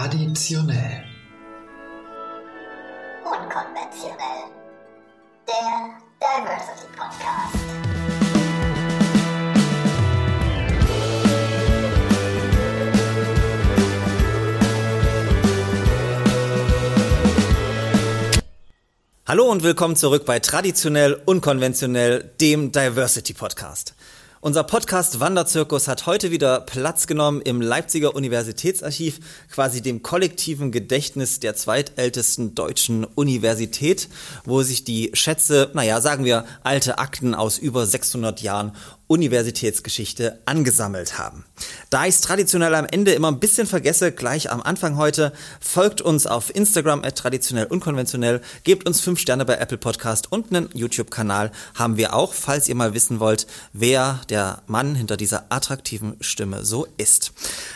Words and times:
Traditionell. 0.00 1.04
Unkonventionell. 3.22 4.48
Der 5.46 5.98
Diversity 6.18 6.86
Podcast. 6.96 7.54
Hallo 19.26 19.50
und 19.50 19.62
willkommen 19.62 19.96
zurück 19.96 20.24
bei 20.24 20.38
Traditionell 20.38 21.20
Unkonventionell, 21.26 22.24
dem 22.40 22.72
Diversity 22.72 23.34
Podcast. 23.34 23.94
Unser 24.42 24.64
Podcast 24.64 25.20
Wanderzirkus 25.20 25.86
hat 25.86 26.06
heute 26.06 26.30
wieder 26.30 26.62
Platz 26.62 27.06
genommen 27.06 27.42
im 27.42 27.60
Leipziger 27.60 28.14
Universitätsarchiv, 28.14 29.20
quasi 29.50 29.82
dem 29.82 30.02
kollektiven 30.02 30.72
Gedächtnis 30.72 31.40
der 31.40 31.56
zweitältesten 31.56 32.54
deutschen 32.54 33.04
Universität, 33.04 34.08
wo 34.46 34.62
sich 34.62 34.82
die 34.82 35.10
Schätze, 35.12 35.70
naja, 35.74 36.00
sagen 36.00 36.24
wir, 36.24 36.46
alte 36.62 36.98
Akten 36.98 37.34
aus 37.34 37.58
über 37.58 37.84
600 37.84 38.40
Jahren 38.40 38.72
Universitätsgeschichte 39.10 40.38
angesammelt 40.46 41.18
haben. 41.18 41.44
Da 41.90 42.06
ich 42.06 42.14
es 42.14 42.20
traditionell 42.20 42.76
am 42.76 42.86
Ende 42.86 43.10
immer 43.10 43.28
ein 43.28 43.40
bisschen 43.40 43.66
vergesse, 43.66 44.12
gleich 44.12 44.52
am 44.52 44.62
Anfang 44.62 44.96
heute, 44.96 45.32
folgt 45.60 46.00
uns 46.00 46.28
auf 46.28 46.54
Instagram 46.54 47.02
at 47.02 47.18
traditionell 47.18 47.66
unkonventionell, 47.66 48.40
gebt 48.62 48.86
uns 48.86 49.00
fünf 49.00 49.18
Sterne 49.18 49.44
bei 49.44 49.56
Apple 49.56 49.78
Podcast 49.78 50.30
und 50.30 50.54
einen 50.54 50.68
YouTube-Kanal 50.74 51.50
haben 51.74 51.96
wir 51.96 52.14
auch, 52.14 52.32
falls 52.32 52.68
ihr 52.68 52.76
mal 52.76 52.94
wissen 52.94 53.18
wollt, 53.18 53.48
wer 53.72 54.20
der 54.28 54.62
Mann 54.68 54.94
hinter 54.94 55.16
dieser 55.16 55.46
attraktiven 55.48 56.14
Stimme 56.20 56.64
so 56.64 56.86
ist. 56.96 57.32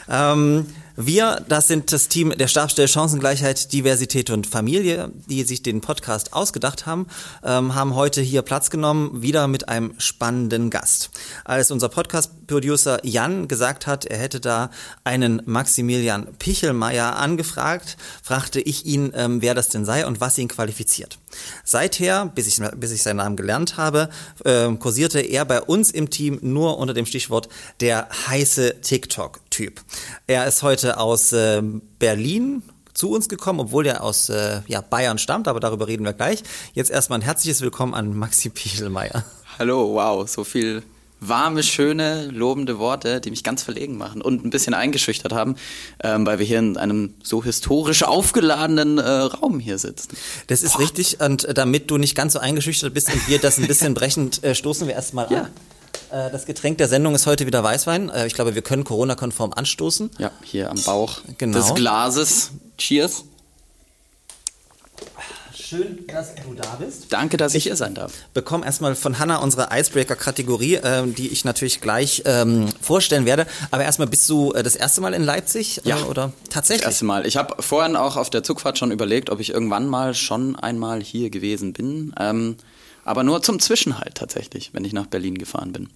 Ähm, 0.09 0.67
wir, 0.97 1.45
das 1.49 1.69
sind 1.69 1.93
das 1.93 2.09
Team 2.09 2.31
der 2.31 2.47
Stabstelle 2.47 2.87
Chancengleichheit, 2.87 3.73
Diversität 3.73 4.31
und 4.31 4.47
Familie, 4.47 5.11
die 5.29 5.43
sich 5.43 5.63
den 5.63 5.81
Podcast 5.81 6.33
ausgedacht 6.33 6.87
haben, 6.87 7.07
ähm, 7.43 7.75
haben 7.75 7.95
heute 7.95 8.21
hier 8.21 8.43
Platz 8.43 8.71
genommen, 8.71 9.23
wieder 9.23 9.49
mit 9.49 9.69
einem 9.69 9.95
spannenden 9.99 10.71
Gast. 10.71 11.11
Als 11.45 11.71
unser 11.71 11.89
Podcast-Producer 11.89 13.05
Jan 13.05 13.49
gesagt 13.49 13.87
hat, 13.87 14.05
er 14.05 14.19
hätte 14.19 14.39
da 14.39 14.71
einen 15.03 15.43
Maximilian 15.47 16.29
Pichelmeier 16.39 17.17
angefragt, 17.17 17.97
fragte 18.23 18.61
ich 18.61 18.87
ihn, 18.87 19.13
ähm, 19.17 19.43
wer 19.43 19.55
das 19.55 19.69
denn 19.71 19.85
sei 19.85 20.07
und 20.07 20.21
was 20.21 20.39
ihn 20.39 20.49
qualifiziert. 20.49 21.19
Seither, 21.65 22.27
bis 22.27 22.47
ich, 22.47 22.61
bis 22.77 22.93
ich 22.93 23.03
seinen 23.03 23.17
Namen 23.17 23.37
gelernt 23.37 23.77
habe, 23.77 24.09
äh, 24.45 24.73
kursierte 24.75 25.21
er 25.21 25.45
bei 25.45 25.61
uns 25.61 25.91
im 25.91 26.11
Team 26.11 26.39
nur 26.43 26.79
unter 26.79 26.95
dem 26.95 27.07
Stichwort 27.07 27.49
der 27.81 28.09
heiße 28.29 28.81
TikTok-Typ. 28.81 29.81
Er 30.27 30.47
ist 30.47 30.63
heute 30.63 30.99
aus 30.99 31.33
äh, 31.33 31.63
Berlin 31.99 32.63
zu 32.95 33.11
uns 33.11 33.29
gekommen, 33.29 33.61
obwohl 33.61 33.87
er 33.87 34.03
aus 34.03 34.29
äh, 34.29 34.61
ja, 34.67 34.81
Bayern 34.81 35.19
stammt, 35.19 35.49
aber 35.49 35.61
darüber 35.61 35.89
reden 35.89 36.05
wir 36.05 36.13
gleich. 36.13 36.43
Jetzt 36.73 36.91
erstmal 36.91 37.19
ein 37.19 37.23
herzliches 37.23 37.61
Willkommen 37.61 37.95
an 37.95 38.17
Maxi 38.17 38.49
Pichelmeier. 38.49 39.25
Hallo, 39.59 39.95
wow, 39.95 40.29
so 40.29 40.45
viel 40.45 40.83
warme, 41.29 41.63
schöne, 41.63 42.27
lobende 42.27 42.79
Worte, 42.79 43.21
die 43.21 43.31
mich 43.31 43.45
ganz 43.45 43.63
verlegen 43.63 43.97
machen 43.97 44.23
und 44.23 44.45
ein 44.45 44.51
bisschen 44.51 44.75
eingeschüchtert 44.75 45.33
haben, 45.33 45.57
ähm, 46.03 46.27
weil 46.27 46.39
wir 46.39 46.47
hier 46.47 46.59
in 46.59 46.77
einem 46.77 47.15
so 47.23 47.43
historisch 47.43 48.03
aufgeladenen 48.03 48.99
äh, 48.99 49.09
Raum 49.09 49.61
hier 49.61 49.79
sitzen. 49.79 50.17
Das 50.47 50.63
ist 50.63 50.75
Boah. 50.75 50.83
richtig 50.83 51.21
und 51.21 51.47
damit 51.57 51.91
du 51.91 51.99
nicht 51.99 52.15
ganz 52.15 52.35
so 52.35 52.39
eingeschüchtert 52.39 52.95
bist 52.95 53.13
und 53.13 53.29
wir 53.29 53.39
das 53.39 53.59
ein 53.59 53.67
bisschen 53.67 53.95
brechend, 53.95 54.43
äh, 54.45 54.55
stoßen 54.55 54.87
wir 54.87 54.95
erstmal 54.95 55.31
ja. 55.31 55.43
an. 55.43 55.51
Äh, 56.11 56.31
das 56.31 56.47
Getränk 56.47 56.79
der 56.79 56.89
Sendung 56.89 57.15
ist 57.15 57.27
heute 57.27 57.47
wieder 57.47 57.63
Weißwein. 57.63 58.09
Äh, 58.11 58.27
ich 58.27 58.35
glaube, 58.35 58.55
wir 58.55 58.63
können 58.63 58.85
Corona-konform 58.85 59.53
anstoßen. 59.55 60.11
Ja, 60.19 60.31
hier 60.43 60.71
am 60.71 60.81
Bauch 60.83 61.23
genau. 61.39 61.59
des 61.59 61.75
Glases. 61.75 62.51
Cheers. 62.79 63.25
Schön, 65.67 66.05
dass 66.09 66.35
du 66.35 66.53
da 66.53 66.77
bist. 66.79 67.07
Danke, 67.09 67.39
dass 67.39 67.55
ich 67.55 67.63
hier 67.63 67.77
sein 67.77 67.95
darf. 67.95 68.13
Bekomme 68.35 68.67
erstmal 68.67 68.95
von 68.95 69.19
Hanna 69.19 69.39
unsere 69.39 69.69
Icebreaker-Kategorie, 69.73 70.75
äh, 70.75 71.07
die 71.07 71.29
ich 71.29 71.47
natürlich 71.47 71.81
gleich 71.81 72.23
ähm, 72.27 72.67
vorstellen 72.83 73.25
werde. 73.25 73.47
Aber 73.71 73.83
erstmal, 73.83 74.07
bist 74.07 74.29
du 74.29 74.53
äh, 74.53 74.63
das 74.63 74.77
erste 74.77 75.01
Mal 75.01 75.15
in 75.15 75.23
Leipzig? 75.23 75.81
Ja. 75.85 76.01
Äh, 76.01 76.03
oder 76.03 76.33
tatsächlich? 76.51 76.85
Das 76.85 76.95
erste 76.95 77.07
Mal. 77.07 77.25
Ich 77.25 77.39
habe 77.39 77.63
vorhin 77.63 77.97
auch 77.97 78.19
auf 78.19 78.29
der 78.29 78.43
Zugfahrt 78.43 78.77
schon 78.77 78.91
überlegt, 78.91 79.31
ob 79.31 79.41
ich 79.41 79.55
irgendwann 79.55 79.87
mal 79.87 80.13
schon 80.13 80.55
einmal 80.55 81.01
hier 81.01 81.31
gewesen 81.31 81.73
bin. 81.73 82.15
Ähm, 82.21 82.57
aber 83.05 83.23
nur 83.23 83.43
zum 83.43 83.61
Zwischenhalt 83.61 84.15
tatsächlich, 84.15 84.71
wenn 84.73 84.85
ich 84.85 84.93
nach 84.93 85.07
Berlin 85.07 85.39
gefahren 85.39 85.73
bin. 85.73 85.89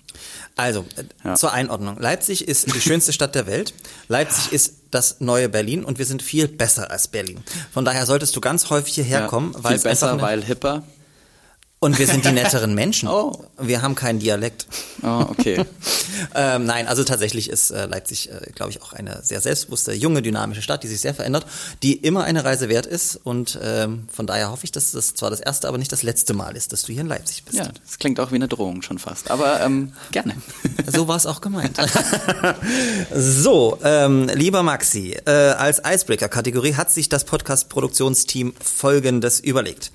Also, 0.57 0.85
äh, 0.97 1.05
ja. 1.25 1.35
zur 1.35 1.53
Einordnung. 1.53 1.99
Leipzig 1.99 2.47
ist 2.47 2.75
die 2.75 2.81
schönste 2.81 3.13
Stadt 3.13 3.35
der 3.35 3.47
Welt. 3.47 3.75
Leipzig 4.09 4.53
ist 4.53 4.75
das 4.91 5.21
neue 5.21 5.49
Berlin 5.49 5.85
und 5.85 5.99
wir 5.99 6.07
sind 6.07 6.23
viel 6.23 6.49
besser 6.49 6.91
als 6.91 7.09
Berlin. 7.09 7.39
Von 7.73 7.85
daher 7.85 8.07
solltest 8.07 8.35
du 8.37 8.41
ganz 8.41 8.71
häufig 8.71 8.95
hierher 8.95 9.27
kommen, 9.27 9.53
ja, 9.55 9.65
weil 9.65 9.77
es 9.77 9.83
besser, 9.83 10.21
weil 10.21 10.45
hipper. 10.45 10.83
Und 11.81 11.99
wir 11.99 12.07
sind 12.07 12.25
die 12.25 12.33
netteren 12.33 12.75
Menschen. 12.75 13.09
Oh. 13.09 13.45
Wir 13.59 13.83
haben 13.83 13.95
keinen 13.95 14.19
Dialekt. 14.19 14.67
Oh, 15.03 15.27
okay. 15.29 15.65
ähm, 16.35 16.67
nein, 16.67 16.89
also 16.89 17.05
tatsächlich 17.05 17.49
ist 17.49 17.71
äh, 17.71 17.87
Leipzig, 17.87 18.31
äh, 18.31 18.51
glaube 18.53 18.73
ich, 18.73 18.83
auch 18.83 18.93
eine 18.93 19.21
sehr 19.23 19.41
selbstbewusste, 19.41 19.93
junge, 19.93 20.23
dynamische 20.23 20.63
Stadt, 20.63 20.83
die 20.83 20.89
sich 20.89 21.01
sehr 21.01 21.15
verändert, 21.15 21.47
die 21.85 21.95
immer 21.95 22.25
eine 22.25 22.45
Reise 22.45 22.69
wert 22.69 22.87
ist. 22.87 23.17
Und 23.23 23.59
ähm, 23.63 24.09
von 24.13 24.27
daher 24.27 24.51
hoffe 24.51 24.65
ich, 24.65 24.73
dass 24.73 24.91
das 24.91 25.15
zwar 25.15 25.31
das 25.31 25.41
erste, 25.41 25.69
aber 25.69 25.79
nicht 25.79 25.93
das 25.93 26.03
letzte 26.03 26.35
Mal 26.35 26.57
ist, 26.57 26.73
dass 26.73 26.83
du 26.83 26.93
hier 26.93 27.03
in 27.03 27.09
Leipzig 27.09 27.45
bist. 27.45 27.59
Ja, 27.59 27.69
das 27.85 27.99
klingt 27.99 28.19
auch 28.19 28.33
wie 28.33 28.37
eine 28.37 28.49
Drohung 28.49 28.83
schon 28.83 28.99
fast. 28.99 29.31
Aber 29.31 29.61
ähm, 29.61 29.93
gerne. 30.11 30.35
so 30.87 31.07
war 31.07 31.17
es 31.17 31.27
auch 31.27 31.41
gemeint. 31.41 31.79
so, 33.15 33.79
ähm, 33.85 34.29
lieber 34.35 34.65
Maxi, 34.65 35.17
äh, 35.27 35.31
als 35.31 35.81
Icebreaker-Kategorie 35.85 36.75
hat 36.75 36.91
sich 36.91 37.09
das 37.09 37.25
Podcast-Produktionsteam 37.25 38.55
Folgendes 38.61 39.39
überlegt. 39.39 39.93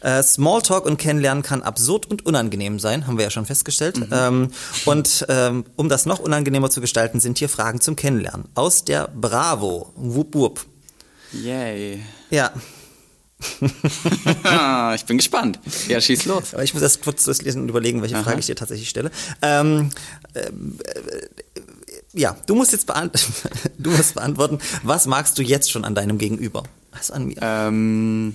Äh, 0.00 0.22
Smalltalk 0.22 0.86
und 0.86 0.96
Kennenlernen 0.98 1.42
kann 1.42 1.62
absurd 1.62 2.10
und 2.10 2.24
unangenehm 2.24 2.78
sein, 2.78 3.06
haben 3.06 3.18
wir 3.18 3.24
ja 3.24 3.30
schon 3.30 3.46
festgestellt. 3.46 3.98
Mhm. 3.98 4.08
Ähm, 4.10 4.50
und 4.86 5.26
ähm, 5.28 5.64
um 5.76 5.88
das 5.88 6.06
noch 6.06 6.18
unangenehmer 6.18 6.70
zu 6.70 6.80
gestalten, 6.80 7.20
sind 7.20 7.38
hier 7.38 7.48
Fragen 7.48 7.80
zum 7.80 7.96
Kennenlernen. 7.96 8.48
Aus 8.54 8.84
der 8.84 9.08
Bravo. 9.08 9.92
Wup, 9.96 10.34
wup. 10.34 10.66
Yay. 11.32 12.02
Ja. 12.30 12.52
ich 14.94 15.04
bin 15.06 15.16
gespannt. 15.16 15.58
Ja, 15.88 16.00
schieß 16.00 16.26
los. 16.26 16.52
Aber 16.52 16.62
ich 16.62 16.74
muss 16.74 16.82
erst 16.82 17.02
kurz 17.02 17.24
durchlesen 17.24 17.62
und 17.62 17.68
überlegen, 17.68 18.02
welche 18.02 18.16
Aha. 18.16 18.22
Frage 18.22 18.40
ich 18.40 18.46
dir 18.46 18.56
tatsächlich 18.56 18.88
stelle. 18.88 19.10
Ähm, 19.40 19.90
äh, 20.34 20.50
ja, 22.12 22.36
du 22.46 22.54
musst 22.54 22.72
jetzt 22.72 22.86
beant 22.86 23.26
du 23.78 23.90
musst 23.90 24.14
beantworten, 24.14 24.58
was 24.82 25.06
magst 25.06 25.38
du 25.38 25.42
jetzt 25.42 25.70
schon 25.70 25.84
an 25.84 25.94
deinem 25.94 26.18
Gegenüber? 26.18 26.64
Was 26.92 27.10
an 27.10 27.26
mir? 27.26 27.36
Ähm 27.40 28.34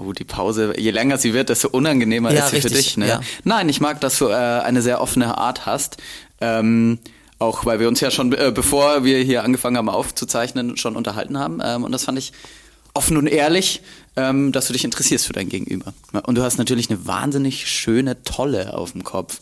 Oh, 0.00 0.12
die 0.14 0.24
Pause, 0.24 0.72
je 0.78 0.90
länger 0.92 1.18
sie 1.18 1.34
wird, 1.34 1.50
desto 1.50 1.68
unangenehmer 1.68 2.32
ja, 2.32 2.44
ist 2.44 2.50
sie 2.50 2.56
richtig, 2.56 2.72
für 2.72 2.78
dich. 2.78 2.96
Ne? 2.96 3.08
Ja. 3.08 3.20
Nein, 3.44 3.68
ich 3.68 3.80
mag, 3.80 4.00
dass 4.00 4.18
du 4.18 4.28
äh, 4.28 4.34
eine 4.34 4.80
sehr 4.80 5.00
offene 5.00 5.36
Art 5.36 5.66
hast. 5.66 5.98
Ähm, 6.40 6.98
auch 7.38 7.66
weil 7.66 7.80
wir 7.80 7.88
uns 7.88 8.00
ja 8.00 8.10
schon, 8.10 8.32
äh, 8.32 8.50
bevor 8.54 9.04
wir 9.04 9.18
hier 9.18 9.44
angefangen 9.44 9.76
haben 9.76 9.88
aufzuzeichnen, 9.88 10.76
schon 10.78 10.96
unterhalten 10.96 11.38
haben. 11.38 11.60
Ähm, 11.62 11.84
und 11.84 11.92
das 11.92 12.04
fand 12.04 12.18
ich 12.18 12.32
offen 12.94 13.16
und 13.16 13.26
ehrlich, 13.26 13.82
ähm, 14.16 14.52
dass 14.52 14.66
du 14.66 14.72
dich 14.72 14.84
interessierst 14.84 15.26
für 15.26 15.32
dein 15.32 15.48
Gegenüber. 15.48 15.92
Und 16.24 16.36
du 16.36 16.42
hast 16.42 16.58
natürlich 16.58 16.88
eine 16.90 17.06
wahnsinnig 17.06 17.66
schöne 17.66 18.22
Tolle 18.22 18.74
auf 18.74 18.92
dem 18.92 19.04
Kopf. 19.04 19.40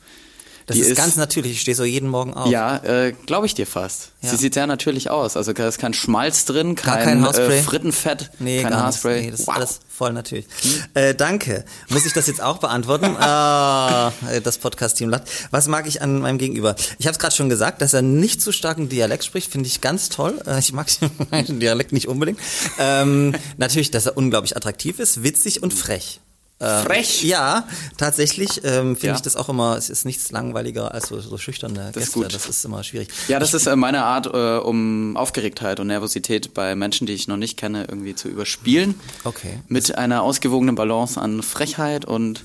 Das 0.69 0.77
ist, 0.77 0.89
ist, 0.89 0.97
ganz 0.99 1.17
natürlich, 1.17 1.53
ich 1.53 1.61
stehe 1.63 1.75
so 1.75 1.83
jeden 1.83 2.11
Morgen 2.11 2.35
auf. 2.35 2.51
Ja, 2.51 2.77
äh, 2.85 3.15
glaube 3.25 3.47
ich 3.47 3.55
dir 3.55 3.67
fast. 3.67 4.11
Ja. 4.21 4.29
Sie 4.29 4.37
sieht 4.37 4.53
sehr 4.53 4.67
natürlich 4.67 5.09
aus. 5.09 5.35
Also 5.35 5.55
da 5.55 5.67
ist 5.67 5.79
kein 5.79 5.95
Schmalz 5.95 6.45
drin, 6.45 6.75
kein, 6.75 7.05
kein 7.05 7.23
Haarspray. 7.23 7.61
Äh, 7.61 7.63
Frittenfett, 7.63 8.31
nee, 8.39 8.63
kein 8.63 8.77
Haarspray. 8.77 9.23
Nee, 9.23 9.31
das 9.31 9.47
wow. 9.47 9.49
ist 9.49 9.55
alles 9.57 9.81
voll 9.89 10.13
natürlich. 10.13 10.45
Hm? 10.61 10.71
Äh, 10.93 11.15
danke. 11.15 11.65
Muss 11.89 12.05
ich 12.05 12.13
das 12.13 12.27
jetzt 12.27 12.43
auch 12.43 12.59
beantworten? 12.59 13.17
ah, 13.19 14.13
das 14.45 14.59
Podcast-Team 14.59 15.09
lacht. 15.09 15.23
Was 15.51 15.69
mag 15.69 15.87
ich 15.87 16.03
an 16.03 16.21
meinem 16.21 16.37
Gegenüber? 16.37 16.77
Ich 16.99 17.07
habe 17.07 17.13
es 17.13 17.19
gerade 17.19 17.35
schon 17.35 17.49
gesagt, 17.49 17.81
dass 17.81 17.95
er 17.95 18.03
nicht 18.03 18.43
so 18.43 18.53
starken 18.53 18.91
Dialekt 18.91 19.25
spricht, 19.25 19.51
finde 19.51 19.69
ich 19.69 19.81
ganz 19.81 20.11
toll. 20.11 20.39
Äh, 20.47 20.59
ich 20.59 20.75
mag 20.75 20.89
den 21.49 21.61
Dialekt 21.61 21.93
nicht 21.93 22.09
unbedingt. 22.09 22.39
Ähm, 22.79 23.35
natürlich, 23.57 23.91
dass 23.91 24.05
er 24.05 24.19
unglaublich 24.19 24.55
attraktiv 24.55 24.99
ist, 24.99 25.23
witzig 25.23 25.63
und 25.63 25.73
frech. 25.73 26.21
Ähm, 26.61 26.85
Frech? 26.85 27.23
Ja, 27.23 27.69
tatsächlich 27.97 28.65
ähm, 28.65 28.97
finde 28.97 29.07
ja. 29.07 29.15
ich 29.15 29.21
das 29.21 29.37
auch 29.37 29.49
immer, 29.49 29.77
es 29.77 29.91
ist 29.91 30.05
nichts 30.05 30.33
langweiliger 30.33 30.93
als 30.93 31.09
so, 31.09 31.21
so 31.21 31.39
schüchterne 31.39 31.93
das 31.93 32.13
Gäste. 32.13 32.21
Ist 32.25 32.35
das 32.35 32.49
ist 32.49 32.65
immer 32.65 32.83
schwierig. 32.83 33.09
Ja, 33.29 33.39
das 33.39 33.51
ich, 33.51 33.57
ist 33.57 33.67
äh, 33.67 33.77
meine 33.77 34.03
Art, 34.03 34.27
äh, 34.27 34.59
um 34.59 35.17
Aufgeregtheit 35.17 35.79
und 35.79 35.87
Nervosität 35.87 36.55
bei 36.55 36.75
Menschen, 36.75 37.07
die 37.07 37.13
ich 37.13 37.29
noch 37.29 37.37
nicht 37.37 37.57
kenne, 37.57 37.87
irgendwie 37.89 38.15
zu 38.17 38.29
überspielen. 38.29 38.99
Okay. 39.23 39.61
Mit 39.69 39.97
einer 39.97 40.23
ausgewogenen 40.23 40.75
Balance 40.75 41.21
an 41.21 41.43
Frechheit 41.43 42.05
und 42.05 42.45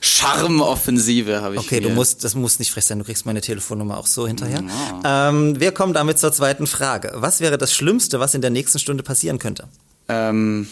Charmoffensive 0.00 1.42
habe 1.42 1.56
ich. 1.56 1.60
Okay, 1.60 1.80
hier. 1.80 1.88
du 1.88 1.90
musst, 1.90 2.22
das 2.22 2.36
muss 2.36 2.60
nicht 2.60 2.70
frech 2.70 2.84
sein, 2.84 3.00
du 3.00 3.04
kriegst 3.04 3.26
meine 3.26 3.40
Telefonnummer 3.40 3.98
auch 3.98 4.06
so 4.06 4.28
hinterher. 4.28 4.62
Ja. 5.02 5.30
Ähm, 5.30 5.58
wir 5.58 5.72
kommen 5.72 5.92
damit 5.92 6.20
zur 6.20 6.32
zweiten 6.32 6.68
Frage. 6.68 7.12
Was 7.16 7.40
wäre 7.40 7.58
das 7.58 7.74
Schlimmste, 7.74 8.20
was 8.20 8.34
in 8.34 8.40
der 8.40 8.50
nächsten 8.50 8.78
Stunde 8.78 9.02
passieren 9.02 9.40
könnte? 9.40 9.66
Ähm, 10.08 10.68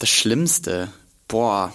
das 0.00 0.08
Schlimmste 0.08 0.88
boah, 1.28 1.72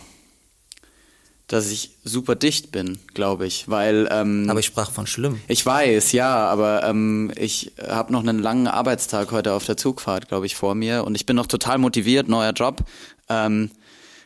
dass 1.48 1.70
ich 1.70 1.92
super 2.04 2.36
dicht 2.36 2.72
bin, 2.72 3.00
glaube 3.14 3.46
ich, 3.46 3.70
weil. 3.70 4.08
Ähm, 4.12 4.48
aber 4.50 4.60
ich 4.60 4.66
sprach 4.66 4.92
von 4.92 5.06
schlimm. 5.08 5.40
Ich 5.48 5.66
weiß, 5.66 6.12
ja, 6.12 6.36
aber 6.48 6.84
ähm, 6.84 7.32
ich 7.36 7.74
habe 7.88 8.12
noch 8.12 8.22
einen 8.22 8.40
langen 8.40 8.68
Arbeitstag 8.68 9.32
heute 9.32 9.54
auf 9.54 9.66
der 9.66 9.78
Zugfahrt, 9.78 10.28
glaube 10.28 10.48
ich, 10.48 10.56
vor 10.56 10.74
mir 10.74 11.04
und 11.04 11.16
ich 11.16 11.26
bin 11.26 11.36
noch 11.36 11.48
total 11.48 11.78
motiviert, 11.78 12.28
neuer 12.28 12.54
Job. 12.54 12.84
Ähm, 13.30 13.70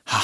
ha, 0.06 0.22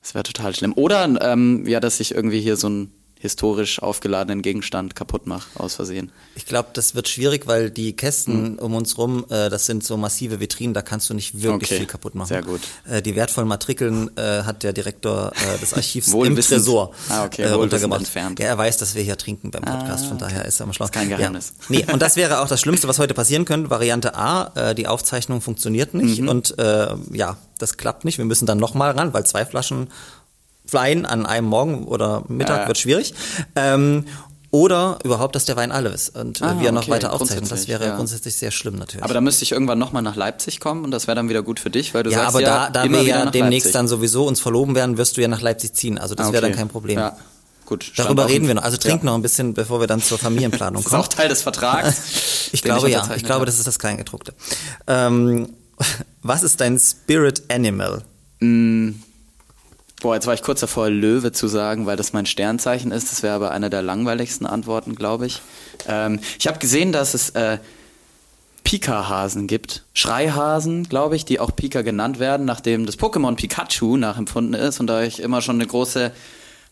das 0.00 0.14
wäre 0.14 0.22
total 0.22 0.54
schlimm. 0.54 0.72
Oder 0.74 1.20
ähm, 1.20 1.66
ja, 1.66 1.80
dass 1.80 1.98
ich 1.98 2.14
irgendwie 2.14 2.40
hier 2.40 2.56
so 2.56 2.68
ein 2.68 2.92
historisch 3.18 3.82
aufgeladenen 3.82 4.42
Gegenstand 4.42 4.94
kaputt 4.94 5.26
mache, 5.26 5.48
aus 5.58 5.74
Versehen. 5.74 6.12
Ich 6.34 6.46
glaube, 6.46 6.68
das 6.74 6.94
wird 6.94 7.08
schwierig, 7.08 7.46
weil 7.46 7.70
die 7.70 7.94
Kästen 7.94 8.52
mhm. 8.52 8.58
um 8.58 8.74
uns 8.74 8.98
rum, 8.98 9.24
äh, 9.30 9.48
das 9.48 9.66
sind 9.66 9.84
so 9.84 9.96
massive 9.96 10.38
Vitrinen, 10.38 10.74
da 10.74 10.82
kannst 10.82 11.08
du 11.08 11.14
nicht 11.14 11.42
wirklich 11.42 11.70
okay. 11.70 11.78
viel 11.78 11.86
kaputt 11.86 12.14
machen. 12.14 12.28
Sehr 12.28 12.42
gut. 12.42 12.60
Äh, 12.88 13.00
die 13.00 13.16
wertvollen 13.16 13.48
Matrikeln 13.48 14.10
äh, 14.16 14.42
hat 14.42 14.62
der 14.62 14.72
Direktor 14.72 15.32
äh, 15.32 15.58
des 15.58 15.72
Archivs 15.74 16.12
im 16.12 16.36
Tresor 16.36 16.92
ah, 17.08 17.24
okay. 17.24 17.42
äh, 17.42 17.50
runtergemacht. 17.50 18.00
Entfernt. 18.00 18.38
Ja, 18.38 18.46
er 18.46 18.58
weiß, 18.58 18.76
dass 18.78 18.94
wir 18.94 19.02
hier 19.02 19.16
trinken 19.16 19.50
beim 19.50 19.62
Podcast, 19.62 20.04
ah, 20.04 20.08
von 20.08 20.18
daher 20.18 20.44
ist 20.44 20.60
er 20.60 20.64
am 20.64 20.72
Schluss. 20.72 20.92
Kein 20.92 21.08
Geheimnis. 21.08 21.54
Ja. 21.58 21.64
Nee, 21.68 21.86
und 21.92 22.02
das 22.02 22.16
wäre 22.16 22.40
auch 22.40 22.48
das 22.48 22.60
Schlimmste, 22.60 22.86
was 22.86 22.98
heute 22.98 23.14
passieren 23.14 23.44
könnte. 23.44 23.70
Variante 23.70 24.14
A, 24.14 24.52
äh, 24.54 24.74
die 24.74 24.86
Aufzeichnung 24.86 25.40
funktioniert 25.40 25.94
nicht 25.94 26.20
mhm. 26.20 26.28
und 26.28 26.58
äh, 26.58 26.94
ja, 27.12 27.38
das 27.58 27.76
klappt 27.76 28.04
nicht. 28.04 28.18
Wir 28.18 28.24
müssen 28.24 28.46
dann 28.46 28.58
nochmal 28.58 28.90
ran, 28.92 29.14
weil 29.14 29.24
zwei 29.24 29.46
Flaschen 29.46 29.88
Wein 30.70 31.06
an 31.06 31.26
einem 31.26 31.46
Morgen 31.46 31.84
oder 31.84 32.24
Mittag 32.28 32.64
äh. 32.64 32.68
wird 32.68 32.78
schwierig. 32.78 33.14
Ähm, 33.54 34.04
oder 34.50 34.98
überhaupt, 35.04 35.34
dass 35.34 35.44
der 35.44 35.56
Wein 35.56 35.72
alle 35.72 35.90
ist 35.90 36.16
und 36.16 36.40
ah, 36.40 36.58
wir 36.60 36.72
noch 36.72 36.82
okay. 36.82 36.92
weiter 36.92 37.12
aufzeichnen. 37.12 37.48
Das 37.48 37.68
wäre 37.68 37.84
ja. 37.84 37.96
grundsätzlich 37.96 38.36
sehr 38.36 38.50
schlimm 38.50 38.76
natürlich. 38.76 39.04
Aber 39.04 39.12
da 39.12 39.20
müsste 39.20 39.42
ich 39.42 39.52
irgendwann 39.52 39.78
nochmal 39.78 40.02
nach 40.02 40.16
Leipzig 40.16 40.60
kommen 40.60 40.84
und 40.84 40.92
das 40.92 41.06
wäre 41.06 41.16
dann 41.16 41.28
wieder 41.28 41.42
gut 41.42 41.60
für 41.60 41.68
dich, 41.68 41.92
weil 41.92 42.04
du 42.04 42.10
ja, 42.10 42.18
sagst 42.18 42.30
aber 42.30 42.40
ja, 42.40 42.70
da, 42.70 42.84
da 42.84 42.90
wir 42.90 43.02
ja 43.02 43.26
demnächst 43.26 43.66
Leipzig. 43.66 43.72
dann 43.72 43.88
sowieso 43.88 44.26
uns 44.26 44.40
verloben 44.40 44.74
werden, 44.74 44.96
wirst 44.96 45.16
du 45.16 45.20
ja 45.20 45.28
nach 45.28 45.42
Leipzig 45.42 45.74
ziehen. 45.74 45.98
Also 45.98 46.14
das 46.14 46.26
ah, 46.26 46.28
okay. 46.28 46.34
wäre 46.34 46.46
dann 46.46 46.56
kein 46.56 46.68
Problem. 46.68 46.98
Ja. 46.98 47.16
Gut, 47.66 47.92
Darüber 47.96 48.28
reden 48.28 48.46
wir 48.46 48.54
noch. 48.54 48.62
Also 48.62 48.76
trink 48.76 49.02
ja. 49.02 49.06
noch 49.06 49.14
ein 49.14 49.22
bisschen, 49.22 49.52
bevor 49.52 49.80
wir 49.80 49.88
dann 49.88 50.00
zur 50.00 50.18
Familienplanung 50.18 50.84
kommen. 50.84 50.92
Das 50.96 51.00
ist 51.00 51.06
auch 51.06 51.08
Teil 51.08 51.28
des 51.28 51.42
Vertrags. 51.42 52.48
ich 52.52 52.62
glaube 52.62 52.88
ja. 52.88 53.10
Ich 53.16 53.24
glaube, 53.24 53.44
das 53.44 53.58
ist 53.58 53.66
das 53.66 53.78
Kleingedruckte. 53.78 54.32
Ähm, 54.86 55.48
was 56.22 56.44
ist 56.44 56.60
dein 56.60 56.78
Spirit 56.78 57.42
Animal? 57.50 58.02
Mm, 58.40 58.90
Boah, 60.02 60.14
jetzt 60.14 60.26
war 60.26 60.34
ich 60.34 60.42
kurz 60.42 60.60
davor, 60.60 60.90
Löwe 60.90 61.32
zu 61.32 61.48
sagen, 61.48 61.86
weil 61.86 61.96
das 61.96 62.12
mein 62.12 62.26
Sternzeichen 62.26 62.92
ist. 62.92 63.10
Das 63.10 63.22
wäre 63.22 63.34
aber 63.34 63.50
eine 63.50 63.70
der 63.70 63.82
langweiligsten 63.82 64.46
Antworten, 64.46 64.94
glaube 64.94 65.26
ich. 65.26 65.40
Ähm, 65.88 66.20
ich 66.38 66.46
habe 66.46 66.58
gesehen, 66.58 66.92
dass 66.92 67.14
es 67.14 67.30
äh, 67.30 67.58
Pika-Hasen 68.62 69.46
gibt. 69.46 69.84
Schreihasen, 69.94 70.88
glaube 70.88 71.16
ich, 71.16 71.24
die 71.24 71.40
auch 71.40 71.54
Pika 71.54 71.82
genannt 71.82 72.18
werden, 72.18 72.44
nachdem 72.44 72.84
das 72.84 72.98
Pokémon 72.98 73.36
Pikachu 73.36 73.96
nachempfunden 73.96 74.54
ist. 74.54 74.80
Und 74.80 74.88
da 74.88 75.02
ich 75.02 75.20
immer 75.20 75.40
schon 75.40 75.56
eine 75.56 75.66
große 75.66 76.12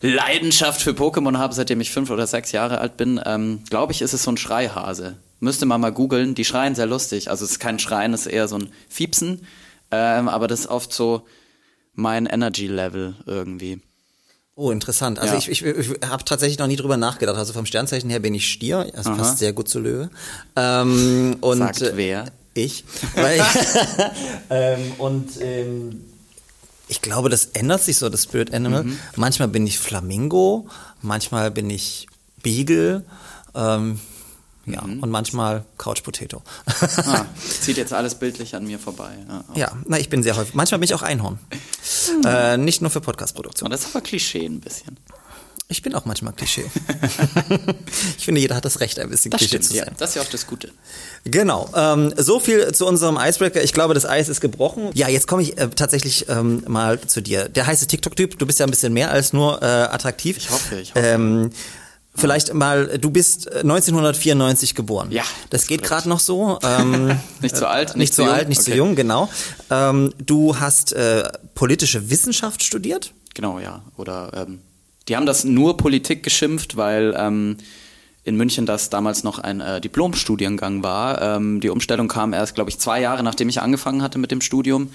Leidenschaft 0.01 0.81
für 0.81 0.91
Pokémon 0.91 1.37
habe, 1.37 1.53
seitdem 1.53 1.81
ich 1.81 1.91
fünf 1.91 2.11
oder 2.11 2.27
sechs 2.27 2.51
Jahre 2.51 2.79
alt 2.79 2.95
bin, 2.97 3.19
ähm, 3.25 3.63
glaube 3.69 3.93
ich, 3.93 4.03
ist 4.03 4.13
es 4.13 4.23
so 4.23 4.31
ein 4.31 4.37
Schreihase. 4.37 5.15
Müsste 5.39 5.65
man 5.65 5.81
mal 5.81 5.91
googeln. 5.91 6.35
Die 6.35 6.45
schreien 6.45 6.75
sehr 6.75 6.85
lustig. 6.85 7.29
Also 7.29 7.43
es 7.43 7.51
ist 7.51 7.59
kein 7.59 7.79
Schreien, 7.79 8.13
es 8.13 8.27
ist 8.27 8.33
eher 8.33 8.47
so 8.47 8.57
ein 8.57 8.71
Fiepsen. 8.87 9.47
Ähm, 9.89 10.27
aber 10.27 10.47
das 10.47 10.61
ist 10.61 10.67
oft 10.67 10.93
so 10.93 11.25
mein 11.95 12.25
Energy 12.25 12.67
Level 12.67 13.15
irgendwie. 13.25 13.81
Oh, 14.57 14.71
interessant. 14.71 15.19
Also 15.19 15.33
ja. 15.33 15.39
ich, 15.39 15.49
ich, 15.49 15.63
ich 15.63 15.89
habe 16.07 16.23
tatsächlich 16.23 16.59
noch 16.59 16.67
nie 16.67 16.77
drüber 16.77 16.95
nachgedacht. 16.95 17.37
Also 17.37 17.51
vom 17.51 17.65
Sternzeichen 17.65 18.09
her 18.09 18.19
bin 18.19 18.33
ich 18.33 18.49
Stier, 18.49 18.89
das 18.95 19.05
Aha. 19.05 19.15
passt 19.15 19.39
sehr 19.39 19.51
gut 19.51 19.67
zu 19.67 19.79
Löwe. 19.79 20.09
Ähm, 20.55 21.35
und 21.41 21.57
Sagt 21.57 21.81
äh, 21.81 21.91
wer? 21.95 22.31
Ich. 22.53 22.85
Weil, 23.15 23.43
ähm, 24.49 24.93
und 24.97 25.41
ähm, 25.41 26.05
ich 26.87 27.01
glaube, 27.01 27.29
das 27.29 27.47
ändert 27.47 27.83
sich 27.83 27.97
so, 27.97 28.07
das 28.07 28.23
Spirit 28.23 28.53
Animal. 28.53 28.85
Mhm. 28.85 28.99
Manchmal 29.17 29.49
bin 29.49 29.67
ich 29.67 29.77
Flamingo, 29.77 30.67
manchmal 31.01 31.51
bin 31.51 31.69
ich 31.69 32.07
Beagle. 32.41 33.03
Ähm, 33.53 33.99
ja, 34.65 34.81
mhm. 34.81 35.01
und 35.01 35.09
manchmal 35.09 35.65
Couch 35.77 36.03
Potato. 36.03 36.41
ah, 36.97 37.25
zieht 37.61 37.77
jetzt 37.77 37.93
alles 37.93 38.15
bildlich 38.15 38.55
an 38.55 38.65
mir 38.65 38.79
vorbei. 38.79 39.11
Ja, 39.27 39.43
ja 39.55 39.71
na, 39.85 39.99
ich 39.99 40.09
bin 40.09 40.23
sehr 40.23 40.35
häufig. 40.35 40.53
Manchmal 40.53 40.79
bin 40.79 40.85
ich 40.85 40.93
auch 40.93 41.01
Einhorn. 41.01 41.39
Mhm. 41.49 42.25
Äh, 42.25 42.57
nicht 42.57 42.81
nur 42.81 42.91
für 42.91 43.01
Podcast-Produktion. 43.01 43.69
Das 43.69 43.81
ist 43.81 43.95
aber 43.95 44.01
Klischee 44.01 44.45
ein 44.45 44.59
bisschen. 44.59 44.97
Ich 45.67 45.81
bin 45.81 45.95
auch 45.95 46.05
manchmal 46.05 46.33
Klischee. 46.33 46.65
ich 48.17 48.25
finde, 48.25 48.39
jeder 48.39 48.55
hat 48.55 48.65
das 48.65 48.81
Recht, 48.81 48.99
ein 48.99 49.09
bisschen 49.09 49.31
das 49.31 49.39
Klischee 49.39 49.57
stimmt, 49.57 49.63
zu 49.63 49.73
sein. 49.73 49.87
Ja, 49.87 49.93
das 49.97 50.09
ist 50.09 50.15
ja 50.15 50.21
auch 50.21 50.29
das 50.29 50.45
Gute. 50.45 50.69
Genau. 51.23 51.67
Ähm, 51.75 52.13
so 52.17 52.39
viel 52.39 52.71
zu 52.73 52.85
unserem 52.85 53.17
Icebreaker. 53.17 53.63
Ich 53.63 53.73
glaube, 53.73 53.95
das 53.95 54.05
Eis 54.05 54.29
ist 54.29 54.41
gebrochen. 54.41 54.91
Ja, 54.93 55.07
jetzt 55.07 55.27
komme 55.27 55.41
ich 55.41 55.57
äh, 55.57 55.69
tatsächlich 55.69 56.29
ähm, 56.29 56.63
mal 56.67 57.01
zu 57.01 57.19
dir. 57.19 57.49
Der 57.49 57.65
heiße 57.65 57.87
TikTok-Typ, 57.87 58.37
du 58.37 58.45
bist 58.45 58.59
ja 58.59 58.67
ein 58.67 58.69
bisschen 58.69 58.93
mehr 58.93 59.09
als 59.09 59.33
nur 59.33 59.59
äh, 59.63 59.65
attraktiv. 59.65 60.37
Ich 60.37 60.51
hoffe, 60.51 60.79
ich 60.79 60.93
hoffe. 60.93 61.03
Ähm, 61.03 61.49
Vielleicht 62.15 62.53
mal, 62.53 62.97
du 62.97 63.09
bist 63.09 63.51
1994 63.51 64.73
geboren. 64.73 65.11
Ja. 65.11 65.23
Das 65.49 65.67
geht 65.67 65.83
gerade 65.83 66.07
noch 66.07 66.19
so. 66.19 66.59
Ähm, 66.63 67.19
nicht 67.41 67.57
zu 67.57 67.67
alt, 67.67 67.89
nicht, 67.89 67.97
nicht 67.97 68.13
zu 68.13 68.23
jung. 68.23 68.31
alt, 68.31 68.49
nicht 68.49 68.61
okay. 68.61 68.71
zu 68.71 68.77
jung, 68.77 68.95
genau. 68.95 69.29
Ähm, 69.69 70.13
du 70.17 70.57
hast 70.57 70.93
äh, 70.93 71.29
politische 71.55 72.09
Wissenschaft 72.09 72.63
studiert? 72.63 73.11
Genau, 73.33 73.59
ja. 73.59 73.81
Oder 73.97 74.31
ähm, 74.33 74.61
die 75.07 75.15
haben 75.15 75.25
das 75.25 75.43
nur 75.43 75.77
Politik 75.77 76.23
geschimpft, 76.23 76.77
weil 76.77 77.13
ähm, 77.17 77.57
in 78.25 78.35
München 78.35 78.65
das 78.65 78.89
damals 78.89 79.23
noch 79.23 79.37
ein 79.37 79.61
äh, 79.61 79.79
Diplomstudiengang 79.79 80.81
war. 80.81 81.21
Ähm, 81.21 81.61
die 81.61 81.69
Umstellung 81.69 82.07
kam 82.07 82.33
erst, 82.33 82.55
glaube 82.55 82.71
ich, 82.71 82.79
zwei 82.79 82.99
Jahre 82.99 83.23
nachdem 83.23 83.47
ich 83.49 83.61
angefangen 83.61 84.01
hatte 84.01 84.17
mit 84.17 84.31
dem 84.31 84.41
Studium. 84.41 84.89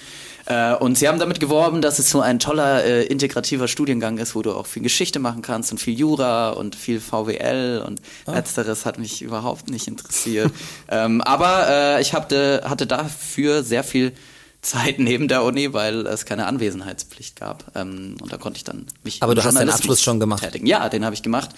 Äh, 0.46 0.74
und 0.74 0.98
sie 0.98 1.08
haben 1.08 1.20
damit 1.20 1.38
geworben, 1.38 1.80
dass 1.80 2.00
es 2.00 2.10
so 2.10 2.20
ein 2.20 2.40
toller 2.40 2.84
äh, 2.84 3.04
integrativer 3.04 3.68
Studiengang 3.68 4.18
ist, 4.18 4.34
wo 4.34 4.42
du 4.42 4.52
auch 4.52 4.66
viel 4.66 4.82
Geschichte 4.82 5.20
machen 5.20 5.42
kannst 5.42 5.70
und 5.70 5.78
viel 5.78 5.96
Jura 5.96 6.50
und 6.50 6.74
viel 6.74 7.00
VWL 7.00 7.84
und 7.86 8.02
oh. 8.26 8.32
letzteres 8.32 8.84
hat 8.84 8.98
mich 8.98 9.22
überhaupt 9.22 9.70
nicht 9.70 9.86
interessiert. 9.86 10.50
ähm, 10.88 11.20
aber 11.20 11.68
äh, 11.68 12.00
ich 12.02 12.12
hatte, 12.14 12.62
hatte 12.64 12.88
dafür 12.88 13.62
sehr 13.62 13.84
viel 13.84 14.12
Zeit 14.60 14.98
neben 14.98 15.28
der 15.28 15.44
Uni, 15.44 15.72
weil 15.72 16.04
es 16.08 16.24
keine 16.24 16.46
Anwesenheitspflicht 16.46 17.36
gab. 17.36 17.64
Ähm, 17.76 18.16
und 18.20 18.32
da 18.32 18.38
konnte 18.38 18.56
ich 18.56 18.64
dann 18.64 18.86
mich. 19.04 19.22
Aber 19.22 19.36
du 19.36 19.44
hast 19.44 19.56
den 19.56 19.70
Abschluss 19.70 20.02
schon 20.02 20.18
gemacht. 20.18 20.42
Tätigen. 20.42 20.66
Ja, 20.66 20.88
den 20.88 21.04
habe 21.04 21.14
ich 21.14 21.22
gemacht. 21.22 21.50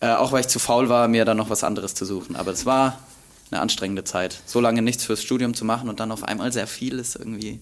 Äh, 0.00 0.10
auch 0.10 0.32
weil 0.32 0.40
ich 0.40 0.48
zu 0.48 0.58
faul 0.58 0.88
war, 0.88 1.08
mir 1.08 1.24
dann 1.24 1.36
noch 1.36 1.50
was 1.50 1.64
anderes 1.64 1.94
zu 1.94 2.04
suchen. 2.04 2.36
Aber 2.36 2.52
es 2.52 2.66
war 2.66 2.98
eine 3.50 3.60
anstrengende 3.60 4.04
Zeit. 4.04 4.40
So 4.46 4.60
lange 4.60 4.82
nichts 4.82 5.04
fürs 5.04 5.22
Studium 5.22 5.54
zu 5.54 5.64
machen 5.64 5.88
und 5.88 6.00
dann 6.00 6.12
auf 6.12 6.24
einmal 6.24 6.52
sehr 6.52 6.66
viel 6.66 6.98
ist 6.98 7.16
irgendwie. 7.16 7.60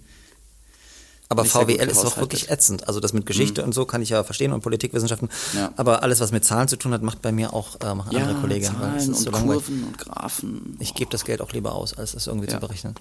Aber 1.30 1.44
VWL 1.44 1.88
ist 1.88 2.04
auch 2.04 2.18
wirklich 2.18 2.50
ätzend. 2.50 2.86
Also 2.86 3.00
das 3.00 3.12
mit 3.12 3.24
Geschichte 3.24 3.62
mhm. 3.62 3.68
und 3.68 3.72
so 3.72 3.86
kann 3.86 4.02
ich 4.02 4.10
ja 4.10 4.22
verstehen 4.24 4.52
und 4.52 4.60
Politikwissenschaften. 4.60 5.30
Ja. 5.54 5.72
Aber 5.76 6.02
alles, 6.02 6.20
was 6.20 6.32
mit 6.32 6.44
Zahlen 6.44 6.68
zu 6.68 6.76
tun 6.76 6.92
hat, 6.92 7.02
macht 7.02 7.22
bei 7.22 7.32
mir 7.32 7.54
auch 7.54 7.80
äh, 7.80 7.94
machen 7.94 8.12
ja, 8.12 8.20
andere 8.20 8.40
Kollegen. 8.40 8.66
Zahlen 8.66 9.08
und 9.08 9.16
so 9.16 9.30
Kurven 9.30 9.84
und 9.84 9.98
Graphen. 9.98 10.76
Ich 10.80 10.94
gebe 10.94 11.10
das 11.10 11.24
Geld 11.24 11.40
auch 11.40 11.52
lieber 11.52 11.74
aus, 11.74 11.94
als 11.94 12.14
es 12.14 12.26
irgendwie 12.26 12.46
ja. 12.48 12.54
zu 12.54 12.60
berechnen. 12.60 12.94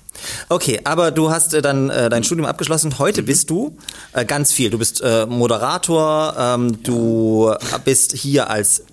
Okay, 0.47 0.79
aber 0.85 1.11
du 1.11 1.31
hast 1.31 1.53
äh, 1.53 1.61
dann 1.61 1.89
äh, 1.89 2.09
dein 2.09 2.21
mhm. 2.21 2.25
Studium 2.25 2.47
abgeschlossen. 2.47 2.97
Heute 2.97 3.21
mhm. 3.21 3.25
bist 3.25 3.49
du 3.49 3.77
äh, 4.13 4.25
ganz 4.25 4.53
viel. 4.53 4.69
Du 4.69 4.77
bist 4.77 5.01
äh, 5.01 5.25
Moderator, 5.25 6.35
ähm, 6.37 6.81
du 6.81 7.53
bist 7.83 8.13
hier 8.13 8.49
als 8.49 8.83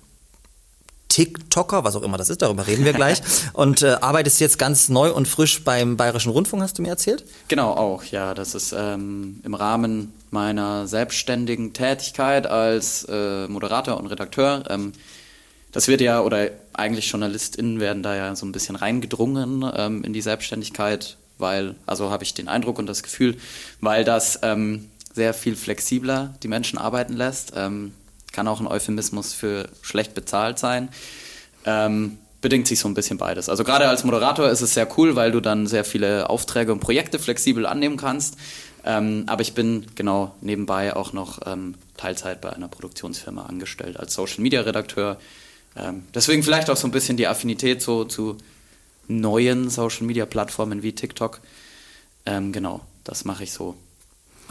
TikToker, 1.11 1.83
was 1.83 1.97
auch 1.97 2.03
immer 2.03 2.17
das 2.17 2.29
ist, 2.29 2.41
darüber 2.41 2.67
reden 2.67 2.85
wir 2.85 2.93
gleich. 2.93 3.21
und 3.53 3.81
äh, 3.81 3.97
arbeitest 3.99 4.39
jetzt 4.39 4.57
ganz 4.57 4.87
neu 4.87 5.11
und 5.11 5.27
frisch 5.27 5.61
beim 5.63 5.97
Bayerischen 5.97 6.31
Rundfunk, 6.31 6.63
hast 6.63 6.77
du 6.77 6.81
mir 6.81 6.87
erzählt? 6.87 7.25
Genau, 7.49 7.71
auch, 7.71 8.05
ja. 8.05 8.33
Das 8.33 8.55
ist 8.55 8.73
ähm, 8.77 9.41
im 9.43 9.53
Rahmen 9.53 10.13
meiner 10.29 10.87
selbstständigen 10.87 11.73
Tätigkeit 11.73 12.47
als 12.47 13.05
äh, 13.09 13.47
Moderator 13.49 13.97
und 13.97 14.07
Redakteur. 14.07 14.63
Ähm, 14.69 14.93
das 15.73 15.89
wird 15.89 15.99
ja, 15.99 16.21
oder 16.21 16.49
eigentlich 16.71 17.11
JournalistInnen 17.11 17.81
werden 17.81 18.03
da 18.03 18.15
ja 18.15 18.35
so 18.35 18.45
ein 18.45 18.53
bisschen 18.53 18.77
reingedrungen 18.77 19.69
ähm, 19.75 20.05
in 20.05 20.13
die 20.13 20.21
Selbstständigkeit, 20.21 21.17
weil, 21.37 21.75
also 21.85 22.09
habe 22.09 22.23
ich 22.23 22.33
den 22.33 22.47
Eindruck 22.47 22.79
und 22.79 22.87
das 22.87 23.03
Gefühl, 23.03 23.35
weil 23.81 24.05
das 24.05 24.39
ähm, 24.43 24.89
sehr 25.13 25.33
viel 25.33 25.57
flexibler 25.57 26.35
die 26.41 26.47
Menschen 26.47 26.79
arbeiten 26.79 27.13
lässt. 27.17 27.51
Ähm, 27.57 27.91
kann 28.31 28.47
auch 28.47 28.59
ein 28.59 28.67
Euphemismus 28.67 29.33
für 29.33 29.69
schlecht 29.81 30.13
bezahlt 30.13 30.59
sein. 30.59 30.89
Ähm, 31.65 32.17
bedingt 32.41 32.67
sich 32.67 32.79
so 32.79 32.87
ein 32.87 32.93
bisschen 32.93 33.17
beides. 33.17 33.49
Also 33.49 33.63
gerade 33.63 33.87
als 33.87 34.03
Moderator 34.03 34.49
ist 34.49 34.61
es 34.61 34.73
sehr 34.73 34.87
cool, 34.97 35.15
weil 35.15 35.31
du 35.31 35.39
dann 35.39 35.67
sehr 35.67 35.85
viele 35.85 36.29
Aufträge 36.29 36.73
und 36.73 36.79
Projekte 36.79 37.19
flexibel 37.19 37.65
annehmen 37.65 37.97
kannst. 37.97 38.35
Ähm, 38.83 39.25
aber 39.27 39.41
ich 39.41 39.53
bin 39.53 39.85
genau 39.93 40.33
nebenbei 40.41 40.95
auch 40.95 41.13
noch 41.13 41.39
ähm, 41.45 41.75
Teilzeit 41.97 42.41
bei 42.41 42.51
einer 42.51 42.67
Produktionsfirma 42.67 43.45
angestellt 43.45 43.97
als 43.97 44.15
Social 44.15 44.41
Media 44.41 44.61
Redakteur. 44.61 45.17
Ähm, 45.75 46.03
deswegen 46.15 46.41
vielleicht 46.41 46.69
auch 46.71 46.77
so 46.77 46.87
ein 46.87 46.91
bisschen 46.91 47.15
die 47.15 47.27
Affinität 47.27 47.81
so 47.81 48.05
zu 48.05 48.37
neuen 49.07 49.69
Social 49.69 50.07
Media 50.07 50.25
Plattformen 50.25 50.81
wie 50.81 50.93
TikTok. 50.93 51.41
Ähm, 52.25 52.51
genau, 52.51 52.81
das 53.03 53.23
mache 53.23 53.43
ich 53.43 53.51
so 53.51 53.75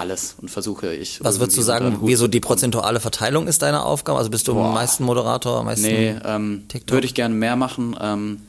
alles 0.01 0.35
und 0.41 0.51
versuche 0.51 0.95
ich. 0.95 1.23
Was 1.23 1.39
würdest 1.39 1.59
du 1.59 1.63
sagen, 1.63 1.99
wie 2.03 2.15
so 2.15 2.27
die 2.27 2.41
prozentuale 2.41 3.01
Verteilung 3.01 3.47
ist 3.47 3.63
deiner 3.63 3.85
Aufgabe? 3.85 4.19
Also 4.19 4.31
bist 4.31 4.49
du 4.49 4.55
Boah. 4.55 4.67
am 4.67 4.75
meisten 4.75 5.05
Moderator, 5.05 5.61
am 5.61 5.67
meisten 5.67 5.87
Nee, 5.87 6.17
ähm, 6.25 6.65
würde 6.87 7.07
ich 7.07 7.15
gerne 7.15 7.35
mehr 7.35 7.55
machen. 7.55 7.97
Ähm, 8.01 8.41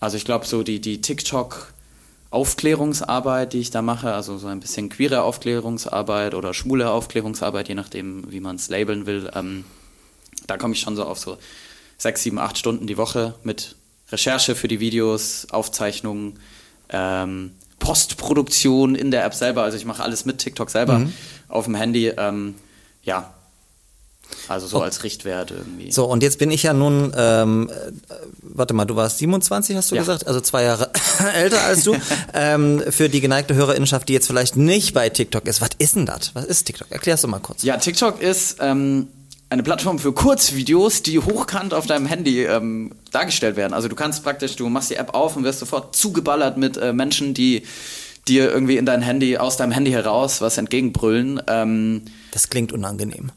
also 0.00 0.16
ich 0.16 0.24
glaube 0.24 0.46
so 0.46 0.62
die, 0.62 0.80
die 0.80 1.00
TikTok 1.00 1.72
Aufklärungsarbeit, 2.30 3.54
die 3.54 3.60
ich 3.60 3.70
da 3.70 3.80
mache, 3.80 4.12
also 4.12 4.36
so 4.36 4.48
ein 4.48 4.60
bisschen 4.60 4.90
queere 4.90 5.22
Aufklärungsarbeit 5.22 6.34
oder 6.34 6.52
schwule 6.52 6.90
Aufklärungsarbeit, 6.90 7.68
je 7.68 7.74
nachdem, 7.74 8.30
wie 8.30 8.40
man 8.40 8.56
es 8.56 8.68
labeln 8.68 9.06
will. 9.06 9.30
Ähm, 9.34 9.64
da 10.46 10.58
komme 10.58 10.74
ich 10.74 10.80
schon 10.80 10.94
so 10.94 11.04
auf 11.04 11.18
so 11.18 11.38
sechs, 11.96 12.22
sieben, 12.22 12.38
acht 12.38 12.58
Stunden 12.58 12.86
die 12.86 12.98
Woche 12.98 13.34
mit 13.44 13.76
Recherche 14.12 14.54
für 14.54 14.68
die 14.68 14.78
Videos, 14.78 15.46
Aufzeichnungen, 15.50 16.38
ähm, 16.90 17.52
Postproduktion 17.78 18.94
in 18.94 19.10
der 19.10 19.24
App 19.24 19.34
selber. 19.34 19.62
Also 19.62 19.76
ich 19.76 19.84
mache 19.84 20.02
alles 20.02 20.24
mit 20.24 20.38
TikTok 20.38 20.70
selber 20.70 21.00
mhm. 21.00 21.12
auf 21.48 21.64
dem 21.64 21.74
Handy. 21.74 22.08
Ähm, 22.08 22.54
ja, 23.02 23.32
also 24.48 24.66
so 24.66 24.78
oh. 24.78 24.80
als 24.80 25.04
Richtwert 25.04 25.50
irgendwie. 25.50 25.90
So, 25.90 26.04
und 26.04 26.22
jetzt 26.22 26.38
bin 26.38 26.50
ich 26.50 26.62
ja 26.62 26.72
nun, 26.72 27.12
ähm, 27.16 27.70
äh, 27.70 28.14
warte 28.42 28.74
mal, 28.74 28.84
du 28.84 28.96
warst 28.96 29.18
27, 29.18 29.76
hast 29.76 29.90
du 29.90 29.94
ja. 29.96 30.02
gesagt? 30.02 30.26
Also 30.26 30.40
zwei 30.40 30.64
Jahre 30.64 30.90
älter 31.34 31.62
als 31.64 31.84
du. 31.84 31.96
ähm, 32.34 32.82
für 32.88 33.08
die 33.08 33.20
geneigte 33.20 33.54
Hörerinnenschaft, 33.54 34.08
die 34.08 34.12
jetzt 34.12 34.26
vielleicht 34.26 34.56
nicht 34.56 34.94
bei 34.94 35.08
TikTok 35.08 35.46
ist, 35.46 35.60
was 35.60 35.70
ist 35.78 35.96
denn 35.96 36.06
das? 36.06 36.34
Was 36.34 36.44
ist 36.44 36.64
TikTok? 36.64 36.88
Erklärst 36.90 37.24
du 37.24 37.28
mal 37.28 37.40
kurz. 37.40 37.62
Ja, 37.62 37.76
TikTok 37.76 38.20
ist 38.20 38.58
ähm, 38.60 39.08
eine 39.50 39.62
Plattform 39.62 39.98
für 39.98 40.12
Kurzvideos, 40.12 41.02
die 41.02 41.18
hochkant 41.18 41.72
auf 41.72 41.86
deinem 41.86 42.06
Handy 42.06 42.44
ähm, 42.44 42.92
dargestellt 43.12 43.56
werden. 43.56 43.72
Also 43.72 43.88
du 43.88 43.94
kannst 43.94 44.22
praktisch, 44.22 44.56
du 44.56 44.68
machst 44.68 44.90
die 44.90 44.96
App 44.96 45.14
auf 45.14 45.36
und 45.36 45.44
wirst 45.44 45.60
sofort 45.60 45.96
zugeballert 45.96 46.58
mit 46.58 46.76
äh, 46.76 46.92
Menschen, 46.92 47.34
die 47.34 47.62
dir 48.26 48.50
irgendwie 48.50 48.76
in 48.76 48.84
dein 48.84 49.00
Handy, 49.00 49.38
aus 49.38 49.56
deinem 49.56 49.72
Handy 49.72 49.90
heraus 49.90 50.40
was 50.42 50.58
entgegenbrüllen. 50.58 51.40
Ähm, 51.46 52.02
das 52.30 52.50
klingt 52.50 52.72
unangenehm. 52.72 53.30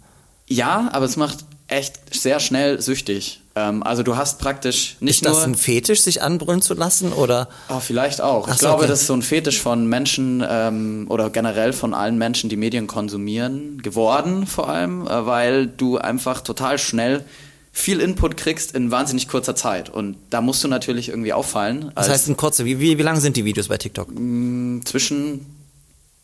Ja, 0.47 0.89
aber 0.91 1.05
es 1.05 1.15
macht 1.15 1.45
echt 1.67 2.13
sehr 2.13 2.39
schnell 2.41 2.81
süchtig. 2.81 3.40
Ähm, 3.55 3.83
also 3.83 4.03
du 4.03 4.15
hast 4.15 4.39
praktisch 4.39 4.97
nicht 4.99 5.15
ist 5.15 5.23
nur... 5.23 5.33
Ist 5.33 5.39
das 5.39 5.45
ein 5.45 5.55
Fetisch, 5.55 6.01
sich 6.01 6.21
anbrüllen 6.21 6.61
zu 6.61 6.73
lassen 6.73 7.11
oder? 7.11 7.49
Oh, 7.69 7.79
vielleicht 7.79 8.21
auch. 8.21 8.47
Ach 8.47 8.53
ich 8.53 8.59
so, 8.59 8.67
glaube, 8.67 8.83
okay. 8.83 8.87
das 8.87 9.01
ist 9.01 9.07
so 9.07 9.13
ein 9.13 9.21
Fetisch 9.21 9.59
von 9.59 9.87
Menschen 9.87 10.43
ähm, 10.47 11.05
oder 11.09 11.29
generell 11.29 11.73
von 11.73 11.93
allen 11.93 12.17
Menschen, 12.17 12.49
die 12.49 12.55
Medien 12.55 12.87
konsumieren, 12.87 13.81
geworden 13.81 14.47
vor 14.47 14.69
allem, 14.69 15.05
äh, 15.07 15.25
weil 15.25 15.67
du 15.67 15.97
einfach 15.97 16.41
total 16.41 16.77
schnell 16.77 17.25
viel 17.73 18.01
Input 18.01 18.35
kriegst 18.35 18.75
in 18.75 18.91
wahnsinnig 18.91 19.27
kurzer 19.27 19.55
Zeit. 19.55 19.89
Und 19.89 20.17
da 20.29 20.41
musst 20.41 20.63
du 20.63 20.67
natürlich 20.67 21.09
irgendwie 21.09 21.33
auffallen. 21.33 21.91
Das 21.95 22.09
heißt, 22.09 22.27
in 22.27 22.37
kurze, 22.37 22.65
wie, 22.65 22.79
wie, 22.79 22.97
wie 22.97 23.01
lang 23.01 23.19
sind 23.19 23.37
die 23.37 23.45
Videos 23.45 23.69
bei 23.69 23.77
TikTok? 23.77 24.09
Mm, 24.11 24.81
zwischen 24.83 25.45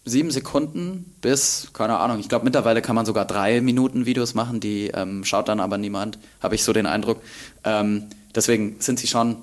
sieben 0.08 0.32
Sekunden 0.32 1.14
bis, 1.22 1.70
keine 1.74 1.98
Ahnung, 2.00 2.20
ich 2.20 2.30
glaube 2.30 2.46
mittlerweile 2.46 2.82
kann 2.82 2.96
man 2.96 3.06
sogar 3.06 3.26
drei 3.26 3.62
Minuten 3.62 4.06
Videos 4.06 4.34
machen, 4.34 4.60
die 4.60 4.88
ähm, 4.88 5.24
schaut 5.24 5.48
dann 5.48 5.60
aber 5.60 5.78
niemand, 5.78 6.20
habe 6.42 6.56
ich 6.56 6.64
so 6.64 6.74
den 6.74 6.86
Eindruck. 6.86 7.22
Ähm, 7.64 8.08
deswegen 8.34 8.78
sind 8.80 9.00
sie 9.00 9.08
schon 9.08 9.38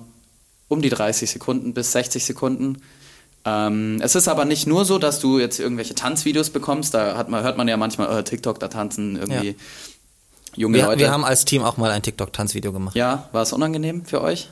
um 0.67 0.81
die 0.81 0.89
30 0.89 1.29
Sekunden 1.29 1.73
bis 1.73 1.91
60 1.91 2.25
Sekunden. 2.25 2.77
Ähm, 3.45 3.99
es 4.01 4.15
ist 4.15 4.27
aber 4.27 4.45
nicht 4.45 4.65
nur 4.65 4.85
so, 4.85 4.97
dass 4.97 5.19
du 5.19 5.39
jetzt 5.39 5.59
irgendwelche 5.59 5.93
Tanzvideos 5.93 6.49
bekommst, 6.49 6.93
da 6.93 7.25
man, 7.29 7.43
hört 7.43 7.57
man 7.57 7.67
ja 7.67 7.77
manchmal, 7.77 8.19
äh, 8.19 8.23
TikTok, 8.23 8.59
da 8.59 8.67
tanzen 8.67 9.15
irgendwie 9.15 9.49
ja. 9.49 9.53
junge 10.55 10.77
wir, 10.77 10.85
Leute. 10.85 10.99
Wir 10.99 11.11
haben 11.11 11.23
als 11.23 11.45
Team 11.45 11.61
auch 11.63 11.77
mal 11.77 11.91
ein 11.91 12.01
TikTok-Tanzvideo 12.01 12.73
gemacht. 12.73 12.95
Ja, 12.95 13.29
war 13.31 13.43
es 13.43 13.53
unangenehm 13.53 14.05
für 14.05 14.21
euch? 14.21 14.49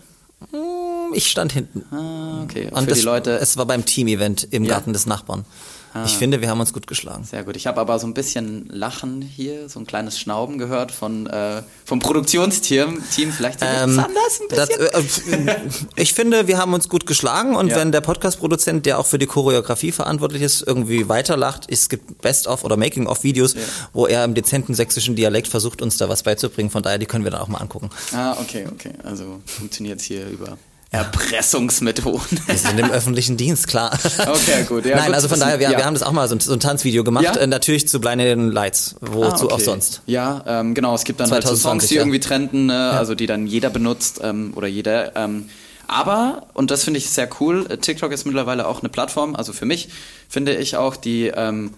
Hm, 0.51 1.13
ich 1.13 1.31
stand 1.31 1.53
hinten. 1.53 1.83
Ah, 1.91 2.43
okay. 2.43 2.67
Und, 2.67 2.79
Und 2.79 2.91
das, 2.91 2.99
die 2.99 3.05
Leute. 3.05 3.31
Es 3.37 3.57
war 3.57 3.65
beim 3.65 3.85
Team-Event 3.85 4.47
im 4.51 4.63
ja. 4.63 4.73
Garten 4.73 4.93
des 4.93 5.07
Nachbarn. 5.07 5.45
Ah. 5.93 6.05
Ich 6.05 6.17
finde, 6.17 6.41
wir 6.41 6.49
haben 6.49 6.59
uns 6.59 6.73
gut 6.73 6.87
geschlagen. 6.87 7.23
Sehr 7.23 7.43
gut. 7.43 7.55
Ich 7.55 7.67
habe 7.67 7.79
aber 7.79 7.99
so 7.99 8.07
ein 8.07 8.15
bisschen 8.15 8.67
Lachen 8.69 9.21
hier, 9.21 9.69
so 9.69 9.79
ein 9.79 9.85
kleines 9.85 10.19
Schnauben 10.19 10.57
gehört 10.57 10.91
von, 10.91 11.27
äh, 11.27 11.61
vom 11.85 11.99
Produktionsteam. 11.99 13.03
Team. 13.11 13.31
Vielleicht 13.31 13.59
ähm, 13.61 13.99
anders 13.99 14.41
ein 14.41 14.47
bisschen. 14.47 14.91
Das, 14.91 15.17
äh, 15.19 15.59
ich 15.95 16.13
finde, 16.13 16.47
wir 16.47 16.57
haben 16.57 16.73
uns 16.73 16.89
gut 16.89 17.05
geschlagen 17.05 17.55
und 17.55 17.67
ja. 17.67 17.75
wenn 17.77 17.91
der 17.91 18.01
Podcast-Produzent, 18.01 18.87
der 18.87 18.97
auch 18.97 19.05
für 19.05 19.19
die 19.19 19.27
Choreografie 19.27 19.91
verantwortlich 19.91 20.41
ist, 20.41 20.63
irgendwie 20.65 21.09
weiterlacht, 21.09 21.65
es 21.69 21.89
gibt 21.89 22.21
Best-of 22.21 22.63
oder 22.63 22.75
Making-of-Videos, 22.75 23.53
ja. 23.53 23.61
wo 23.93 24.07
er 24.07 24.25
im 24.25 24.33
dezenten 24.33 24.73
sächsischen 24.73 25.15
Dialekt 25.15 25.47
versucht, 25.47 25.83
uns 25.83 25.97
da 25.97 26.09
was 26.09 26.23
beizubringen. 26.23 26.71
Von 26.71 26.81
daher, 26.81 26.97
die 26.97 27.05
können 27.05 27.23
wir 27.23 27.31
dann 27.31 27.41
auch 27.41 27.47
mal 27.47 27.59
angucken. 27.59 27.91
Ah, 28.13 28.35
okay, 28.41 28.65
okay. 28.71 28.93
Also 29.03 29.41
funktioniert 29.45 29.99
es 29.99 30.05
hier 30.05 30.27
über 30.27 30.57
Erpressungsmethoden. 30.93 32.39
Wir 32.45 32.55
sind 32.55 32.79
im 32.79 32.91
öffentlichen 32.91 33.35
Dienst, 33.35 33.67
klar. 33.67 33.97
Okay, 34.19 34.63
gut. 34.67 34.85
Ja, 34.85 34.97
Nein, 34.97 35.07
gut 35.07 35.15
also 35.15 35.27
von 35.27 35.39
daher, 35.39 35.57
wir, 35.59 35.71
ja. 35.71 35.77
wir 35.77 35.85
haben 35.85 35.95
das 35.95 36.03
auch 36.03 36.11
mal 36.11 36.27
so 36.27 36.35
ein, 36.35 36.39
so 36.39 36.53
ein 36.53 36.59
Tanzvideo 36.59 37.03
gemacht, 37.03 37.23
ja? 37.23 37.35
äh, 37.35 37.47
natürlich 37.47 37.87
zu 37.87 37.99
Blinded 37.99 38.53
Lights, 38.53 38.95
wozu 39.01 39.23
ah, 39.23 39.43
okay. 39.45 39.53
auch 39.53 39.59
sonst. 39.59 40.01
Ja, 40.05 40.43
ähm, 40.45 40.75
genau, 40.75 40.93
es 40.93 41.03
gibt 41.03 41.19
dann 41.19 41.29
2020, 41.29 41.49
halt 41.49 41.57
so 41.57 41.69
Songs, 41.69 41.87
die 41.87 41.95
irgendwie 41.95 42.19
trenden, 42.19 42.67
ne, 42.67 42.91
also 42.91 43.15
die 43.15 43.25
dann 43.25 43.47
jeder 43.47 43.71
benutzt 43.71 44.21
ähm, 44.23 44.53
oder 44.55 44.67
jeder. 44.67 45.15
Ähm, 45.15 45.49
aber, 45.87 46.45
und 46.53 46.69
das 46.69 46.83
finde 46.83 46.99
ich 46.99 47.09
sehr 47.09 47.27
cool, 47.39 47.65
äh, 47.69 47.77
TikTok 47.77 48.11
ist 48.11 48.25
mittlerweile 48.25 48.67
auch 48.67 48.81
eine 48.81 48.89
Plattform, 48.89 49.35
also 49.35 49.51
für 49.51 49.65
mich 49.65 49.89
finde 50.29 50.55
ich 50.55 50.77
auch, 50.77 50.95
die 50.95 51.31
ähm, 51.35 51.73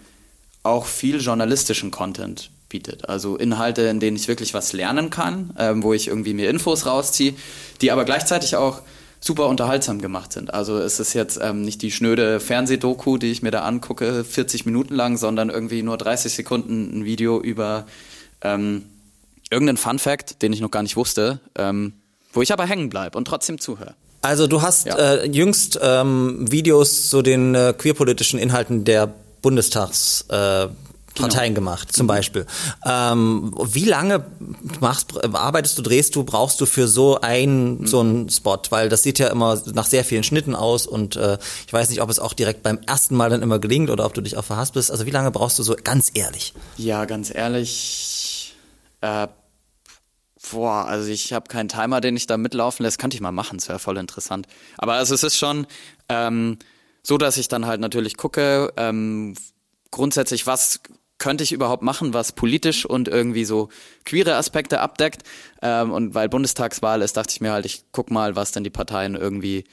auch 0.63 0.86
viel 0.86 1.22
journalistischen 1.22 1.89
Content 1.89 2.50
bietet. 2.67 3.07
Also 3.07 3.38
Inhalte, 3.38 3.84
in 3.84 4.01
denen 4.01 4.17
ich 4.17 4.27
wirklich 4.27 4.53
was 4.53 4.74
lernen 4.74 5.10
kann, 5.10 5.51
ähm, 5.57 5.84
wo 5.84 5.93
ich 5.93 6.10
irgendwie 6.10 6.34
mir 6.34 6.50
Infos 6.50 6.86
rausziehe, 6.86 7.34
die 7.81 7.91
aber 7.91 8.03
gleichzeitig 8.03 8.57
auch 8.57 8.81
super 9.19 9.48
unterhaltsam 9.48 10.01
gemacht 10.01 10.34
sind. 10.34 10.53
Also 10.53 10.77
es 10.77 11.00
ist 11.00 11.13
jetzt 11.13 11.39
ähm, 11.41 11.62
nicht 11.62 11.81
die 11.81 11.91
schnöde 11.91 12.39
Fernsehdoku, 12.39 13.17
die 13.17 13.31
ich 13.31 13.41
mir 13.41 13.51
da 13.51 13.62
angucke, 13.62 14.24
40 14.24 14.65
Minuten 14.65 14.95
lang, 14.95 15.17
sondern 15.17 15.50
irgendwie 15.50 15.81
nur 15.84 15.98
30 15.98 16.34
Sekunden 16.34 17.00
ein 17.00 17.05
Video 17.05 17.41
über 17.41 17.86
ähm, 18.41 18.84
irgendeinen 19.50 19.77
Fun 19.77 20.00
Fact, 20.00 20.41
den 20.41 20.53
ich 20.53 20.62
noch 20.62 20.72
gar 20.72 20.84
nicht 20.84 20.95
wusste, 20.95 21.39
ähm, 21.55 21.93
wo 22.34 22.41
ich 22.41 22.51
aber 22.51 22.65
hängen 22.65 22.89
bleibe 22.89 23.17
und 23.17 23.25
trotzdem 23.25 23.60
zuhöre. 23.60 23.95
Also 24.22 24.48
du 24.48 24.62
hast 24.62 24.88
ja. 24.88 24.98
äh, 24.98 25.27
jüngst 25.27 25.79
ähm, 25.81 26.51
Videos 26.51 27.10
zu 27.10 27.22
den 27.22 27.53
äh, 27.53 27.74
queerpolitischen 27.77 28.39
Inhalten 28.39 28.84
der 28.84 29.13
Bundestags 29.41 30.25
äh, 30.29 30.67
Parteien 31.15 31.53
genau. 31.53 31.72
gemacht, 31.72 31.93
zum 31.93 32.05
mhm. 32.05 32.10
Beispiel. 32.10 32.45
Ähm, 32.86 33.53
wie 33.63 33.86
lange 33.86 34.25
machst, 34.79 35.24
arbeitest 35.34 35.77
du, 35.77 35.81
drehst 35.81 36.15
du, 36.15 36.24
brauchst 36.24 36.62
du 36.62 36.65
für 36.65 36.88
so 36.88 37.19
einen 37.19 37.81
mhm. 37.81 37.88
so 37.88 38.00
einen 38.01 38.29
Spot? 38.29 38.60
Weil 38.69 38.89
das 38.89 39.03
sieht 39.03 39.19
ja 39.19 39.27
immer 39.27 39.62
nach 39.74 39.86
sehr 39.86 40.03
vielen 40.03 40.24
Schnitten 40.24 40.55
aus 40.55 40.86
und 40.86 41.15
äh, 41.15 41.38
ich 41.65 41.74
weiß 41.74 41.89
nicht, 41.89 42.01
ob 42.01 42.10
es 42.10 42.19
auch 42.19 42.34
direkt 42.34 42.63
beim 42.63 42.79
ersten 42.86 43.15
Mal 43.15 43.29
dann 43.29 43.41
immer 43.41 43.60
gelingt 43.60 43.89
oder 43.89 44.05
ob 44.05 44.13
du 44.13 44.22
dich 44.22 44.38
auch 44.38 44.45
verhaspelst. 44.45 44.91
Also 44.91 45.05
wie 45.05 45.12
lange 45.12 45.31
brauchst 45.31 45.57
du 45.60 45.63
so 45.63 45.75
ganz 45.81 46.12
ehrlich? 46.13 46.53
Ja, 46.77 47.05
ganz 47.05 47.34
ehrlich. 47.34 48.55
Äh, 49.01 49.27
boah, 50.51 50.86
also 50.86 51.10
ich 51.10 51.34
habe 51.34 51.48
keinen 51.48 51.69
Timer, 51.69 52.01
den 52.01 52.15
ich 52.15 52.27
da 52.27 52.38
mitlaufen 52.38 52.84
lässt. 52.84 53.00
Könnte 53.00 53.15
ich 53.15 53.22
mal 53.22 53.31
machen, 53.31 53.57
das 53.57 53.69
wäre 53.69 53.79
voll 53.79 53.98
interessant. 53.98 54.48
Aber 54.77 54.93
also 54.93 55.15
es 55.15 55.24
ist 55.24 55.38
schon 55.38 55.67
ähm, 56.10 56.57
so, 57.03 57.17
dass 57.17 57.38
ich 57.38 57.48
dann 57.48 57.65
halt 57.65 57.81
natürlich 57.81 58.17
gucke, 58.17 58.74
ähm, 58.77 59.36
grundsätzlich, 59.91 60.48
was 60.48 60.81
könnte 61.17 61.43
ich 61.43 61.51
überhaupt 61.51 61.84
machen, 61.84 62.13
was 62.13 62.34
politisch 62.34 62.86
und 62.86 63.07
irgendwie 63.07 63.45
so 63.45 63.69
queere 64.03 64.36
Aspekte 64.36 64.79
abdeckt. 64.81 65.24
Ähm, 65.62 65.91
und 65.91 66.13
weil 66.13 66.29
Bundestagswahl 66.29 67.01
ist, 67.01 67.17
dachte 67.17 67.31
ich 67.34 67.41
mir 67.41 67.51
halt, 67.51 67.65
ich 67.65 67.86
guck 67.91 68.12
mal, 68.12 68.36
was 68.36 68.51
denn 68.51 68.63
die 68.63 68.69
Parteien 68.69 69.15
irgendwie, 69.15 69.63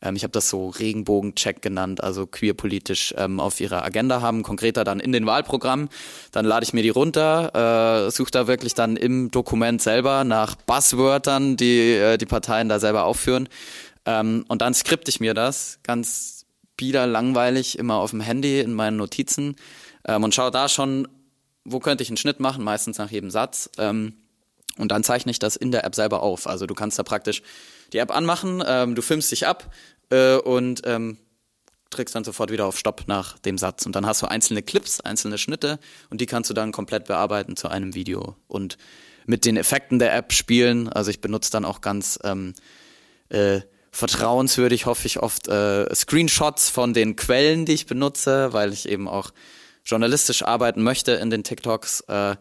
ähm, 0.00 0.14
ich 0.14 0.22
habe 0.22 0.32
das 0.32 0.48
so 0.48 0.68
Regenbogen-Check 0.68 1.60
genannt, 1.60 2.02
also 2.02 2.26
queerpolitisch 2.26 3.14
ähm, 3.18 3.40
auf 3.40 3.60
ihrer 3.60 3.84
Agenda 3.84 4.20
haben, 4.20 4.42
konkreter 4.42 4.84
dann 4.84 5.00
in 5.00 5.12
den 5.12 5.26
Wahlprogrammen. 5.26 5.88
Dann 6.30 6.44
lade 6.44 6.64
ich 6.64 6.72
mir 6.72 6.82
die 6.82 6.90
runter, 6.90 8.06
äh, 8.06 8.10
suche 8.10 8.30
da 8.30 8.46
wirklich 8.46 8.74
dann 8.74 8.96
im 8.96 9.30
Dokument 9.30 9.82
selber 9.82 10.24
nach 10.24 10.54
Buzzwörtern, 10.54 11.56
die 11.56 11.94
äh, 11.94 12.16
die 12.16 12.26
Parteien 12.26 12.68
da 12.68 12.78
selber 12.78 13.04
aufführen. 13.04 13.48
Ähm, 14.06 14.44
und 14.48 14.62
dann 14.62 14.74
skripte 14.74 15.10
ich 15.10 15.20
mir 15.20 15.34
das 15.34 15.80
ganz 15.82 16.46
bieder 16.76 17.06
langweilig 17.06 17.78
immer 17.78 17.96
auf 17.96 18.10
dem 18.10 18.20
Handy 18.20 18.60
in 18.60 18.72
meinen 18.72 18.96
Notizen 18.96 19.56
ähm, 20.06 20.24
und 20.24 20.34
schaue 20.34 20.50
da 20.50 20.68
schon, 20.68 21.08
wo 21.64 21.78
könnte 21.78 22.02
ich 22.02 22.08
einen 22.08 22.16
Schnitt 22.16 22.40
machen, 22.40 22.64
meistens 22.64 22.98
nach 22.98 23.10
jedem 23.10 23.30
Satz. 23.30 23.70
Ähm, 23.78 24.14
und 24.78 24.90
dann 24.90 25.04
zeichne 25.04 25.30
ich 25.30 25.38
das 25.38 25.56
in 25.56 25.70
der 25.70 25.84
App 25.84 25.94
selber 25.94 26.22
auf. 26.22 26.46
Also 26.46 26.66
du 26.66 26.74
kannst 26.74 26.98
da 26.98 27.02
praktisch 27.02 27.42
die 27.92 27.98
App 27.98 28.10
anmachen, 28.10 28.62
ähm, 28.66 28.94
du 28.94 29.02
filmst 29.02 29.30
dich 29.30 29.46
ab 29.46 29.70
äh, 30.10 30.36
und 30.36 30.82
ähm, 30.86 31.18
drückst 31.90 32.14
dann 32.14 32.24
sofort 32.24 32.50
wieder 32.50 32.66
auf 32.66 32.78
Stopp 32.78 33.04
nach 33.06 33.38
dem 33.38 33.58
Satz. 33.58 33.84
Und 33.84 33.94
dann 33.94 34.06
hast 34.06 34.22
du 34.22 34.26
einzelne 34.26 34.62
Clips, 34.62 35.00
einzelne 35.00 35.36
Schnitte 35.36 35.78
und 36.08 36.20
die 36.20 36.26
kannst 36.26 36.48
du 36.48 36.54
dann 36.54 36.72
komplett 36.72 37.04
bearbeiten 37.04 37.56
zu 37.56 37.68
einem 37.68 37.94
Video. 37.94 38.36
Und 38.48 38.78
mit 39.26 39.44
den 39.44 39.56
Effekten 39.56 39.98
der 39.98 40.14
App 40.14 40.32
spielen. 40.32 40.88
Also 40.88 41.10
ich 41.10 41.20
benutze 41.20 41.50
dann 41.52 41.64
auch 41.64 41.80
ganz 41.80 42.18
ähm, 42.24 42.54
äh, 43.28 43.60
vertrauenswürdig, 43.90 44.86
hoffe 44.86 45.06
ich, 45.06 45.20
oft 45.20 45.48
äh, 45.48 45.94
Screenshots 45.94 46.70
von 46.70 46.94
den 46.94 47.16
Quellen, 47.16 47.66
die 47.66 47.72
ich 47.72 47.86
benutze, 47.86 48.52
weil 48.52 48.72
ich 48.72 48.88
eben 48.88 49.08
auch 49.08 49.32
journalistisch 49.84 50.44
arbeiten 50.44 50.82
möchte 50.82 51.12
in 51.12 51.30
den 51.30 51.44
TikToks, 51.44 52.02
äh, 52.08 52.36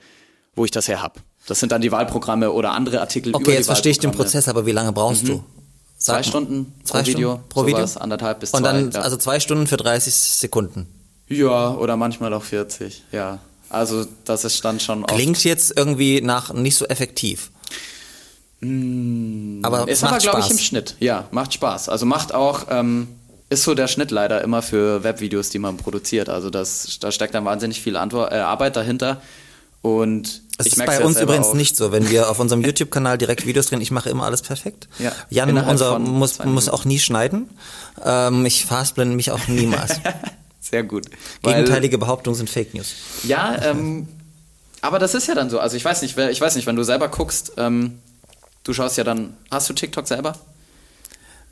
wo 0.56 0.66
ich 0.66 0.72
das 0.72 0.88
her 0.88 1.02
habe. 1.02 1.20
Das 1.48 1.60
sind 1.60 1.72
dann 1.72 1.82
die 1.82 1.92
Wahlprogramme 1.92 2.52
oder 2.52 2.72
andere 2.72 3.02
Artikel 3.02 3.34
okay, 3.34 3.54
jetzt 3.54 3.66
verstehe 3.66 3.92
ich 3.92 4.00
den 4.00 4.12
Prozess, 4.12 4.48
aber 4.48 4.66
wie 4.66 4.72
lange 4.72 4.92
brauchst 4.92 5.24
mhm. 5.24 5.28
du? 5.28 5.44
Sag 5.98 6.24
zwei 6.24 6.30
Stunden 6.30 6.74
zwei 6.84 7.02
pro 7.02 7.08
Video, 7.08 7.30
Stunden 7.32 7.50
pro 7.50 7.66
Video, 7.66 7.86
anderthalb 8.00 8.40
bis 8.40 8.52
Und 8.52 8.64
zwei. 8.64 8.70
Und 8.70 8.92
dann 8.94 9.02
ja. 9.02 9.02
also 9.02 9.18
zwei 9.18 9.40
Stunden 9.40 9.68
für 9.68 9.78
30 9.78 10.14
Sekunden. 10.14 10.88
Ja, 11.28 11.74
oder 11.76 11.96
manchmal 11.96 12.34
auch 12.34 12.44
40. 12.44 13.04
Ja, 13.12 13.40
also 13.70 14.06
das 14.26 14.44
ist 14.44 14.64
dann 14.66 14.80
schon. 14.80 15.06
Klingt 15.06 15.38
oft. 15.38 15.46
jetzt 15.46 15.74
irgendwie 15.76 16.22
nach 16.22 16.54
nicht 16.54 16.76
so 16.76 16.86
effektiv. 16.86 17.52
Mm, 18.60 19.64
aber 19.64 19.88
es 19.88 20.02
macht 20.02 20.14
aber, 20.14 20.22
glaube 20.22 20.40
ich, 20.42 20.52
im 20.52 20.58
Schnitt. 20.58 20.96
Ja, 21.00 21.28
macht 21.32 21.54
Spaß. 21.54 21.90
Also 21.90 22.06
macht 22.06 22.34
auch. 22.34 22.68
Ähm, 22.70 23.08
ist 23.52 23.64
so 23.64 23.76
der 23.76 23.88
Schnitt 23.88 24.12
leider 24.12 24.42
immer 24.42 24.62
für 24.62 25.04
Webvideos, 25.04 25.50
die 25.50 25.60
man 25.60 25.76
produziert. 25.76 26.30
Also 26.30 26.50
das, 26.50 27.00
da 27.02 27.12
steckt 27.12 27.36
dann 27.36 27.44
wahnsinnig 27.44 27.82
viel 27.82 27.98
Antwort, 27.98 28.32
äh, 28.32 28.38
Arbeit 28.38 28.78
dahinter. 28.78 29.22
Und 29.82 30.42
ich 30.60 30.68
ist 30.68 30.86
bei 30.86 31.04
uns 31.04 31.20
übrigens 31.20 31.48
auch. 31.48 31.54
nicht 31.54 31.76
so. 31.76 31.92
Wenn 31.92 32.10
wir 32.10 32.30
auf 32.30 32.40
unserem 32.40 32.62
YouTube-Kanal 32.66 33.18
direkt 33.18 33.46
Videos 33.46 33.68
drehen, 33.68 33.82
ich 33.82 33.92
mache 33.92 34.10
immer 34.10 34.24
alles 34.24 34.42
perfekt. 34.42 34.88
Ja, 35.00 35.12
Jan, 35.30 35.58
unser 35.58 36.00
muss, 36.00 36.42
muss 36.46 36.70
auch 36.70 36.86
nie 36.86 37.00
schneiden. 37.00 37.50
Ähm, 38.06 38.46
ich 38.46 38.66
fastblende 38.66 39.16
mich 39.16 39.32
auch 39.32 39.48
niemals. 39.48 40.00
Sehr 40.62 40.84
gut. 40.84 41.08
Gegenteilige 41.42 41.98
Behauptungen 41.98 42.38
sind 42.38 42.50
Fake 42.50 42.74
News. 42.74 42.94
Ja, 43.24 43.62
ähm, 43.64 44.08
aber 44.80 44.98
das 44.98 45.14
ist 45.14 45.28
ja 45.28 45.36
dann 45.36 45.50
so. 45.50 45.60
Also 45.60 45.76
ich 45.76 45.84
weiß 45.84 46.04
nicht, 46.04 46.18
ich 46.18 46.40
weiß 46.40 46.56
nicht, 46.56 46.68
wenn 46.68 46.78
du 46.78 46.84
selber 46.84 47.10
guckst, 47.10 47.54
ähm, 47.58 48.00
du 48.64 48.74
schaust 48.74 48.98
ja 48.98 49.04
dann, 49.04 49.36
hast 49.50 49.70
du 49.70 49.74
TikTok 49.74 50.08
selber? 50.08 50.38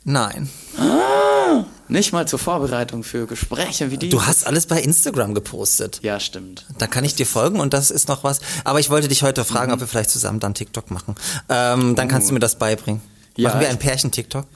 Nein. 0.04 0.48
Ah, 0.78 1.64
nicht 1.88 2.12
mal 2.12 2.26
zur 2.26 2.38
Vorbereitung 2.38 3.04
für 3.04 3.26
Gespräche 3.26 3.90
wie 3.90 3.98
die. 3.98 4.08
Du 4.08 4.24
hast 4.24 4.46
alles 4.46 4.66
bei 4.66 4.80
Instagram 4.80 5.34
gepostet. 5.34 6.00
Ja, 6.02 6.20
stimmt. 6.20 6.66
Da 6.78 6.86
kann 6.86 7.04
ich 7.04 7.14
dir 7.14 7.26
folgen 7.26 7.60
und 7.60 7.74
das 7.74 7.90
ist 7.90 8.08
noch 8.08 8.24
was. 8.24 8.40
Aber 8.64 8.80
ich 8.80 8.90
wollte 8.90 9.08
dich 9.08 9.22
heute 9.22 9.44
fragen, 9.44 9.68
mhm. 9.68 9.74
ob 9.74 9.80
wir 9.80 9.86
vielleicht 9.86 10.10
zusammen 10.10 10.40
dann 10.40 10.54
TikTok 10.54 10.90
machen. 10.90 11.16
Ähm, 11.48 11.94
dann 11.96 12.08
kannst 12.08 12.30
du 12.30 12.34
mir 12.34 12.40
das 12.40 12.56
beibringen. 12.56 13.02
Ja, 13.36 13.48
machen 13.48 13.60
wir 13.60 13.68
ein 13.68 13.78
Pärchen-TikTok? 13.78 14.46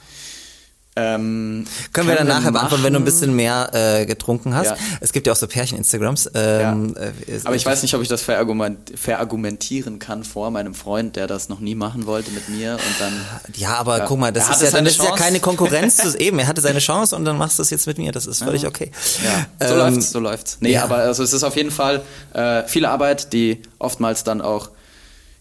Ähm, 0.97 1.65
können, 1.91 2.07
wir 2.07 2.15
dann 2.15 2.27
nachher 2.27 2.53
beantworten, 2.53 2.85
wenn 2.85 2.93
du 2.93 2.99
ein 2.99 3.05
bisschen 3.05 3.35
mehr 3.35 3.69
äh, 3.73 4.05
getrunken 4.05 4.55
hast. 4.55 4.67
Ja. 4.67 4.77
Es 5.01 5.11
gibt 5.11 5.27
ja 5.27 5.33
auch 5.33 5.37
so 5.37 5.45
Pärchen-Instagrams. 5.45 6.31
Ähm, 6.33 6.95
ja. 6.95 7.03
Äh, 7.03 7.41
Aber 7.43 7.55
ich 7.55 7.65
weiß 7.65 7.81
nicht, 7.81 7.93
ob 7.95 8.01
ich 8.01 8.07
das 8.07 8.21
verargument 8.21 8.93
verargumentieren 8.97 9.99
kann 9.99 10.23
vor 10.23 10.51
meinem 10.51 10.73
Freund, 10.73 11.17
der 11.17 11.27
das 11.27 11.49
noch 11.49 11.59
nie 11.59 11.75
machen 11.75 12.05
wollte 12.05 12.31
mit 12.31 12.47
mir 12.47 12.73
und 12.73 12.99
dann. 12.99 13.13
Ja, 13.55 13.75
aber 13.75 13.99
ja. 13.99 14.05
guck 14.05 14.19
mal, 14.19 14.31
das 14.31 14.49
ist 14.49 14.61
ja, 14.61 14.71
dann 14.71 14.85
ist 14.85 15.01
ja 15.01 15.11
keine 15.11 15.39
Konkurrenz 15.39 15.97
zu 16.11 16.17
eben. 16.17 16.39
Er 16.39 16.47
hatte 16.47 16.61
seine 16.61 16.79
Chance 16.79 17.15
und 17.15 17.25
dann 17.25 17.37
machst 17.37 17.57
du 17.57 17.63
es 17.63 17.69
jetzt 17.69 17.87
mit 17.87 17.97
mir. 17.97 18.11
Das 18.11 18.25
ist 18.25 18.43
völlig 18.43 18.65
okay. 18.65 18.91
Ja, 19.23 19.67
so 19.67 19.73
ähm, 19.73 19.79
läuft's, 19.79 20.11
so 20.11 20.19
läuft's. 20.19 20.57
Nee, 20.61 20.77
aber 20.77 20.97
also 20.97 21.23
es 21.23 21.33
ist 21.33 21.43
auf 21.43 21.55
jeden 21.55 21.71
Fall 21.71 22.01
äh, 22.33 22.63
viele 22.67 22.89
Arbeit, 22.89 23.33
die 23.33 23.61
oftmals 23.79 24.23
dann 24.23 24.41
auch 24.41 24.69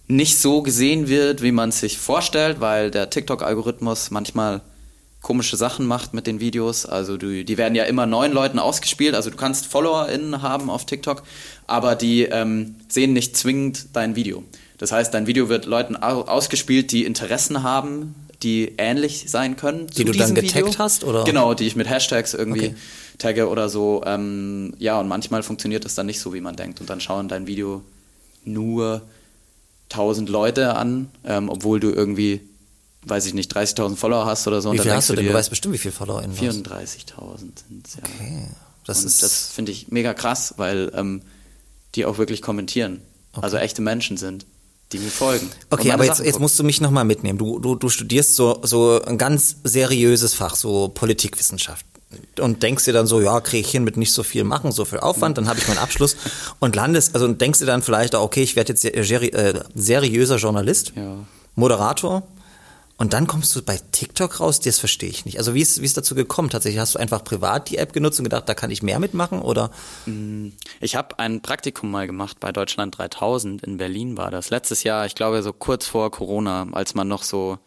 nicht 0.06 0.38
so 0.38 0.62
gesehen 0.62 1.08
wird, 1.08 1.42
wie 1.42 1.52
man 1.52 1.70
es 1.70 1.80
sich 1.80 1.98
vorstellt, 1.98 2.60
weil 2.60 2.90
der 2.90 3.10
TikTok-Algorithmus 3.10 4.10
manchmal 4.10 4.60
komische 5.24 5.56
Sachen 5.56 5.86
macht 5.86 6.14
mit 6.14 6.28
den 6.28 6.38
Videos. 6.38 6.86
Also 6.86 7.16
du, 7.16 7.44
die 7.44 7.58
werden 7.58 7.74
ja 7.74 7.84
immer 7.84 8.06
neuen 8.06 8.32
Leuten 8.32 8.60
ausgespielt. 8.60 9.16
Also 9.16 9.30
du 9.30 9.36
kannst 9.36 9.66
FollowerInnen 9.66 10.42
haben 10.42 10.70
auf 10.70 10.84
TikTok, 10.84 11.24
aber 11.66 11.96
die 11.96 12.24
ähm, 12.24 12.76
sehen 12.88 13.14
nicht 13.14 13.36
zwingend 13.36 13.86
dein 13.94 14.14
Video. 14.14 14.44
Das 14.78 14.92
heißt, 14.92 15.14
dein 15.14 15.26
Video 15.26 15.48
wird 15.48 15.64
Leuten 15.64 15.96
ausgespielt, 15.96 16.92
die 16.92 17.04
Interessen 17.04 17.62
haben, 17.62 18.14
die 18.42 18.74
ähnlich 18.76 19.24
sein 19.28 19.56
können. 19.56 19.86
Die 19.86 20.04
du 20.04 20.12
dann 20.12 20.34
getaggt 20.34 20.66
Video. 20.66 20.78
hast, 20.78 21.04
oder? 21.04 21.24
Genau, 21.24 21.54
die 21.54 21.66
ich 21.66 21.74
mit 21.74 21.88
Hashtags 21.88 22.34
irgendwie 22.34 22.66
okay. 22.66 22.74
tagge 23.18 23.48
oder 23.48 23.70
so. 23.70 24.02
Ähm, 24.04 24.74
ja, 24.78 25.00
und 25.00 25.08
manchmal 25.08 25.42
funktioniert 25.42 25.86
das 25.86 25.94
dann 25.94 26.04
nicht 26.04 26.20
so, 26.20 26.34
wie 26.34 26.42
man 26.42 26.54
denkt. 26.54 26.82
Und 26.82 26.90
dann 26.90 27.00
schauen 27.00 27.28
dein 27.28 27.46
Video 27.46 27.82
nur 28.44 29.00
1000 29.90 30.28
Leute 30.28 30.74
an, 30.76 31.08
ähm, 31.24 31.48
obwohl 31.48 31.80
du 31.80 31.90
irgendwie 31.90 32.42
weiß 33.06 33.26
ich 33.26 33.34
nicht, 33.34 33.54
30.000 33.54 33.96
Follower 33.96 34.26
hast 34.26 34.46
oder 34.46 34.60
so. 34.60 34.72
Wie 34.72 34.78
viel 34.78 34.92
hast 34.92 35.10
du 35.10 35.14
denn? 35.14 35.26
Du 35.26 35.34
weißt 35.34 35.50
bestimmt, 35.50 35.74
wie 35.74 35.78
viele 35.78 35.92
Follower 35.92 36.22
in 36.22 36.34
34.000 36.34 37.38
sind 37.38 37.86
es, 37.86 37.94
ja. 37.94 38.02
Okay. 38.02 38.48
Das 38.86 38.98
und 38.98 39.22
das 39.22 39.48
finde 39.48 39.72
ich 39.72 39.88
mega 39.88 40.12
krass, 40.12 40.54
weil 40.56 40.92
ähm, 40.94 41.22
die 41.94 42.04
auch 42.04 42.18
wirklich 42.18 42.42
kommentieren. 42.42 43.00
Okay. 43.32 43.44
Also 43.44 43.56
echte 43.56 43.80
Menschen 43.80 44.16
sind, 44.16 44.46
die 44.92 44.98
mir 44.98 45.10
folgen. 45.10 45.50
Okay, 45.70 45.90
aber 45.92 46.04
jetzt, 46.04 46.20
jetzt 46.20 46.38
musst 46.38 46.58
du 46.58 46.64
mich 46.64 46.80
nochmal 46.80 47.04
mitnehmen. 47.04 47.38
Du, 47.38 47.58
du, 47.58 47.76
du 47.76 47.88
studierst 47.88 48.36
so, 48.36 48.60
so 48.62 49.02
ein 49.02 49.16
ganz 49.16 49.56
seriöses 49.64 50.34
Fach, 50.34 50.54
so 50.54 50.88
Politikwissenschaft 50.88 51.86
und 52.40 52.62
denkst 52.62 52.84
dir 52.84 52.92
dann 52.92 53.06
so, 53.06 53.20
ja, 53.20 53.40
kriege 53.40 53.66
ich 53.66 53.70
hin 53.70 53.84
mit 53.84 53.96
nicht 53.96 54.12
so 54.12 54.22
viel 54.22 54.44
machen, 54.44 54.72
so 54.72 54.84
viel 54.84 55.00
Aufwand, 55.00 55.38
dann 55.38 55.48
habe 55.48 55.58
ich 55.58 55.68
meinen 55.68 55.78
Abschluss 55.78 56.16
und 56.60 56.76
landest, 56.76 57.14
also 57.14 57.26
denkst 57.28 57.60
dir 57.60 57.66
dann 57.66 57.82
vielleicht 57.82 58.14
auch, 58.14 58.22
okay, 58.22 58.42
ich 58.42 58.56
werde 58.56 58.72
jetzt 58.72 58.84
äh, 58.84 59.62
seriöser 59.74 60.36
Journalist, 60.36 60.92
ja. 60.96 61.16
Moderator, 61.54 62.22
und 62.96 63.12
dann 63.12 63.26
kommst 63.26 63.54
du 63.56 63.62
bei 63.62 63.80
TikTok 63.90 64.38
raus, 64.38 64.60
das 64.60 64.78
verstehe 64.78 65.08
ich 65.08 65.24
nicht. 65.24 65.38
Also 65.38 65.54
wie 65.54 65.60
ist, 65.60 65.80
wie 65.80 65.84
ist 65.84 65.96
dazu 65.96 66.14
gekommen 66.14 66.48
tatsächlich? 66.48 66.80
Hast 66.80 66.94
du 66.94 67.00
einfach 67.00 67.24
privat 67.24 67.68
die 67.68 67.78
App 67.78 67.92
genutzt 67.92 68.20
und 68.20 68.24
gedacht, 68.24 68.48
da 68.48 68.54
kann 68.54 68.70
ich 68.70 68.82
mehr 68.82 69.00
mitmachen 69.00 69.40
oder? 69.42 69.70
Ich 70.80 70.94
habe 70.94 71.18
ein 71.18 71.42
Praktikum 71.42 71.90
mal 71.90 72.06
gemacht 72.06 72.38
bei 72.38 72.52
Deutschland 72.52 72.96
3000 72.96 73.64
in 73.64 73.78
Berlin 73.78 74.16
war 74.16 74.30
das. 74.30 74.50
Letztes 74.50 74.84
Jahr, 74.84 75.06
ich 75.06 75.16
glaube 75.16 75.42
so 75.42 75.52
kurz 75.52 75.86
vor 75.86 76.12
Corona, 76.12 76.68
als 76.72 76.94
man 76.94 77.08
noch 77.08 77.24
so 77.24 77.58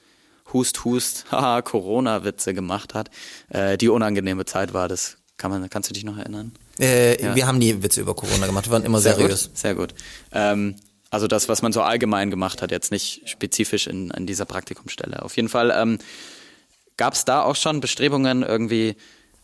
Hust, 0.54 0.86
Hust, 0.86 1.26
haha, 1.32 1.62
Corona-Witze 1.62 2.54
gemacht 2.54 2.94
hat. 2.94 3.10
Äh, 3.50 3.78
die 3.78 3.90
unangenehme 3.90 4.46
Zeit 4.46 4.74
war 4.74 4.88
das. 4.88 5.18
Kann 5.36 5.52
man, 5.52 5.70
kannst 5.70 5.90
du 5.90 5.94
dich 5.94 6.06
noch 6.06 6.18
erinnern? 6.18 6.54
Äh, 6.80 7.22
ja. 7.22 7.36
Wir 7.36 7.48
haben 7.48 7.58
nie 7.58 7.84
Witze 7.84 8.02
über 8.02 8.16
Corona 8.16 8.48
gemacht, 8.48 8.66
wir 8.68 8.72
waren 8.72 8.86
immer 8.86 9.00
sehr 9.00 9.16
seriös. 9.16 9.50
Gut, 9.50 9.58
sehr 9.58 9.76
gut. 9.76 9.94
Ähm, 10.32 10.76
also 11.10 11.28
das, 11.28 11.48
was 11.48 11.62
man 11.62 11.72
so 11.72 11.82
allgemein 11.82 12.30
gemacht 12.30 12.62
hat, 12.62 12.72
jetzt 12.72 12.92
nicht 12.92 13.30
spezifisch 13.30 13.88
in, 13.88 14.12
in 14.12 14.26
dieser 14.26 14.46
Praktikumsstelle. 14.46 15.24
Auf 15.24 15.36
jeden 15.36 15.50
Fall 15.50 15.74
ähm, 15.76 16.00
gab 16.98 17.14
es 17.14 17.26
da 17.26 17.44
auch 17.44 17.56
schon 17.56 17.80
Bestrebungen 17.80 18.44
irgendwie, 18.44 18.96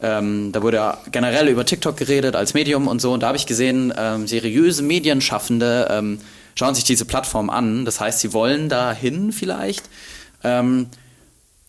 ähm, 0.02 0.52
da 0.52 0.62
wurde 0.62 0.78
ja 0.78 0.98
generell 1.12 1.48
über 1.48 1.66
TikTok 1.66 1.96
geredet 1.96 2.36
als 2.36 2.54
Medium 2.54 2.88
und 2.88 3.00
so. 3.00 3.14
Und 3.14 3.24
da 3.24 3.28
habe 3.28 3.38
ich 3.38 3.46
gesehen, 3.46 3.94
ähm, 3.98 4.28
seriöse 4.28 4.84
Medienschaffende 4.84 5.88
ähm, 5.90 6.20
schauen 6.56 6.76
sich 6.76 6.84
diese 6.84 7.06
Plattform 7.06 7.50
an. 7.50 7.86
Das 7.86 8.00
heißt, 8.00 8.20
sie 8.20 8.34
wollen 8.34 8.68
dahin 8.68 9.32
vielleicht, 9.32 9.90
ähm, 10.44 10.88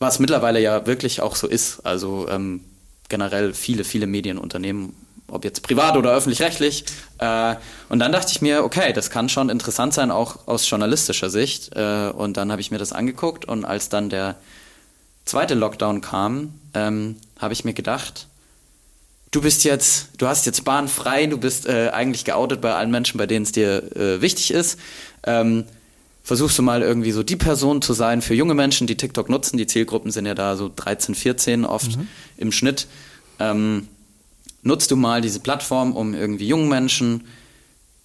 was 0.00 0.18
mittlerweile 0.18 0.61
ja 0.61 0.87
wirklich 0.87 1.20
auch 1.20 1.37
so 1.37 1.46
ist. 1.46 1.80
Also 1.87 2.28
ähm, 2.28 2.61
generell 3.09 3.54
viele, 3.54 3.85
viele 3.85 4.07
Medienunternehmen 4.07 4.94
ob 5.35 5.44
jetzt 5.44 5.62
privat 5.62 5.97
oder 5.97 6.12
öffentlich-rechtlich. 6.12 6.85
Äh, 7.18 7.57
und 7.88 7.99
dann 7.99 8.12
dachte 8.12 8.33
ich 8.33 8.40
mir, 8.40 8.64
okay, 8.64 8.92
das 8.92 9.11
kann 9.11 9.29
schon 9.29 9.51
interessant 9.51 9.92
sein, 9.92 10.11
auch 10.11 10.47
aus 10.47 10.68
journalistischer 10.68 11.29
Sicht. 11.29 11.75
Äh, 11.77 12.11
und 12.11 12.37
dann 12.37 12.51
habe 12.51 12.61
ich 12.61 12.70
mir 12.70 12.79
das 12.79 12.92
angeguckt 12.92 13.44
und 13.44 13.64
als 13.64 13.88
dann 13.88 14.09
der 14.09 14.37
zweite 15.25 15.55
Lockdown 15.55 16.01
kam, 16.01 16.55
ähm, 16.75 17.16
habe 17.38 17.53
ich 17.53 17.64
mir 17.64 17.75
gedacht, 17.75 18.29
du 19.31 19.42
bist 19.42 19.64
jetzt, 19.64 20.11
du 20.18 20.29
hast 20.29 20.47
jetzt 20.47 20.64
Bahn 20.64 20.88
frei, 20.88 21.27
du 21.27 21.38
bist 21.38 21.66
äh, 21.66 21.90
eigentlich 21.90 22.25
geoutet 22.25 22.61
bei 22.61 22.75
allen 22.75 22.90
Menschen, 22.90 23.18
bei 23.18 23.27
denen 23.27 23.44
es 23.44 23.53
dir 23.53 23.83
wichtig 24.20 24.53
ist. 24.53 24.79
Ähm, 25.25 25.64
versuchst 26.23 26.57
du 26.59 26.62
mal 26.62 26.83
irgendwie 26.83 27.12
so 27.12 27.23
die 27.23 27.37
Person 27.37 27.83
zu 27.83 27.92
sein 27.92 28.23
für 28.23 28.35
junge 28.35 28.55
Menschen, 28.55 28.87
die 28.87 28.97
TikTok 28.97 29.29
nutzen. 29.29 29.59
Die 29.59 29.66
Zielgruppen 29.66 30.11
sind 30.11 30.27
ja 30.27 30.35
da 30.35 30.57
so 30.57 30.70
13, 30.75 31.14
14 31.14 31.64
oft 31.64 31.97
mhm. 31.97 32.09
im 32.37 32.53
Schnitt. 32.53 32.87
Ähm, 33.38 33.88
nutzt 34.64 34.90
du 34.90 34.96
mal 34.96 35.20
diese 35.20 35.40
Plattform, 35.40 35.94
um 35.94 36.14
irgendwie 36.14 36.48
jungen 36.48 36.68
Menschen 36.68 37.24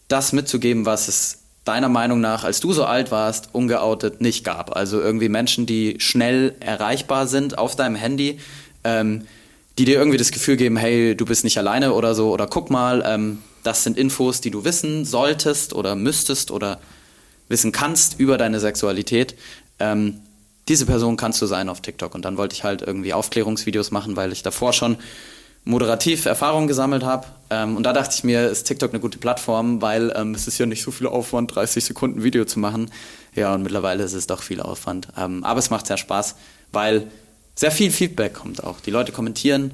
das 0.08 0.34
mitzugeben, 0.34 0.86
was 0.86 1.08
es 1.08 1.40
deiner 1.66 1.90
Meinung 1.90 2.20
nach, 2.20 2.44
als 2.44 2.60
du 2.60 2.74
so 2.74 2.86
alt 2.86 3.12
warst, 3.12 3.50
ungeoutet 3.54 4.22
nicht 4.22 4.44
gab. 4.44 4.76
Also 4.76 5.00
irgendwie 5.00 5.30
Menschen, 5.30 5.66
die 5.66 5.96
schnell 6.00 6.56
erreichbar 6.60 7.28
sind 7.28 7.58
auf 7.58 7.76
deinem 7.76 7.96
Handy, 7.96 8.40
ähm, 8.84 9.28
die 9.78 9.86
dir 9.86 9.98
irgendwie 9.98 10.18
das 10.18 10.32
Gefühl 10.32 10.58
geben, 10.58 10.78
hey, 10.78 11.16
du 11.16 11.26
bist 11.26 11.44
nicht 11.44 11.58
alleine 11.58 11.94
oder 11.94 12.16
so, 12.16 12.32
oder 12.32 12.48
guck 12.48 12.70
mal, 12.70 13.04
ähm, 13.06 13.40
das 13.64 13.84
sind 13.84 13.98
Infos, 13.98 14.42
die 14.42 14.52
du 14.52 14.66
wissen 14.66 15.06
solltest 15.06 15.74
oder 15.74 15.96
müsstest 15.96 16.52
oder 16.52 16.80
wissen 17.50 17.72
kannst 17.72 18.20
über 18.20 18.38
deine 18.38 18.60
Sexualität. 18.60 19.36
Ähm, 19.80 20.22
diese 20.68 20.86
Person 20.86 21.18
kannst 21.18 21.42
du 21.42 21.46
sein 21.46 21.70
auf 21.70 21.82
TikTok. 21.82 22.16
Und 22.16 22.26
dann 22.26 22.38
wollte 22.38 22.56
ich 22.56 22.64
halt 22.64 22.82
irgendwie 22.82 23.14
Aufklärungsvideos 23.14 23.92
machen, 23.92 24.16
weil 24.16 24.32
ich 24.32 24.44
davor 24.44 24.74
schon 24.74 24.98
moderativ 25.70 26.26
Erfahrung 26.26 26.68
gesammelt 26.68 27.04
habe. 27.04 27.28
Ähm, 27.50 27.78
und 27.78 27.84
da 27.84 27.94
dachte 27.94 28.14
ich 28.16 28.24
mir, 28.24 28.50
ist 28.50 28.64
TikTok 28.64 28.92
eine 28.92 29.00
gute 29.00 29.20
Plattform, 29.20 29.82
weil 29.82 30.12
ähm, 30.16 30.34
es 30.34 30.48
ist 30.48 30.58
ja 30.58 30.66
nicht 30.66 30.84
so 30.84 30.92
viel 30.92 31.08
Aufwand, 31.08 31.56
30 31.56 31.86
Sekunden 31.86 32.24
Video 32.24 32.46
zu 32.46 32.60
machen. 32.60 32.92
Ja, 33.36 33.54
und 33.54 33.64
mittlerweile 33.64 34.04
ist 34.04 34.14
es 34.14 34.28
doch 34.28 34.42
viel 34.42 34.62
Aufwand. 34.62 35.10
Ähm, 35.16 35.44
aber 35.44 35.60
es 35.60 35.70
macht 35.70 35.88
sehr 35.88 35.98
Spaß, 35.98 36.36
weil 36.72 37.08
sehr 37.56 37.72
viel 37.72 37.92
Feedback 37.92 38.34
kommt 38.34 38.64
auch. 38.64 38.80
Die 38.82 38.92
Leute 38.92 39.12
kommentieren. 39.12 39.72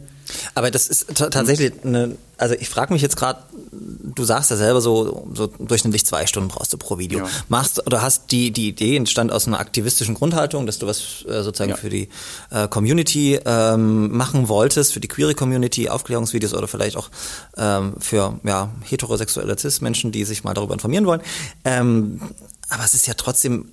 Aber 0.54 0.70
das 0.70 0.88
ist 0.88 1.16
tatsächlich 1.16 1.74
eine, 1.84 2.18
also 2.38 2.56
ich 2.56 2.69
frage 2.69 2.93
mich 2.93 3.02
jetzt 3.02 3.15
gerade, 3.15 3.39
du 3.71 4.24
sagst 4.24 4.52
ja 4.52 4.58
selber 4.58 4.82
so, 4.82 5.28
so 5.34 5.48
durchschnittlich 5.48 6.06
zwei 6.06 6.26
Stunden 6.28 6.50
brauchst 6.50 6.74
du 6.74 6.78
pro 6.78 6.98
Video. 6.98 7.19
Ja. 7.19 7.30
Machst 7.50 7.86
oder 7.86 8.02
hast 8.02 8.32
die, 8.32 8.52
die 8.52 8.69
Idee 8.69 8.98
entstand 8.98 9.32
aus 9.32 9.48
einer 9.48 9.60
aktivistischen 9.60 10.15
Grundhaltung, 10.15 10.65
dass 10.65 10.80
du 10.80 10.88
was 10.88 11.26
äh, 11.28 11.43
sozusagen 11.43 11.71
ja. 11.71 11.78
für 11.78 11.89
die 11.89 12.10
äh, 12.52 12.67
Community 12.67 13.39
ähm, 13.45 14.15
machen 14.15 14.48
wolltest, 14.48 14.93
für 14.93 15.00
die 15.00 15.08
queere 15.08 15.36
Community, 15.36 15.89
Aufklärungsvideos 15.89 16.54
oder 16.54 16.67
vielleicht 16.67 16.98
auch 16.98 17.10
ähm, 17.58 17.95
für 18.00 18.39
ja, 18.43 18.71
heterosexuelle 18.84 19.58
Cis-Menschen, 19.58 20.12
die 20.12 20.26
sich 20.26 20.43
mal 20.43 20.54
darüber 20.54 20.74
informieren 20.74 21.06
wollen. 21.06 21.21
Ähm, 21.63 22.21
aber 22.69 22.84
es 22.84 22.93
ist 22.93 23.08
ja 23.08 23.13
trotzdem 23.13 23.69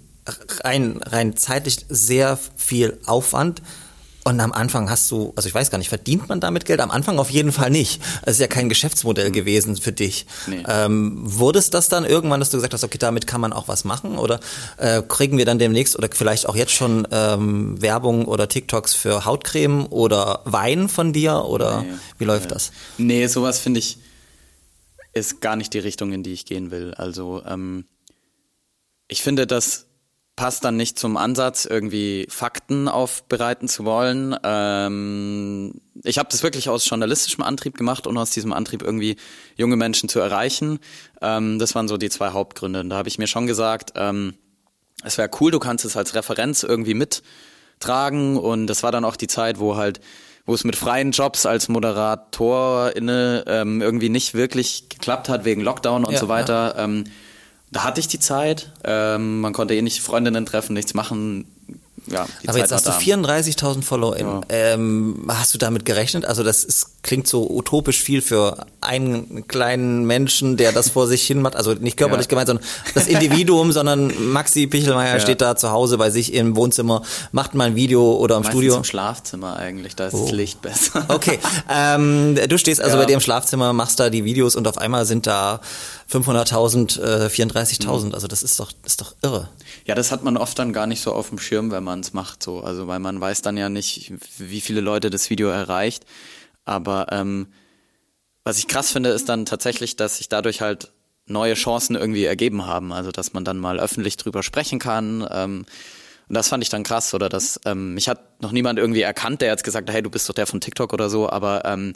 rein, 0.64 1.00
rein 1.04 1.36
zeitlich 1.36 1.84
sehr 1.88 2.38
viel 2.56 2.98
Aufwand 3.06 3.62
Und 4.24 4.38
am 4.38 4.52
Anfang 4.52 4.88
hast 4.88 5.10
du, 5.10 5.32
also 5.34 5.48
ich 5.48 5.54
weiß 5.54 5.70
gar 5.70 5.78
nicht, 5.78 5.88
verdient 5.88 6.28
man 6.28 6.38
damit 6.38 6.64
Geld? 6.64 6.80
Am 6.80 6.92
Anfang 6.92 7.18
auf 7.18 7.30
jeden 7.30 7.50
Fall 7.50 7.70
nicht. 7.70 8.00
Es 8.22 8.34
ist 8.34 8.40
ja 8.40 8.46
kein 8.46 8.68
Geschäftsmodell 8.68 9.30
mhm. 9.30 9.32
gewesen 9.32 9.76
für 9.76 9.92
dich. 9.92 10.26
Nee. 10.46 10.62
Ähm, 10.68 11.18
wurde 11.24 11.58
es 11.58 11.70
das 11.70 11.88
dann 11.88 12.04
irgendwann, 12.04 12.38
dass 12.38 12.50
du 12.50 12.56
gesagt 12.56 12.72
hast, 12.72 12.84
okay, 12.84 12.98
damit 12.98 13.26
kann 13.26 13.40
man 13.40 13.52
auch 13.52 13.66
was 13.66 13.84
machen? 13.84 14.18
Oder 14.18 14.38
äh, 14.76 15.02
kriegen 15.02 15.38
wir 15.38 15.44
dann 15.44 15.58
demnächst 15.58 15.96
oder 15.96 16.08
vielleicht 16.12 16.48
auch 16.48 16.54
jetzt 16.54 16.72
schon 16.72 17.06
ähm, 17.10 17.82
Werbung 17.82 18.26
oder 18.26 18.48
TikToks 18.48 18.94
für 18.94 19.24
Hautcreme 19.24 19.86
oder 19.86 20.42
Wein 20.44 20.88
von 20.88 21.12
dir? 21.12 21.44
Oder 21.44 21.82
nee. 21.82 21.88
wie 22.18 22.24
läuft 22.24 22.44
ja. 22.44 22.54
das? 22.54 22.70
Nee, 22.98 23.26
sowas 23.26 23.58
finde 23.58 23.80
ich 23.80 23.98
ist 25.14 25.40
gar 25.40 25.56
nicht 25.56 25.74
die 25.74 25.78
Richtung, 25.78 26.12
in 26.12 26.22
die 26.22 26.32
ich 26.32 26.46
gehen 26.46 26.70
will. 26.70 26.94
Also 26.94 27.42
ähm, 27.46 27.84
ich 29.08 29.22
finde, 29.22 29.46
das 29.46 29.86
passt 30.36 30.64
dann 30.64 30.76
nicht 30.76 30.98
zum 30.98 31.16
Ansatz, 31.16 31.66
irgendwie 31.66 32.26
Fakten 32.30 32.88
aufbereiten 32.88 33.68
zu 33.68 33.84
wollen. 33.84 34.34
Ähm, 34.42 35.74
ich 36.02 36.18
habe 36.18 36.28
das 36.30 36.42
wirklich 36.42 36.68
aus 36.68 36.88
journalistischem 36.88 37.44
Antrieb 37.44 37.76
gemacht 37.76 38.06
und 38.06 38.16
aus 38.16 38.30
diesem 38.30 38.52
Antrieb 38.52 38.82
irgendwie 38.82 39.16
junge 39.56 39.76
Menschen 39.76 40.08
zu 40.08 40.20
erreichen. 40.20 40.78
Ähm, 41.20 41.58
das 41.58 41.74
waren 41.74 41.86
so 41.86 41.98
die 41.98 42.08
zwei 42.08 42.30
Hauptgründe. 42.30 42.84
da 42.84 42.96
habe 42.96 43.08
ich 43.08 43.18
mir 43.18 43.26
schon 43.26 43.46
gesagt, 43.46 43.92
ähm, 43.96 44.34
es 45.04 45.18
wäre 45.18 45.30
cool, 45.40 45.50
du 45.50 45.58
kannst 45.58 45.84
es 45.84 45.96
als 45.96 46.14
Referenz 46.14 46.62
irgendwie 46.62 46.94
mittragen. 46.94 48.38
Und 48.38 48.68
das 48.68 48.82
war 48.82 48.92
dann 48.92 49.04
auch 49.04 49.16
die 49.16 49.26
Zeit, 49.26 49.58
wo 49.58 49.76
halt 49.76 50.00
wo 50.44 50.54
es 50.54 50.64
mit 50.64 50.74
freien 50.74 51.12
Jobs 51.12 51.46
als 51.46 51.68
Moderator 51.68 52.92
ähm, 52.96 53.80
irgendwie 53.80 54.08
nicht 54.08 54.34
wirklich 54.34 54.88
geklappt 54.88 55.28
hat 55.28 55.44
wegen 55.44 55.60
Lockdown 55.62 56.04
und 56.04 56.14
ja, 56.14 56.18
so 56.18 56.28
weiter. 56.28 56.74
Ja. 56.76 56.84
Ähm, 56.84 57.04
da 57.72 57.84
hatte 57.84 58.00
ich 58.00 58.06
die 58.06 58.20
Zeit. 58.20 58.70
Ähm, 58.84 59.40
man 59.40 59.52
konnte 59.52 59.74
eh 59.74 59.82
nicht 59.82 60.02
Freundinnen 60.02 60.46
treffen, 60.46 60.74
nichts 60.74 60.94
machen 60.94 61.46
ja, 62.06 62.22
Aber 62.22 62.52
Zeit 62.52 62.56
jetzt 62.56 62.72
hast 62.72 62.86
du 62.86 62.90
34.000 62.90 63.82
Follower. 63.82 64.18
Ja. 64.18 64.40
Ähm, 64.48 65.24
hast 65.28 65.54
du 65.54 65.58
damit 65.58 65.84
gerechnet? 65.84 66.24
Also 66.24 66.42
das 66.42 66.64
ist, 66.64 67.02
klingt 67.02 67.26
so 67.26 67.48
utopisch 67.48 68.00
viel 68.02 68.22
für 68.22 68.66
einen 68.80 69.46
kleinen 69.46 70.04
Menschen, 70.04 70.56
der 70.56 70.72
das 70.72 70.90
vor 70.90 71.06
sich 71.06 71.26
hin 71.26 71.40
macht. 71.40 71.54
Also 71.56 71.74
nicht 71.74 71.96
körperlich 71.96 72.26
ja. 72.26 72.30
gemeint, 72.30 72.48
sondern 72.48 72.64
das 72.94 73.06
Individuum, 73.06 73.72
sondern 73.72 74.12
Maxi 74.32 74.66
Pichelmeier 74.66 75.14
ja. 75.14 75.20
steht 75.20 75.40
da 75.40 75.56
zu 75.56 75.70
Hause 75.70 75.98
bei 75.98 76.10
sich 76.10 76.32
im 76.34 76.56
Wohnzimmer, 76.56 77.02
macht 77.30 77.54
mal 77.54 77.68
ein 77.68 77.76
Video 77.76 78.16
oder 78.16 78.36
im 78.36 78.42
Meistens 78.42 78.52
Studio. 78.52 78.76
im 78.76 78.84
Schlafzimmer 78.84 79.56
eigentlich, 79.56 79.94
da 79.94 80.06
ist 80.08 80.14
oh. 80.14 80.22
das 80.22 80.32
Licht 80.32 80.62
besser. 80.62 81.04
Okay, 81.08 81.38
ähm, 81.70 82.36
du 82.48 82.58
stehst 82.58 82.80
also 82.80 82.96
bei 82.96 83.06
dir 83.06 83.14
im 83.14 83.20
Schlafzimmer, 83.20 83.72
machst 83.72 84.00
da 84.00 84.10
die 84.10 84.24
Videos 84.24 84.56
und 84.56 84.66
auf 84.66 84.78
einmal 84.78 85.04
sind 85.04 85.26
da 85.26 85.60
500.000, 86.12 87.00
äh, 87.00 87.26
34.000. 87.28 88.06
Mhm. 88.06 88.14
Also 88.14 88.28
das 88.28 88.42
ist 88.42 88.58
doch, 88.60 88.72
ist 88.84 89.00
doch 89.00 89.14
irre. 89.22 89.48
Ja, 89.86 89.94
das 89.94 90.12
hat 90.12 90.22
man 90.22 90.36
oft 90.36 90.58
dann 90.58 90.72
gar 90.72 90.86
nicht 90.86 91.02
so 91.02 91.12
auf 91.12 91.30
dem 91.30 91.38
Schirm, 91.38 91.70
wenn 91.70 91.84
man 91.84 91.91
es 92.00 92.12
macht, 92.12 92.42
so. 92.42 92.60
Also 92.60 92.86
weil 92.86 92.98
man 92.98 93.20
weiß 93.20 93.42
dann 93.42 93.56
ja 93.56 93.68
nicht, 93.68 94.12
wie 94.38 94.60
viele 94.60 94.80
Leute 94.80 95.10
das 95.10 95.30
Video 95.30 95.48
erreicht. 95.48 96.04
Aber 96.64 97.06
ähm, 97.10 97.48
was 98.44 98.58
ich 98.58 98.68
krass 98.68 98.92
finde, 98.92 99.10
ist 99.10 99.28
dann 99.28 99.46
tatsächlich, 99.46 99.96
dass 99.96 100.18
sich 100.18 100.28
dadurch 100.28 100.60
halt 100.60 100.92
neue 101.26 101.54
Chancen 101.54 101.96
irgendwie 101.96 102.24
ergeben 102.24 102.66
haben. 102.66 102.92
Also 102.92 103.10
dass 103.10 103.32
man 103.32 103.44
dann 103.44 103.58
mal 103.58 103.80
öffentlich 103.80 104.16
drüber 104.16 104.42
sprechen 104.42 104.78
kann. 104.78 105.26
Ähm, 105.30 105.66
und 106.28 106.34
das 106.34 106.48
fand 106.48 106.62
ich 106.62 106.70
dann 106.70 106.82
krass, 106.82 107.12
oder 107.14 107.28
dass 107.28 107.60
ähm, 107.66 107.94
mich 107.94 108.08
hat 108.08 108.40
noch 108.40 108.52
niemand 108.52 108.78
irgendwie 108.78 109.02
erkannt, 109.02 109.40
der 109.40 109.48
jetzt 109.48 109.64
gesagt 109.64 109.88
hat, 109.88 109.94
hey, 109.94 110.02
du 110.02 110.10
bist 110.10 110.28
doch 110.28 110.34
der 110.34 110.46
von 110.46 110.60
TikTok 110.60 110.92
oder 110.92 111.10
so, 111.10 111.28
aber 111.28 111.64
ähm, 111.64 111.92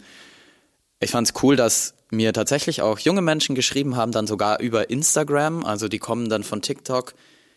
ich 1.00 1.11
fand 1.11 1.28
es 1.28 1.42
cool, 1.42 1.56
dass 1.56 1.94
mir 2.11 2.32
tatsächlich 2.32 2.82
auch 2.82 2.98
junge 2.98 3.22
Menschen 3.22 3.54
geschrieben 3.54 3.96
haben, 3.96 4.12
dann 4.12 4.26
sogar 4.26 4.61
über 4.61 4.90
Instagram. 4.90 5.64
Also 5.64 5.88
die 5.88 5.98
kommen 5.98 6.28
dann 6.28 6.44
von 6.44 6.62
TikTok 6.62 7.14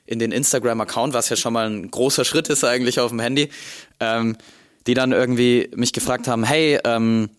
in 0.10 0.18
den 0.18 0.32
Instagram-Account, 0.32 1.14
was 1.14 1.30
ja 1.30 1.36
schon 1.36 1.54
mal 1.54 1.70
ein 1.70 1.92
großer 1.92 2.26
Schritt 2.26 2.50
ist 2.50 2.64
eigentlich 2.64 3.00
auf 3.00 3.12
dem 3.12 3.20
Handy, 3.20 3.50
ähm, 4.00 4.38
die 4.88 4.96
dann 4.96 5.12
irgendwie 5.12 5.70
mich 5.76 5.94
gefragt 5.94 6.28
haben, 6.28 6.44
hey, 6.44 6.80
ähm, 6.84 7.30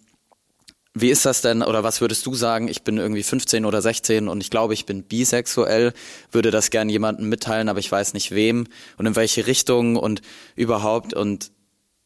wie 0.95 1.11
ist 1.11 1.27
das 1.27 1.41
denn 1.41 1.63
oder 1.63 1.83
was 1.83 2.01
würdest 2.01 2.25
du 2.27 2.35
sagen? 2.35 2.69
Ich 2.69 2.83
bin 2.83 2.97
irgendwie 2.97 3.25
15 3.25 3.65
oder 3.65 3.83
16 3.83 4.29
und 4.29 4.41
ich 4.41 4.51
glaube, 4.51 4.75
ich 4.75 4.87
bin 4.87 5.03
bisexuell, 5.03 5.93
würde 6.31 6.53
das 6.53 6.71
gern 6.71 6.89
jemandem 6.89 7.29
mitteilen, 7.29 7.69
aber 7.69 7.81
ich 7.81 7.91
weiß 7.91 8.15
nicht 8.15 8.31
wem 8.31 8.69
und 8.97 9.07
in 9.07 9.17
welche 9.17 9.49
Richtung 9.49 9.97
und 9.97 10.23
überhaupt. 10.55 11.13
Und 11.13 11.51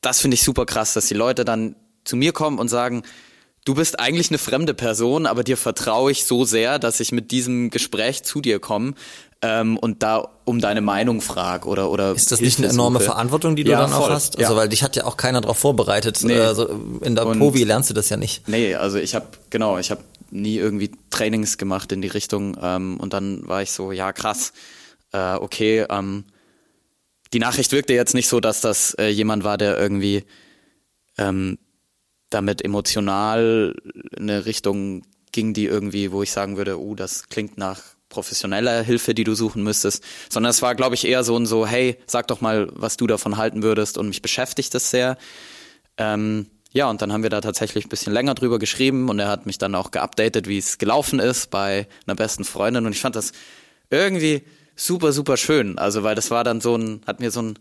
das 0.00 0.20
finde 0.20 0.36
ich 0.36 0.42
super 0.42 0.64
krass, 0.64 0.94
dass 0.94 1.08
die 1.08 1.14
Leute 1.14 1.44
dann 1.44 1.76
zu 2.04 2.16
mir 2.16 2.32
kommen 2.32 2.58
und 2.58 2.68
sagen, 2.68 3.02
du 3.66 3.74
bist 3.74 4.00
eigentlich 4.00 4.30
eine 4.30 4.38
fremde 4.38 4.72
Person, 4.72 5.26
aber 5.26 5.44
dir 5.44 5.56
vertraue 5.58 6.10
ich 6.10 6.24
so 6.24 6.44
sehr, 6.44 6.78
dass 6.78 7.00
ich 7.00 7.12
mit 7.12 7.30
diesem 7.30 7.68
Gespräch 7.68 8.22
zu 8.22 8.40
dir 8.40 8.60
komme 8.60 8.94
ähm, 9.44 9.76
und 9.76 10.02
da 10.02 10.26
um 10.44 10.58
deine 10.58 10.80
Meinung 10.80 11.20
frag 11.20 11.66
oder 11.66 11.90
oder 11.90 12.12
ist 12.12 12.32
das 12.32 12.40
nicht 12.40 12.58
eine 12.58 12.68
enorme 12.68 12.98
suche? 12.98 13.10
Verantwortung, 13.10 13.56
die 13.56 13.64
du 13.64 13.72
ja, 13.72 13.80
dann 13.80 13.90
voll. 13.90 14.04
auch 14.04 14.10
hast? 14.10 14.38
Also 14.38 14.54
ja. 14.54 14.58
weil 14.58 14.70
dich 14.70 14.82
hat 14.82 14.96
ja 14.96 15.04
auch 15.04 15.18
keiner 15.18 15.42
darauf 15.42 15.58
vorbereitet. 15.58 16.18
Nee. 16.22 16.38
Also 16.38 16.80
in 17.02 17.14
der 17.14 17.26
und 17.26 17.38
Povi 17.38 17.62
lernst 17.64 17.90
du 17.90 17.94
das 17.94 18.08
ja 18.08 18.16
nicht. 18.16 18.48
Nee, 18.48 18.74
also 18.74 18.96
ich 18.96 19.14
habe 19.14 19.26
genau, 19.50 19.76
ich 19.78 19.90
habe 19.90 20.02
nie 20.30 20.56
irgendwie 20.56 20.90
Trainings 21.10 21.58
gemacht 21.58 21.92
in 21.92 22.00
die 22.00 22.08
Richtung 22.08 22.56
ähm, 22.60 22.98
und 22.98 23.12
dann 23.12 23.46
war 23.46 23.60
ich 23.60 23.70
so, 23.70 23.92
ja 23.92 24.12
krass, 24.12 24.54
äh, 25.12 25.34
okay. 25.34 25.84
Ähm, 25.90 26.24
die 27.34 27.38
Nachricht 27.38 27.72
wirkte 27.72 27.92
jetzt 27.92 28.14
nicht 28.14 28.28
so, 28.28 28.40
dass 28.40 28.62
das 28.62 28.94
äh, 28.94 29.08
jemand 29.08 29.44
war, 29.44 29.58
der 29.58 29.78
irgendwie 29.78 30.24
ähm, 31.18 31.58
damit 32.30 32.64
emotional 32.64 33.76
eine 34.16 34.46
Richtung 34.46 35.02
ging, 35.32 35.52
die 35.52 35.66
irgendwie, 35.66 36.12
wo 36.12 36.22
ich 36.22 36.32
sagen 36.32 36.56
würde, 36.56 36.78
uh, 36.78 36.94
das 36.94 37.28
klingt 37.28 37.58
nach 37.58 37.93
professioneller 38.14 38.82
Hilfe, 38.82 39.14
die 39.14 39.24
du 39.24 39.34
suchen 39.34 39.62
müsstest, 39.62 40.02
sondern 40.28 40.50
es 40.50 40.62
war, 40.62 40.74
glaube 40.74 40.94
ich, 40.94 41.06
eher 41.06 41.24
so 41.24 41.36
ein 41.36 41.46
so, 41.46 41.66
hey, 41.66 41.96
sag 42.06 42.28
doch 42.28 42.40
mal, 42.40 42.68
was 42.72 42.96
du 42.96 43.06
davon 43.06 43.36
halten 43.36 43.62
würdest 43.62 43.98
und 43.98 44.08
mich 44.08 44.22
beschäftigt 44.22 44.72
das 44.74 44.90
sehr. 44.90 45.18
Ähm, 45.98 46.46
ja, 46.72 46.88
und 46.88 47.02
dann 47.02 47.12
haben 47.12 47.22
wir 47.22 47.30
da 47.30 47.40
tatsächlich 47.40 47.86
ein 47.86 47.88
bisschen 47.88 48.12
länger 48.12 48.34
drüber 48.34 48.58
geschrieben 48.58 49.08
und 49.08 49.18
er 49.18 49.28
hat 49.28 49.46
mich 49.46 49.58
dann 49.58 49.74
auch 49.74 49.90
geupdatet, 49.90 50.48
wie 50.48 50.58
es 50.58 50.78
gelaufen 50.78 51.18
ist 51.18 51.50
bei 51.50 51.86
einer 52.06 52.16
besten 52.16 52.44
Freundin 52.44 52.86
und 52.86 52.92
ich 52.92 53.00
fand 53.00 53.16
das 53.16 53.32
irgendwie 53.90 54.42
super, 54.76 55.12
super 55.12 55.36
schön. 55.36 55.78
Also, 55.78 56.02
weil 56.02 56.14
das 56.14 56.30
war 56.30 56.44
dann 56.44 56.60
so 56.60 56.76
ein, 56.76 57.00
hat 57.06 57.20
mir 57.20 57.30
so 57.30 57.42
ein 57.42 57.58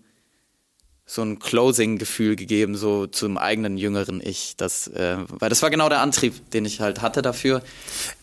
so 1.06 1.22
ein 1.22 1.40
Closing-Gefühl 1.40 2.36
gegeben, 2.36 2.76
so 2.76 3.08
zum 3.08 3.38
eigenen 3.38 3.78
jüngeren 3.78 4.22
Ich. 4.24 4.56
Das, 4.58 4.88
äh, 4.88 5.18
weil 5.28 5.50
das 5.50 5.62
war 5.62 5.70
genau 5.70 5.90
der 5.90 6.00
Antrieb, 6.00 6.50
den 6.52 6.66
ich 6.66 6.80
halt 6.80 7.02
hatte 7.02 7.22
dafür. 7.22 7.62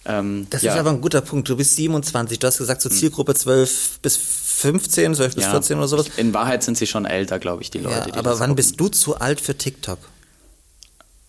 Ähm, 0.06 0.46
das 0.50 0.62
ja. 0.62 0.72
ist 0.72 0.80
aber 0.80 0.90
ein 0.90 1.00
guter 1.00 1.20
Punkt. 1.20 1.48
Du 1.48 1.56
bist 1.56 1.76
27, 1.76 2.38
du 2.38 2.46
hast 2.46 2.58
gesagt, 2.58 2.80
so 2.80 2.88
hm. 2.88 2.96
Zielgruppe 2.96 3.34
12 3.34 4.00
bis 4.00 4.16
15, 4.16 5.14
12 5.14 5.34
bis 5.34 5.44
ja. 5.44 5.50
14 5.50 5.76
oder 5.76 5.88
sowas. 5.88 6.06
In 6.16 6.32
Wahrheit 6.32 6.62
sind 6.62 6.78
sie 6.78 6.86
schon 6.86 7.04
älter, 7.04 7.38
glaube 7.38 7.62
ich, 7.62 7.70
die 7.70 7.78
Leute. 7.78 8.10
Ja, 8.10 8.16
aber 8.16 8.32
wann 8.32 8.38
gucken. 8.38 8.56
bist 8.56 8.80
du 8.80 8.88
zu 8.88 9.16
alt 9.20 9.40
für 9.40 9.56
TikTok? 9.56 9.98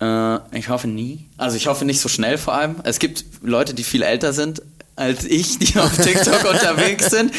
Äh, 0.02 0.58
ich 0.58 0.70
hoffe 0.70 0.88
nie. 0.88 1.26
Also 1.38 1.58
ich 1.58 1.68
hoffe 1.68 1.86
nicht 1.86 2.00
so 2.00 2.10
schnell 2.10 2.38
vor 2.38 2.54
allem. 2.54 2.78
Es 2.84 2.98
gibt 2.98 3.26
Leute, 3.44 3.74
die 3.74 3.84
viel 3.84 4.02
älter 4.02 4.34
sind, 4.34 4.62
als 4.96 5.24
ich, 5.24 5.58
die 5.60 5.78
auf 5.80 5.96
TikTok 5.98 6.44
unterwegs 6.50 7.10
sind, 7.10 7.34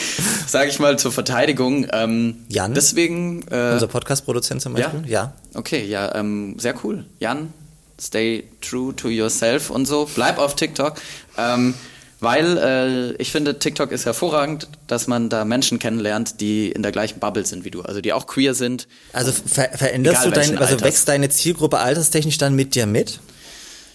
sage 0.46 0.70
ich 0.70 0.78
mal 0.78 0.98
zur 0.98 1.12
Verteidigung. 1.12 1.86
Ähm, 1.92 2.44
Jan? 2.48 2.74
Deswegen. 2.74 3.42
Äh, 3.50 3.72
Unser 3.72 3.88
Podcast-Produzent 3.88 4.62
zum 4.62 4.74
Beispiel? 4.74 5.02
Ja. 5.06 5.34
ja. 5.52 5.58
Okay, 5.58 5.84
ja, 5.84 6.14
ähm, 6.14 6.58
sehr 6.58 6.74
cool. 6.84 7.04
Jan, 7.20 7.52
stay 8.00 8.44
true 8.60 8.94
to 8.96 9.08
yourself 9.08 9.70
und 9.70 9.86
so. 9.86 10.08
Bleib 10.14 10.38
auf 10.38 10.56
TikTok. 10.56 10.94
Ähm, 11.38 11.74
weil 12.22 12.56
äh, 12.58 13.12
ich 13.20 13.32
finde, 13.32 13.58
TikTok 13.58 13.90
ist 13.90 14.06
hervorragend, 14.06 14.68
dass 14.86 15.08
man 15.08 15.28
da 15.28 15.44
Menschen 15.44 15.80
kennenlernt, 15.80 16.40
die 16.40 16.70
in 16.70 16.84
der 16.84 16.92
gleichen 16.92 17.18
Bubble 17.18 17.44
sind 17.44 17.64
wie 17.64 17.72
du, 17.72 17.82
also 17.82 18.00
die 18.00 18.12
auch 18.12 18.28
queer 18.28 18.54
sind. 18.54 18.86
Also 19.12 19.32
ver 19.32 19.70
veränderst 19.74 20.24
du 20.24 20.30
dein, 20.30 20.56
also 20.56 20.80
wächst 20.82 21.08
deine 21.08 21.30
Zielgruppe 21.30 21.78
alterstechnisch 21.78 22.38
dann 22.38 22.54
mit 22.54 22.76
dir 22.76 22.86
mit? 22.86 23.18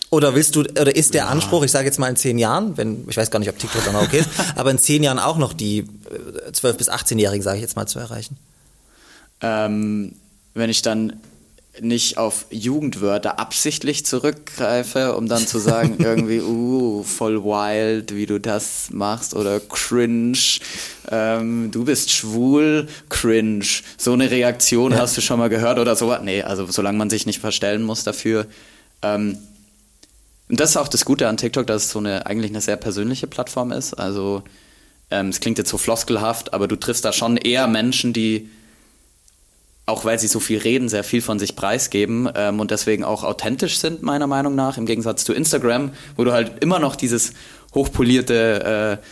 Oder 0.09 0.35
willst 0.35 0.55
du, 0.55 0.61
oder 0.61 0.95
ist 0.95 1.13
der 1.13 1.23
ja. 1.23 1.27
Anspruch, 1.27 1.63
ich 1.63 1.71
sage 1.71 1.85
jetzt 1.85 1.99
mal 1.99 2.07
in 2.07 2.15
zehn 2.15 2.37
Jahren, 2.37 2.77
wenn, 2.77 3.05
ich 3.09 3.17
weiß 3.17 3.29
gar 3.29 3.39
nicht, 3.39 3.49
ob 3.49 3.59
TikTok 3.59 3.83
dann 3.83 3.95
auch 3.95 4.03
okay 4.03 4.19
ist, 4.19 4.29
aber 4.55 4.71
in 4.71 4.77
zehn 4.77 5.03
Jahren 5.03 5.19
auch 5.19 5.37
noch 5.37 5.53
die 5.53 5.79
äh, 5.79 6.51
zwölf 6.53 6.75
12- 6.75 6.77
bis 6.77 6.89
18-Jährigen, 6.89 7.43
sage 7.43 7.57
ich 7.57 7.61
jetzt 7.61 7.75
mal, 7.75 7.87
zu 7.87 7.99
erreichen? 7.99 8.37
Ähm, 9.41 10.13
wenn 10.53 10.69
ich 10.69 10.81
dann 10.81 11.13
nicht 11.81 12.17
auf 12.17 12.45
Jugendwörter 12.49 13.39
absichtlich 13.39 14.05
zurückgreife, 14.05 15.15
um 15.15 15.27
dann 15.27 15.45
zu 15.45 15.59
sagen, 15.59 15.97
irgendwie, 15.99 16.41
uh, 16.41 17.03
voll 17.03 17.43
wild, 17.43 18.15
wie 18.15 18.25
du 18.25 18.39
das 18.39 18.89
machst, 18.91 19.35
oder 19.35 19.59
cringe, 19.59 20.37
ähm, 21.11 21.69
du 21.71 21.85
bist 21.85 22.11
schwul, 22.11 22.87
cringe. 23.09 23.65
So 23.97 24.13
eine 24.13 24.31
Reaktion 24.31 24.93
ja. 24.93 24.99
hast 24.99 25.17
du 25.17 25.21
schon 25.21 25.39
mal 25.39 25.49
gehört 25.49 25.79
oder 25.79 25.95
so. 25.95 26.15
Nee, 26.17 26.43
also 26.43 26.65
solange 26.67 26.97
man 26.97 27.09
sich 27.09 27.25
nicht 27.25 27.39
verstellen 27.39 27.83
muss 27.83 28.03
dafür, 28.03 28.47
ähm, 29.01 29.37
und 30.49 30.59
das 30.59 30.71
ist 30.71 30.77
auch 30.77 30.87
das 30.87 31.05
Gute 31.05 31.27
an 31.27 31.37
TikTok, 31.37 31.67
dass 31.67 31.85
es 31.85 31.91
so 31.91 31.99
eine 31.99 32.25
eigentlich 32.25 32.51
eine 32.51 32.61
sehr 32.61 32.77
persönliche 32.77 33.27
Plattform 33.27 33.71
ist. 33.71 33.93
Also 33.93 34.43
ähm, 35.11 35.29
es 35.29 35.39
klingt 35.39 35.57
jetzt 35.57 35.69
so 35.69 35.77
floskelhaft, 35.77 36.53
aber 36.53 36.67
du 36.67 36.75
triffst 36.75 37.03
da 37.05 37.11
schon 37.11 37.37
eher 37.37 37.67
Menschen, 37.67 38.13
die 38.13 38.49
auch 39.85 40.03
weil 40.03 40.19
sie 40.19 40.27
so 40.27 40.41
viel 40.41 40.59
reden, 40.59 40.89
sehr 40.89 41.05
viel 41.05 41.21
von 41.21 41.39
sich 41.39 41.55
preisgeben 41.55 42.29
ähm, 42.35 42.59
und 42.59 42.71
deswegen 42.71 43.05
auch 43.05 43.23
authentisch 43.23 43.79
sind, 43.79 44.03
meiner 44.03 44.27
Meinung 44.27 44.53
nach, 44.53 44.77
im 44.77 44.85
Gegensatz 44.85 45.23
zu 45.23 45.33
Instagram, 45.33 45.91
wo 46.17 46.25
du 46.25 46.33
halt 46.33 46.61
immer 46.61 46.79
noch 46.79 46.97
dieses 46.97 47.31
hochpolierte, 47.73 48.99
äh, 49.01 49.05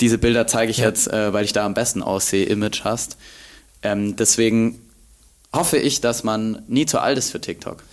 diese 0.00 0.16
Bilder 0.16 0.46
zeige 0.46 0.70
ich 0.70 0.78
ja. 0.78 0.86
jetzt, 0.86 1.06
äh, 1.08 1.34
weil 1.34 1.44
ich 1.44 1.52
da 1.52 1.66
am 1.66 1.74
besten 1.74 2.02
aussehe, 2.02 2.46
Image 2.46 2.82
hast. 2.82 3.18
Ähm, 3.82 4.16
deswegen 4.16 4.80
hoffe 5.52 5.76
ich, 5.76 6.00
dass 6.00 6.24
man 6.24 6.62
nie 6.66 6.86
zu 6.86 6.98
alt 6.98 7.18
ist 7.18 7.30
für 7.30 7.40
TikTok. 7.40 7.84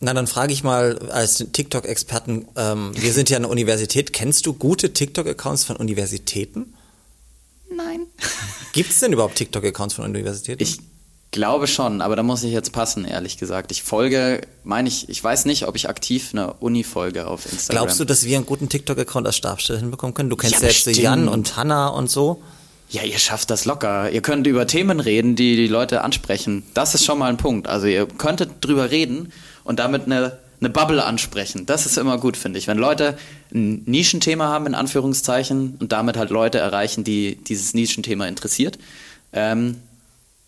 Na, 0.00 0.14
dann 0.14 0.28
frage 0.28 0.52
ich 0.52 0.62
mal 0.62 0.98
als 1.10 1.44
TikTok-Experten, 1.52 2.46
ähm, 2.56 2.92
wir 2.94 3.12
sind 3.12 3.30
ja 3.30 3.36
eine 3.36 3.48
Universität, 3.48 4.12
kennst 4.12 4.46
du 4.46 4.52
gute 4.52 4.92
TikTok-Accounts 4.92 5.64
von 5.64 5.76
Universitäten? 5.76 6.74
Nein. 7.74 8.06
Gibt 8.72 8.90
es 8.90 9.00
denn 9.00 9.12
überhaupt 9.12 9.34
TikTok-Accounts 9.34 9.94
von 9.94 10.04
Universitäten? 10.04 10.62
Ich 10.62 10.78
glaube 11.32 11.66
schon, 11.66 12.00
aber 12.00 12.14
da 12.14 12.22
muss 12.22 12.44
ich 12.44 12.52
jetzt 12.52 12.72
passen, 12.72 13.04
ehrlich 13.04 13.38
gesagt. 13.38 13.72
Ich 13.72 13.82
folge, 13.82 14.40
meine 14.62 14.88
ich, 14.88 15.08
ich 15.08 15.22
weiß 15.22 15.46
nicht, 15.46 15.66
ob 15.66 15.74
ich 15.74 15.88
aktiv 15.88 16.30
eine 16.32 16.54
Uni 16.54 16.84
folge 16.84 17.26
auf 17.26 17.44
Instagram. 17.44 17.84
Glaubst 17.84 18.00
du, 18.00 18.04
dass 18.04 18.24
wir 18.24 18.36
einen 18.36 18.46
guten 18.46 18.68
TikTok-Account 18.68 19.26
als 19.26 19.36
Stabstelle 19.36 19.80
hinbekommen 19.80 20.14
können? 20.14 20.30
Du 20.30 20.36
kennst 20.36 20.62
ja, 20.62 20.68
ja 20.68 20.68
jetzt 20.68 20.86
Jan 20.96 21.28
und 21.28 21.56
Hanna 21.56 21.88
und 21.88 22.08
so. 22.08 22.40
Ja, 22.90 23.02
ihr 23.02 23.18
schafft 23.18 23.50
das 23.50 23.66
locker. 23.66 24.10
Ihr 24.10 24.22
könnt 24.22 24.46
über 24.46 24.66
Themen 24.66 25.00
reden, 25.00 25.36
die 25.36 25.56
die 25.56 25.66
Leute 25.66 26.02
ansprechen. 26.02 26.62
Das 26.72 26.94
ist 26.94 27.04
schon 27.04 27.18
mal 27.18 27.28
ein 27.28 27.36
Punkt. 27.36 27.66
Also 27.66 27.86
ihr 27.86 28.06
könntet 28.06 28.64
drüber 28.64 28.90
reden 28.90 29.30
und 29.68 29.78
damit 29.78 30.06
eine, 30.06 30.38
eine 30.60 30.70
Bubble 30.70 31.04
ansprechen. 31.04 31.66
Das 31.66 31.84
ist 31.84 31.98
immer 31.98 32.16
gut, 32.16 32.38
finde 32.38 32.58
ich. 32.58 32.66
Wenn 32.66 32.78
Leute 32.78 33.18
ein 33.52 33.82
Nischenthema 33.84 34.48
haben, 34.48 34.66
in 34.66 34.74
Anführungszeichen, 34.74 35.76
und 35.78 35.92
damit 35.92 36.16
halt 36.16 36.30
Leute 36.30 36.56
erreichen, 36.58 37.04
die 37.04 37.36
dieses 37.36 37.74
Nischenthema 37.74 38.26
interessiert, 38.26 38.78
ähm, 39.34 39.76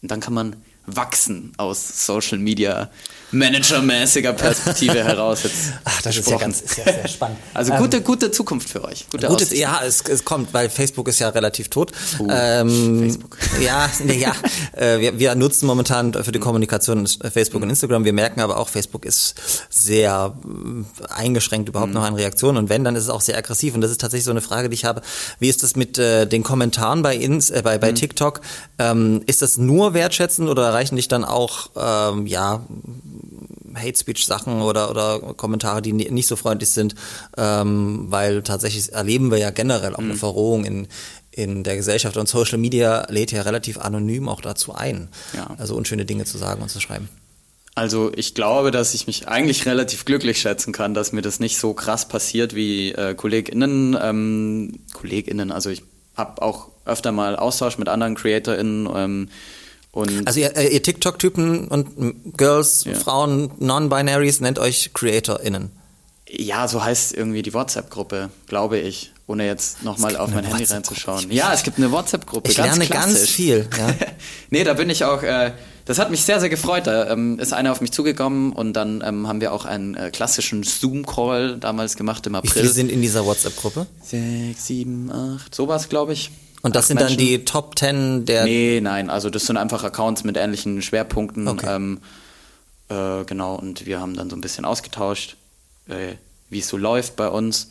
dann 0.00 0.20
kann 0.20 0.32
man 0.32 0.56
wachsen 0.96 1.52
aus 1.56 2.06
Social 2.06 2.38
Media 2.38 2.90
managermäßiger 3.32 4.32
Perspektive 4.32 5.04
heraus 5.04 5.42
jetzt 5.44 5.72
Ach, 5.84 6.02
das 6.02 6.16
ist 6.16 6.28
ja 6.28 6.36
ganz 6.36 6.60
ist 6.60 6.78
ja 6.78 6.84
sehr 6.84 7.08
spannend. 7.08 7.38
Also 7.54 7.72
gute, 7.74 7.98
ähm, 7.98 8.04
gute 8.04 8.30
Zukunft 8.30 8.68
für 8.68 8.84
euch. 8.84 9.06
Gute 9.10 9.26
gutes, 9.28 9.56
ja, 9.56 9.80
es, 9.84 10.02
es 10.02 10.24
kommt, 10.24 10.52
weil 10.52 10.68
Facebook 10.68 11.08
ist 11.08 11.20
ja 11.20 11.28
relativ 11.28 11.68
tot. 11.68 11.92
Uh, 12.18 12.28
ähm, 12.30 13.00
Facebook. 13.00 13.38
Ja, 13.60 13.90
ja 14.06 14.32
äh, 14.72 15.00
wir, 15.00 15.18
wir 15.18 15.34
nutzen 15.34 15.66
momentan 15.66 16.12
für 16.14 16.32
die 16.32 16.38
Kommunikation 16.38 17.06
Facebook 17.06 17.60
mhm. 17.60 17.64
und 17.64 17.70
Instagram. 17.70 18.04
Wir 18.04 18.12
merken 18.12 18.40
aber 18.40 18.56
auch, 18.56 18.68
Facebook 18.68 19.04
ist 19.04 19.34
sehr 19.68 20.34
äh, 20.44 21.12
eingeschränkt 21.12 21.68
überhaupt 21.68 21.90
mhm. 21.90 21.94
noch 21.94 22.04
an 22.04 22.14
Reaktionen. 22.14 22.58
Und 22.58 22.68
wenn, 22.68 22.84
dann 22.84 22.96
ist 22.96 23.04
es 23.04 23.10
auch 23.10 23.20
sehr 23.20 23.36
aggressiv. 23.36 23.74
Und 23.74 23.80
das 23.80 23.90
ist 23.90 24.00
tatsächlich 24.00 24.24
so 24.24 24.30
eine 24.30 24.40
Frage, 24.40 24.68
die 24.68 24.74
ich 24.74 24.84
habe. 24.84 25.02
Wie 25.38 25.48
ist 25.48 25.62
das 25.62 25.76
mit 25.76 25.98
äh, 25.98 26.26
den 26.26 26.42
Kommentaren 26.42 27.02
bei, 27.02 27.16
Ins, 27.16 27.50
äh, 27.50 27.60
bei, 27.62 27.78
bei 27.78 27.90
mhm. 27.90 27.96
TikTok? 27.96 28.40
Ähm, 28.78 29.22
ist 29.26 29.42
das 29.42 29.58
nur 29.58 29.94
wertschätzend 29.94 30.48
oder 30.48 30.72
erreichen 30.80 30.96
dich 30.96 31.08
dann 31.08 31.24
auch, 31.24 31.70
ähm, 31.76 32.26
ja, 32.26 32.64
Hate 33.74 33.98
Speech 33.98 34.24
Sachen 34.24 34.62
oder, 34.62 34.90
oder 34.90 35.20
Kommentare, 35.34 35.82
die 35.82 35.92
nicht 35.92 36.26
so 36.26 36.36
freundlich 36.36 36.70
sind, 36.70 36.94
ähm, 37.36 38.06
weil 38.08 38.42
tatsächlich 38.42 38.92
erleben 38.92 39.30
wir 39.30 39.38
ja 39.38 39.50
generell 39.50 39.94
auch 39.94 40.00
mhm. 40.00 40.10
eine 40.10 40.16
Verrohung 40.16 40.64
in, 40.64 40.88
in 41.30 41.62
der 41.64 41.76
Gesellschaft 41.76 42.16
und 42.16 42.28
Social 42.28 42.56
Media 42.58 43.06
lädt 43.10 43.30
ja 43.30 43.42
relativ 43.42 43.78
anonym 43.78 44.28
auch 44.28 44.40
dazu 44.40 44.74
ein, 44.74 45.08
ja. 45.34 45.54
also 45.58 45.76
unschöne 45.76 46.06
Dinge 46.06 46.24
zu 46.24 46.38
sagen 46.38 46.62
und 46.62 46.70
zu 46.70 46.80
schreiben. 46.80 47.10
Also 47.74 48.10
ich 48.16 48.34
glaube, 48.34 48.70
dass 48.70 48.94
ich 48.94 49.06
mich 49.06 49.28
eigentlich 49.28 49.66
relativ 49.66 50.06
glücklich 50.06 50.40
schätzen 50.40 50.72
kann, 50.72 50.94
dass 50.94 51.12
mir 51.12 51.22
das 51.22 51.40
nicht 51.40 51.58
so 51.58 51.74
krass 51.74 52.08
passiert 52.08 52.54
wie 52.54 52.92
äh, 52.92 53.14
KollegInnen. 53.14 53.96
Ähm, 54.00 54.80
KollegInnen, 54.94 55.52
also 55.52 55.68
ich 55.70 55.82
habe 56.16 56.42
auch 56.42 56.68
öfter 56.86 57.12
mal 57.12 57.36
Austausch 57.36 57.78
mit 57.78 57.88
anderen 57.88 58.14
CreatorInnen 58.16 58.88
ähm, 58.94 59.28
und 59.92 60.26
also 60.26 60.40
ihr, 60.40 60.56
äh, 60.56 60.68
ihr 60.68 60.82
TikTok-Typen 60.82 61.68
und 61.68 62.36
Girls, 62.36 62.84
ja. 62.84 62.94
Frauen, 62.94 63.50
Non-Binaries 63.58 64.40
nennt 64.40 64.58
euch 64.58 64.92
CreatorInnen. 64.94 65.70
Ja, 66.28 66.68
so 66.68 66.84
heißt 66.84 67.12
irgendwie 67.14 67.42
die 67.42 67.52
WhatsApp-Gruppe, 67.52 68.30
glaube 68.46 68.78
ich, 68.78 69.12
ohne 69.26 69.46
jetzt 69.46 69.82
nochmal 69.82 70.16
auf 70.16 70.30
mein 70.30 70.44
Handy 70.44 70.62
reinzuschauen. 70.62 71.30
Ja, 71.32 71.52
es 71.52 71.64
gibt 71.64 71.78
eine 71.78 71.90
WhatsApp-Gruppe. 71.90 72.50
Ich 72.50 72.56
ganz 72.56 72.76
lerne 72.76 72.86
klassisch. 72.86 73.16
ganz 73.18 73.30
viel. 73.30 73.68
Ja. 73.76 73.88
nee, 74.50 74.62
da 74.62 74.74
bin 74.74 74.90
ich 74.90 75.04
auch. 75.04 75.24
Äh, 75.24 75.52
das 75.86 75.98
hat 75.98 76.12
mich 76.12 76.24
sehr, 76.24 76.38
sehr 76.38 76.48
gefreut. 76.48 76.86
Da 76.86 77.10
ähm, 77.10 77.40
ist 77.40 77.52
einer 77.52 77.72
auf 77.72 77.80
mich 77.80 77.90
zugekommen 77.90 78.52
und 78.52 78.74
dann 78.74 79.02
ähm, 79.04 79.26
haben 79.26 79.40
wir 79.40 79.52
auch 79.52 79.64
einen 79.64 79.96
äh, 79.96 80.10
klassischen 80.12 80.62
Zoom-Call 80.62 81.56
damals 81.58 81.96
gemacht 81.96 82.24
im 82.28 82.36
April. 82.36 82.50
Wie 82.50 82.58
viele 82.60 82.72
sind 82.72 82.92
in 82.92 83.02
dieser 83.02 83.26
WhatsApp-Gruppe? 83.26 83.86
Sechs, 84.00 84.66
sieben, 84.66 85.10
acht, 85.10 85.52
sowas, 85.52 85.88
glaube 85.88 86.12
ich. 86.12 86.30
Und 86.62 86.76
das 86.76 86.88
sind 86.88 86.98
Menschen. 86.98 87.16
dann 87.16 87.26
die 87.26 87.44
Top 87.44 87.78
10 87.78 88.26
der. 88.26 88.44
Nee, 88.44 88.80
nein, 88.82 89.10
also 89.10 89.30
das 89.30 89.46
sind 89.46 89.56
einfach 89.56 89.82
Accounts 89.82 90.24
mit 90.24 90.36
ähnlichen 90.36 90.82
Schwerpunkten. 90.82 91.48
Okay. 91.48 91.74
Ähm, 91.74 92.00
äh, 92.88 93.24
genau, 93.24 93.54
und 93.54 93.86
wir 93.86 94.00
haben 94.00 94.14
dann 94.14 94.28
so 94.28 94.36
ein 94.36 94.40
bisschen 94.40 94.64
ausgetauscht, 94.64 95.36
äh, 95.88 96.14
wie 96.50 96.58
es 96.58 96.68
so 96.68 96.76
läuft 96.76 97.16
bei 97.16 97.28
uns. 97.28 97.70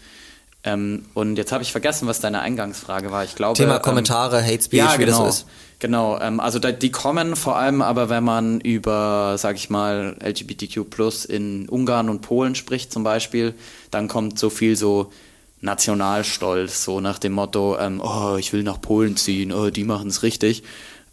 Ähm, 0.64 1.06
und 1.14 1.38
jetzt 1.38 1.52
habe 1.52 1.64
ich 1.64 1.72
vergessen, 1.72 2.08
was 2.08 2.20
deine 2.20 2.42
Eingangsfrage 2.42 3.12
war. 3.12 3.24
Ich 3.24 3.36
glaube. 3.36 3.56
Thema 3.56 3.78
ähm, 3.78 3.82
Kommentare, 3.82 4.44
Hate 4.44 4.62
Speech, 4.62 4.80
ja, 4.80 4.94
wie 4.96 5.06
genau, 5.06 5.26
das 5.26 5.38
so 5.38 5.44
ist. 5.44 5.46
Genau, 5.80 6.20
ähm, 6.20 6.42
also 6.42 6.60
da, 6.60 6.74
die 6.74 6.92
kommen 6.92 7.38
vor 7.38 7.56
allem 7.56 7.82
aber, 7.82 8.10
wenn 8.10 8.24
man 8.24 8.60
über, 8.60 9.36
sag 9.38 9.56
ich 9.56 9.70
mal, 9.70 10.18
LGBTQ 10.22 11.30
in 11.30 11.70
Ungarn 11.70 12.10
und 12.10 12.22
Polen 12.22 12.56
spricht 12.56 12.92
zum 12.92 13.04
Beispiel, 13.04 13.54
dann 13.90 14.10
kommt 14.10 14.38
so 14.38 14.50
viel 14.50 14.76
so 14.76 15.14
Nationalstolz, 15.62 16.84
so 16.84 17.02
nach 17.02 17.20
dem 17.20 17.34
Motto, 17.34 17.78
ähm, 17.80 18.02
oh, 18.02 18.38
ich 18.38 18.54
will 18.54 18.64
nach 18.64 18.80
Polen 18.80 19.18
ziehen, 19.18 19.52
oh, 19.52 19.70
die 19.70 19.84
machen 19.84 20.08
es 20.08 20.24
richtig. 20.24 20.64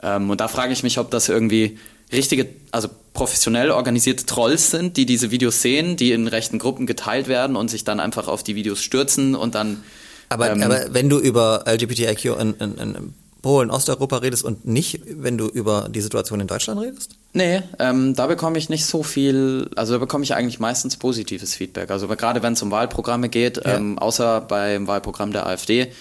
Ähm, 0.02 0.30
und 0.30 0.40
da 0.40 0.48
frage 0.48 0.72
ich 0.72 0.82
mich, 0.82 0.98
ob 0.98 1.10
das 1.10 1.28
irgendwie 1.28 1.78
richtige, 2.12 2.48
also 2.70 2.88
professionell 3.12 3.70
organisierte 3.70 4.26
Trolls 4.26 4.70
sind, 4.70 4.96
die 4.96 5.06
diese 5.06 5.30
Videos 5.30 5.62
sehen, 5.62 5.96
die 5.96 6.12
in 6.12 6.28
rechten 6.28 6.58
Gruppen 6.58 6.86
geteilt 6.86 7.28
werden 7.28 7.56
und 7.56 7.70
sich 7.70 7.84
dann 7.84 7.98
einfach 7.98 8.28
auf 8.28 8.42
die 8.44 8.54
Videos 8.54 8.82
stürzen 8.82 9.34
und 9.34 9.54
dann. 9.54 9.82
Aber, 10.28 10.50
ähm, 10.50 10.62
aber 10.62 10.94
wenn 10.94 11.08
du 11.08 11.18
über 11.18 11.64
LGBTIQ 11.66 12.24
in, 12.38 12.54
in, 12.54 12.78
in 12.78 13.14
Polen, 13.42 13.70
Osteuropa 13.70 14.18
redest 14.18 14.44
und 14.44 14.66
nicht, 14.66 15.00
wenn 15.06 15.38
du 15.38 15.46
über 15.46 15.88
die 15.88 16.00
Situation 16.00 16.40
in 16.40 16.46
Deutschland 16.46 16.80
redest? 16.80 17.16
Nee, 17.36 17.60
ähm, 17.78 18.14
da 18.14 18.28
bekomme 18.28 18.56
ich 18.56 18.70
nicht 18.70 18.86
so 18.86 19.02
viel, 19.02 19.68
also 19.76 19.92
da 19.92 19.98
bekomme 19.98 20.24
ich 20.24 20.34
eigentlich 20.34 20.58
meistens 20.58 20.96
positives 20.96 21.54
Feedback. 21.54 21.90
Also 21.90 22.08
gerade 22.08 22.42
wenn 22.42 22.54
es 22.54 22.62
um 22.62 22.70
Wahlprogramme 22.70 23.28
geht, 23.28 23.58
ja. 23.58 23.76
ähm, 23.76 23.98
außer 23.98 24.40
beim 24.40 24.86
Wahlprogramm 24.86 25.32
der 25.32 25.46
AfD, 25.46 25.92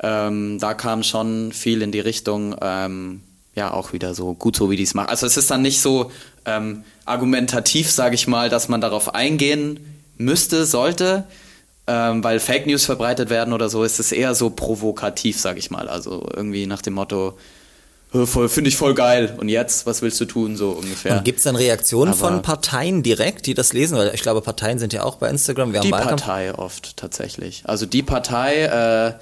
ähm, 0.00 0.58
da 0.58 0.74
kam 0.74 1.04
schon 1.04 1.52
viel 1.52 1.82
in 1.82 1.92
die 1.92 2.00
Richtung, 2.00 2.56
ähm, 2.60 3.22
ja, 3.54 3.72
auch 3.72 3.92
wieder 3.92 4.12
so 4.16 4.34
gut 4.34 4.56
so, 4.56 4.72
wie 4.72 4.76
die 4.76 4.82
es 4.82 4.94
machen. 4.94 5.08
Also 5.08 5.24
es 5.24 5.36
ist 5.36 5.52
dann 5.52 5.62
nicht 5.62 5.80
so 5.80 6.10
ähm, 6.46 6.82
argumentativ, 7.04 7.88
sage 7.88 8.16
ich 8.16 8.26
mal, 8.26 8.48
dass 8.48 8.68
man 8.68 8.80
darauf 8.80 9.14
eingehen 9.14 9.78
müsste, 10.18 10.66
sollte, 10.66 11.22
ähm, 11.86 12.24
weil 12.24 12.40
Fake 12.40 12.66
News 12.66 12.86
verbreitet 12.86 13.30
werden 13.30 13.54
oder 13.54 13.68
so, 13.68 13.84
ist 13.84 14.00
es 14.00 14.10
eher 14.10 14.34
so 14.34 14.50
provokativ, 14.50 15.38
sag 15.38 15.58
ich 15.58 15.70
mal. 15.70 15.88
Also 15.88 16.28
irgendwie 16.34 16.66
nach 16.66 16.82
dem 16.82 16.94
Motto, 16.94 17.38
finde 18.12 18.68
ich 18.68 18.76
voll 18.76 18.94
geil. 18.94 19.36
Und 19.38 19.48
jetzt, 19.48 19.86
was 19.86 20.02
willst 20.02 20.20
du 20.20 20.26
tun, 20.26 20.56
so 20.56 20.70
ungefähr. 20.70 21.16
Und 21.16 21.24
gibt 21.24 21.38
es 21.38 21.44
dann 21.44 21.56
Reaktionen 21.56 22.12
Aber 22.12 22.18
von 22.18 22.42
Parteien 22.42 23.02
direkt, 23.02 23.46
die 23.46 23.54
das 23.54 23.72
lesen? 23.72 23.96
Weil 23.96 24.12
ich 24.14 24.22
glaube, 24.22 24.42
Parteien 24.42 24.78
sind 24.78 24.92
ja 24.92 25.02
auch 25.02 25.16
bei 25.16 25.28
Instagram. 25.30 25.72
Wir 25.72 25.80
die 25.80 25.90
Partei 25.90 26.54
oft 26.54 26.96
tatsächlich. 26.96 27.62
Also 27.64 27.86
die 27.86 28.02
Partei, 28.02 28.64
äh, 28.64 29.14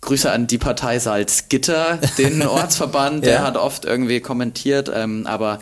Grüße 0.00 0.30
an 0.30 0.48
die 0.48 0.58
Partei 0.58 0.98
Salzgitter, 0.98 1.98
den 2.18 2.42
Ortsverband, 2.46 3.24
ja. 3.24 3.30
der 3.30 3.42
hat 3.44 3.56
oft 3.56 3.84
irgendwie 3.84 4.20
kommentiert, 4.20 4.90
ähm, 4.92 5.26
aber 5.28 5.60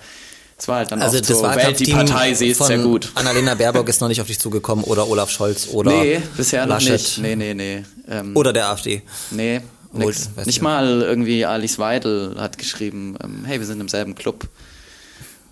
es 0.56 0.66
war 0.66 0.76
halt 0.76 0.92
dann 0.92 1.02
also 1.02 1.18
oft 1.18 1.28
das 1.28 1.38
so, 1.38 1.44
wählt 1.44 1.78
die 1.78 1.92
Partei, 1.92 2.32
sie 2.32 2.48
ist 2.48 2.62
sehr 2.64 2.78
gut. 2.78 3.12
Annalena 3.16 3.54
Baerbock 3.54 3.88
ist 3.88 4.00
noch 4.00 4.08
nicht 4.08 4.20
auf 4.20 4.26
dich 4.26 4.38
zugekommen 4.38 4.84
oder 4.84 5.08
Olaf 5.08 5.30
Scholz 5.30 5.68
oder 5.68 5.90
Nee, 5.90 6.22
bisher 6.38 6.66
Laschet. 6.66 6.92
noch 6.92 6.98
nicht. 6.98 7.18
Nee, 7.18 7.36
nee, 7.36 7.54
nee. 7.54 7.84
Ähm, 8.08 8.34
oder 8.34 8.54
der 8.54 8.68
AfD. 8.68 9.02
Nee, 9.30 9.60
nix. 9.92 10.30
Nicht 10.36 10.46
nicht 10.46 10.62
mal 10.62 11.02
irgendwie 11.02 11.44
Alice 11.44 11.78
Weidel 11.78 12.36
hat 12.38 12.58
geschrieben, 12.58 13.16
ähm, 13.22 13.44
hey, 13.44 13.58
wir 13.58 13.66
sind 13.66 13.80
im 13.80 13.88
selben 13.88 14.14
Club. 14.14 14.48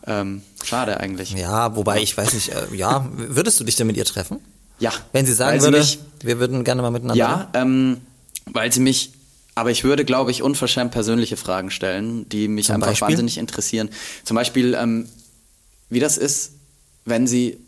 Ähm, 0.06 0.42
schade 0.64 1.00
eigentlich. 1.00 1.32
Ja, 1.32 1.76
wobei 1.76 2.00
ich 2.00 2.16
weiß 2.16 2.32
nicht, 2.34 2.50
äh, 2.50 2.74
ja, 2.74 3.06
würdest 3.12 3.60
du 3.60 3.64
dich 3.64 3.76
denn 3.76 3.86
mit 3.86 3.96
ihr 3.96 4.04
treffen? 4.04 4.40
Ja. 4.78 4.92
Wenn 5.12 5.26
sie 5.26 5.34
sagen 5.34 5.60
würde, 5.60 5.78
mich, 5.78 5.98
wir 6.22 6.38
würden 6.38 6.64
gerne 6.64 6.82
mal 6.82 6.90
miteinander. 6.90 7.18
Ja, 7.18 7.50
ähm, 7.54 8.00
weil 8.46 8.72
sie 8.72 8.80
mich 8.80 9.12
aber 9.58 9.72
ich 9.72 9.82
würde, 9.82 10.04
glaube 10.04 10.30
ich, 10.30 10.40
unverschämt 10.40 10.92
persönliche 10.92 11.36
Fragen 11.36 11.72
stellen, 11.72 12.28
die 12.28 12.46
mich 12.46 12.66
Zum 12.66 12.76
einfach 12.76 12.90
Beispiel? 12.90 13.08
wahnsinnig 13.08 13.38
interessieren. 13.38 13.90
Zum 14.22 14.36
Beispiel, 14.36 14.74
ähm, 14.74 15.08
wie 15.90 15.98
das 15.98 16.16
ist, 16.16 16.52
wenn 17.04 17.26
sie 17.26 17.58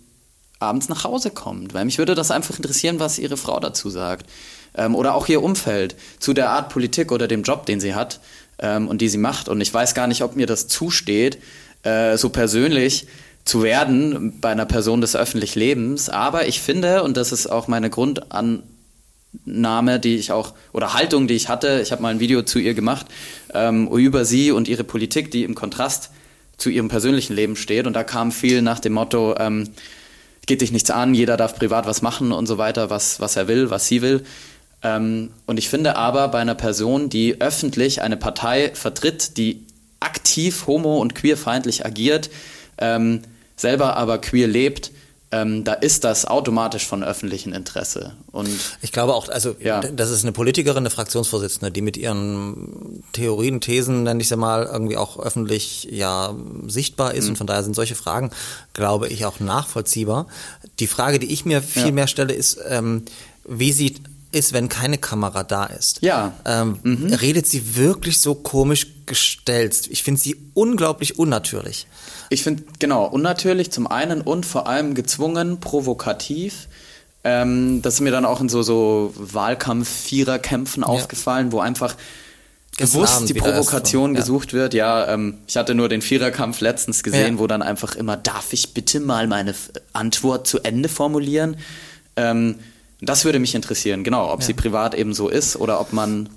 abends 0.60 0.88
nach 0.88 1.02
Hause 1.02 1.32
kommt. 1.32 1.74
Weil 1.74 1.86
mich 1.86 1.98
würde 1.98 2.14
das 2.14 2.30
einfach 2.30 2.56
interessieren, 2.56 3.00
was 3.00 3.18
ihre 3.18 3.36
Frau 3.36 3.58
dazu 3.58 3.90
sagt. 3.90 4.30
Ähm, 4.74 4.94
oder 4.94 5.14
auch 5.14 5.28
ihr 5.28 5.42
Umfeld 5.42 5.96
zu 6.18 6.32
der 6.32 6.50
Art 6.50 6.68
Politik 6.68 7.12
oder 7.12 7.28
dem 7.28 7.42
Job, 7.42 7.66
den 7.66 7.80
sie 7.80 7.94
hat 7.94 8.20
ähm, 8.58 8.88
und 8.88 9.00
die 9.00 9.08
sie 9.08 9.18
macht. 9.18 9.48
Und 9.48 9.60
ich 9.60 9.72
weiß 9.72 9.94
gar 9.94 10.06
nicht, 10.06 10.22
ob 10.22 10.36
mir 10.36 10.46
das 10.46 10.68
zusteht, 10.68 11.38
äh, 11.82 12.16
so 12.16 12.28
persönlich 12.28 13.06
zu 13.44 13.62
werden 13.62 14.38
bei 14.40 14.50
einer 14.50 14.66
Person 14.66 15.00
des 15.00 15.16
öffentlichen 15.16 15.58
Lebens. 15.58 16.08
Aber 16.08 16.46
ich 16.46 16.60
finde, 16.60 17.02
und 17.02 17.16
das 17.16 17.32
ist 17.32 17.46
auch 17.46 17.68
meine 17.68 17.90
Grundan 17.90 18.62
Name, 19.44 20.00
die 20.00 20.16
ich 20.16 20.32
auch, 20.32 20.54
oder 20.72 20.92
Haltung, 20.92 21.28
die 21.28 21.34
ich 21.34 21.48
hatte. 21.48 21.80
Ich 21.82 21.92
habe 21.92 22.02
mal 22.02 22.08
ein 22.08 22.20
Video 22.20 22.42
zu 22.42 22.58
ihr 22.58 22.74
gemacht, 22.74 23.06
ähm, 23.54 23.88
über 23.88 24.24
sie 24.24 24.50
und 24.50 24.68
ihre 24.68 24.84
Politik, 24.84 25.30
die 25.30 25.44
im 25.44 25.54
Kontrast 25.54 26.10
zu 26.56 26.68
ihrem 26.68 26.88
persönlichen 26.88 27.34
Leben 27.34 27.56
steht. 27.56 27.86
Und 27.86 27.94
da 27.94 28.02
kam 28.02 28.32
viel 28.32 28.60
nach 28.60 28.80
dem 28.80 28.94
Motto, 28.94 29.36
ähm, 29.38 29.70
geht 30.46 30.62
dich 30.62 30.72
nichts 30.72 30.90
an, 30.90 31.14
jeder 31.14 31.36
darf 31.36 31.54
privat 31.54 31.86
was 31.86 32.02
machen 32.02 32.32
und 32.32 32.46
so 32.46 32.58
weiter, 32.58 32.90
was, 32.90 33.20
was 33.20 33.36
er 33.36 33.46
will, 33.46 33.70
was 33.70 33.86
sie 33.86 34.02
will. 34.02 34.24
Ähm, 34.82 35.30
und 35.46 35.58
ich 35.58 35.68
finde 35.68 35.96
aber 35.96 36.28
bei 36.28 36.38
einer 36.38 36.54
Person, 36.54 37.08
die 37.08 37.40
öffentlich 37.40 38.02
eine 38.02 38.16
Partei 38.16 38.72
vertritt, 38.74 39.36
die 39.36 39.64
aktiv 40.00 40.66
homo- 40.66 40.98
und 40.98 41.14
queerfeindlich 41.14 41.84
agiert, 41.84 42.30
ähm, 42.78 43.22
selber 43.56 43.96
aber 43.96 44.18
queer 44.18 44.48
lebt, 44.48 44.90
ähm, 45.32 45.62
da 45.62 45.74
ist 45.74 46.02
das 46.02 46.24
automatisch 46.24 46.86
von 46.86 47.04
öffentlichem 47.04 47.52
Interesse. 47.52 48.16
Und 48.32 48.50
ich 48.82 48.90
glaube 48.90 49.14
auch, 49.14 49.28
also 49.28 49.54
ja. 49.60 49.80
das 49.80 50.10
ist 50.10 50.24
eine 50.24 50.32
Politikerin, 50.32 50.78
eine 50.78 50.90
Fraktionsvorsitzende, 50.90 51.70
die 51.70 51.82
mit 51.82 51.96
ihren 51.96 53.04
Theorien, 53.12 53.60
Thesen, 53.60 54.02
nenne 54.02 54.20
ich 54.20 54.28
sie 54.28 54.36
mal, 54.36 54.64
irgendwie 54.64 54.96
auch 54.96 55.20
öffentlich 55.20 55.86
ja 55.90 56.34
sichtbar 56.66 57.14
ist. 57.14 57.24
Mhm. 57.24 57.30
Und 57.30 57.36
von 57.36 57.46
daher 57.46 57.62
sind 57.62 57.76
solche 57.76 57.94
Fragen, 57.94 58.30
glaube 58.72 59.06
ich, 59.06 59.24
auch 59.24 59.38
nachvollziehbar. 59.38 60.26
Die 60.80 60.88
Frage, 60.88 61.20
die 61.20 61.32
ich 61.32 61.44
mir 61.44 61.62
viel 61.62 61.86
ja. 61.86 61.92
mehr 61.92 62.08
stelle, 62.08 62.32
ist, 62.34 62.58
ähm, 62.68 63.04
wie 63.46 63.72
sieht 63.72 64.00
ist, 64.32 64.52
wenn 64.52 64.68
keine 64.68 64.98
Kamera 64.98 65.42
da 65.42 65.66
ist. 65.66 66.02
Ja. 66.02 66.32
Ähm, 66.44 66.78
mhm. 66.82 67.12
Redet 67.12 67.46
sie 67.46 67.76
wirklich 67.76 68.20
so 68.20 68.34
komisch 68.34 68.86
gestellt? 69.06 69.88
Ich 69.90 70.02
finde 70.02 70.20
sie 70.20 70.36
unglaublich 70.54 71.18
unnatürlich. 71.18 71.86
Ich 72.28 72.42
finde, 72.42 72.62
genau, 72.78 73.06
unnatürlich 73.06 73.70
zum 73.70 73.86
einen 73.86 74.20
und 74.20 74.46
vor 74.46 74.68
allem 74.68 74.94
gezwungen, 74.94 75.58
provokativ. 75.60 76.68
Ähm, 77.24 77.82
das 77.82 77.94
ist 77.94 78.00
mir 78.00 78.12
dann 78.12 78.24
auch 78.24 78.40
in 78.40 78.48
so, 78.48 78.62
so 78.62 79.12
Wahlkampf-Viererkämpfen 79.16 80.82
ja. 80.82 80.88
aufgefallen, 80.88 81.52
wo 81.52 81.60
einfach 81.60 81.96
bewusst 82.78 83.28
die 83.28 83.34
Provokation 83.34 84.14
ja. 84.14 84.20
gesucht 84.20 84.52
wird. 84.52 84.74
Ja, 84.74 85.12
ähm, 85.12 85.38
ich 85.46 85.56
hatte 85.56 85.74
nur 85.74 85.88
den 85.88 86.02
Viererkampf 86.02 86.60
letztens 86.60 87.02
gesehen, 87.02 87.34
ja. 87.34 87.38
wo 87.38 87.46
dann 87.46 87.62
einfach 87.62 87.94
immer, 87.94 88.16
darf 88.16 88.52
ich 88.52 88.74
bitte 88.74 89.00
mal 89.00 89.26
meine 89.26 89.54
Antwort 89.92 90.46
zu 90.46 90.60
Ende 90.60 90.88
formulieren? 90.88 91.56
Ähm, 92.16 92.56
das 93.00 93.24
würde 93.24 93.38
mich 93.38 93.54
interessieren, 93.54 94.04
genau, 94.04 94.30
ob 94.32 94.40
ja. 94.40 94.46
sie 94.46 94.54
privat 94.54 94.94
eben 94.94 95.14
so 95.14 95.28
ist 95.28 95.56
oder 95.56 95.80
ob 95.80 95.92
man 95.92 96.28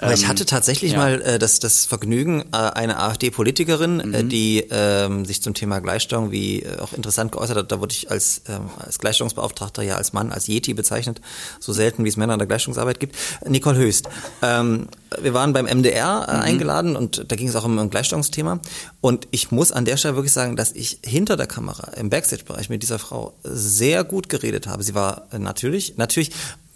aber 0.00 0.14
ich 0.14 0.22
ähm, 0.22 0.28
hatte 0.28 0.46
tatsächlich 0.46 0.92
ja. 0.92 0.98
mal 0.98 1.22
äh, 1.22 1.38
das, 1.38 1.58
das 1.60 1.84
Vergnügen, 1.84 2.44
äh, 2.52 2.56
eine 2.56 2.98
AfD-Politikerin, 2.98 4.00
äh, 4.00 4.06
mhm. 4.06 4.14
äh, 4.14 4.24
die 4.24 4.66
ähm, 4.70 5.24
sich 5.24 5.42
zum 5.42 5.54
Thema 5.54 5.80
Gleichstellung 5.80 6.30
wie 6.30 6.62
äh, 6.62 6.78
auch 6.78 6.92
interessant 6.92 7.32
geäußert 7.32 7.56
hat. 7.56 7.72
Da 7.72 7.80
wurde 7.80 7.92
ich 7.92 8.10
als, 8.10 8.42
ähm, 8.48 8.70
als 8.78 8.98
Gleichstellungsbeauftragter 8.98 9.82
ja 9.82 9.96
als 9.96 10.12
Mann, 10.12 10.32
als 10.32 10.48
Yeti 10.48 10.74
bezeichnet, 10.74 11.20
so 11.58 11.72
selten 11.72 12.04
wie 12.04 12.08
es 12.08 12.16
Männer 12.16 12.34
in 12.34 12.38
der 12.38 12.48
Gleichstellungsarbeit 12.48 12.98
gibt. 12.98 13.16
Nicole 13.46 13.76
Höchst. 13.76 14.08
Ähm, 14.42 14.88
wir 15.20 15.34
waren 15.34 15.52
beim 15.52 15.66
MDR 15.66 16.26
äh, 16.28 16.34
mhm. 16.34 16.42
eingeladen 16.42 16.96
und 16.96 17.24
da 17.28 17.36
ging 17.36 17.48
es 17.48 17.56
auch 17.56 17.64
um 17.64 17.78
ein 17.78 17.90
Gleichstellungsthema. 17.90 18.60
Und 19.00 19.28
ich 19.30 19.50
muss 19.50 19.72
an 19.72 19.84
der 19.84 19.96
Stelle 19.96 20.14
wirklich 20.14 20.32
sagen, 20.32 20.56
dass 20.56 20.72
ich 20.72 21.00
hinter 21.04 21.36
der 21.36 21.46
Kamera 21.46 21.92
im 21.94 22.10
Backstage-Bereich 22.10 22.68
mit 22.68 22.82
dieser 22.82 22.98
Frau 22.98 23.34
sehr 23.42 24.04
gut 24.04 24.28
geredet 24.28 24.66
habe. 24.66 24.82
Sie 24.82 24.94
war 24.94 25.26
äh, 25.32 25.38
natürlich, 25.38 25.96
natürlich 25.96 26.30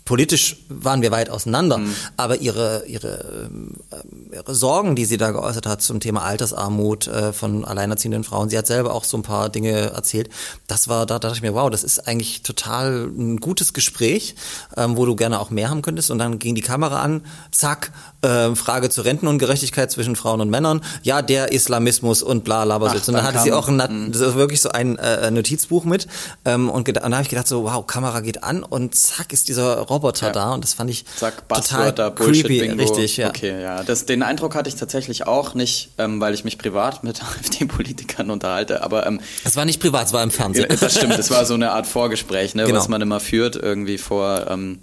Politisch 0.04 0.56
waren 0.68 1.00
wir 1.00 1.10
weit 1.10 1.30
auseinander, 1.30 1.78
mhm. 1.78 1.94
aber 2.18 2.36
ihre, 2.36 2.84
ihre, 2.86 3.48
äh, 3.90 4.34
ihre 4.34 4.54
Sorgen, 4.54 4.96
die 4.96 5.06
sie 5.06 5.16
da 5.16 5.30
geäußert 5.30 5.66
hat 5.66 5.80
zum 5.80 6.00
Thema 6.00 6.22
Altersarmut 6.22 7.06
äh, 7.06 7.32
von 7.32 7.64
alleinerziehenden 7.64 8.22
Frauen, 8.22 8.50
sie 8.50 8.58
hat 8.58 8.66
selber 8.66 8.92
auch 8.92 9.04
so 9.04 9.16
ein 9.16 9.22
paar 9.22 9.48
Dinge 9.48 9.70
erzählt. 9.72 10.28
Das 10.66 10.88
war, 10.88 11.06
da 11.06 11.18
dachte 11.18 11.36
ich 11.36 11.42
mir, 11.42 11.54
wow, 11.54 11.70
das 11.70 11.84
ist 11.84 12.06
eigentlich 12.06 12.42
total 12.42 13.06
ein 13.06 13.38
gutes 13.38 13.72
Gespräch, 13.72 14.34
ähm, 14.76 14.96
wo 14.98 15.06
du 15.06 15.16
gerne 15.16 15.40
auch 15.40 15.50
mehr 15.50 15.70
haben 15.70 15.80
könntest. 15.80 16.10
Und 16.10 16.18
dann 16.18 16.38
ging 16.38 16.54
die 16.54 16.60
Kamera 16.60 17.00
an, 17.00 17.22
zack, 17.50 17.92
äh, 18.20 18.54
Frage 18.54 18.90
zur 18.90 19.04
Rentenungerechtigkeit 19.04 19.90
zwischen 19.90 20.16
Frauen 20.16 20.40
und 20.40 20.50
Männern. 20.50 20.82
Ja, 21.02 21.22
der 21.22 21.52
Islamismus 21.52 22.22
und 22.22 22.44
bla, 22.44 22.64
bla, 22.64 22.78
bla. 22.78 22.92
Und 22.92 23.08
dann 23.08 23.22
hatte 23.22 23.38
sie 23.38 23.52
auch 23.52 23.68
ein, 23.68 23.76
mhm. 23.76 24.14
wirklich 24.34 24.60
so 24.60 24.70
ein 24.70 24.98
äh, 24.98 25.30
Notizbuch 25.30 25.84
mit. 25.84 26.08
Ähm, 26.44 26.68
und, 26.68 26.88
und 26.88 26.94
da 26.94 27.02
habe 27.02 27.22
ich 27.22 27.28
gedacht 27.28 27.48
so, 27.48 27.64
wow, 27.64 27.86
Kamera 27.86 28.20
geht 28.20 28.44
an 28.44 28.62
und 28.62 28.94
zack 28.94 29.32
ist 29.32 29.48
dieser 29.48 29.80
Roboter 29.94 30.26
ja. 30.26 30.32
da 30.32 30.52
und 30.52 30.64
das 30.64 30.74
fand 30.74 30.90
ich 30.90 31.04
Zack, 31.16 31.48
total 31.48 32.14
creepy, 32.14 32.60
Bingo. 32.60 32.82
richtig, 32.82 33.16
ja. 33.16 33.28
Okay, 33.28 33.62
ja, 33.62 33.82
das, 33.82 34.06
den 34.06 34.22
Eindruck 34.22 34.54
hatte 34.54 34.68
ich 34.68 34.76
tatsächlich 34.76 35.26
auch 35.26 35.54
nicht, 35.54 35.90
ähm, 35.98 36.20
weil 36.20 36.34
ich 36.34 36.44
mich 36.44 36.58
privat 36.58 37.04
mit 37.04 37.22
AfD-Politikern 37.40 38.30
unterhalte, 38.30 38.82
aber 38.82 39.06
ähm, 39.06 39.20
es 39.44 39.56
war 39.56 39.64
nicht 39.64 39.80
privat, 39.80 40.06
es 40.06 40.12
war 40.12 40.22
im 40.22 40.30
Fernsehen. 40.30 40.66
Ja, 40.70 40.76
das 40.76 40.96
stimmt, 40.96 41.18
es 41.18 41.30
war 41.30 41.44
so 41.46 41.54
eine 41.54 41.70
Art 41.72 41.86
Vorgespräch, 41.86 42.54
ne, 42.54 42.64
genau. 42.64 42.78
was 42.78 42.88
man 42.88 43.00
immer 43.00 43.20
führt 43.20 43.56
irgendwie 43.56 43.98
vor 43.98 44.46
ähm, 44.50 44.78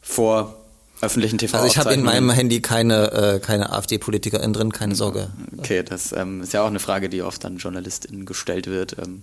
vor 0.00 0.56
öffentlichen 1.00 1.38
TV. 1.38 1.56
Also 1.56 1.68
ich 1.68 1.78
habe 1.78 1.92
in 1.92 2.02
meinem 2.02 2.30
Handy 2.30 2.60
keine, 2.60 3.12
äh, 3.12 3.38
keine 3.40 3.70
AfD-Politikerin 3.72 4.52
drin, 4.52 4.72
keine 4.72 4.94
Sorge. 4.94 5.28
Okay, 5.58 5.82
das 5.82 6.12
ähm, 6.12 6.40
ist 6.40 6.52
ja 6.52 6.62
auch 6.62 6.68
eine 6.68 6.78
Frage, 6.78 7.08
die 7.08 7.22
oft 7.22 7.44
an 7.44 7.58
JournalistInnen 7.58 8.24
gestellt 8.24 8.66
wird. 8.66 8.96
Ähm, 8.98 9.22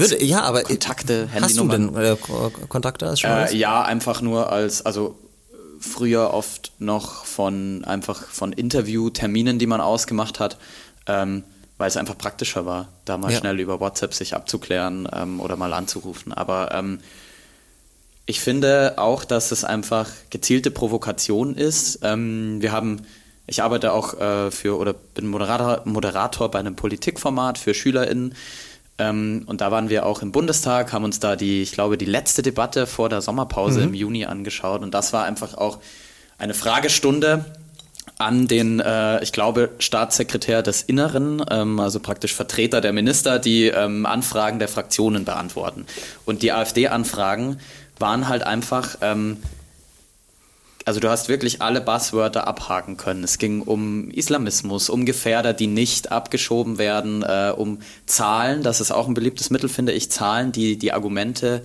würde, 0.00 0.22
ja, 0.24 0.42
aber 0.42 0.62
Kontakte, 0.62 1.28
Hast 1.40 1.58
du 1.58 1.68
denn 1.68 1.94
äh, 1.96 2.16
Kontakte 2.68 3.08
als 3.08 3.22
Journalist? 3.22 3.54
Äh, 3.54 3.58
ja, 3.58 3.82
einfach 3.82 4.20
nur 4.22 4.50
als, 4.52 4.84
also 4.84 5.18
früher 5.80 6.32
oft 6.32 6.72
noch 6.78 7.24
von 7.24 7.84
einfach 7.84 8.24
von 8.28 8.52
Interviewterminen, 8.52 9.58
die 9.58 9.66
man 9.66 9.80
ausgemacht 9.80 10.40
hat, 10.40 10.56
ähm, 11.06 11.44
weil 11.78 11.88
es 11.88 11.96
einfach 11.96 12.16
praktischer 12.16 12.64
war, 12.64 12.88
da 13.04 13.18
mal 13.18 13.32
ja. 13.32 13.38
schnell 13.38 13.58
über 13.60 13.80
WhatsApp 13.80 14.14
sich 14.14 14.34
abzuklären 14.34 15.08
ähm, 15.12 15.40
oder 15.40 15.56
mal 15.56 15.72
anzurufen. 15.72 16.32
Aber 16.32 16.72
ähm, 16.72 17.00
ich 18.26 18.40
finde 18.40 18.94
auch, 18.98 19.24
dass 19.24 19.50
es 19.50 19.64
einfach 19.64 20.08
gezielte 20.30 20.70
Provokation 20.70 21.56
ist. 21.56 21.98
Ähm, 22.02 22.62
wir 22.62 22.70
haben, 22.70 23.02
ich 23.46 23.62
arbeite 23.62 23.92
auch 23.92 24.18
äh, 24.20 24.50
für 24.50 24.78
oder 24.78 24.92
bin 24.92 25.26
Moderator, 25.26 25.82
Moderator 25.84 26.50
bei 26.50 26.60
einem 26.60 26.76
Politikformat 26.76 27.58
für 27.58 27.74
SchülerInnen. 27.74 28.34
Ähm, 28.98 29.42
und 29.46 29.60
da 29.60 29.70
waren 29.70 29.88
wir 29.88 30.06
auch 30.06 30.22
im 30.22 30.32
Bundestag, 30.32 30.92
haben 30.92 31.04
uns 31.04 31.20
da 31.20 31.36
die, 31.36 31.62
ich 31.62 31.72
glaube, 31.72 31.98
die 31.98 32.04
letzte 32.04 32.42
Debatte 32.42 32.86
vor 32.86 33.08
der 33.08 33.22
Sommerpause 33.22 33.80
mhm. 33.80 33.88
im 33.88 33.94
Juni 33.94 34.24
angeschaut. 34.26 34.82
Und 34.82 34.92
das 34.92 35.12
war 35.12 35.24
einfach 35.24 35.54
auch 35.54 35.78
eine 36.38 36.54
Fragestunde 36.54 37.44
an 38.18 38.46
den, 38.46 38.80
äh, 38.80 39.22
ich 39.22 39.32
glaube, 39.32 39.70
Staatssekretär 39.78 40.62
des 40.62 40.82
Inneren, 40.82 41.44
ähm, 41.50 41.80
also 41.80 42.00
praktisch 42.00 42.34
Vertreter 42.34 42.80
der 42.80 42.92
Minister, 42.92 43.38
die 43.38 43.66
ähm, 43.66 44.06
Anfragen 44.06 44.58
der 44.58 44.68
Fraktionen 44.68 45.24
beantworten. 45.24 45.86
Und 46.24 46.42
die 46.42 46.52
AfD-Anfragen 46.52 47.58
waren 47.98 48.28
halt 48.28 48.44
einfach 48.44 48.96
ähm, 49.00 49.38
also 50.84 51.00
du 51.00 51.08
hast 51.08 51.28
wirklich 51.28 51.62
alle 51.62 51.80
Buzzwörter 51.80 52.46
abhaken 52.46 52.96
können. 52.96 53.24
Es 53.24 53.38
ging 53.38 53.62
um 53.62 54.10
Islamismus, 54.10 54.90
um 54.90 55.04
Gefährder, 55.04 55.52
die 55.52 55.66
nicht 55.66 56.12
abgeschoben 56.12 56.78
werden, 56.78 57.22
äh, 57.22 57.52
um 57.56 57.78
Zahlen, 58.06 58.62
das 58.62 58.80
ist 58.80 58.90
auch 58.90 59.08
ein 59.08 59.14
beliebtes 59.14 59.50
Mittel, 59.50 59.68
finde 59.68 59.92
ich, 59.92 60.10
Zahlen, 60.10 60.52
die 60.52 60.78
die 60.78 60.92
Argumente 60.92 61.62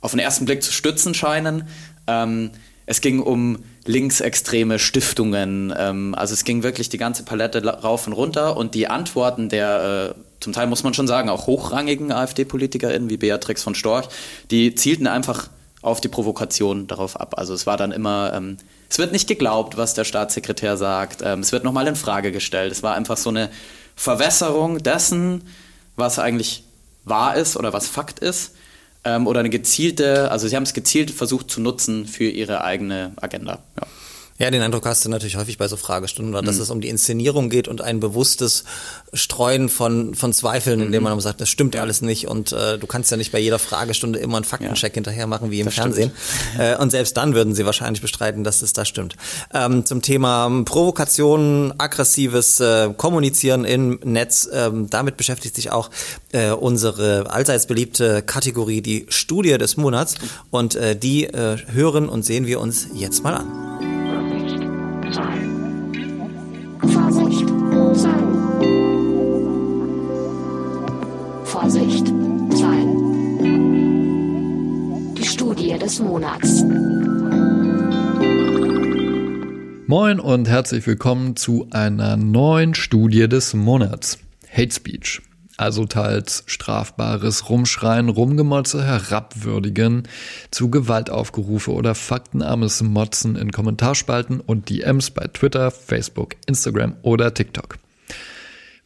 auf 0.00 0.10
den 0.10 0.20
ersten 0.20 0.44
Blick 0.44 0.62
zu 0.62 0.72
stützen 0.72 1.14
scheinen. 1.14 1.68
Ähm, 2.06 2.50
es 2.84 3.00
ging 3.00 3.20
um 3.20 3.58
linksextreme 3.84 4.78
Stiftungen, 4.78 5.72
ähm, 5.76 6.14
also 6.14 6.34
es 6.34 6.44
ging 6.44 6.62
wirklich 6.62 6.88
die 6.88 6.98
ganze 6.98 7.24
Palette 7.24 7.64
rauf 7.64 8.06
und 8.06 8.12
runter 8.12 8.56
und 8.56 8.74
die 8.74 8.88
Antworten 8.88 9.48
der, 9.48 10.14
äh, 10.16 10.20
zum 10.40 10.52
Teil 10.52 10.66
muss 10.66 10.82
man 10.82 10.92
schon 10.92 11.06
sagen, 11.06 11.28
auch 11.28 11.46
hochrangigen 11.46 12.12
AfD-PolitikerInnen 12.12 13.08
wie 13.08 13.16
Beatrix 13.16 13.62
von 13.62 13.74
Storch, 13.74 14.08
die 14.50 14.74
zielten 14.74 15.06
einfach 15.06 15.48
auf 15.82 16.00
die 16.00 16.08
Provokation 16.08 16.86
darauf 16.86 17.20
ab. 17.20 17.34
Also 17.36 17.52
es 17.52 17.66
war 17.66 17.76
dann 17.76 17.92
immer, 17.92 18.32
ähm, 18.34 18.56
es 18.88 18.98
wird 18.98 19.12
nicht 19.12 19.26
geglaubt, 19.26 19.76
was 19.76 19.94
der 19.94 20.04
Staatssekretär 20.04 20.76
sagt. 20.76 21.22
Ähm, 21.22 21.40
es 21.40 21.52
wird 21.52 21.64
nochmal 21.64 21.88
in 21.88 21.96
Frage 21.96 22.32
gestellt. 22.32 22.72
Es 22.72 22.82
war 22.82 22.94
einfach 22.94 23.16
so 23.16 23.30
eine 23.30 23.50
Verwässerung 23.96 24.78
dessen, 24.78 25.42
was 25.96 26.18
eigentlich 26.18 26.64
wahr 27.04 27.36
ist 27.36 27.56
oder 27.56 27.72
was 27.72 27.88
Fakt 27.88 28.20
ist. 28.20 28.54
Ähm, 29.04 29.26
oder 29.26 29.40
eine 29.40 29.50
gezielte, 29.50 30.30
also 30.30 30.46
sie 30.46 30.54
haben 30.54 30.62
es 30.62 30.74
gezielt 30.74 31.10
versucht 31.10 31.50
zu 31.50 31.60
nutzen 31.60 32.06
für 32.06 32.28
ihre 32.28 32.62
eigene 32.62 33.12
Agenda. 33.20 33.58
Ja. 33.76 33.86
Ja, 34.42 34.50
den 34.50 34.60
Eindruck 34.60 34.86
hast 34.86 35.04
du 35.04 35.08
natürlich 35.08 35.36
häufig 35.36 35.56
bei 35.56 35.68
so 35.68 35.76
Fragestunden, 35.76 36.32
dass 36.44 36.56
mhm. 36.56 36.62
es 36.62 36.70
um 36.70 36.80
die 36.80 36.88
Inszenierung 36.88 37.48
geht 37.48 37.68
und 37.68 37.80
ein 37.80 38.00
bewusstes 38.00 38.64
Streuen 39.12 39.68
von, 39.68 40.16
von 40.16 40.32
Zweifeln, 40.32 40.80
mhm. 40.80 40.86
indem 40.86 41.04
man 41.04 41.20
sagt, 41.20 41.40
das 41.40 41.48
stimmt 41.48 41.76
ja 41.76 41.82
alles 41.82 42.02
nicht 42.02 42.26
und 42.26 42.50
äh, 42.50 42.76
du 42.76 42.88
kannst 42.88 43.12
ja 43.12 43.16
nicht 43.16 43.30
bei 43.30 43.38
jeder 43.38 43.60
Fragestunde 43.60 44.18
immer 44.18 44.38
einen 44.38 44.44
Faktencheck 44.44 44.90
ja. 44.90 44.94
hinterher 44.94 45.28
machen 45.28 45.52
wie 45.52 45.60
im 45.60 45.66
das 45.66 45.74
Fernsehen. 45.74 46.10
Äh, 46.58 46.76
und 46.76 46.90
selbst 46.90 47.16
dann 47.16 47.34
würden 47.34 47.54
sie 47.54 47.64
wahrscheinlich 47.64 48.02
bestreiten, 48.02 48.42
dass 48.44 48.62
es 48.62 48.72
da 48.72 48.84
stimmt. 48.84 49.16
Ähm, 49.54 49.86
zum 49.86 50.02
Thema 50.02 50.50
Provokation, 50.64 51.72
aggressives 51.78 52.60
äh, 52.60 52.92
Kommunizieren 52.96 53.64
im 53.64 54.00
Netz, 54.02 54.48
ähm, 54.52 54.90
damit 54.90 55.16
beschäftigt 55.16 55.54
sich 55.54 55.70
auch 55.70 55.88
äh, 56.32 56.50
unsere 56.50 57.30
allseits 57.30 57.66
beliebte 57.66 58.22
Kategorie, 58.22 58.82
die 58.82 59.06
Studie 59.08 59.56
des 59.56 59.76
Monats. 59.76 60.16
Und 60.50 60.74
äh, 60.74 60.96
die 60.96 61.24
äh, 61.24 61.58
hören 61.68 62.08
und 62.08 62.24
sehen 62.24 62.46
wir 62.46 62.60
uns 62.60 62.88
jetzt 62.94 63.22
mal 63.22 63.34
an. 63.34 63.91
Vorsicht, 65.12 65.28
Zahlen. 67.94 68.32
Vorsicht, 71.44 72.06
Zahlen. 72.56 72.94
Die 75.14 75.24
Studie 75.24 75.78
des 75.78 76.00
Monats. 76.00 76.64
Moin 79.86 80.18
und 80.18 80.48
herzlich 80.48 80.86
willkommen 80.86 81.36
zu 81.36 81.66
einer 81.70 82.16
neuen 82.16 82.74
Studie 82.74 83.28
des 83.28 83.52
Monats. 83.52 84.18
Hate 84.50 84.72
Speech 84.72 85.20
also 85.56 85.84
teils 85.86 86.44
strafbares 86.46 87.48
Rumschreien, 87.48 88.08
Rumgemotze, 88.08 88.84
Herabwürdigen, 88.84 90.04
zu 90.50 90.70
Gewaltaufgerufe 90.70 91.72
oder 91.72 91.94
faktenarmes 91.94 92.82
Motzen 92.82 93.36
in 93.36 93.52
Kommentarspalten 93.52 94.40
und 94.40 94.70
DMs 94.70 95.10
bei 95.10 95.26
Twitter, 95.26 95.70
Facebook, 95.70 96.36
Instagram 96.46 96.96
oder 97.02 97.34
TikTok. 97.34 97.78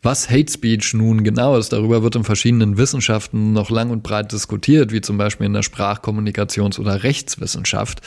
Was 0.07 0.31
Hate 0.31 0.53
Speech 0.53 0.95
nun 0.95 1.25
genau 1.25 1.57
ist, 1.57 1.73
darüber 1.73 2.01
wird 2.03 2.14
in 2.14 2.23
verschiedenen 2.23 2.79
Wissenschaften 2.79 3.53
noch 3.53 3.71
lang 3.71 3.91
und 3.91 4.05
breit 4.05 4.31
diskutiert, 4.31 4.93
wie 4.93 5.01
zum 5.01 5.19
Beispiel 5.19 5.47
in 5.47 5.53
der 5.53 5.64
Sprachkommunikations- 5.64 6.79
oder 6.79 7.03
Rechtswissenschaft. 7.03 8.03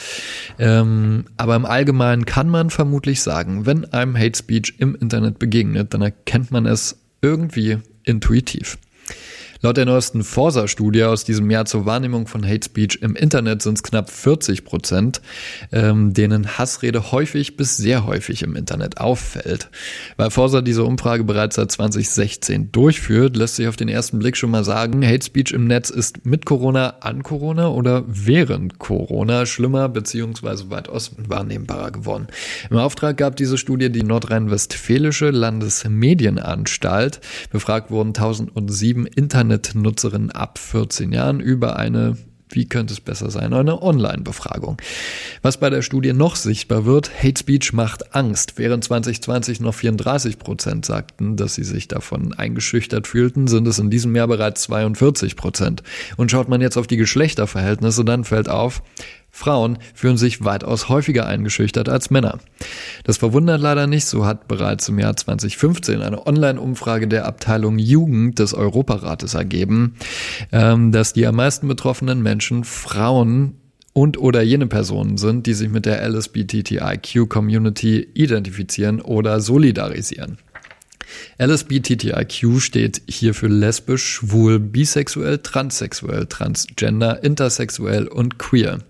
Ähm, 0.58 1.26
aber 1.36 1.56
im 1.56 1.66
Allgemeinen 1.66 2.24
kann 2.24 2.48
man 2.48 2.70
vermutlich 2.70 3.20
sagen, 3.20 3.66
wenn 3.66 3.84
einem 3.92 4.16
Hate 4.16 4.38
Speech 4.38 4.76
im 4.78 4.94
Internet 4.94 5.38
begegnet, 5.38 5.92
dann 5.92 6.00
erkennt 6.00 6.50
man 6.50 6.64
es 6.64 6.96
irgendwie 7.20 7.78
intuitiv. 8.10 8.76
Laut 9.62 9.76
der 9.76 9.84
neuesten 9.84 10.24
Forsa-Studie 10.24 11.04
aus 11.04 11.24
diesem 11.24 11.50
Jahr 11.50 11.66
zur 11.66 11.84
Wahrnehmung 11.84 12.26
von 12.26 12.46
Hate 12.46 12.64
Speech 12.64 13.00
im 13.02 13.14
Internet 13.14 13.60
sind 13.60 13.74
es 13.74 13.82
knapp 13.82 14.08
40 14.08 14.64
Prozent, 14.64 15.20
ähm, 15.70 16.14
denen 16.14 16.56
Hassrede 16.56 17.12
häufig 17.12 17.58
bis 17.58 17.76
sehr 17.76 18.06
häufig 18.06 18.42
im 18.42 18.56
Internet 18.56 19.02
auffällt. 19.02 19.68
Weil 20.16 20.30
Forsa 20.30 20.62
diese 20.62 20.84
Umfrage 20.84 21.24
bereits 21.24 21.56
seit 21.56 21.70
2016 21.72 22.72
durchführt, 22.72 23.36
lässt 23.36 23.56
sich 23.56 23.68
auf 23.68 23.76
den 23.76 23.88
ersten 23.88 24.18
Blick 24.18 24.38
schon 24.38 24.50
mal 24.50 24.64
sagen, 24.64 25.06
Hate 25.06 25.26
Speech 25.26 25.52
im 25.52 25.66
Netz 25.66 25.90
ist 25.90 26.24
mit 26.24 26.46
Corona, 26.46 26.94
an 27.00 27.22
Corona 27.22 27.68
oder 27.68 28.04
während 28.06 28.78
Corona 28.78 29.44
schlimmer 29.44 29.90
bzw. 29.90 30.70
weitaus 30.70 31.12
wahrnehmbarer 31.18 31.90
geworden. 31.90 32.28
Im 32.70 32.78
Auftrag 32.78 33.18
gab 33.18 33.36
diese 33.36 33.58
Studie 33.58 33.90
die 33.90 34.04
nordrhein-westfälische 34.04 35.28
Landesmedienanstalt. 35.28 37.20
Befragt 37.50 37.90
wurden 37.90 38.14
1007 38.14 39.04
Internet 39.04 39.49
Internetnutzerinnen 39.50 40.30
ab 40.30 40.58
14 40.58 41.12
Jahren 41.12 41.40
über 41.40 41.76
eine 41.76 42.16
wie 42.52 42.66
könnte 42.66 42.92
es 42.92 43.00
besser 43.00 43.30
sein? 43.30 43.54
Eine 43.54 43.80
Online-Befragung. 43.80 44.78
Was 45.40 45.58
bei 45.58 45.70
der 45.70 45.82
Studie 45.82 46.12
noch 46.12 46.34
sichtbar 46.34 46.84
wird, 46.84 47.10
Hate 47.22 47.38
Speech 47.38 47.72
macht 47.72 48.14
Angst. 48.14 48.54
Während 48.56 48.82
2020 48.82 49.60
noch 49.60 49.74
34 49.74 50.38
Prozent 50.38 50.84
sagten, 50.84 51.36
dass 51.36 51.54
sie 51.54 51.62
sich 51.62 51.86
davon 51.86 52.34
eingeschüchtert 52.34 53.06
fühlten, 53.06 53.46
sind 53.46 53.68
es 53.68 53.78
in 53.78 53.90
diesem 53.90 54.16
Jahr 54.16 54.26
bereits 54.26 54.62
42 54.62 55.36
Prozent. 55.36 55.82
Und 56.16 56.30
schaut 56.30 56.48
man 56.48 56.60
jetzt 56.60 56.76
auf 56.76 56.88
die 56.88 56.96
Geschlechterverhältnisse, 56.96 58.04
dann 58.04 58.24
fällt 58.24 58.48
auf, 58.48 58.82
Frauen 59.40 59.78
fühlen 59.94 60.18
sich 60.18 60.44
weitaus 60.44 60.90
häufiger 60.90 61.26
eingeschüchtert 61.26 61.88
als 61.88 62.10
Männer. 62.10 62.40
Das 63.04 63.16
verwundert 63.16 63.62
leider 63.62 63.86
nicht, 63.86 64.04
so 64.04 64.26
hat 64.26 64.48
bereits 64.48 64.90
im 64.90 64.98
Jahr 64.98 65.16
2015 65.16 66.02
eine 66.02 66.26
Online-Umfrage 66.26 67.08
der 67.08 67.24
Abteilung 67.24 67.78
Jugend 67.78 68.38
des 68.38 68.52
Europarates 68.52 69.32
ergeben, 69.32 69.94
ähm, 70.52 70.92
dass 70.92 71.14
die 71.14 71.26
am 71.26 71.36
meisten 71.36 71.68
betroffenen 71.68 72.22
Menschen 72.22 72.64
Frauen 72.64 73.54
und 73.94 74.18
oder 74.18 74.42
jene 74.42 74.66
Personen 74.66 75.16
sind, 75.16 75.46
die 75.46 75.54
sich 75.54 75.70
mit 75.70 75.86
der 75.86 76.06
LSBTTIQ-Community 76.06 78.08
identifizieren 78.12 79.00
oder 79.00 79.40
solidarisieren. 79.40 80.36
LSBTTIQ 81.38 82.60
steht 82.60 83.00
hier 83.08 83.32
für 83.32 83.48
lesbisch, 83.48 84.04
schwul, 84.04 84.58
bisexuell, 84.58 85.38
transsexuell, 85.38 86.26
transgender, 86.26 87.24
intersexuell 87.24 88.06
und 88.06 88.38
queer. 88.38 88.80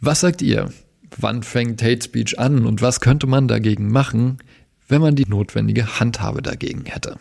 Was 0.00 0.20
sagt 0.20 0.42
ihr? 0.42 0.72
Wann 1.16 1.42
fängt 1.42 1.82
Hate 1.82 2.02
Speech 2.02 2.38
an 2.38 2.66
und 2.66 2.82
was 2.82 3.00
könnte 3.00 3.26
man 3.26 3.48
dagegen 3.48 3.90
machen, 3.90 4.38
wenn 4.88 5.00
man 5.00 5.14
die 5.14 5.26
notwendige 5.26 6.00
Handhabe 6.00 6.42
dagegen 6.42 6.84
hätte? 6.86 7.18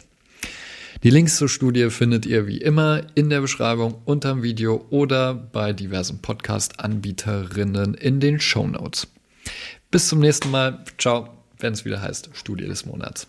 Die 1.04 1.10
Links 1.10 1.38
zur 1.38 1.50
Studie 1.50 1.90
findet 1.90 2.26
ihr 2.26 2.48
wie 2.48 2.58
immer 2.58 3.02
in 3.16 3.30
der 3.30 3.42
Beschreibung 3.42 3.96
unterm 4.06 4.42
Video 4.42 4.86
oder 4.90 5.34
bei 5.34 5.74
diversen 5.74 6.20
Podcast-Anbieterinnen 6.20 7.94
in 7.94 8.20
den 8.20 8.40
Show 8.40 8.68
Notes. 8.68 9.08
Bis 9.92 10.08
zum 10.08 10.20
nächsten 10.20 10.50
Mal. 10.50 10.84
Ciao, 10.98 11.30
wenn 11.60 11.74
es 11.74 11.84
wieder 11.84 12.02
heißt 12.02 12.30
Studie 12.34 12.66
des 12.66 12.86
Monats 12.86 13.28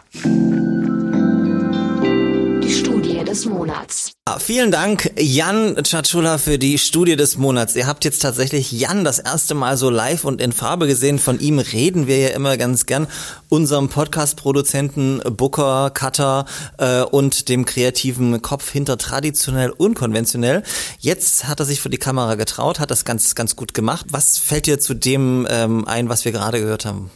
des 3.35 3.47
Monats. 3.47 4.12
Ja, 4.28 4.39
vielen 4.39 4.70
Dank, 4.70 5.11
Jan 5.18 5.74
Tschatschula, 5.82 6.39
für 6.39 6.57
die 6.57 6.78
Studie 6.78 7.16
des 7.16 7.37
Monats. 7.37 7.74
Ihr 7.74 7.89
habt 7.89 8.05
jetzt 8.05 8.22
tatsächlich 8.22 8.70
Jan 8.70 9.03
das 9.03 9.18
erste 9.18 9.55
Mal 9.55 9.76
so 9.76 9.91
live 9.91 10.24
und 10.24 10.41
in 10.41 10.53
Farbe 10.53 10.87
gesehen. 10.87 11.18
Von 11.18 11.41
ihm 11.41 11.59
reden 11.59 12.07
wir 12.07 12.18
ja 12.18 12.28
immer 12.28 12.57
ganz 12.57 12.87
gern. 12.87 13.09
Unserem 13.49 13.89
Podcast-Produzenten 13.89 15.20
Booker, 15.37 15.91
Cutter 15.91 16.45
äh, 16.78 17.03
und 17.03 17.49
dem 17.49 17.64
kreativen 17.64 18.41
Kopf 18.41 18.70
hinter 18.70 18.99
traditionell 18.99 19.70
unkonventionell. 19.70 20.62
Jetzt 21.01 21.49
hat 21.49 21.59
er 21.59 21.66
sich 21.66 21.80
vor 21.80 21.91
die 21.91 21.99
Kamera 21.99 22.37
getraut, 22.37 22.78
hat 22.78 22.93
das 22.93 23.05
ganz, 23.05 23.35
ganz 23.35 23.57
gut 23.57 23.74
gemacht. 23.74 24.07
Was 24.11 24.39
fällt 24.39 24.66
dir 24.66 24.78
zu 24.78 24.95
dem 24.95 25.45
ähm, 25.51 25.89
ein, 25.89 26.09
was 26.09 26.24
wir 26.24 26.30
gerade 26.30 26.61
gehört 26.61 26.85
haben? 26.85 27.11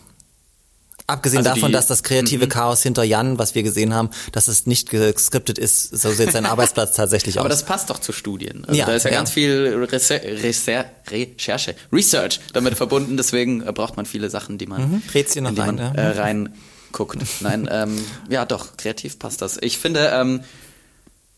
Abgesehen 1.09 1.39
also 1.39 1.55
davon, 1.55 1.71
die, 1.71 1.73
dass 1.73 1.87
das 1.87 2.03
kreative 2.03 2.45
m 2.45 2.49
mhm. 2.49 2.53
-m. 2.53 2.55
Chaos 2.55 2.83
hinter 2.83 3.03
Jan, 3.03 3.39
was 3.39 3.55
wir 3.55 3.63
gesehen 3.63 3.95
haben, 3.95 4.11
dass 4.33 4.47
es 4.47 4.67
nicht 4.67 4.91
geskriptet 4.91 5.59
ist, 5.59 5.99
so 5.99 6.13
sieht 6.13 6.33
sein 6.33 6.45
Arbeitsplatz 6.47 6.95
tatsächlich 6.95 7.39
aus. 7.39 7.41
Aber 7.41 7.49
das 7.49 7.65
passt 7.65 7.89
doch 7.89 7.99
zu 7.99 8.13
Studien. 8.13 8.67
Also 8.67 8.79
ja, 8.79 8.85
da 8.85 8.93
ist 8.93 9.05
ja, 9.05 9.11
ja. 9.11 9.17
ganz 9.17 9.31
viel 9.31 9.87
Reser 9.91 10.23
Reser 10.23 10.85
Recherche, 11.11 11.75
Research 11.91 12.41
damit 12.53 12.75
verbunden. 12.75 13.17
Deswegen 13.17 13.65
braucht 13.73 13.97
man 13.97 14.05
viele 14.05 14.29
Sachen, 14.29 14.59
die 14.59 14.67
man, 14.67 14.83
mhm. 14.83 15.03
Rätschen 15.15 15.45
noch 15.45 15.57
rein, 15.57 15.77
man 15.77 15.79
ja. 15.79 15.93
äh, 15.95 16.21
reinguckt. 16.21 17.19
Nein, 17.41 17.67
ähm, 17.73 18.05
ja 18.29 18.45
doch, 18.45 18.77
kreativ 18.77 19.19
passt 19.19 19.41
das. 19.41 19.57
Ich 19.63 19.79
finde, 19.79 20.11
ähm, 20.13 20.43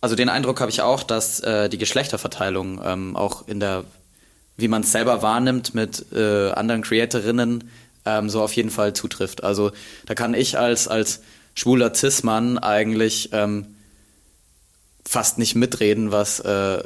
also 0.00 0.16
den 0.16 0.28
Eindruck 0.30 0.60
habe 0.60 0.72
ich 0.72 0.80
auch, 0.82 1.04
dass 1.04 1.38
äh, 1.40 1.68
die 1.68 1.78
Geschlechterverteilung 1.78 2.80
ähm, 2.84 3.14
auch 3.16 3.46
in 3.46 3.60
der, 3.60 3.84
wie 4.56 4.66
man 4.66 4.82
es 4.82 4.90
selber 4.90 5.22
wahrnimmt 5.22 5.74
mit 5.74 6.06
äh, 6.12 6.50
anderen 6.50 6.82
Creatorinnen, 6.82 7.70
ähm, 8.04 8.30
so 8.30 8.42
auf 8.42 8.52
jeden 8.54 8.70
Fall 8.70 8.94
zutrifft. 8.94 9.44
Also 9.44 9.72
da 10.06 10.14
kann 10.14 10.34
ich 10.34 10.58
als, 10.58 10.88
als 10.88 11.20
schwuler 11.54 11.94
Cis-Mann 11.94 12.58
eigentlich 12.58 13.30
ähm, 13.32 13.66
fast 15.06 15.38
nicht 15.38 15.54
mitreden, 15.54 16.12
was 16.12 16.40
äh, 16.40 16.82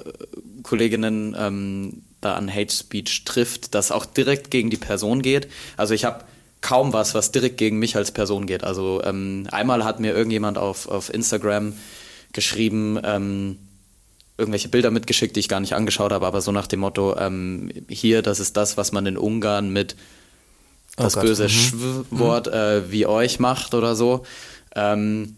Kolleginnen 0.63 1.37
ähm, 1.39 2.03
da 2.21 2.35
an 2.35 2.53
Hate 2.53 2.75
Speech 2.75 3.25
trifft, 3.25 3.75
das 3.75 3.93
auch 3.93 4.07
direkt 4.07 4.51
gegen 4.51 4.71
die 4.71 4.77
Person 4.77 5.23
geht. 5.23 5.49
Also 5.77 5.95
ich 5.95 6.05
habe 6.05 6.25
kaum 6.61 6.95
was, 6.95 7.15
was 7.15 7.33
direkt 7.33 7.59
gegen 7.59 7.79
mich 7.79 7.97
als 7.97 8.11
Person 8.11 8.47
geht. 8.47 8.65
Also 8.65 9.03
ähm, 9.05 9.47
einmal 9.53 9.85
hat 9.85 10.01
mir 10.01 10.15
irgendjemand 10.15 10.57
auf, 10.57 10.89
auf 10.89 11.13
Instagram 11.13 11.75
geschrieben, 12.33 12.99
ähm, 13.05 13.59
irgendwelche 14.39 14.69
Bilder 14.69 14.91
mitgeschickt, 14.91 15.37
die 15.37 15.41
ich 15.41 15.49
gar 15.49 15.61
nicht 15.61 15.75
angeschaut 15.75 16.13
habe, 16.13 16.27
aber 16.27 16.41
so 16.41 16.51
nach 16.51 16.67
dem 16.67 16.81
Motto, 16.81 17.17
ähm, 17.19 17.71
hier, 17.89 18.23
das 18.23 18.41
ist 18.41 18.57
das, 18.57 18.77
was 18.77 18.93
man 18.93 19.07
in 19.07 19.19
Ungarn 19.19 19.71
mit 19.71 19.95
das 20.97 21.17
oh 21.17 21.21
böse 21.21 21.45
mhm. 21.45 21.49
Schwwort 21.49 22.49
äh, 22.49 22.91
wie 22.91 23.07
euch 23.07 23.41
macht 23.41 23.75
oder 23.75 23.95
so. 23.95 24.25
Ähm, 24.75 25.37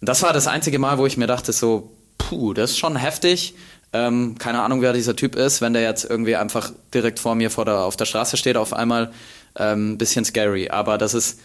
das 0.00 0.22
war 0.22 0.32
das 0.32 0.46
einzige 0.46 0.78
Mal, 0.78 0.98
wo 0.98 1.06
ich 1.06 1.16
mir 1.16 1.26
dachte, 1.26 1.52
so, 1.52 1.92
puh, 2.18 2.52
das 2.52 2.72
ist 2.72 2.78
schon 2.78 2.96
heftig. 2.96 3.54
Ähm, 3.92 4.36
keine 4.38 4.60
Ahnung, 4.62 4.82
wer 4.82 4.92
dieser 4.92 5.16
Typ 5.16 5.36
ist, 5.36 5.60
wenn 5.60 5.72
der 5.72 5.82
jetzt 5.82 6.04
irgendwie 6.04 6.36
einfach 6.36 6.72
direkt 6.92 7.20
vor 7.20 7.34
mir 7.34 7.50
vor 7.50 7.64
der, 7.64 7.78
auf 7.78 7.96
der 7.96 8.06
Straße 8.06 8.36
steht, 8.36 8.56
auf 8.56 8.72
einmal 8.72 9.12
ein 9.54 9.72
ähm, 9.72 9.98
bisschen 9.98 10.24
scary. 10.24 10.68
Aber 10.68 10.98
das 10.98 11.14
ist 11.14 11.38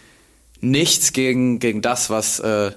nichts 0.60 1.12
gegen, 1.12 1.60
gegen 1.60 1.80
das, 1.80 2.10
was 2.10 2.40
äh, 2.40 2.72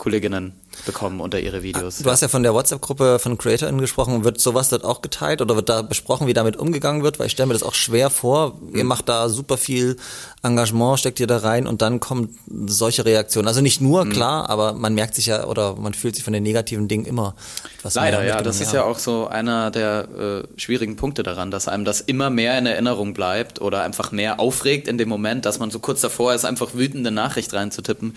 Kolleginnen 0.00 0.54
bekommen 0.86 1.20
unter 1.20 1.38
ihre 1.38 1.62
Videos. 1.62 1.98
Du 1.98 2.10
hast 2.10 2.22
ja 2.22 2.28
von 2.28 2.42
der 2.42 2.54
WhatsApp-Gruppe 2.54 3.18
von 3.18 3.36
CreatorInnen 3.36 3.82
gesprochen. 3.82 4.24
Wird 4.24 4.40
sowas 4.40 4.70
dort 4.70 4.82
auch 4.82 5.02
geteilt 5.02 5.42
oder 5.42 5.56
wird 5.56 5.68
da 5.68 5.82
besprochen, 5.82 6.26
wie 6.26 6.32
damit 6.32 6.56
umgegangen 6.56 7.02
wird? 7.02 7.18
Weil 7.18 7.26
ich 7.26 7.32
stelle 7.32 7.48
mir 7.48 7.52
das 7.52 7.62
auch 7.62 7.74
schwer 7.74 8.08
vor. 8.08 8.58
Ihr 8.72 8.84
macht 8.84 9.10
da 9.10 9.28
super 9.28 9.58
viel 9.58 9.98
Engagement, 10.42 10.98
steckt 10.98 11.20
ihr 11.20 11.26
da 11.26 11.36
rein 11.36 11.66
und 11.66 11.82
dann 11.82 12.00
kommen 12.00 12.38
solche 12.66 13.04
Reaktionen. 13.04 13.46
Also 13.46 13.60
nicht 13.60 13.82
nur, 13.82 14.06
mhm. 14.06 14.10
klar, 14.10 14.48
aber 14.48 14.72
man 14.72 14.94
merkt 14.94 15.16
sich 15.16 15.26
ja 15.26 15.44
oder 15.44 15.76
man 15.76 15.92
fühlt 15.92 16.14
sich 16.14 16.24
von 16.24 16.32
den 16.32 16.44
negativen 16.44 16.88
Dingen 16.88 17.04
immer 17.04 17.34
etwas 17.78 17.94
Leider, 17.94 18.24
ja. 18.24 18.40
Das 18.40 18.62
ist 18.62 18.72
ja 18.72 18.84
auch 18.84 18.98
so 18.98 19.28
einer 19.28 19.70
der 19.70 20.08
äh, 20.56 20.58
schwierigen 20.58 20.96
Punkte 20.96 21.22
daran, 21.22 21.50
dass 21.50 21.68
einem 21.68 21.84
das 21.84 22.00
immer 22.00 22.30
mehr 22.30 22.56
in 22.58 22.64
Erinnerung 22.64 23.12
bleibt 23.12 23.60
oder 23.60 23.82
einfach 23.82 24.12
mehr 24.12 24.40
aufregt 24.40 24.88
in 24.88 24.96
dem 24.96 25.10
Moment, 25.10 25.44
dass 25.44 25.58
man 25.58 25.70
so 25.70 25.78
kurz 25.78 26.00
davor 26.00 26.32
ist, 26.32 26.46
einfach 26.46 26.72
wütende 26.72 27.10
Nachricht 27.10 27.52
reinzutippen. 27.52 28.16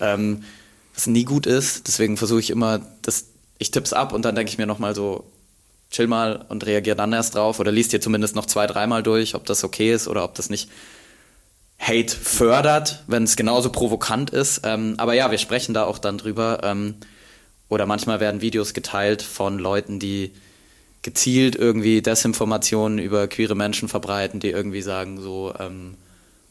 Ähm, 0.00 0.44
was 0.94 1.06
nie 1.06 1.24
gut 1.24 1.46
ist. 1.46 1.86
Deswegen 1.88 2.16
versuche 2.16 2.40
ich 2.40 2.50
immer, 2.50 2.80
dass 3.02 3.26
ich 3.58 3.70
tipp's 3.70 3.92
ab 3.92 4.12
und 4.12 4.24
dann 4.24 4.34
denke 4.34 4.50
ich 4.50 4.58
mir 4.58 4.66
nochmal 4.66 4.94
so, 4.94 5.24
chill 5.90 6.06
mal 6.06 6.44
und 6.48 6.66
reagier 6.66 6.94
dann 6.94 7.12
erst 7.12 7.34
drauf 7.34 7.60
oder 7.60 7.70
liest 7.70 7.92
dir 7.92 8.00
zumindest 8.00 8.34
noch 8.34 8.46
zwei, 8.46 8.66
dreimal 8.66 9.02
durch, 9.02 9.34
ob 9.34 9.44
das 9.46 9.64
okay 9.64 9.92
ist 9.92 10.08
oder 10.08 10.24
ob 10.24 10.34
das 10.34 10.50
nicht 10.50 10.68
Hate 11.78 12.14
fördert, 12.14 13.02
wenn 13.06 13.24
es 13.24 13.36
genauso 13.36 13.70
provokant 13.70 14.30
ist. 14.30 14.62
Ähm, 14.64 14.94
aber 14.96 15.14
ja, 15.14 15.30
wir 15.30 15.38
sprechen 15.38 15.74
da 15.74 15.84
auch 15.84 15.98
dann 15.98 16.18
drüber. 16.18 16.60
Ähm, 16.62 16.94
oder 17.68 17.86
manchmal 17.86 18.20
werden 18.20 18.40
Videos 18.40 18.74
geteilt 18.74 19.22
von 19.22 19.58
Leuten, 19.58 19.98
die 19.98 20.32
gezielt 21.02 21.56
irgendwie 21.56 22.00
Desinformationen 22.02 22.98
über 22.98 23.28
queere 23.28 23.54
Menschen 23.54 23.88
verbreiten, 23.88 24.40
die 24.40 24.50
irgendwie 24.50 24.82
sagen 24.82 25.20
so, 25.20 25.54
ähm, 25.58 25.94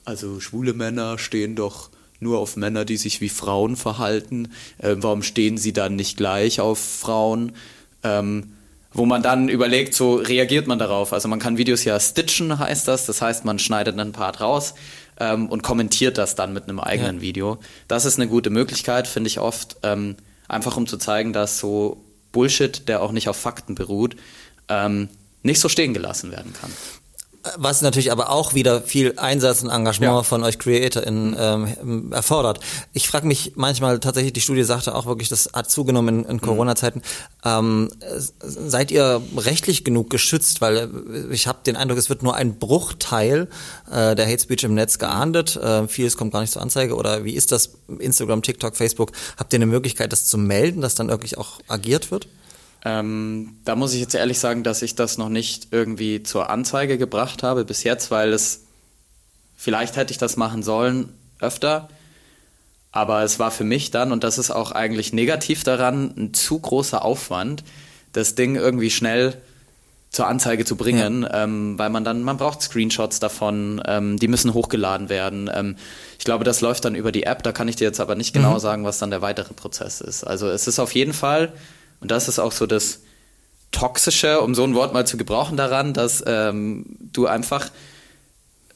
also 0.05 0.39
schwule 0.39 0.73
Männer 0.73 1.17
stehen 1.17 1.55
doch 1.55 1.89
nur 2.23 2.39
auf 2.39 2.57
Männer, 2.57 2.85
die 2.85 2.97
sich 2.97 3.21
wie 3.21 3.29
Frauen 3.29 3.75
verhalten? 3.75 4.49
Äh, 4.79 4.95
warum 4.97 5.21
stehen 5.21 5.57
sie 5.57 5.73
dann 5.73 5.95
nicht 5.95 6.17
gleich 6.17 6.59
auf 6.59 6.79
Frauen? 6.79 7.51
Ähm, 8.03 8.53
wo 8.93 9.05
man 9.05 9.23
dann 9.23 9.49
überlegt, 9.49 9.93
so 9.93 10.15
reagiert 10.15 10.67
man 10.67 10.79
darauf. 10.79 11.13
Also 11.13 11.27
man 11.27 11.39
kann 11.39 11.57
Videos 11.57 11.83
ja 11.83 11.99
stitchen, 11.99 12.57
heißt 12.59 12.87
das. 12.87 13.05
Das 13.05 13.21
heißt, 13.21 13.43
man 13.43 13.59
schneidet 13.59 13.99
einen 13.99 14.11
Part 14.11 14.39
raus 14.39 14.75
ähm, 15.19 15.49
und 15.49 15.63
kommentiert 15.63 16.17
das 16.17 16.35
dann 16.35 16.53
mit 16.53 16.63
einem 16.63 16.79
eigenen 16.79 17.17
ja. 17.17 17.21
Video. 17.21 17.57
Das 17.87 18.05
ist 18.05 18.19
eine 18.19 18.27
gute 18.27 18.49
Möglichkeit, 18.49 19.07
finde 19.07 19.29
ich 19.29 19.39
oft, 19.39 19.77
ähm, 19.83 20.15
einfach 20.47 20.77
um 20.77 20.87
zu 20.87 20.97
zeigen, 20.97 21.33
dass 21.33 21.59
so 21.59 22.03
Bullshit, 22.31 22.87
der 22.87 23.01
auch 23.01 23.11
nicht 23.11 23.29
auf 23.29 23.37
Fakten 23.37 23.75
beruht, 23.75 24.15
ähm, 24.69 25.09
nicht 25.41 25.59
so 25.59 25.69
stehen 25.69 25.93
gelassen 25.93 26.31
werden 26.31 26.53
kann. 26.53 26.71
Was 27.57 27.81
natürlich 27.81 28.11
aber 28.13 28.29
auch 28.29 28.53
wieder 28.53 28.81
viel 28.81 29.15
Einsatz 29.17 29.63
und 29.63 29.69
Engagement 29.69 30.13
ja. 30.13 30.23
von 30.23 30.43
euch 30.43 30.59
CreatorInnen 30.59 31.35
ähm, 31.37 32.13
erfordert. 32.13 32.61
Ich 32.93 33.09
frage 33.09 33.27
mich 33.27 33.53
manchmal 33.55 33.99
tatsächlich, 33.99 34.31
die 34.31 34.39
Studie 34.39 34.63
sagte 34.63 34.95
auch 34.95 35.05
wirklich, 35.05 35.27
das 35.27 35.49
hat 35.51 35.69
zugenommen 35.69 36.19
in, 36.19 36.25
in 36.25 36.35
mhm. 36.37 36.41
Corona-Zeiten. 36.41 37.01
Ähm, 37.43 37.89
seid 38.17 38.91
ihr 38.91 39.21
rechtlich 39.35 39.83
genug 39.83 40.09
geschützt? 40.09 40.61
Weil 40.61 40.77
äh, 40.77 41.33
ich 41.33 41.47
habe 41.47 41.59
den 41.65 41.75
Eindruck, 41.75 41.97
es 41.97 42.09
wird 42.09 42.23
nur 42.23 42.35
ein 42.35 42.59
Bruchteil 42.59 43.49
äh, 43.91 44.15
der 44.15 44.25
Hate 44.25 44.41
Speech 44.41 44.63
im 44.63 44.73
Netz 44.73 44.97
geahndet. 44.97 45.57
Äh, 45.57 45.89
vieles 45.89 46.15
kommt 46.15 46.31
gar 46.31 46.39
nicht 46.39 46.53
zur 46.53 46.61
Anzeige. 46.61 46.95
Oder 46.95 47.25
wie 47.25 47.33
ist 47.33 47.51
das? 47.51 47.71
Instagram, 47.99 48.41
TikTok, 48.41 48.77
Facebook. 48.77 49.11
Habt 49.37 49.51
ihr 49.51 49.57
eine 49.57 49.65
Möglichkeit, 49.65 50.13
das 50.13 50.25
zu 50.25 50.37
melden, 50.37 50.79
dass 50.79 50.95
dann 50.95 51.09
wirklich 51.09 51.37
auch 51.37 51.59
agiert 51.67 52.09
wird? 52.09 52.27
Ähm, 52.85 53.57
da 53.63 53.75
muss 53.75 53.93
ich 53.93 54.01
jetzt 54.01 54.15
ehrlich 54.15 54.39
sagen, 54.39 54.63
dass 54.63 54.81
ich 54.81 54.95
das 54.95 55.17
noch 55.17 55.29
nicht 55.29 55.67
irgendwie 55.71 56.21
zur 56.23 56.49
Anzeige 56.49 56.97
gebracht 56.97 57.43
habe 57.43 57.63
bis 57.63 57.83
jetzt, 57.83 58.11
weil 58.11 58.33
es 58.33 58.63
vielleicht 59.55 59.95
hätte 59.95 60.11
ich 60.11 60.17
das 60.17 60.35
machen 60.35 60.63
sollen 60.63 61.09
öfter, 61.39 61.87
aber 62.91 63.23
es 63.23 63.39
war 63.39 63.51
für 63.51 63.63
mich 63.63 63.91
dann, 63.91 64.11
und 64.11 64.23
das 64.23 64.37
ist 64.37 64.51
auch 64.51 64.71
eigentlich 64.71 65.13
negativ 65.13 65.63
daran, 65.63 66.13
ein 66.17 66.33
zu 66.33 66.59
großer 66.59 67.03
Aufwand, 67.03 67.63
das 68.11 68.35
Ding 68.35 68.55
irgendwie 68.55 68.91
schnell 68.91 69.41
zur 70.09 70.27
Anzeige 70.27 70.63
zu 70.63 70.75
bringen, 70.75 71.23
ja. 71.23 71.43
ähm, 71.43 71.79
weil 71.79 71.89
man 71.89 72.03
dann, 72.03 72.21
man 72.21 72.37
braucht 72.37 72.61
Screenshots 72.61 73.19
davon, 73.19 73.81
ähm, 73.87 74.19
die 74.19 74.27
müssen 74.27 74.53
hochgeladen 74.53 75.09
werden. 75.09 75.49
Ähm, 75.51 75.75
ich 76.19 76.25
glaube, 76.25 76.43
das 76.43 76.61
läuft 76.61 76.85
dann 76.85 76.93
über 76.93 77.11
die 77.11 77.23
App, 77.23 77.41
da 77.41 77.51
kann 77.51 77.67
ich 77.67 77.77
dir 77.77 77.85
jetzt 77.85 77.99
aber 77.99 78.13
nicht 78.13 78.31
genau 78.31 78.53
mhm. 78.53 78.59
sagen, 78.59 78.85
was 78.85 78.99
dann 78.99 79.09
der 79.09 79.23
weitere 79.23 79.53
Prozess 79.55 80.01
ist. 80.01 80.23
Also 80.23 80.47
es 80.49 80.67
ist 80.67 80.77
auf 80.77 80.93
jeden 80.93 81.13
Fall 81.13 81.51
und 82.03 82.11
das 82.11 82.27
ist 82.27 82.37
auch 82.37 82.51
so 82.51 82.67
das 82.67 82.99
Toxische, 83.71 84.41
um 84.41 84.53
so 84.53 84.63
ein 84.65 84.75
Wort 84.75 84.93
mal 84.93 85.07
zu 85.07 85.17
gebrauchen 85.17 85.57
daran, 85.57 85.93
dass 85.93 86.21
ähm, 86.27 86.97
du 86.99 87.27
einfach 87.27 87.69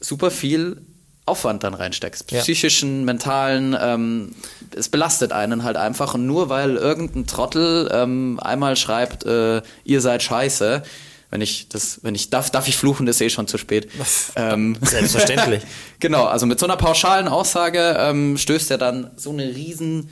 super 0.00 0.30
viel 0.30 0.80
Aufwand 1.26 1.62
dann 1.62 1.74
reinsteckst. 1.74 2.26
Psychischen, 2.26 3.00
ja. 3.00 3.04
mentalen, 3.04 3.76
ähm, 3.78 4.34
es 4.74 4.88
belastet 4.88 5.32
einen 5.32 5.62
halt 5.62 5.76
einfach. 5.76 6.14
Und 6.14 6.26
nur 6.26 6.48
weil 6.48 6.76
irgendein 6.76 7.26
Trottel 7.26 7.90
ähm, 7.92 8.40
einmal 8.42 8.76
schreibt, 8.76 9.26
äh, 9.26 9.60
ihr 9.84 10.00
seid 10.00 10.22
scheiße, 10.22 10.82
wenn 11.30 11.42
ich 11.42 11.68
das, 11.68 12.00
wenn 12.02 12.14
ich 12.14 12.30
darf, 12.30 12.48
darf 12.50 12.66
ich 12.66 12.78
fluchen, 12.78 13.04
das 13.04 13.16
ist 13.16 13.20
eh 13.20 13.30
schon 13.30 13.46
zu 13.46 13.58
spät. 13.58 13.90
Ähm, 14.36 14.78
Selbstverständlich. 14.80 15.62
genau, 16.00 16.24
also 16.24 16.46
mit 16.46 16.58
so 16.58 16.64
einer 16.64 16.78
pauschalen 16.78 17.28
Aussage 17.28 17.94
ähm, 17.98 18.38
stößt 18.38 18.70
er 18.70 18.78
dann 18.78 19.10
so 19.16 19.30
eine 19.30 19.54
riesen 19.54 20.08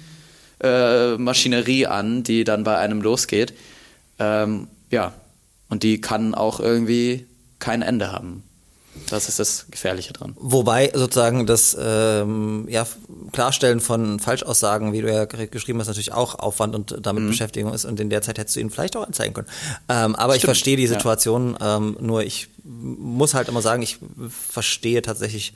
äh, 0.60 1.16
Maschinerie 1.16 1.86
an, 1.86 2.22
die 2.22 2.44
dann 2.44 2.64
bei 2.64 2.76
einem 2.78 3.02
losgeht. 3.02 3.54
Ähm, 4.18 4.68
ja, 4.90 5.12
und 5.68 5.82
die 5.82 6.00
kann 6.00 6.34
auch 6.34 6.60
irgendwie 6.60 7.26
kein 7.58 7.82
Ende 7.82 8.12
haben. 8.12 8.42
Das 9.10 9.28
ist 9.28 9.38
das 9.38 9.66
Gefährliche 9.70 10.12
dran. 10.12 10.34
Wobei 10.36 10.90
sozusagen 10.94 11.46
das 11.46 11.76
ähm, 11.78 12.66
ja, 12.68 12.86
Klarstellen 13.32 13.80
von 13.80 14.18
Falschaussagen, 14.18 14.92
wie 14.92 15.02
du 15.02 15.12
ja 15.12 15.26
geschrieben 15.26 15.78
hast, 15.78 15.88
natürlich 15.88 16.12
auch 16.12 16.36
Aufwand 16.38 16.74
und 16.74 16.96
damit 17.02 17.22
mhm. 17.24 17.28
Beschäftigung 17.28 17.72
ist 17.72 17.84
und 17.84 18.00
in 18.00 18.10
der 18.10 18.22
Zeit 18.22 18.38
hättest 18.38 18.56
du 18.56 18.60
ihn 18.60 18.70
vielleicht 18.70 18.96
auch 18.96 19.06
anzeigen 19.06 19.34
können. 19.34 19.48
Ähm, 19.88 20.14
aber 20.16 20.32
Stimmt. 20.32 20.36
ich 20.36 20.44
verstehe 20.44 20.76
die 20.76 20.86
Situation, 20.86 21.56
ja. 21.60 21.76
ähm, 21.76 21.96
nur 22.00 22.22
ich 22.24 22.48
muss 22.64 23.34
halt 23.34 23.48
immer 23.48 23.62
sagen, 23.62 23.82
ich 23.82 23.98
verstehe 24.28 25.02
tatsächlich 25.02 25.52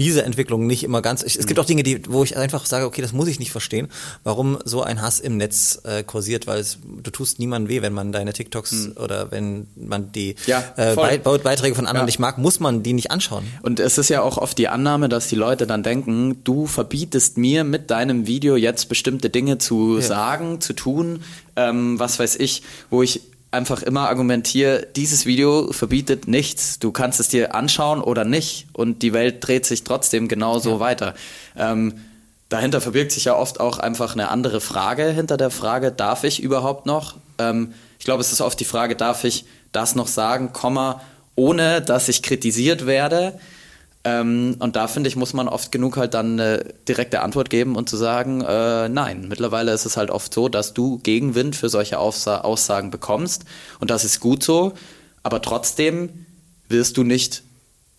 diese 0.00 0.24
Entwicklung 0.24 0.66
nicht 0.66 0.82
immer 0.82 1.02
ganz. 1.02 1.22
Ich, 1.22 1.36
es 1.36 1.46
gibt 1.46 1.60
auch 1.60 1.66
Dinge, 1.66 1.82
die, 1.82 2.10
wo 2.10 2.24
ich 2.24 2.34
einfach 2.34 2.64
sage, 2.64 2.86
okay, 2.86 3.02
das 3.02 3.12
muss 3.12 3.28
ich 3.28 3.38
nicht 3.38 3.52
verstehen, 3.52 3.88
warum 4.24 4.58
so 4.64 4.82
ein 4.82 5.02
Hass 5.02 5.20
im 5.20 5.36
Netz 5.36 5.82
äh, 5.84 6.02
kursiert, 6.02 6.46
weil 6.46 6.58
es, 6.58 6.78
du 6.82 7.10
tust 7.10 7.38
niemandem 7.38 7.68
weh, 7.68 7.82
wenn 7.82 7.92
man 7.92 8.10
deine 8.10 8.32
TikToks 8.32 8.70
hm. 8.70 8.92
oder 8.96 9.30
wenn 9.30 9.66
man 9.76 10.10
die 10.10 10.36
ja, 10.46 10.64
äh, 10.76 11.18
Beiträge 11.18 11.74
von 11.74 11.86
anderen 11.86 12.04
ja. 12.04 12.06
nicht 12.06 12.18
mag, 12.18 12.38
muss 12.38 12.60
man 12.60 12.82
die 12.82 12.94
nicht 12.94 13.10
anschauen. 13.10 13.44
Und 13.60 13.78
es 13.78 13.98
ist 13.98 14.08
ja 14.08 14.22
auch 14.22 14.38
oft 14.38 14.56
die 14.56 14.68
Annahme, 14.68 15.10
dass 15.10 15.28
die 15.28 15.36
Leute 15.36 15.66
dann 15.66 15.82
denken, 15.82 16.42
du 16.44 16.66
verbietest 16.66 17.36
mir 17.36 17.64
mit 17.64 17.90
deinem 17.90 18.26
Video 18.26 18.56
jetzt 18.56 18.88
bestimmte 18.88 19.28
Dinge 19.28 19.58
zu 19.58 19.96
ja. 19.96 20.02
sagen, 20.02 20.62
zu 20.62 20.72
tun, 20.72 21.22
ähm, 21.56 21.98
was 21.98 22.18
weiß 22.18 22.36
ich, 22.36 22.62
wo 22.88 23.02
ich 23.02 23.20
einfach 23.50 23.82
immer 23.82 24.08
argumentiere, 24.08 24.86
dieses 24.94 25.26
Video 25.26 25.72
verbietet 25.72 26.28
nichts. 26.28 26.78
Du 26.78 26.92
kannst 26.92 27.20
es 27.20 27.28
dir 27.28 27.54
anschauen 27.54 28.00
oder 28.00 28.24
nicht 28.24 28.66
und 28.72 29.02
die 29.02 29.12
Welt 29.12 29.46
dreht 29.46 29.66
sich 29.66 29.84
trotzdem 29.84 30.28
genauso 30.28 30.74
ja. 30.74 30.80
weiter. 30.80 31.14
Ähm, 31.56 31.94
dahinter 32.48 32.80
verbirgt 32.80 33.12
sich 33.12 33.24
ja 33.24 33.36
oft 33.36 33.60
auch 33.60 33.78
einfach 33.78 34.14
eine 34.14 34.28
andere 34.28 34.60
Frage 34.60 35.10
hinter 35.10 35.36
der 35.36 35.50
Frage, 35.50 35.90
darf 35.90 36.24
ich 36.24 36.40
überhaupt 36.40 36.86
noch? 36.86 37.16
Ähm, 37.38 37.74
ich 37.98 38.04
glaube, 38.04 38.20
es 38.20 38.32
ist 38.32 38.40
oft 38.40 38.58
die 38.60 38.64
Frage, 38.64 38.96
darf 38.96 39.24
ich 39.24 39.44
das 39.72 39.94
noch 39.94 40.08
sagen, 40.08 40.52
Komma, 40.52 41.00
ohne 41.34 41.80
dass 41.80 42.08
ich 42.08 42.22
kritisiert 42.22 42.86
werde? 42.86 43.38
Ähm, 44.02 44.56
und 44.58 44.76
da 44.76 44.88
finde 44.88 45.08
ich, 45.08 45.16
muss 45.16 45.34
man 45.34 45.46
oft 45.46 45.72
genug 45.72 45.98
halt 45.98 46.14
dann 46.14 46.40
eine 46.40 46.64
direkte 46.88 47.20
Antwort 47.20 47.50
geben 47.50 47.76
und 47.76 47.88
zu 47.88 47.96
sagen, 47.96 48.40
äh, 48.40 48.88
nein. 48.88 49.26
Mittlerweile 49.28 49.72
ist 49.72 49.84
es 49.84 49.96
halt 49.96 50.10
oft 50.10 50.32
so, 50.32 50.48
dass 50.48 50.72
du 50.72 50.98
Gegenwind 50.98 51.54
für 51.54 51.68
solche 51.68 51.98
Aussa 51.98 52.40
Aussagen 52.40 52.90
bekommst 52.90 53.44
und 53.78 53.90
das 53.90 54.04
ist 54.04 54.20
gut 54.20 54.42
so, 54.42 54.72
aber 55.22 55.42
trotzdem 55.42 56.26
wirst 56.68 56.96
du 56.96 57.04
nicht, 57.04 57.42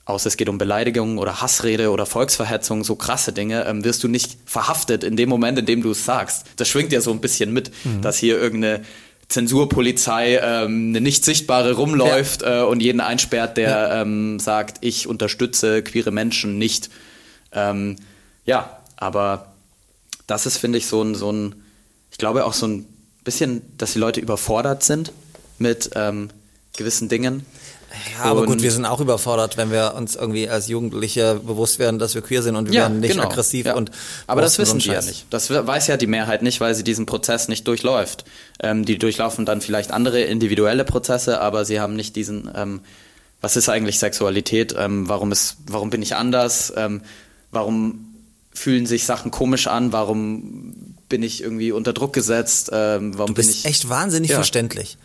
außer 0.06 0.28
es 0.28 0.38
geht 0.38 0.50
um 0.50 0.58
Beleidigungen 0.58 1.20
oder 1.20 1.42
Hassrede 1.42 1.92
oder 1.92 2.08
Volksverhetzung, 2.08 2.84
so 2.84 2.96
krasse 2.96 3.32
Dinge, 3.32 3.66
ähm, 3.66 3.84
wirst 3.84 4.04
du 4.04 4.08
nicht 4.08 4.38
verhaftet 4.46 5.04
in 5.04 5.16
dem 5.16 5.30
Moment, 5.30 5.60
in 5.60 5.68
dem 5.68 5.84
du 5.84 5.92
es 5.92 6.04
sagst. 6.04 6.46
Das 6.56 6.68
schwingt 6.68 6.92
ja 6.92 7.02
so 7.02 7.12
ein 7.12 7.22
bisschen 7.22 7.54
mit, 7.54 7.72
mhm. 7.84 8.02
dass 8.02 8.18
hier 8.18 8.40
irgendeine 8.40 8.84
Zensurpolizei 9.32 10.40
ähm, 10.44 10.90
eine 10.90 11.02
nicht 11.02 11.24
sichtbare 11.24 11.74
rumläuft 11.74 12.42
ja. 12.42 12.62
äh, 12.62 12.66
und 12.66 12.82
jeden 12.82 13.00
einsperrt, 13.00 13.58
der 13.58 13.70
ja. 13.70 14.02
ähm, 14.02 14.40
sagt, 14.40 14.78
ich 14.82 15.08
unterstütze 15.08 15.82
queere 15.84 16.12
Menschen 16.12 16.58
nicht. 16.58 16.90
Ähm, 17.54 17.96
ja, 18.46 18.78
aber 18.98 19.54
das 20.28 20.46
ist, 20.46 20.58
finde 20.58 20.78
ich, 20.78 20.86
so 20.86 21.02
ein, 21.02 21.16
so 21.16 21.32
ein, 21.32 21.56
ich 22.12 22.18
glaube 22.18 22.46
auch 22.46 22.54
so 22.54 22.68
ein 22.68 22.86
bisschen, 23.24 23.62
dass 23.78 23.94
die 23.94 24.00
Leute 24.00 24.20
überfordert 24.20 24.84
sind 24.84 25.14
mit 25.60 25.92
ähm, 25.96 26.30
gewissen 26.76 27.08
Dingen. 27.08 27.46
Ja, 28.14 28.24
aber 28.24 28.46
gut, 28.46 28.62
wir 28.62 28.72
sind 28.72 28.86
auch 28.86 29.02
überfordert, 29.02 29.58
wenn 29.58 29.72
wir 29.72 29.94
uns 29.96 30.16
irgendwie 30.16 30.48
als 30.48 30.68
Jugendliche 30.68 31.42
bewusst 31.44 31.80
werden, 31.80 32.00
dass 32.00 32.16
wir 32.16 32.22
queer 32.22 32.42
sind 32.42 32.56
und 32.56 32.68
wir 32.68 32.74
ja, 32.74 32.82
werden 32.84 33.00
nicht 33.00 33.12
genau. 33.12 33.24
aggressiv 33.24 33.66
ja. 33.66 33.76
und. 33.76 33.92
Aber 34.28 34.42
das 34.42 34.58
wissen 34.60 34.80
die 34.80 34.90
ja 34.90 35.02
nicht. 35.02 35.26
Das 35.30 35.50
weiß 35.50 35.88
ja 35.88 35.98
die 35.98 36.08
Mehrheit 36.08 36.42
nicht, 36.42 36.62
weil 36.62 36.74
sie 36.76 36.84
diesen 36.84 37.06
Prozess 37.06 37.48
nicht 37.48 37.68
durchläuft. 37.68 38.26
Ähm, 38.62 38.86
die 38.86 38.98
durchlaufen 38.98 39.46
dann 39.46 39.62
vielleicht 39.62 39.92
andere 39.92 40.22
individuelle 40.22 40.86
Prozesse, 40.86 41.42
aber 41.42 41.66
sie 41.66 41.80
haben 41.80 41.96
nicht 41.96 42.16
diesen, 42.16 42.50
ähm, 42.56 42.82
was 43.42 43.56
ist 43.56 43.70
eigentlich 43.70 44.00
Sexualität? 44.00 44.74
Ähm, 44.78 45.10
warum 45.10 45.32
ist, 45.32 45.58
warum 45.68 45.90
bin 45.90 46.02
ich 46.02 46.16
anders? 46.16 46.72
Ähm, 46.76 47.02
warum 47.52 48.06
fühlen 48.54 48.86
sich 48.86 49.06
Sachen 49.06 49.32
komisch 49.32 49.68
an? 49.68 49.92
Warum 49.92 50.96
bin 51.10 51.24
ich 51.24 51.42
irgendwie 51.42 51.72
unter 51.72 51.94
Druck 51.94 52.14
gesetzt? 52.14 52.70
Ähm, 52.72 53.18
warum 53.18 53.30
du 53.30 53.34
bist 53.34 53.50
bin 53.50 53.58
ich 53.58 53.66
echt 53.66 53.90
wahnsinnig 53.90 54.34
verständlich. 54.34 54.98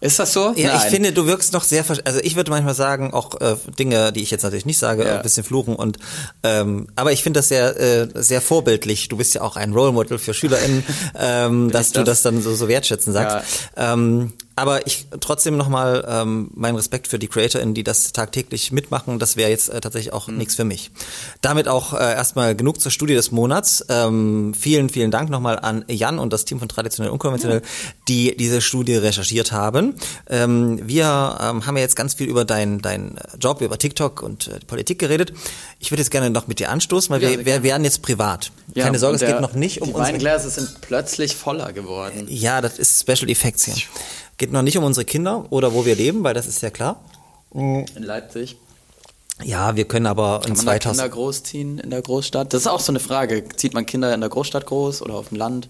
Ist 0.00 0.20
das 0.20 0.32
so? 0.32 0.52
Ja, 0.54 0.74
Nein. 0.74 0.80
ich 0.84 0.94
finde, 0.94 1.12
du 1.12 1.26
wirkst 1.26 1.52
noch 1.52 1.64
sehr, 1.64 1.84
also 2.04 2.20
ich 2.22 2.36
würde 2.36 2.52
manchmal 2.52 2.74
sagen, 2.74 3.12
auch 3.12 3.40
äh, 3.40 3.56
Dinge, 3.78 4.12
die 4.12 4.22
ich 4.22 4.30
jetzt 4.30 4.42
natürlich 4.42 4.64
nicht 4.64 4.78
sage, 4.78 5.04
ja. 5.04 5.16
ein 5.16 5.22
bisschen 5.22 5.42
fluchen 5.42 5.74
und, 5.74 5.98
ähm, 6.44 6.86
aber 6.94 7.10
ich 7.10 7.24
finde 7.24 7.40
das 7.40 7.48
sehr, 7.48 7.78
äh, 7.80 8.08
sehr 8.14 8.40
vorbildlich. 8.40 9.08
Du 9.08 9.16
bist 9.16 9.34
ja 9.34 9.42
auch 9.42 9.56
ein 9.56 9.72
Role 9.72 9.90
Model 9.90 10.18
für 10.18 10.34
SchülerInnen, 10.34 10.84
ähm, 11.18 11.70
dass 11.72 11.90
du 11.90 12.04
das 12.04 12.22
dann 12.22 12.40
so, 12.42 12.54
so 12.54 12.68
wertschätzen 12.68 13.12
sagst. 13.12 13.70
Ja. 13.76 13.94
Ähm, 13.94 14.34
aber 14.58 14.86
ich 14.86 15.06
trotzdem 15.20 15.56
nochmal 15.56 16.04
ähm, 16.08 16.50
meinen 16.54 16.76
Respekt 16.76 17.08
für 17.08 17.18
die 17.18 17.28
CreatorInnen, 17.28 17.74
die 17.74 17.84
das 17.84 18.12
tagtäglich 18.12 18.72
mitmachen. 18.72 19.18
Das 19.18 19.36
wäre 19.36 19.50
jetzt 19.50 19.68
äh, 19.68 19.80
tatsächlich 19.80 20.12
auch 20.12 20.28
mhm. 20.28 20.38
nichts 20.38 20.54
für 20.56 20.64
mich. 20.64 20.90
Damit 21.40 21.68
auch 21.68 21.94
äh, 21.94 21.98
erstmal 21.98 22.54
genug 22.54 22.80
zur 22.80 22.90
Studie 22.90 23.14
des 23.14 23.30
Monats. 23.30 23.84
Ähm, 23.88 24.54
vielen, 24.58 24.88
vielen 24.88 25.10
Dank 25.10 25.30
nochmal 25.30 25.58
an 25.58 25.84
Jan 25.88 26.18
und 26.18 26.32
das 26.32 26.44
Team 26.44 26.58
von 26.58 26.68
Traditionell 26.68 27.12
Unkonventionell, 27.12 27.60
mhm. 27.60 27.64
die 28.08 28.36
diese 28.36 28.60
Studie 28.60 28.96
recherchiert 28.96 29.52
haben. 29.52 29.94
Ähm, 30.28 30.80
wir 30.86 31.38
ähm, 31.40 31.66
haben 31.66 31.76
ja 31.76 31.82
jetzt 31.82 31.96
ganz 31.96 32.14
viel 32.14 32.28
über 32.28 32.44
deinen 32.44 32.82
dein 32.82 33.18
Job, 33.40 33.60
über 33.60 33.78
TikTok 33.78 34.22
und 34.22 34.48
äh, 34.48 34.58
Politik 34.66 34.98
geredet. 34.98 35.32
Ich 35.78 35.90
würde 35.90 36.02
jetzt 36.02 36.10
gerne 36.10 36.30
noch 36.30 36.48
mit 36.48 36.58
dir 36.58 36.70
anstoßen, 36.70 37.10
weil 37.14 37.22
ja, 37.22 37.30
wir, 37.30 37.46
wir 37.46 37.62
werden 37.62 37.84
jetzt 37.84 38.02
privat. 38.02 38.50
Ja, 38.74 38.84
Keine 38.84 38.98
Sorge, 38.98 39.16
es 39.16 39.20
geht 39.22 39.40
noch 39.40 39.54
nicht 39.54 39.82
um 39.82 39.90
uns. 39.90 40.06
Die 40.06 40.14
Weingläser 40.14 40.50
sind 40.50 40.80
plötzlich 40.80 41.36
voller 41.36 41.72
geworden. 41.72 42.26
Ja, 42.28 42.60
das 42.60 42.78
ist 42.78 43.00
Special 43.00 43.30
Effects 43.30 43.64
hier. 43.64 43.74
Geht 44.38 44.52
noch 44.52 44.62
nicht 44.62 44.78
um 44.78 44.84
unsere 44.84 45.04
Kinder 45.04 45.46
oder 45.50 45.74
wo 45.74 45.84
wir 45.84 45.96
leben, 45.96 46.24
weil 46.24 46.32
das 46.32 46.46
ist 46.46 46.62
ja 46.62 46.70
klar. 46.70 47.00
In 47.52 47.86
Leipzig. 47.96 48.56
Ja, 49.44 49.76
wir 49.76 49.84
können 49.86 50.06
aber 50.06 50.40
Kann 50.40 50.52
in 50.52 50.56
man 50.56 50.64
2000 50.64 50.96
Kinder 50.96 51.08
großziehen 51.14 51.78
in 51.78 51.90
der 51.90 52.02
Großstadt? 52.02 52.52
Das 52.52 52.62
ist 52.62 52.66
auch 52.66 52.80
so 52.80 52.92
eine 52.92 53.00
Frage. 53.00 53.44
Zieht 53.56 53.74
man 53.74 53.86
Kinder 53.86 54.12
in 54.14 54.20
der 54.20 54.30
Großstadt 54.30 54.66
groß 54.66 55.02
oder 55.02 55.14
auf 55.14 55.28
dem 55.28 55.38
Land? 55.38 55.68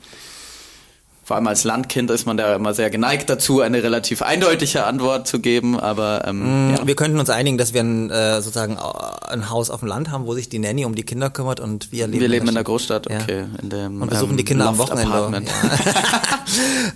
Vor 1.29 1.37
allem 1.37 1.47
als 1.47 1.65
Landkind 1.65 2.11
ist 2.11 2.25
man 2.25 2.39
da 2.39 2.55
immer 2.57 2.73
sehr 2.73 2.89
geneigt 2.89 3.29
dazu, 3.29 3.61
eine 3.61 3.83
relativ 3.83 4.23
eindeutige 4.23 4.85
Antwort 4.85 5.29
zu 5.29 5.41
geben, 5.41 5.79
aber 5.79 6.25
ähm, 6.27 6.71
mm, 6.71 6.75
ja. 6.75 6.87
wir 6.87 6.97
könnten 6.97 7.21
uns 7.21 7.29
einigen, 7.29 7.59
dass 7.59 7.75
wir 7.75 7.83
ein, 7.83 8.09
äh, 8.09 8.41
sozusagen 8.41 8.77
äh, 8.79 9.31
ein 9.31 9.51
Haus 9.51 9.69
auf 9.69 9.81
dem 9.81 9.91
Land 9.91 10.11
haben, 10.11 10.25
wo 10.25 10.33
sich 10.33 10.49
die 10.49 10.59
Nanny 10.59 10.87
um 10.87 10.95
die 10.95 11.03
Kinder 11.03 11.29
kümmert 11.29 11.61
und 11.61 11.93
wir 11.93 12.07
leben. 12.07 12.23
Wir 12.23 12.29
leben 12.29 12.49
in 12.49 12.55
der 12.55 12.65
Großstadt, 12.65 13.09
okay. 13.09 13.41
Ja. 13.41 13.61
In 13.61 13.69
dem, 13.69 14.01
und 14.01 14.09
besuchen 14.09 14.31
ähm, 14.31 14.37
die 14.39 14.45
Kinder 14.45 14.69
am 14.69 14.79
Wochenende. 14.79 15.51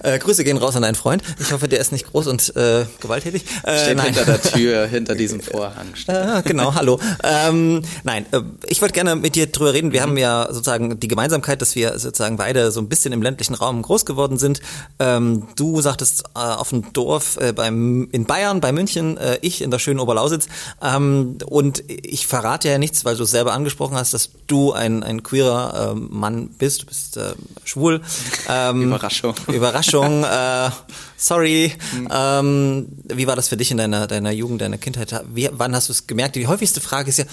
Ja. 0.03 0.15
äh, 0.15 0.19
Grüße 0.19 0.45
gehen 0.45 0.57
raus 0.57 0.77
an 0.77 0.83
deinen 0.83 0.95
Freund. 0.95 1.23
Ich 1.39 1.53
hoffe, 1.53 1.69
der 1.69 1.81
ist 1.81 1.93
nicht 1.93 2.11
groß 2.11 2.27
und 2.29 2.57
äh, 2.57 2.87
gewalttätig. 3.01 3.45
Äh, 3.65 3.77
Steht 3.81 3.99
nein. 3.99 4.15
hinter 4.15 4.25
der 4.25 4.41
Tür, 4.41 4.87
hinter 4.91 5.15
diesem 5.15 5.43
Vorhang. 5.43 5.89
Äh, 6.07 6.41
genau, 6.45 6.75
hallo. 6.75 6.99
Ähm, 7.23 7.83
nein, 8.03 8.25
äh, 8.33 8.41
ich 8.65 8.81
wollte 8.81 8.95
gerne 8.95 9.15
mit 9.15 9.35
dir 9.35 9.49
drüber 9.49 9.75
reden. 9.75 9.93
Wir 9.93 10.01
mhm. 10.01 10.05
haben 10.05 10.17
ja 10.17 10.47
sozusagen 10.49 10.99
die 10.99 11.09
Gemeinsamkeit, 11.09 11.61
dass 11.61 11.75
wir 11.75 11.99
sozusagen 11.99 12.39
beide 12.39 12.71
so 12.71 12.81
ein 12.81 12.89
bisschen 12.89 13.13
im 13.13 13.21
ländlichen 13.21 13.53
Raum 13.55 13.83
groß 13.83 14.07
geworden 14.07 14.22
worden 14.23 14.39
sind. 14.39 14.61
Ähm, 15.01 15.49
du 15.57 15.81
sagtest 15.81 16.25
äh, 16.35 16.39
auf 16.39 16.71
dem 16.71 16.93
Dorf 16.93 17.37
äh, 17.39 17.53
beim, 17.53 18.09
in 18.13 18.25
Bayern, 18.25 18.61
bei 18.61 18.71
München, 18.73 19.17
äh, 19.17 19.39
ich 19.43 19.63
in 19.63 19.71
der 19.73 19.81
schönen 19.81 19.99
Oberlausitz. 19.99 20.47
Ähm, 20.81 21.39
und 21.45 21.83
ich 21.89 22.27
verrate 22.29 22.69
ja 22.69 22.79
nichts, 22.79 23.05
weil 23.05 23.17
du 23.17 23.25
es 23.25 23.31
selber 23.33 23.53
angesprochen 23.53 23.97
hast, 23.97 24.15
dass 24.15 24.31
du 24.47 24.73
ein, 24.73 25.03
ein 25.03 25.23
queerer 25.25 25.93
äh, 25.93 25.95
Mann 25.95 26.49
bist. 26.49 26.83
Du 26.83 26.87
bist 26.87 27.17
äh, 27.17 27.35
schwul. 27.65 28.01
Ähm, 28.49 28.83
Überraschung. 28.83 29.35
Überraschung. 29.49 30.25
Äh, 30.25 30.71
sorry. 31.17 31.73
Mhm. 31.93 32.09
Ähm, 32.11 32.89
wie 33.05 33.27
war 33.27 33.35
das 33.35 33.49
für 33.49 33.57
dich 33.57 33.73
in 33.73 33.77
deiner, 33.77 34.07
deiner 34.07 34.31
Jugend, 34.31 34.61
deiner 34.61 34.79
Kindheit? 34.79 35.25
Wie, 35.35 35.51
wann 35.53 35.75
hast 35.75 35.89
du 35.89 35.93
es 35.93 36.07
gemerkt? 36.07 36.37
Die 36.37 36.47
häufigste 36.47 36.81
Frage 36.81 37.09
ist 37.09 37.19
ja, 37.19 37.25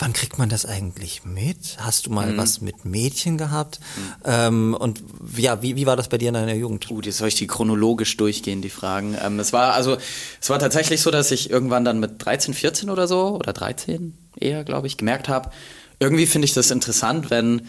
Wann 0.00 0.14
kriegt 0.14 0.38
man 0.38 0.48
das 0.48 0.64
eigentlich 0.64 1.26
mit? 1.26 1.76
Hast 1.78 2.06
du 2.06 2.10
mal 2.10 2.32
mhm. 2.32 2.38
was 2.38 2.62
mit 2.62 2.86
Mädchen 2.86 3.36
gehabt? 3.36 3.80
Mhm. 3.80 4.14
Ähm, 4.24 4.74
und 4.74 5.02
ja, 5.36 5.60
wie, 5.60 5.76
wie 5.76 5.84
war 5.84 5.94
das 5.94 6.08
bei 6.08 6.16
dir 6.16 6.28
in 6.28 6.34
deiner 6.34 6.54
Jugend? 6.54 6.90
Uh, 6.90 7.02
jetzt 7.02 7.18
soll 7.18 7.28
ich 7.28 7.34
die 7.34 7.46
chronologisch 7.46 8.16
durchgehen, 8.16 8.62
die 8.62 8.70
Fragen. 8.70 9.14
Ähm, 9.22 9.38
es 9.38 9.52
war 9.52 9.74
also, 9.74 9.98
es 10.40 10.48
war 10.48 10.58
tatsächlich 10.58 11.02
so, 11.02 11.10
dass 11.10 11.30
ich 11.30 11.50
irgendwann 11.50 11.84
dann 11.84 12.00
mit 12.00 12.24
13, 12.24 12.54
14 12.54 12.88
oder 12.88 13.06
so, 13.06 13.36
oder 13.36 13.52
13 13.52 14.16
eher, 14.36 14.64
glaube 14.64 14.86
ich, 14.86 14.96
gemerkt 14.96 15.28
habe, 15.28 15.50
irgendwie 15.98 16.26
finde 16.26 16.46
ich 16.46 16.54
das 16.54 16.70
interessant, 16.70 17.30
wenn 17.30 17.68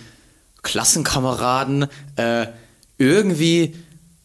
Klassenkameraden 0.63 1.87
äh, 2.15 2.47
irgendwie 2.97 3.75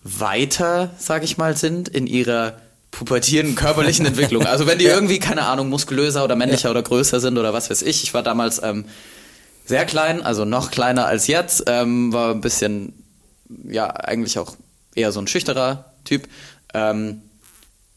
weiter, 0.05 0.91
sag 0.97 1.25
ich 1.25 1.39
mal, 1.39 1.57
sind 1.57 1.89
in 1.89 2.07
ihrer 2.07 2.61
pubertierenden 2.97 3.57
körperlichen 3.57 4.07
Entwicklung. 4.07 4.47
Also 4.47 4.67
wenn 4.67 4.79
die 4.79 4.87
irgendwie, 4.87 5.19
keine 5.19 5.43
Ahnung, 5.43 5.69
muskulöser 5.69 6.25
oder 6.25 6.35
männlicher 6.35 6.69
ja. 6.69 6.71
oder 6.71 6.83
größer 6.83 7.21
sind 7.21 7.37
oder 7.37 7.53
was 7.53 7.69
weiß 7.69 7.83
ich. 7.83 8.03
Ich 8.03 8.15
war 8.15 8.23
damals 8.23 8.63
ähm, 8.63 8.87
sehr 9.67 9.85
klein, 9.85 10.23
also 10.23 10.47
noch 10.47 10.71
kleiner 10.71 11.05
als 11.07 11.27
jetzt, 11.27 11.65
ähm, 11.67 12.13
war 12.13 12.33
ein 12.33 12.41
bisschen, 12.41 12.95
ja, 13.69 13.89
eigentlich 13.89 14.39
auch 14.39 14.57
eher 14.95 15.13
so 15.13 15.21
ein 15.21 15.27
schüchterer 15.27 15.93
Typ. 16.05 16.27
Ähm, 16.73 17.21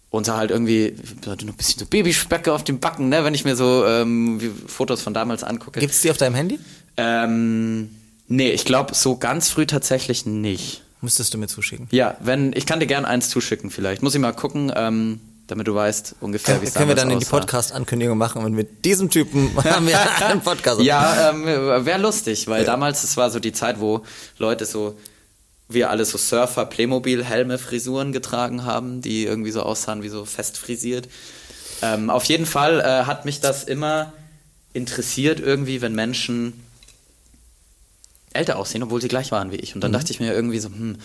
und 0.10 0.26
sah 0.26 0.38
halt 0.38 0.52
irgendwie 0.52 0.96
hatte 1.28 1.46
noch 1.46 1.54
ein 1.54 1.58
bisschen 1.58 1.80
so 1.80 1.86
Babyspecke 1.86 2.52
auf 2.52 2.64
dem 2.64 2.80
Backen, 2.80 3.10
ne, 3.10 3.24
wenn 3.24 3.36
ich 3.36 3.46
mir 3.46 3.56
so 3.56 3.86
ähm, 3.86 4.42
Fotos 4.68 5.02
von 5.02 5.14
damals 5.14 5.44
angucke. 5.44 5.80
Gibt's 5.80 6.02
die 6.02 6.12
auf 6.12 6.18
deinem 6.18 6.36
Handy? 6.36 6.60
Ähm, 6.98 7.90
nee, 8.28 8.50
ich 8.50 8.66
glaube 8.66 8.96
so 8.96 9.18
ganz 9.18 9.50
früh 9.50 9.66
tatsächlich 9.66 10.26
nicht. 10.26 10.82
Müsstest 11.02 11.34
du 11.34 11.38
mir 11.38 11.48
zuschicken. 11.48 11.88
Ja, 11.92 12.18
wenn, 12.20 12.52
ich 12.54 12.66
kann 12.66 12.80
dir 12.80 12.88
gerne 12.88 13.08
eins 13.08 13.30
zuschicken 13.30 13.72
vielleicht. 13.72 14.02
Muss 14.02 14.16
ich 14.16 14.22
mal 14.22 14.34
gucken, 14.34 14.72
ähm, 14.76 15.22
damit 15.48 15.68
du 15.68 15.74
weißt 15.74 16.16
ungefähr, 16.20 16.62
wie 16.62 16.66
es 16.66 16.74
Können 16.74 16.90
wir 16.90 16.96
dann 16.96 17.10
in 17.10 17.20
die 17.20 17.26
Podcast-Ankündigung 17.26 18.18
machen 18.18 18.44
und 18.44 18.54
mit 18.54 18.86
diesem 18.86 19.10
Typen 19.10 19.52
haben 19.64 19.88
wir 19.88 20.00
einen 20.26 20.42
Podcast. 20.42 20.82
ja, 20.82 21.32
ähm, 21.32 21.46
wäre 21.46 22.00
lustig, 22.00 22.48
weil 22.48 22.62
ja. 22.62 22.66
damals, 22.66 23.04
es 23.04 23.18
war 23.18 23.30
so 23.30 23.40
die 23.40 23.54
Zeit, 23.54 23.80
wo 23.80 24.04
Leute 24.38 24.66
so, 24.66 24.98
wir 25.70 25.90
alle 25.90 26.04
so 26.06 26.18
Surfer, 26.18 26.66
Playmobil, 26.66 27.24
Helme, 27.24 27.58
Frisuren 27.58 28.12
getragen 28.12 28.66
haben, 28.66 29.02
die 29.02 29.26
irgendwie 29.26 29.52
so 29.52 29.62
aussahen 29.62 30.04
wie 30.04 30.10
so 30.10 30.26
fest 30.26 30.58
frisiert. 30.58 31.08
Ähm, 31.82 32.10
auf 32.10 32.26
jeden 32.26 32.46
Fall 32.46 32.82
äh, 32.82 33.06
hat 33.06 33.26
mich 33.26 33.40
das 33.40 33.64
immer 33.64 34.14
interessiert 34.74 35.40
irgendwie, 35.40 35.82
wenn 35.82 35.96
Menschen 35.96 36.54
älter 38.34 38.58
aussehen, 38.58 38.84
obwohl 38.84 39.02
sie 39.02 39.08
gleich 39.08 39.32
waren 39.32 39.52
wie 39.52 39.58
ich. 39.58 39.76
Und 39.76 39.82
dann 39.82 39.92
mhm. 39.92 39.98
dachte 39.98 40.12
ich 40.12 40.20
mir 40.20 40.34
irgendwie 40.34 40.60
so, 40.60 40.70
hm, 40.70 40.98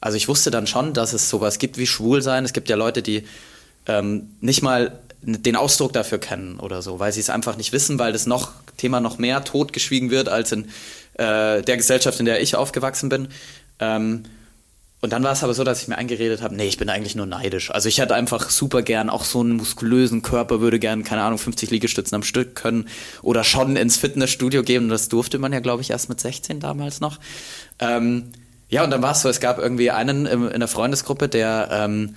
also 0.00 0.16
ich 0.16 0.28
wusste 0.28 0.50
dann 0.50 0.66
schon, 0.66 0.92
dass 0.92 1.12
es 1.12 1.28
sowas 1.30 1.58
gibt 1.58 1.78
wie 1.78 1.86
Schwulsein. 1.86 2.44
Es 2.44 2.52
gibt 2.52 2.68
ja 2.68 2.76
Leute, 2.76 3.02
die 3.02 3.24
ähm, 3.86 4.30
nicht 4.40 4.62
mal 4.62 4.98
den 5.22 5.54
Ausdruck 5.54 5.92
dafür 5.92 6.18
kennen 6.18 6.58
oder 6.58 6.82
so, 6.82 6.98
weil 6.98 7.12
sie 7.12 7.20
es 7.20 7.30
einfach 7.30 7.56
nicht 7.56 7.72
wissen, 7.72 7.98
weil 7.98 8.12
das 8.12 8.26
noch 8.26 8.52
Thema 8.76 9.00
noch 9.00 9.18
mehr 9.18 9.44
totgeschwiegen 9.44 10.10
wird 10.10 10.28
als 10.28 10.50
in 10.50 10.64
äh, 11.14 11.62
der 11.62 11.76
Gesellschaft, 11.76 12.18
in 12.18 12.26
der 12.26 12.42
ich 12.42 12.56
aufgewachsen 12.56 13.08
bin. 13.08 13.28
Ähm, 13.78 14.24
und 15.02 15.12
dann 15.12 15.24
war 15.24 15.32
es 15.32 15.42
aber 15.42 15.52
so, 15.52 15.64
dass 15.64 15.82
ich 15.82 15.88
mir 15.88 15.98
eingeredet 15.98 16.42
habe, 16.42 16.54
nee, 16.54 16.68
ich 16.68 16.78
bin 16.78 16.88
eigentlich 16.88 17.16
nur 17.16 17.26
neidisch. 17.26 17.72
Also 17.72 17.88
ich 17.88 17.98
hätte 17.98 18.14
einfach 18.14 18.50
super 18.50 18.82
gern 18.82 19.10
auch 19.10 19.24
so 19.24 19.40
einen 19.40 19.54
muskulösen 19.54 20.22
Körper, 20.22 20.60
würde 20.60 20.78
gern, 20.78 21.02
keine 21.02 21.22
Ahnung, 21.22 21.38
50 21.38 21.72
Liegestützen 21.72 22.14
am 22.14 22.22
Stück 22.22 22.54
können 22.54 22.86
oder 23.20 23.42
schon 23.42 23.74
ins 23.74 23.96
Fitnessstudio 23.96 24.62
gehen. 24.62 24.88
Das 24.88 25.08
durfte 25.08 25.40
man 25.40 25.52
ja, 25.52 25.58
glaube 25.58 25.82
ich, 25.82 25.90
erst 25.90 26.08
mit 26.08 26.20
16 26.20 26.60
damals 26.60 27.00
noch. 27.00 27.18
Ähm, 27.80 28.30
ja, 28.68 28.84
und 28.84 28.90
dann 28.90 29.02
war 29.02 29.10
es 29.10 29.22
so, 29.22 29.28
es 29.28 29.40
gab 29.40 29.58
irgendwie 29.58 29.90
einen 29.90 30.24
in 30.24 30.60
der 30.60 30.68
Freundesgruppe, 30.68 31.28
der, 31.28 31.68
ähm, 31.72 32.14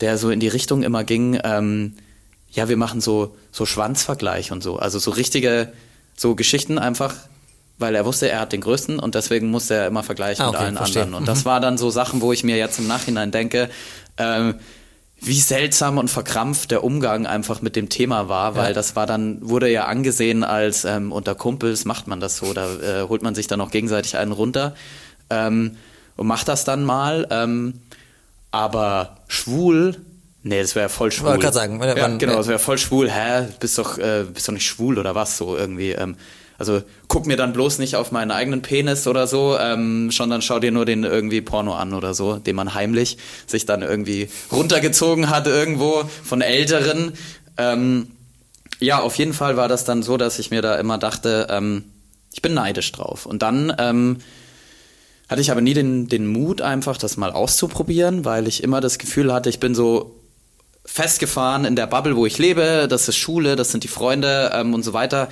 der 0.00 0.16
so 0.16 0.30
in 0.30 0.40
die 0.40 0.48
Richtung 0.48 0.84
immer 0.84 1.04
ging, 1.04 1.38
ähm, 1.44 1.96
ja, 2.50 2.70
wir 2.70 2.78
machen 2.78 3.02
so, 3.02 3.36
so 3.52 3.66
Schwanzvergleich 3.66 4.52
und 4.52 4.62
so. 4.62 4.78
Also 4.78 4.98
so 4.98 5.10
richtige, 5.10 5.70
so 6.16 6.34
Geschichten 6.34 6.78
einfach, 6.78 7.14
weil 7.78 7.94
er 7.94 8.04
wusste, 8.04 8.30
er 8.30 8.40
hat 8.40 8.52
den 8.52 8.60
größten 8.60 8.98
und 8.98 9.14
deswegen 9.14 9.50
musste 9.50 9.74
er 9.74 9.86
immer 9.86 10.02
vergleichen 10.02 10.44
ah, 10.44 10.48
okay, 10.48 10.58
mit 10.58 10.66
allen 10.66 10.76
verstehe. 10.76 11.02
anderen. 11.02 11.22
Und 11.22 11.22
mhm. 11.24 11.34
das 11.34 11.44
war 11.44 11.60
dann 11.60 11.78
so 11.78 11.90
Sachen, 11.90 12.20
wo 12.20 12.32
ich 12.32 12.44
mir 12.44 12.56
jetzt 12.56 12.78
im 12.78 12.86
Nachhinein 12.86 13.30
denke, 13.30 13.68
ähm, 14.16 14.56
wie 15.20 15.40
seltsam 15.40 15.98
und 15.98 16.08
verkrampft 16.08 16.70
der 16.70 16.84
Umgang 16.84 17.26
einfach 17.26 17.62
mit 17.62 17.74
dem 17.74 17.88
Thema 17.88 18.28
war, 18.28 18.54
weil 18.54 18.68
ja. 18.68 18.72
das 18.72 18.96
war 18.96 19.06
dann, 19.06 19.38
wurde 19.40 19.70
ja 19.70 19.86
angesehen 19.86 20.44
als 20.44 20.84
ähm, 20.84 21.10
unter 21.10 21.34
Kumpels 21.34 21.84
macht 21.84 22.06
man 22.06 22.20
das 22.20 22.36
so, 22.36 22.52
da 22.52 22.68
äh, 22.74 23.08
holt 23.08 23.22
man 23.22 23.34
sich 23.34 23.46
dann 23.46 23.60
auch 23.60 23.70
gegenseitig 23.70 24.16
einen 24.16 24.32
runter 24.32 24.74
ähm, 25.30 25.76
und 26.16 26.26
macht 26.26 26.48
das 26.48 26.64
dann 26.64 26.84
mal. 26.84 27.26
Ähm, 27.30 27.80
aber 28.50 29.18
schwul, 29.26 29.96
nee, 30.42 30.60
das 30.60 30.74
wäre 30.74 30.88
voll 30.88 31.10
schwul. 31.10 31.30
Ich 31.30 31.42
wollte 31.42 31.52
sagen, 31.52 31.82
ja, 31.82 31.96
wann, 31.96 32.18
genau, 32.18 32.36
das 32.36 32.48
wäre 32.48 32.58
voll 32.58 32.78
schwul. 32.78 33.10
Hä, 33.10 33.48
bist 33.58 33.78
doch, 33.78 33.98
äh, 33.98 34.24
bist 34.32 34.48
doch 34.48 34.52
nicht 34.52 34.66
schwul 34.66 34.98
oder 34.98 35.14
was 35.14 35.36
so 35.36 35.56
irgendwie. 35.56 35.92
Ähm, 35.92 36.16
also 36.58 36.82
guck 37.08 37.26
mir 37.26 37.36
dann 37.36 37.52
bloß 37.52 37.78
nicht 37.78 37.96
auf 37.96 38.12
meinen 38.12 38.30
eigenen 38.30 38.62
Penis 38.62 39.06
oder 39.06 39.26
so, 39.26 39.56
ähm, 39.58 40.10
schon 40.10 40.30
dann 40.30 40.42
schau 40.42 40.58
dir 40.58 40.72
nur 40.72 40.84
den 40.84 41.04
irgendwie 41.04 41.40
Porno 41.40 41.74
an 41.74 41.94
oder 41.94 42.14
so, 42.14 42.36
den 42.36 42.56
man 42.56 42.74
heimlich 42.74 43.18
sich 43.46 43.66
dann 43.66 43.82
irgendwie 43.82 44.28
runtergezogen 44.50 45.28
hat 45.28 45.46
irgendwo 45.46 46.04
von 46.24 46.40
Älteren. 46.40 47.12
Ähm, 47.58 48.08
ja, 48.78 49.00
auf 49.00 49.16
jeden 49.16 49.32
Fall 49.32 49.56
war 49.56 49.68
das 49.68 49.84
dann 49.84 50.02
so, 50.02 50.16
dass 50.16 50.38
ich 50.38 50.50
mir 50.50 50.62
da 50.62 50.76
immer 50.76 50.98
dachte, 50.98 51.46
ähm, 51.50 51.84
ich 52.32 52.42
bin 52.42 52.54
neidisch 52.54 52.92
drauf. 52.92 53.26
Und 53.26 53.42
dann 53.42 53.74
ähm, 53.78 54.18
hatte 55.28 55.40
ich 55.40 55.50
aber 55.50 55.60
nie 55.60 55.74
den, 55.74 56.08
den 56.08 56.26
Mut, 56.26 56.60
einfach 56.60 56.98
das 56.98 57.16
mal 57.16 57.32
auszuprobieren, 57.32 58.24
weil 58.24 58.46
ich 58.46 58.62
immer 58.62 58.80
das 58.80 58.98
Gefühl 58.98 59.32
hatte, 59.32 59.48
ich 59.48 59.60
bin 59.60 59.74
so 59.74 60.14
festgefahren 60.84 61.64
in 61.64 61.74
der 61.74 61.86
Bubble, 61.86 62.16
wo 62.16 62.26
ich 62.26 62.38
lebe. 62.38 62.86
Das 62.88 63.08
ist 63.08 63.16
Schule, 63.16 63.56
das 63.56 63.72
sind 63.72 63.82
die 63.82 63.88
Freunde 63.88 64.52
ähm, 64.54 64.72
und 64.72 64.84
so 64.84 64.92
weiter. 64.92 65.28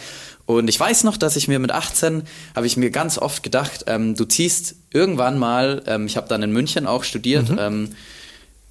Und 0.47 0.69
ich 0.69 0.79
weiß 0.79 1.05
noch, 1.05 1.17
dass 1.17 1.37
ich 1.37 1.49
mir 1.49 1.59
mit 1.59 1.73
18 1.73 2.25
habe 2.55 2.67
ich 2.67 2.77
mir 2.77 2.91
ganz 2.91 3.19
oft 3.19 3.43
gedacht, 3.43 3.85
ähm, 3.87 4.15
du 4.15 4.25
ziehst 4.25 4.77
irgendwann 4.93 5.39
mal, 5.39 5.83
ähm, 5.87 6.07
ich 6.07 6.17
habe 6.17 6.29
dann 6.29 6.43
in 6.43 6.53
München 6.53 6.87
auch 6.87 7.05
studiert, 7.05 7.49
mhm. 7.49 7.59
ähm, 7.59 7.89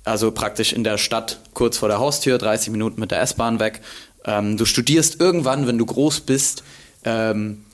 also 0.04 0.32
praktisch 0.32 0.74
in 0.74 0.84
der 0.84 0.98
Stadt 0.98 1.40
kurz 1.54 1.78
vor 1.78 1.90
der 1.90 1.98
Haustür, 1.98 2.38
30 2.38 2.72
Minuten 2.72 3.00
mit 3.00 3.12
der 3.12 3.22
S-Bahn 3.22 3.60
weg. 3.60 3.82
Ähm, 4.26 4.58
du 4.58 4.66
studierst 4.66 5.20
irgendwann, 5.20 5.66
wenn 5.66 5.78
du 5.78 5.86
groß 5.86 6.22
bist, 6.22 6.64
ähm, 7.06 7.66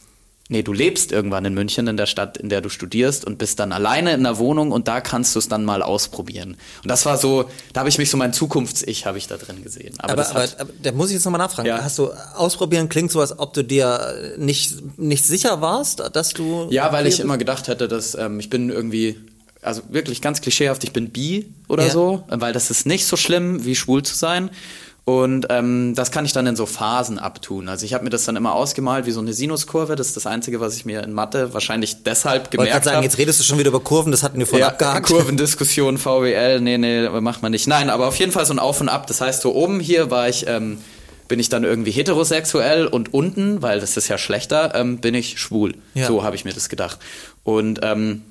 Nee, 0.52 0.64
du 0.64 0.74
lebst 0.74 1.12
irgendwann 1.12 1.46
in 1.46 1.54
München, 1.54 1.86
in 1.86 1.96
der 1.96 2.08
Stadt, 2.08 2.38
in 2.38 2.50
der 2.50 2.62
du 2.62 2.70
studierst 2.70 3.24
und 3.24 3.38
bist 3.38 3.60
dann 3.60 3.72
alleine 3.72 4.14
in 4.14 4.24
der 4.24 4.40
Wohnung 4.40 4.72
und 4.72 4.88
da 4.88 5.00
kannst 5.00 5.36
du 5.36 5.40
es 5.40 5.48
dann 5.48 5.64
mal 5.64 5.84
ausprobieren. 5.84 6.58
Und 6.82 6.90
das 6.90 7.06
war 7.06 7.18
so, 7.18 7.46
da 7.72 7.82
habe 7.82 7.90
ich 7.90 8.00
mich 8.00 8.10
so 8.10 8.18
mein 8.18 8.34
Zukunfts-Ich 8.34 9.06
habe 9.06 9.20
ich 9.20 9.28
da 9.28 9.38
drin 9.38 9.64
gesehen. 9.64 9.94
Aber, 10.00 10.14
aber, 10.14 10.30
aber, 10.30 10.48
aber 10.58 10.70
da 10.82 10.92
muss 10.92 11.10
ich 11.10 11.14
jetzt 11.14 11.26
nochmal 11.26 11.38
nachfragen. 11.38 11.68
Ja. 11.68 11.84
Hast 11.84 12.00
du 12.00 12.10
ausprobieren 12.36 12.90
klingt 12.90 13.12
so, 13.12 13.22
als 13.22 13.38
ob 13.38 13.54
du 13.54 13.64
dir 13.64 14.36
nicht, 14.38 14.98
nicht 14.98 15.24
sicher 15.24 15.62
warst, 15.62 16.02
dass 16.14 16.30
du. 16.30 16.68
Ja, 16.72 16.92
weil 16.92 17.06
ich 17.06 17.20
immer 17.20 17.38
gedacht 17.38 17.68
hätte, 17.68 17.88
dass 17.88 18.16
ähm, 18.16 18.40
ich 18.40 18.50
bin 18.50 18.72
irgendwie 18.72 19.18
also 19.62 19.84
wirklich 19.90 20.22
ganz 20.22 20.42
klischeehaft, 20.42 20.84
ich 20.84 20.94
bin 20.94 21.10
bi 21.12 21.46
oder 21.68 21.86
ja. 21.86 21.92
so, 21.92 22.24
weil 22.28 22.54
das 22.54 22.72
ist 22.72 22.86
nicht 22.86 23.06
so 23.06 23.18
schlimm, 23.18 23.66
wie 23.66 23.76
schwul 23.76 24.04
zu 24.04 24.16
sein. 24.16 24.50
Und 25.10 25.48
ähm, 25.50 25.96
das 25.96 26.12
kann 26.12 26.24
ich 26.24 26.34
dann 26.34 26.46
in 26.46 26.56
so 26.56 26.68
Phasen 26.68 27.18
abtun. 27.18 27.68
Also 27.68 27.84
ich 27.84 27.96
habe 27.96 28.04
mir 28.04 28.12
das 28.12 28.26
dann 28.26 28.36
immer 28.36 28.54
ausgemalt 28.54 29.08
wie 29.08 29.12
so 29.12 29.20
eine 29.20 29.34
Sinuskurve. 29.34 29.96
Das 29.96 30.06
ist 30.06 30.16
das 30.16 30.28
Einzige, 30.28 30.60
was 30.60 30.76
ich 30.76 30.86
mir 30.86 31.02
in 31.02 31.14
Mathe 31.14 31.52
wahrscheinlich 31.52 32.04
deshalb 32.04 32.52
gemerkt 32.52 32.74
habe. 32.74 32.80
Ich 32.80 32.86
sagen, 32.86 33.04
jetzt 33.04 33.18
redest 33.18 33.40
du 33.40 33.44
schon 33.44 33.58
wieder 33.58 33.70
über 33.70 33.80
Kurven, 33.80 34.12
das 34.12 34.22
hatten 34.22 34.38
wir 34.38 34.46
vorhin 34.46 34.68
ja, 34.68 34.68
abgehakt. 34.68 35.08
Kurvendiskussion, 35.08 35.98
VWL, 35.98 36.62
nee, 36.62 36.78
nee, 36.78 37.10
macht 37.22 37.42
man 37.42 37.52
nicht. 37.52 37.66
Nein, 37.66 37.90
aber 37.90 38.08
auf 38.08 38.18
jeden 38.18 38.32
Fall 38.32 38.46
so 38.46 38.54
ein 38.54 38.60
Auf 38.60 38.82
und 38.82 38.90
Ab. 38.90 39.08
Das 39.08 39.20
heißt, 39.20 39.42
so 39.42 39.56
oben 39.56 39.80
hier 39.80 40.12
war 40.12 40.30
ich, 40.30 40.46
ähm, 40.46 40.78
bin 41.28 41.40
ich 41.40 41.50
dann 41.50 41.64
irgendwie 41.64 41.90
heterosexuell 41.90 42.86
und 42.86 43.12
unten, 43.12 43.64
weil 43.64 43.80
das 43.80 43.98
ist 43.98 44.10
ja 44.10 44.20
schlechter, 44.20 44.76
ähm, 44.76 45.00
bin 45.00 45.16
ich 45.16 45.40
schwul. 45.40 45.74
Ja. 45.96 46.06
So 46.06 46.22
habe 46.22 46.36
ich 46.36 46.46
mir 46.46 46.54
das 46.54 46.70
gedacht. 46.70 47.00
Und 47.44 47.80
ähm, 47.82 48.22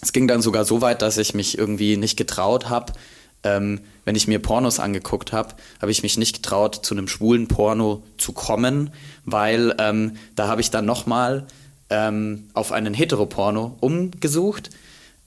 es 0.00 0.12
ging 0.12 0.28
dann 0.28 0.40
sogar 0.40 0.64
so 0.64 0.82
weit, 0.82 1.02
dass 1.02 1.18
ich 1.18 1.34
mich 1.34 1.58
irgendwie 1.58 1.96
nicht 1.96 2.16
getraut 2.16 2.68
habe, 2.68 2.92
ähm, 3.44 3.80
wenn 4.04 4.16
ich 4.16 4.28
mir 4.28 4.40
Pornos 4.40 4.80
angeguckt 4.80 5.32
habe, 5.32 5.54
habe 5.80 5.90
ich 5.90 6.02
mich 6.02 6.16
nicht 6.16 6.36
getraut, 6.36 6.80
zu 6.84 6.94
einem 6.94 7.08
schwulen 7.08 7.48
Porno 7.48 8.02
zu 8.18 8.32
kommen, 8.32 8.90
weil 9.24 9.74
ähm, 9.78 10.16
da 10.34 10.48
habe 10.48 10.60
ich 10.60 10.70
dann 10.70 10.84
nochmal 10.84 11.46
ähm, 11.90 12.48
auf 12.54 12.72
einen 12.72 12.94
Heteroporno 12.94 13.76
umgesucht. 13.80 14.70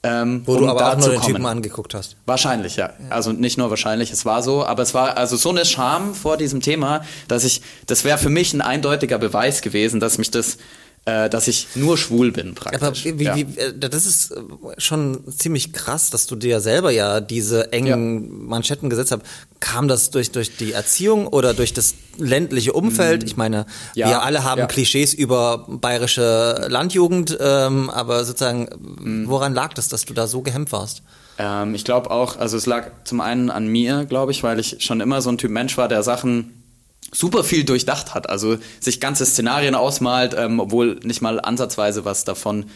Ähm, 0.02 0.42
Wo 0.44 0.54
um 0.54 0.60
du 0.60 0.68
aber 0.68 0.92
auch 0.92 0.96
nur 0.98 1.08
den 1.08 1.20
kommen. 1.20 1.34
Typen 1.34 1.46
angeguckt 1.46 1.94
hast. 1.94 2.16
Wahrscheinlich, 2.26 2.76
ja. 2.76 2.90
ja. 2.90 3.10
Also 3.10 3.32
nicht 3.32 3.58
nur 3.58 3.70
wahrscheinlich, 3.70 4.12
es 4.12 4.24
war 4.24 4.42
so, 4.42 4.64
aber 4.64 4.82
es 4.82 4.94
war 4.94 5.16
also 5.16 5.36
so 5.36 5.50
eine 5.50 5.64
Scham 5.64 6.14
vor 6.14 6.36
diesem 6.36 6.60
Thema, 6.60 7.04
dass 7.28 7.44
ich, 7.44 7.62
das 7.86 8.04
wäre 8.04 8.18
für 8.18 8.28
mich 8.28 8.52
ein 8.52 8.60
eindeutiger 8.60 9.18
Beweis 9.18 9.62
gewesen, 9.62 9.98
dass 9.98 10.18
mich 10.18 10.30
das 10.30 10.58
äh, 11.06 11.30
dass 11.30 11.46
ich 11.46 11.68
nur 11.76 11.96
schwul 11.96 12.32
bin 12.32 12.56
praktisch. 12.56 12.82
Aber 12.82 13.18
wie, 13.20 13.24
ja. 13.24 13.36
wie, 13.36 13.42
äh, 13.58 13.78
das 13.78 14.06
ist 14.06 14.32
äh, 14.32 14.40
schon 14.78 15.22
ziemlich 15.30 15.72
krass, 15.72 16.10
dass 16.10 16.26
du 16.26 16.34
dir 16.34 16.60
selber 16.60 16.90
ja 16.90 17.20
diese 17.20 17.72
engen 17.72 18.24
ja. 18.24 18.30
Manschetten 18.48 18.90
gesetzt 18.90 19.12
hast. 19.12 19.22
Kam 19.60 19.86
das 19.86 20.10
durch, 20.10 20.32
durch 20.32 20.56
die 20.56 20.72
Erziehung 20.72 21.28
oder 21.28 21.54
durch 21.54 21.72
das 21.72 21.94
ländliche 22.18 22.72
Umfeld? 22.72 23.22
Mm. 23.22 23.26
Ich 23.26 23.36
meine, 23.36 23.66
ja. 23.94 24.08
wir 24.08 24.22
alle 24.22 24.42
haben 24.42 24.66
Klischees 24.66 25.14
über 25.14 25.64
bayerische 25.68 26.66
Landjugend, 26.68 27.38
ähm, 27.40 27.88
aber 27.88 28.24
sozusagen, 28.24 28.64
mm. 28.64 29.28
woran 29.28 29.54
lag 29.54 29.74
das, 29.74 29.86
dass 29.88 30.06
du 30.06 30.12
da 30.12 30.26
so 30.26 30.42
gehemmt 30.42 30.72
warst? 30.72 31.02
Ähm, 31.38 31.76
ich 31.76 31.84
glaube 31.84 32.10
auch, 32.10 32.36
also 32.36 32.56
es 32.56 32.66
lag 32.66 32.90
zum 33.04 33.20
einen 33.20 33.50
an 33.50 33.68
mir, 33.68 34.06
glaube 34.06 34.32
ich, 34.32 34.42
weil 34.42 34.58
ich 34.58 34.78
schon 34.80 35.00
immer 35.00 35.22
so 35.22 35.30
ein 35.30 35.38
Typ 35.38 35.52
Mensch 35.52 35.78
war, 35.78 35.86
der 35.86 36.02
Sachen 36.02 36.65
super 37.12 37.44
viel 37.44 37.64
durchdacht 37.64 38.14
hat, 38.14 38.28
also 38.28 38.58
sich 38.80 39.00
ganze 39.00 39.24
Szenarien 39.26 39.74
ausmalt, 39.74 40.34
ähm, 40.36 40.60
obwohl 40.60 41.00
nicht 41.02 41.22
mal 41.22 41.40
ansatzweise 41.40 42.04
was 42.04 42.24
davon 42.24 42.70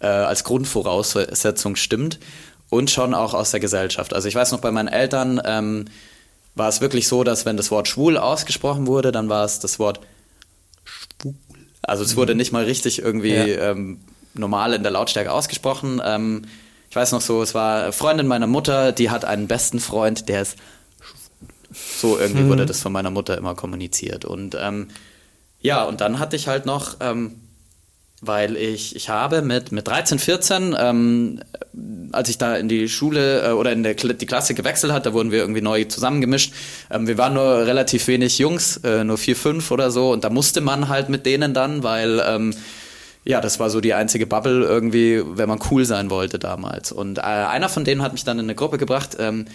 äh, 0.00 0.06
als 0.06 0.44
Grundvoraussetzung 0.44 1.76
stimmt 1.76 2.18
und 2.68 2.90
schon 2.90 3.14
auch 3.14 3.34
aus 3.34 3.52
der 3.52 3.60
Gesellschaft. 3.60 4.12
Also 4.12 4.28
ich 4.28 4.34
weiß 4.34 4.52
noch 4.52 4.60
bei 4.60 4.70
meinen 4.70 4.88
Eltern 4.88 5.40
ähm, 5.44 5.86
war 6.54 6.68
es 6.68 6.80
wirklich 6.80 7.06
so, 7.06 7.22
dass 7.22 7.46
wenn 7.46 7.56
das 7.56 7.70
Wort 7.70 7.86
schwul 7.86 8.16
ausgesprochen 8.16 8.86
wurde, 8.86 9.12
dann 9.12 9.28
war 9.28 9.44
es 9.44 9.60
das 9.60 9.78
Wort 9.78 10.00
schwul. 10.84 11.34
Also 11.82 12.02
es 12.02 12.16
wurde 12.16 12.34
mhm. 12.34 12.38
nicht 12.38 12.52
mal 12.52 12.64
richtig 12.64 13.00
irgendwie 13.00 13.34
ja. 13.34 13.70
ähm, 13.70 14.00
normal 14.34 14.72
in 14.74 14.82
der 14.82 14.92
Lautstärke 14.92 15.32
ausgesprochen. 15.32 16.00
Ähm, 16.04 16.42
ich 16.90 16.96
weiß 16.96 17.12
noch 17.12 17.20
so, 17.20 17.42
es 17.42 17.54
war 17.54 17.82
eine 17.84 17.92
Freundin 17.92 18.26
meiner 18.26 18.46
Mutter, 18.46 18.92
die 18.92 19.10
hat 19.10 19.24
einen 19.24 19.48
besten 19.48 19.80
Freund, 19.80 20.28
der 20.28 20.42
ist 20.42 20.56
so 21.98 22.18
irgendwie 22.18 22.42
mhm. 22.42 22.48
wurde 22.48 22.66
das 22.66 22.80
von 22.80 22.92
meiner 22.92 23.10
Mutter 23.10 23.36
immer 23.36 23.54
kommuniziert. 23.54 24.24
Und 24.24 24.56
ähm, 24.60 24.88
ja, 25.60 25.84
und 25.84 26.00
dann 26.00 26.18
hatte 26.18 26.36
ich 26.36 26.48
halt 26.48 26.66
noch, 26.66 26.96
ähm, 27.00 27.40
weil 28.20 28.56
ich, 28.56 28.96
ich 28.96 29.08
habe 29.08 29.42
mit, 29.42 29.72
mit 29.72 29.86
13, 29.86 30.18
14, 30.18 30.76
ähm, 30.78 31.40
als 32.12 32.28
ich 32.28 32.38
da 32.38 32.56
in 32.56 32.68
die 32.68 32.88
Schule 32.88 33.48
äh, 33.48 33.52
oder 33.52 33.72
in 33.72 33.82
der, 33.82 33.94
die 33.94 34.26
Klasse 34.26 34.54
gewechselt 34.54 34.92
hat, 34.92 35.06
da 35.06 35.12
wurden 35.12 35.30
wir 35.30 35.38
irgendwie 35.38 35.60
neu 35.60 35.84
zusammengemischt. 35.84 36.52
Ähm, 36.90 37.06
wir 37.06 37.18
waren 37.18 37.34
nur 37.34 37.66
relativ 37.66 38.06
wenig 38.06 38.38
Jungs, 38.38 38.78
äh, 38.78 39.04
nur 39.04 39.18
vier, 39.18 39.36
fünf 39.36 39.70
oder 39.70 39.90
so. 39.90 40.12
Und 40.12 40.24
da 40.24 40.30
musste 40.30 40.60
man 40.60 40.88
halt 40.88 41.08
mit 41.08 41.26
denen 41.26 41.52
dann, 41.52 41.82
weil 41.82 42.22
ähm, 42.26 42.54
ja, 43.24 43.40
das 43.40 43.58
war 43.58 43.70
so 43.70 43.80
die 43.80 43.92
einzige 43.92 44.26
Bubble 44.26 44.64
irgendwie, 44.64 45.20
wenn 45.24 45.48
man 45.48 45.58
cool 45.70 45.84
sein 45.84 46.10
wollte 46.10 46.38
damals. 46.38 46.92
Und 46.92 47.18
äh, 47.18 47.22
einer 47.22 47.68
von 47.68 47.84
denen 47.84 48.02
hat 48.02 48.12
mich 48.12 48.22
dann 48.22 48.38
in 48.38 48.46
eine 48.46 48.54
Gruppe 48.54 48.78
gebracht, 48.78 49.16
ähm, 49.18 49.46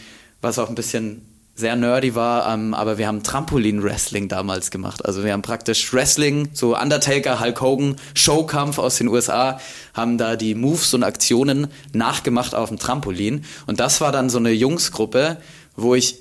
was 0.42 0.60
auch 0.60 0.68
ein 0.68 0.76
bisschen 0.76 1.26
sehr 1.56 1.76
nerdy 1.76 2.16
war, 2.16 2.54
ähm, 2.54 2.74
aber 2.74 2.98
wir 2.98 3.08
haben 3.08 3.24
Trampolin-Wrestling 3.24 4.28
damals 4.28 4.72
gemacht. 4.72 5.06
Also 5.06 5.24
wir 5.24 5.34
haben 5.34 5.42
praktisch 5.42 5.94
Wrestling, 5.94 6.50
so 6.54 6.78
Undertaker, 6.78 7.40
Hulk 7.40 7.62
Hogan, 7.62 7.96
Showkampf 8.14 8.78
aus 8.78 8.98
den 8.98 9.08
USA, 9.08 9.60
haben 9.94 10.18
da 10.18 10.36
die 10.36 10.56
Moves 10.56 10.94
und 10.94 11.04
Aktionen 11.04 11.68
nachgemacht 11.94 12.56
auf 12.56 12.70
dem 12.70 12.80
Trampolin. 12.80 13.46
Und 13.68 13.80
das 13.80 14.02
war 14.02 14.12
dann 14.12 14.30
so 14.30 14.38
eine 14.38 14.52
Jungsgruppe, 14.52 15.38
wo 15.76 15.94
ich, 15.94 16.20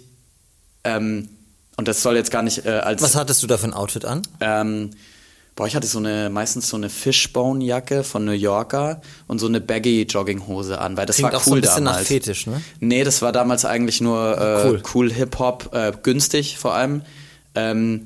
ähm, 0.84 1.28
und 1.76 1.88
das 1.88 2.02
soll 2.02 2.16
jetzt 2.16 2.30
gar 2.30 2.42
nicht 2.42 2.66
äh, 2.66 2.70
als... 2.70 3.00
Was 3.02 3.14
hattest 3.14 3.42
du 3.42 3.46
da 3.46 3.56
für 3.56 3.66
ein 3.66 3.74
Outfit 3.74 4.04
an? 4.04 4.22
Ähm, 4.40 4.90
Boah, 5.60 5.66
ich 5.66 5.76
hatte 5.76 5.86
so 5.86 5.98
eine, 5.98 6.30
meistens 6.30 6.70
so 6.70 6.78
eine 6.78 6.88
Fishbone-Jacke 6.88 8.02
von 8.02 8.24
New 8.24 8.32
Yorker 8.32 9.02
und 9.26 9.40
so 9.40 9.46
eine 9.46 9.60
Baggy-Jogginghose 9.60 10.80
an, 10.80 10.96
weil 10.96 11.04
das 11.04 11.16
Klingt 11.16 11.34
war 11.34 11.34
cool 11.34 11.42
auch 11.42 11.44
so 11.44 11.54
ein 11.54 11.60
bisschen 11.60 11.84
damals. 11.84 12.00
nach 12.00 12.06
Fetisch, 12.06 12.46
ne? 12.46 12.62
Nee, 12.78 13.04
das 13.04 13.20
war 13.20 13.30
damals 13.30 13.66
eigentlich 13.66 14.00
nur 14.00 14.38
äh, 14.38 14.66
cool, 14.66 14.82
cool 14.94 15.12
Hip-Hop, 15.12 15.74
äh, 15.74 15.92
günstig 16.02 16.56
vor 16.56 16.72
allem. 16.72 17.02
Ähm, 17.54 18.04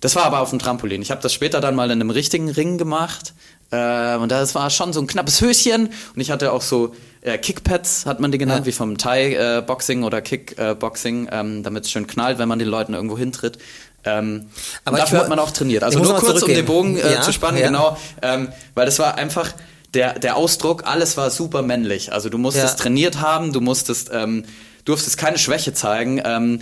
das 0.00 0.14
war 0.14 0.26
aber 0.26 0.38
auf 0.38 0.50
dem 0.50 0.60
Trampolin. 0.60 1.02
Ich 1.02 1.10
habe 1.10 1.20
das 1.20 1.32
später 1.32 1.60
dann 1.60 1.74
mal 1.74 1.86
in 1.86 2.00
einem 2.00 2.10
richtigen 2.10 2.50
Ring 2.50 2.78
gemacht. 2.78 3.34
Äh, 3.72 4.16
und 4.16 4.30
das 4.30 4.54
war 4.54 4.70
schon 4.70 4.92
so 4.92 5.00
ein 5.00 5.08
knappes 5.08 5.40
Höschen. 5.40 5.88
Und 6.14 6.20
ich 6.20 6.30
hatte 6.30 6.52
auch 6.52 6.62
so 6.62 6.94
äh, 7.22 7.36
Kickpads, 7.36 8.06
hat 8.06 8.20
man 8.20 8.30
die 8.30 8.38
genannt, 8.38 8.60
ja. 8.60 8.66
wie 8.66 8.72
vom 8.72 8.96
Thai-Boxing 8.96 10.02
äh, 10.02 10.06
oder 10.06 10.22
Kickboxing, 10.22 11.28
ähm, 11.32 11.62
damit 11.64 11.84
es 11.84 11.90
schön 11.90 12.06
knallt, 12.06 12.38
wenn 12.38 12.48
man 12.48 12.60
den 12.60 12.68
Leuten 12.68 12.94
irgendwo 12.94 13.18
hintritt. 13.18 13.58
Ähm, 14.06 14.46
aber 14.84 14.98
dafür 14.98 15.20
hat 15.20 15.28
man 15.28 15.38
auch 15.38 15.50
trainiert. 15.50 15.82
Also 15.82 15.98
nur 15.98 16.14
kurz, 16.16 16.42
um 16.42 16.48
den 16.48 16.64
Bogen 16.64 16.96
äh, 16.96 17.14
ja, 17.14 17.20
zu 17.22 17.32
spannen, 17.32 17.60
ja. 17.60 17.66
genau. 17.66 17.98
Ähm, 18.22 18.48
weil 18.74 18.86
das 18.86 18.98
war 18.98 19.16
einfach 19.16 19.52
der, 19.94 20.18
der 20.18 20.36
Ausdruck, 20.36 20.86
alles 20.86 21.16
war 21.16 21.30
super 21.30 21.62
männlich. 21.62 22.12
Also 22.12 22.28
du 22.28 22.38
musstest 22.38 22.78
ja. 22.78 22.82
trainiert 22.82 23.20
haben, 23.20 23.52
du 23.52 23.60
musstest, 23.60 24.10
ähm, 24.12 24.44
durftest 24.84 25.18
keine 25.18 25.38
Schwäche 25.38 25.74
zeigen. 25.74 26.22
Ähm, 26.24 26.60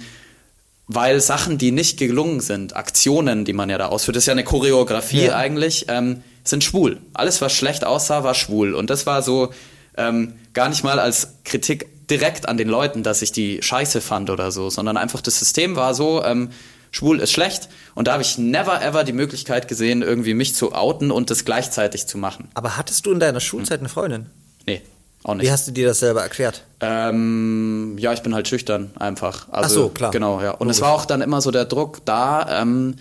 weil 0.87 1.21
Sachen, 1.21 1.57
die 1.57 1.71
nicht 1.71 1.99
gelungen 1.99 2.41
sind, 2.41 2.77
Aktionen, 2.77 3.45
die 3.45 3.55
man 3.55 3.71
ja 3.71 3.79
da 3.79 3.87
ausführt, 3.87 4.17
das 4.17 4.25
ist 4.25 4.27
ja 4.27 4.33
eine 4.33 4.45
Choreografie 4.45 5.31
eigentlich, 5.31 5.87
ähm, 5.89 6.23
sind 6.45 6.63
schwul. 6.63 6.99
Alles, 7.15 7.41
was 7.41 7.55
schlecht 7.55 7.85
aussah, 7.85 8.23
war 8.23 8.35
schwul. 8.35 8.75
Und 8.75 8.91
das 8.91 9.07
war 9.07 9.23
so 9.23 9.53
ähm, 9.97 10.35
gar 10.53 10.69
nicht 10.69 10.85
mal 10.85 10.99
als 10.99 11.39
Kritik 11.45 11.89
direkt 12.11 12.49
an 12.49 12.59
den 12.59 12.69
Leuten, 12.69 13.03
dass 13.03 13.23
ich 13.23 13.33
die 13.33 13.63
scheiße 13.63 14.03
fand 14.03 14.29
oder 14.29 14.53
so, 14.53 14.69
sondern 14.69 14.99
einfach 14.99 15.23
das 15.23 15.39
System 15.39 15.75
war 15.75 15.95
so, 15.95 16.23
ähm, 16.23 16.51
schwul 16.95 17.19
ist 17.19 17.33
schlecht. 17.33 17.69
Und 17.95 18.09
da 18.09 18.13
habe 18.13 18.23
ich 18.23 18.39
never 18.39 18.81
ever 18.83 19.05
die 19.05 19.13
Möglichkeit 19.13 19.67
gesehen, 19.67 20.03
irgendwie 20.03 20.35
mich 20.35 20.55
zu 20.55 20.73
outen 20.73 21.11
und 21.11 21.31
das 21.31 21.45
gleichzeitig 21.45 22.07
zu 22.07 22.19
machen. 22.19 22.49
Aber 22.55 22.77
hattest 22.77 23.05
du 23.07 23.13
in 23.13 23.21
deiner 23.21 23.41
Schulzeit 23.41 23.81
eine 23.81 23.89
Freundin? 23.89 24.27
Nee. 24.67 24.81
Auch 25.25 25.35
nicht. 25.35 25.47
Wie 25.47 25.51
hast 25.51 25.67
du 25.67 25.73
dir 25.73 25.89
das 25.89 25.99
selber 25.99 26.23
erklärt? 26.23 26.65
Ähm, 26.81 27.97
ja, 27.99 28.13
ich 28.13 28.23
bin 28.23 28.35
halt 28.35 28.47
schüchtern 28.47 28.91
einfach. 28.99 29.49
Also, 29.51 29.67
Ach 29.67 29.71
so, 29.71 29.89
klar. 29.89 30.11
Genau, 30.11 30.41
ja. 30.41 30.53
Und 30.53 30.67
Logisch. 30.67 30.77
es 30.77 30.83
war 30.83 30.93
auch 30.93 31.07
dann 31.07 31.23
immer 31.23 31.41
so 31.41 31.51
der 31.51 31.65
Druck 31.65 32.05
da, 32.05 32.61
ähm, 32.63 32.97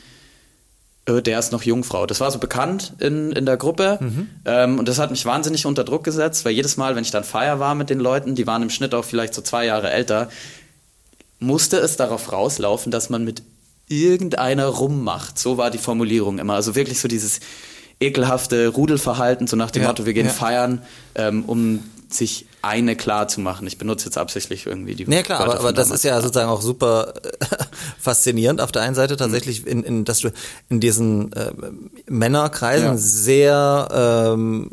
äh, 1.05 1.21
der 1.21 1.37
ist 1.37 1.51
noch 1.51 1.63
Jungfrau. 1.63 2.05
Das 2.05 2.21
war 2.21 2.31
so 2.31 2.39
bekannt 2.39 2.93
in, 2.99 3.33
in 3.33 3.45
der 3.45 3.57
Gruppe. 3.57 3.99
Mhm. 4.01 4.29
Ähm, 4.45 4.79
und 4.79 4.87
das 4.87 4.99
hat 4.99 5.11
mich 5.11 5.25
wahnsinnig 5.25 5.65
unter 5.65 5.83
Druck 5.83 6.05
gesetzt, 6.05 6.45
weil 6.45 6.53
jedes 6.53 6.77
Mal, 6.77 6.95
wenn 6.95 7.03
ich 7.03 7.11
dann 7.11 7.25
Feier 7.25 7.59
war 7.59 7.75
mit 7.75 7.89
den 7.89 7.99
Leuten, 7.99 8.35
die 8.35 8.47
waren 8.47 8.63
im 8.63 8.69
Schnitt 8.69 8.95
auch 8.95 9.05
vielleicht 9.05 9.33
so 9.33 9.41
zwei 9.41 9.65
Jahre 9.65 9.91
älter, 9.91 10.29
musste 11.39 11.77
es 11.77 11.97
darauf 11.97 12.31
rauslaufen, 12.31 12.91
dass 12.91 13.09
man 13.09 13.25
mit 13.25 13.43
irgendeiner 13.87 14.65
rummacht. 14.67 15.37
So 15.37 15.57
war 15.57 15.71
die 15.71 15.77
Formulierung 15.77 16.39
immer. 16.39 16.53
Also 16.53 16.75
wirklich 16.75 16.99
so 16.99 17.07
dieses 17.07 17.39
ekelhafte 17.99 18.67
Rudelverhalten, 18.69 19.47
so 19.47 19.55
nach 19.55 19.71
dem 19.71 19.83
ja, 19.83 19.87
Motto, 19.87 20.05
wir 20.05 20.13
gehen 20.13 20.27
ja. 20.27 20.31
feiern, 20.31 20.81
ähm, 21.15 21.43
um 21.45 21.83
sich 22.13 22.45
eine 22.61 22.95
klar 22.95 23.27
zu 23.27 23.41
machen. 23.41 23.67
Ich 23.67 23.77
benutze 23.77 24.05
jetzt 24.05 24.17
absichtlich 24.17 24.65
irgendwie 24.65 24.95
die. 24.95 25.03
Ja 25.03 25.21
klar, 25.21 25.41
aber, 25.41 25.59
aber 25.59 25.73
das 25.73 25.91
ist 25.91 26.03
ja 26.03 26.21
sozusagen 26.21 26.49
auch 26.49 26.61
super 26.61 27.13
äh, 27.23 27.45
faszinierend. 27.99 28.61
Auf 28.61 28.71
der 28.71 28.83
einen 28.83 28.95
Seite 28.95 29.17
tatsächlich, 29.17 29.67
in, 29.67 29.83
in, 29.83 30.05
dass 30.05 30.19
du 30.19 30.31
in 30.69 30.79
diesen 30.79 31.33
äh, 31.33 31.51
Männerkreisen 32.07 32.87
ja. 32.87 32.97
sehr 32.97 33.87
ähm, 34.33 34.71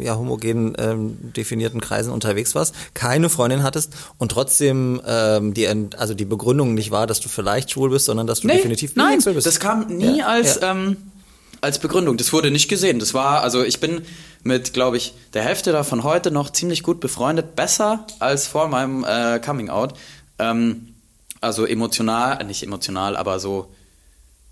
ja, 0.00 0.16
homogen 0.16 0.74
ähm, 0.78 1.32
definierten 1.32 1.80
Kreisen 1.80 2.12
unterwegs 2.12 2.54
warst, 2.54 2.74
keine 2.94 3.30
Freundin 3.30 3.62
hattest 3.62 3.94
und 4.18 4.30
trotzdem 4.30 5.00
ähm, 5.06 5.54
die 5.54 5.68
also 5.96 6.12
die 6.12 6.26
Begründung 6.26 6.74
nicht 6.74 6.90
war, 6.90 7.06
dass 7.06 7.20
du 7.20 7.28
vielleicht 7.28 7.70
schwul 7.70 7.90
bist, 7.90 8.06
sondern 8.06 8.26
dass 8.26 8.40
du 8.40 8.48
nee, 8.48 8.56
definitiv 8.56 8.94
nein, 8.94 9.22
schwul 9.22 9.34
bist. 9.34 9.46
Das 9.46 9.58
kam 9.58 9.86
nie 9.86 10.18
ja, 10.18 10.26
als 10.26 10.60
ähm, 10.62 10.96
als 11.62 11.78
Begründung. 11.78 12.18
Das 12.18 12.32
wurde 12.32 12.50
nicht 12.50 12.68
gesehen. 12.68 12.98
Das 12.98 13.14
war, 13.14 13.40
also 13.40 13.64
ich 13.64 13.80
bin 13.80 14.02
mit, 14.42 14.74
glaube 14.74 14.98
ich, 14.98 15.14
der 15.32 15.42
Hälfte 15.42 15.72
davon 15.72 16.02
heute 16.02 16.30
noch 16.30 16.50
ziemlich 16.50 16.82
gut 16.82 17.00
befreundet. 17.00 17.56
Besser 17.56 18.06
als 18.18 18.46
vor 18.46 18.68
meinem 18.68 19.04
äh, 19.04 19.38
Coming 19.38 19.70
Out. 19.70 19.94
Ähm, 20.38 20.94
also 21.40 21.64
emotional, 21.64 22.40
äh, 22.40 22.44
nicht 22.44 22.62
emotional, 22.62 23.16
aber 23.16 23.40
so. 23.40 23.72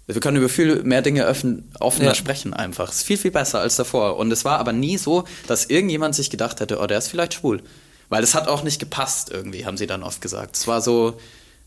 Wir 0.07 0.21
können 0.21 0.39
über 0.39 0.49
viel 0.49 0.83
mehr 0.83 1.03
Dinge 1.03 1.25
öffnen, 1.25 1.71
offener 1.79 2.09
ja. 2.09 2.15
sprechen 2.15 2.53
einfach. 2.53 2.89
Es 2.89 2.97
ist 2.97 3.03
viel, 3.07 3.19
viel 3.19 3.31
besser 3.31 3.61
als 3.61 3.77
davor. 3.77 4.17
Und 4.17 4.33
es 4.33 4.45
war 4.45 4.59
aber 4.59 4.73
nie 4.73 4.99
so, 4.99 5.25
dass 5.47 5.67
irgendjemand 5.67 6.17
sich 6.17 6.31
gedacht 6.31 6.59
hätte, 6.59 6.81
oh, 6.81 6.87
der 6.87 6.99
ist 6.99 7.09
vielleicht 7.09 7.35
schwul. 7.35 7.63
Weil 8.09 8.25
es 8.25 8.35
hat 8.35 8.49
auch 8.49 8.65
nicht 8.65 8.81
gepasst 8.81 9.31
irgendwie, 9.31 9.67
haben 9.67 9.77
sie 9.77 9.87
dann 9.87 10.03
oft 10.03 10.21
gesagt. 10.21 10.57
Es 10.57 10.67
war 10.67 10.81
so, 10.81 11.21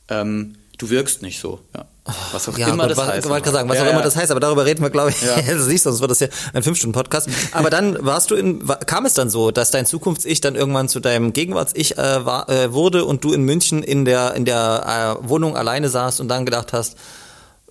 ähm, 0.09 0.55
du 0.77 0.89
wirkst 0.89 1.21
nicht 1.21 1.39
so. 1.39 1.61
Ja. 1.73 1.85
Was 2.33 2.49
auch 2.49 2.57
ja, 2.57 2.67
immer 2.67 2.87
Gott, 2.87 2.97
das 2.97 3.07
heißt. 3.07 3.25
Ich 3.25 3.31
wollte 3.31 3.49
sagen, 3.51 3.69
was 3.69 3.77
ja, 3.77 3.85
auch 3.85 3.89
immer 3.89 4.01
das 4.01 4.17
heißt, 4.17 4.29
aber 4.29 4.41
darüber 4.41 4.65
reden 4.65 4.83
wir, 4.83 4.89
glaube 4.89 5.11
ich. 5.11 5.21
Ja. 5.21 5.41
du 5.53 5.63
siehst, 5.63 5.85
sonst 5.85 6.01
wird 6.01 6.11
das 6.11 6.19
ja 6.19 6.27
ein 6.53 6.61
Fünf-Stunden-Podcast. 6.61 7.29
aber 7.53 7.69
dann 7.69 7.97
warst 8.05 8.29
du 8.29 8.35
in, 8.35 8.67
kam 8.85 9.05
es 9.05 9.13
dann 9.13 9.29
so, 9.29 9.51
dass 9.51 9.71
dein 9.71 9.85
Zukunfts-Ich 9.85 10.41
dann 10.41 10.55
irgendwann 10.55 10.89
zu 10.89 10.99
deinem 10.99 11.31
Gegenwarts-Ich 11.31 11.97
äh, 11.97 12.25
war, 12.25 12.49
äh, 12.49 12.73
wurde 12.73 13.05
und 13.05 13.23
du 13.23 13.31
in 13.31 13.43
München 13.43 13.83
in 13.83 14.03
der, 14.03 14.33
in 14.33 14.43
der 14.43 15.19
äh, 15.23 15.29
Wohnung 15.29 15.55
alleine 15.55 15.87
saßt 15.87 16.19
und 16.19 16.27
dann 16.27 16.45
gedacht 16.45 16.73
hast, 16.73 16.97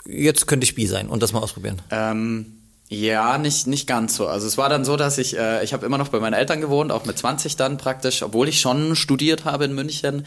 jetzt 0.07 0.47
könnte 0.47 0.65
ich 0.65 0.75
bi 0.75 0.87
sein 0.87 1.09
und 1.09 1.23
das 1.23 1.33
mal 1.35 1.41
ausprobieren? 1.41 1.83
Ähm, 1.91 2.59
ja, 2.89 3.39
nicht, 3.39 3.67
nicht 3.67 3.87
ganz 3.87 4.17
so. 4.17 4.29
Also 4.29 4.47
es 4.47 4.57
war 4.57 4.69
dann 4.69 4.85
so, 4.85 4.97
dass 4.97 5.19
ich, 5.19 5.37
äh, 5.37 5.63
ich 5.63 5.73
habe 5.73 5.85
immer 5.85 5.99
noch 5.99 6.09
bei 6.09 6.21
meinen 6.21 6.35
Eltern 6.35 6.61
gewohnt, 6.61 6.91
auch 6.91 7.05
mit 7.05 7.19
20 7.19 7.57
dann 7.57 7.77
praktisch, 7.77 8.23
obwohl 8.23 8.49
ich 8.49 8.61
schon 8.61 8.97
studiert 8.97 9.45
habe 9.45 9.65
in 9.67 9.75
München. 9.75 10.27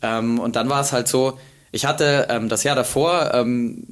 Ähm, 0.00 0.38
und 0.38 0.56
dann 0.56 0.68
war 0.68 0.80
es 0.80 0.92
halt 0.92 1.08
so, 1.08 1.38
ich 1.72 1.84
hatte 1.84 2.28
ähm, 2.30 2.48
das 2.48 2.62
Jahr 2.62 2.76
davor, 2.76 3.32
ähm, 3.34 3.84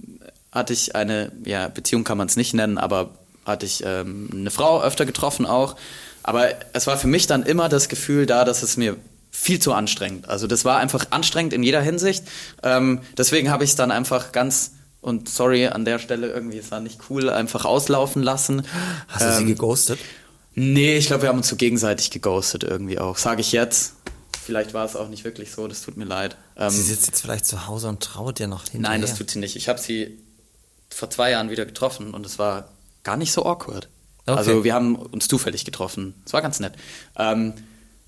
hatte 0.53 0.72
ich 0.72 0.95
eine, 0.95 1.33
ja, 1.45 1.68
Beziehung 1.68 2.05
kann 2.05 2.18
man 2.18 2.28
es 2.28 2.37
nicht 2.37 2.55
nennen, 2.55 2.78
aber 2.78 3.11
hatte 3.45 3.66
ich 3.66 3.83
ähm, 3.85 4.28
eine 4.33 4.51
Frau 4.51 4.83
öfter 4.83 5.07
getroffen 5.07 5.47
auch. 5.47 5.76
Aber 6.22 6.49
es 6.72 6.87
war 6.87 6.97
für 6.99 7.07
mich 7.07 7.26
dann 7.26 7.43
immer 7.43 7.68
das 7.68 7.89
Gefühl 7.89 8.26
da, 8.26 8.45
dass 8.45 8.62
es 8.62 8.76
mir 8.76 8.97
viel 9.31 9.59
zu 9.59 9.72
anstrengend. 9.72 10.28
Also 10.28 10.47
das 10.47 10.64
war 10.64 10.78
einfach 10.78 11.07
anstrengend 11.11 11.53
in 11.53 11.62
jeder 11.62 11.81
Hinsicht. 11.81 12.24
Ähm, 12.62 13.01
deswegen 13.16 13.51
habe 13.51 13.64
ich 13.64 13.70
es 13.70 13.76
dann 13.76 13.91
einfach 13.91 14.33
ganz 14.33 14.72
und 15.01 15.31
sorry 15.31 15.66
an 15.66 15.87
der 15.87 15.99
Stelle 15.99 16.28
irgendwie, 16.28 16.59
es 16.59 16.70
war 16.70 16.81
nicht 16.81 17.01
cool, 17.09 17.31
einfach 17.31 17.64
auslaufen 17.64 18.22
lassen. 18.22 18.66
Hast 19.09 19.24
du 19.24 19.31
ähm, 19.31 19.37
sie 19.39 19.45
geghostet? 19.47 19.99
Nee, 20.55 20.99
ich 20.99 21.07
glaube, 21.07 21.22
wir 21.22 21.31
haben 21.31 21.39
uns 21.39 21.49
so 21.49 21.57
gegenseitig 21.57 22.11
geghostet 22.11 22.64
irgendwie 22.64 22.99
auch. 22.99 23.16
Sage 23.16 23.41
ich 23.41 23.53
jetzt. 23.53 23.95
Vielleicht 24.51 24.74
war 24.74 24.84
es 24.84 24.96
auch 24.96 25.09
nicht 25.09 25.22
wirklich 25.22 25.53
so, 25.53 25.68
das 25.68 25.82
tut 25.82 25.96
mir 25.96 26.07
leid. 26.07 26.36
Ähm, 26.57 26.70
sie 26.70 26.82
sitzt 26.82 27.07
jetzt 27.07 27.20
vielleicht 27.20 27.46
zu 27.46 27.68
Hause 27.68 27.88
und 27.88 28.03
trauert 28.03 28.40
dir 28.40 28.48
noch 28.48 28.64
hinterher. 28.64 28.98
Nein, 28.98 29.01
das 29.01 29.14
tut 29.14 29.30
sie 29.30 29.38
nicht. 29.38 29.55
Ich 29.55 29.68
habe 29.68 29.78
sie 29.78 30.18
vor 30.88 31.09
zwei 31.09 31.30
Jahren 31.30 31.51
wieder 31.51 31.64
getroffen 31.64 32.14
und 32.14 32.26
es 32.26 32.40
war 32.40 32.68
gar 33.05 33.16
nicht 33.16 33.30
so 33.30 33.46
awkward. 33.46 33.88
Okay. 34.26 34.36
Also 34.36 34.64
wir 34.64 34.74
haben 34.74 34.96
uns 34.96 35.28
zufällig 35.28 35.64
getroffen. 35.64 36.14
Es 36.26 36.32
war 36.32 36.42
ganz 36.42 36.59
nett. 36.59 36.72
Ähm, 37.16 37.55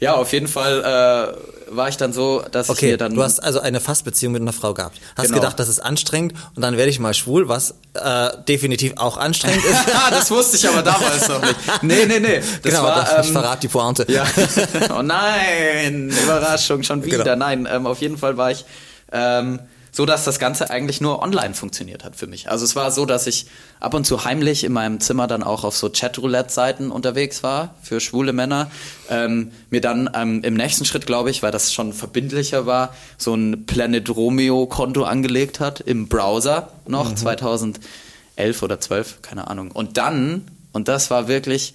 ja, 0.02 0.14
auf 0.16 0.32
jeden 0.32 0.48
Fall 0.48 0.80
äh, 0.80 1.76
war 1.76 1.88
ich 1.88 1.96
dann 1.96 2.12
so, 2.12 2.44
dass 2.50 2.70
okay, 2.70 2.86
ich 2.86 2.90
mir 2.92 2.96
dann. 2.96 3.14
Du 3.14 3.22
hast 3.22 3.38
also 3.38 3.60
eine 3.60 3.78
Fastbeziehung 3.78 4.32
mit 4.32 4.42
einer 4.42 4.52
Frau 4.52 4.74
gehabt. 4.74 5.00
Hast 5.16 5.26
genau. 5.28 5.38
gedacht, 5.38 5.60
das 5.60 5.68
ist 5.68 5.78
anstrengend 5.78 6.34
und 6.56 6.62
dann 6.62 6.76
werde 6.76 6.90
ich 6.90 6.98
mal 6.98 7.14
schwul, 7.14 7.48
was 7.48 7.76
äh, 7.94 8.30
definitiv 8.48 8.94
auch 8.96 9.16
anstrengend 9.16 9.64
ist. 9.64 9.78
das 10.10 10.28
wusste 10.32 10.56
ich 10.56 10.68
aber 10.68 10.82
damals 10.82 11.28
noch 11.28 11.40
nicht. 11.40 11.54
Nee, 11.82 12.06
nee, 12.06 12.18
nee. 12.18 12.40
Das 12.40 12.72
genau, 12.72 12.82
war, 12.82 12.96
das, 12.96 13.12
ähm, 13.12 13.20
ich 13.22 13.30
verrate 13.30 13.60
die 13.60 13.68
Pointe. 13.68 14.04
Ja. 14.08 14.26
oh 14.98 15.02
nein, 15.02 16.08
Überraschung, 16.24 16.82
schon 16.82 17.04
wieder. 17.04 17.18
Genau. 17.18 17.36
Nein, 17.36 17.68
ähm, 17.70 17.86
auf 17.86 18.00
jeden 18.00 18.18
Fall 18.18 18.36
war 18.36 18.50
ich. 18.50 18.64
Ähm, 19.12 19.60
so 19.94 20.06
dass 20.06 20.24
das 20.24 20.38
Ganze 20.38 20.70
eigentlich 20.70 21.02
nur 21.02 21.22
online 21.22 21.52
funktioniert 21.52 22.02
hat 22.02 22.16
für 22.16 22.26
mich. 22.26 22.50
Also 22.50 22.64
es 22.64 22.74
war 22.74 22.90
so, 22.90 23.04
dass 23.04 23.26
ich 23.26 23.46
ab 23.78 23.92
und 23.92 24.06
zu 24.06 24.24
heimlich 24.24 24.64
in 24.64 24.72
meinem 24.72 25.00
Zimmer 25.00 25.26
dann 25.26 25.42
auch 25.42 25.64
auf 25.64 25.76
so 25.76 25.90
Chatroulette-Seiten 25.90 26.90
unterwegs 26.90 27.42
war 27.42 27.74
für 27.82 28.00
schwule 28.00 28.32
Männer. 28.32 28.70
Ähm, 29.10 29.52
mir 29.68 29.82
dann 29.82 30.08
ähm, 30.14 30.42
im 30.44 30.54
nächsten 30.54 30.86
Schritt, 30.86 31.04
glaube 31.04 31.30
ich, 31.30 31.42
weil 31.42 31.50
das 31.50 31.74
schon 31.74 31.92
verbindlicher 31.92 32.64
war, 32.64 32.94
so 33.18 33.34
ein 33.34 33.66
Planet 33.66 34.08
Romeo-Konto 34.08 35.04
angelegt 35.04 35.60
hat 35.60 35.80
im 35.80 36.08
Browser 36.08 36.72
noch, 36.86 37.10
mhm. 37.10 37.16
2011 37.16 38.62
oder 38.62 38.80
12, 38.80 39.20
keine 39.20 39.48
Ahnung. 39.48 39.70
Und 39.72 39.98
dann, 39.98 40.48
und 40.72 40.88
das 40.88 41.10
war 41.10 41.28
wirklich, 41.28 41.74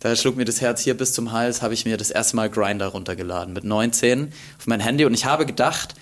da 0.00 0.14
schlug 0.14 0.36
mir 0.36 0.44
das 0.44 0.60
Herz 0.60 0.82
hier 0.82 0.94
bis 0.94 1.14
zum 1.14 1.32
Hals, 1.32 1.62
habe 1.62 1.72
ich 1.72 1.86
mir 1.86 1.96
das 1.96 2.10
erste 2.10 2.36
Mal 2.36 2.50
Grinder 2.50 2.88
runtergeladen 2.88 3.54
mit 3.54 3.64
19 3.64 4.30
auf 4.58 4.66
mein 4.66 4.80
Handy 4.80 5.06
und 5.06 5.14
ich 5.14 5.24
habe 5.24 5.46
gedacht, 5.46 5.94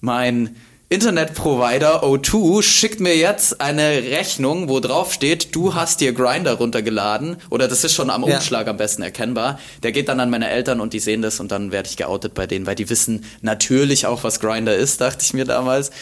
mein 0.00 0.54
Internetprovider 0.92 2.04
O2 2.04 2.62
schickt 2.62 3.00
mir 3.00 3.16
jetzt 3.16 3.62
eine 3.62 3.82
Rechnung, 3.82 4.68
wo 4.68 4.78
drauf 4.78 5.14
steht, 5.14 5.54
du 5.54 5.74
hast 5.74 6.02
dir 6.02 6.12
Grinder 6.12 6.52
runtergeladen 6.52 7.38
oder 7.48 7.66
das 7.66 7.82
ist 7.82 7.94
schon 7.94 8.10
am 8.10 8.24
Umschlag 8.24 8.66
ja. 8.66 8.72
am 8.72 8.76
besten 8.76 9.00
erkennbar. 9.00 9.58
Der 9.82 9.92
geht 9.92 10.10
dann 10.10 10.20
an 10.20 10.28
meine 10.28 10.50
Eltern 10.50 10.82
und 10.82 10.92
die 10.92 11.00
sehen 11.00 11.22
das 11.22 11.40
und 11.40 11.50
dann 11.50 11.72
werde 11.72 11.88
ich 11.88 11.96
geoutet 11.96 12.34
bei 12.34 12.46
denen, 12.46 12.66
weil 12.66 12.74
die 12.74 12.90
wissen 12.90 13.24
natürlich 13.40 14.04
auch, 14.04 14.22
was 14.22 14.38
Grinder 14.38 14.76
ist, 14.76 15.00
dachte 15.00 15.24
ich 15.24 15.32
mir 15.32 15.46
damals. 15.46 15.92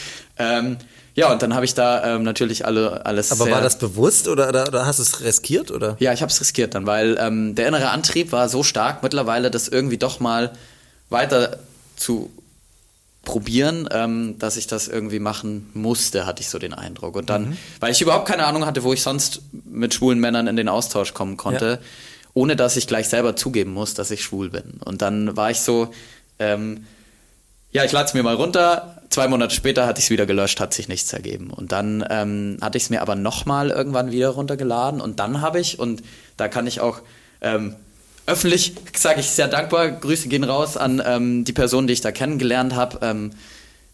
Ähm, 0.41 0.76
ja, 1.14 1.30
und 1.30 1.41
dann 1.41 1.55
habe 1.55 1.64
ich 1.64 1.74
da 1.74 2.16
ähm, 2.16 2.24
natürlich 2.24 2.66
alle 2.66 3.07
alles. 3.07 3.30
Aber 3.30 3.49
war 3.49 3.61
das 3.61 3.78
bewusst 3.78 4.26
oder, 4.26 4.49
oder, 4.49 4.66
oder 4.66 4.86
hast 4.86 4.99
du 4.99 5.05
es 5.05 5.22
riskiert 5.22 5.70
oder? 5.70 5.95
Ja, 6.01 6.12
ich 6.12 6.20
habe 6.20 6.32
es 6.32 6.41
riskiert 6.41 6.74
dann, 6.74 6.86
weil 6.86 7.16
ähm, 7.20 7.55
der 7.55 7.68
innere 7.68 7.91
Antrieb 7.91 8.32
war 8.32 8.49
so 8.49 8.64
stark 8.64 9.05
mittlerweile, 9.05 9.53
das 9.53 9.68
irgendwie 9.68 9.99
doch 9.99 10.18
mal 10.18 10.51
weiter 11.11 11.61
zu 11.95 12.32
probieren, 13.23 13.89
ähm, 13.93 14.39
dass 14.39 14.57
ich 14.57 14.66
das 14.66 14.89
irgendwie 14.89 15.18
machen 15.18 15.71
musste, 15.75 16.27
hatte 16.27 16.41
ich 16.41 16.49
so 16.49 16.59
den 16.59 16.73
Eindruck. 16.73 17.16
Und 17.16 17.31
dann, 17.31 17.51
mhm. 17.51 17.57
weil 17.79 17.93
ich 17.93 18.01
überhaupt 18.01 18.27
keine 18.27 18.47
Ahnung 18.47 18.64
hatte, 18.64 18.83
wo 18.83 18.93
ich 18.93 19.03
sonst 19.03 19.43
mit 19.53 19.95
schwulen 19.95 20.18
Männern 20.18 20.47
in 20.47 20.57
den 20.57 20.68
Austausch 20.68 21.12
kommen 21.12 21.37
konnte, 21.37 21.79
ja. 21.81 21.87
ohne 22.35 22.57
dass 22.57 22.77
ich 22.77 22.87
gleich 22.87 23.09
selber 23.09 23.37
zugeben 23.37 23.73
muss, 23.73 23.95
dass 23.95 24.11
ich 24.11 24.23
schwul 24.23 24.51
bin. 24.51 24.81
Und 24.85 25.03
dann 25.03 25.37
war 25.37 25.51
ich 25.51 25.61
so, 25.61 25.93
ähm, 26.39 26.87
ja, 27.73 27.85
ich 27.85 27.93
lade 27.93 28.07
es 28.07 28.14
mir 28.14 28.23
mal 28.23 28.35
runter. 28.35 29.03
Zwei 29.11 29.29
Monate 29.29 29.55
später 29.55 29.87
hatte 29.87 29.99
ich 29.99 30.07
es 30.07 30.11
wieder 30.11 30.27
gelöscht, 30.27 30.59
hat 30.59 30.73
sich 30.73 30.89
nichts 30.89 31.12
ergeben. 31.12 31.51
Und 31.51 31.73
dann 31.73 32.05
ähm, 32.09 32.59
hatte 32.61 32.79
ich 32.79 32.85
es 32.85 32.91
mir 32.91 33.03
aber 33.03 33.16
nochmal 33.16 33.71
irgendwann 33.71 34.11
wieder 34.12 34.31
runtergeladen. 34.31 35.01
Und 35.01 35.21
dann 35.21 35.41
habe 35.41 35.61
ich, 35.61 35.79
und 35.79 36.03
da 36.37 36.49
kann 36.49 36.66
ich 36.66 36.81
auch 36.81 37.01
ähm, 37.43 37.77
öffentlich 38.31 38.74
sage 38.97 39.20
ich 39.20 39.31
sehr 39.31 39.49
dankbar. 39.49 39.91
Grüße 39.91 40.28
gehen 40.28 40.45
raus 40.45 40.76
an 40.76 41.03
ähm, 41.05 41.45
die 41.45 41.53
Person, 41.53 41.87
die 41.87 41.93
ich 41.93 42.01
da 42.01 42.12
kennengelernt 42.12 42.74
habe. 42.74 42.99
Ähm, 43.03 43.33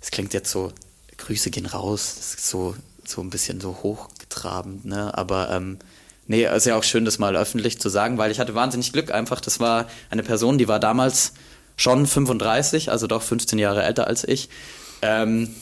es 0.00 0.10
klingt 0.10 0.34
jetzt 0.34 0.50
so, 0.50 0.72
Grüße 1.16 1.50
gehen 1.50 1.66
raus, 1.66 2.14
das 2.16 2.34
ist 2.34 2.48
so, 2.48 2.76
so 3.04 3.20
ein 3.22 3.30
bisschen 3.30 3.60
so 3.60 3.78
hochgetraben, 3.82 4.80
ne? 4.84 5.16
Aber 5.16 5.50
ähm, 5.50 5.78
nee, 6.26 6.44
ist 6.44 6.66
ja 6.66 6.76
auch 6.76 6.84
schön, 6.84 7.04
das 7.04 7.18
mal 7.18 7.36
öffentlich 7.36 7.80
zu 7.80 7.88
sagen, 7.88 8.18
weil 8.18 8.30
ich 8.30 8.38
hatte 8.38 8.54
wahnsinnig 8.54 8.92
Glück 8.92 9.10
einfach. 9.10 9.40
Das 9.40 9.58
war 9.58 9.86
eine 10.10 10.22
Person, 10.22 10.58
die 10.58 10.68
war 10.68 10.78
damals 10.78 11.32
schon 11.76 12.06
35, 12.06 12.90
also 12.90 13.06
doch 13.06 13.22
15 13.22 13.58
Jahre 13.58 13.82
älter 13.82 14.06
als 14.06 14.24
ich. 14.24 14.48
Ähm, 15.02 15.54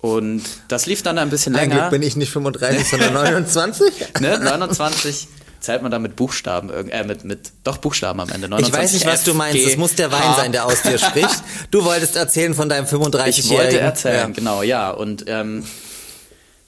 und 0.00 0.42
das 0.68 0.86
lief 0.86 1.02
dann 1.02 1.18
ein 1.18 1.30
bisschen 1.30 1.54
länger. 1.54 1.74
Eigentlich 1.74 1.90
bin 1.90 2.02
ich 2.02 2.16
nicht 2.16 2.32
35, 2.32 2.88
sondern 2.88 3.12
29. 3.14 4.20
ne, 4.20 4.38
29 4.38 5.28
zählt 5.66 5.82
man 5.82 5.90
da 5.90 5.98
mit 5.98 6.16
Buchstaben, 6.16 6.70
äh, 6.70 7.04
mit, 7.04 7.24
mit, 7.24 7.52
doch 7.64 7.78
Buchstaben 7.78 8.20
am 8.20 8.30
Ende. 8.30 8.48
29 8.48 8.68
ich 8.68 8.82
weiß 8.82 8.92
nicht, 8.92 9.06
was 9.06 9.24
du 9.24 9.34
meinst. 9.34 9.66
Es 9.66 9.76
muss 9.76 9.94
der 9.96 10.12
Wein 10.12 10.34
sein, 10.36 10.52
der 10.52 10.64
aus 10.64 10.82
dir 10.82 10.96
spricht. 10.98 11.42
Du 11.70 11.84
wolltest 11.84 12.16
erzählen 12.16 12.54
von 12.54 12.68
deinem 12.68 12.86
35-Jährigen. 12.86 13.28
Ich 13.28 13.50
wollte 13.50 13.80
erzählen, 13.80 14.28
ja. 14.28 14.34
genau, 14.34 14.62
ja. 14.62 14.90
Und 14.90 15.24
ähm, 15.26 15.64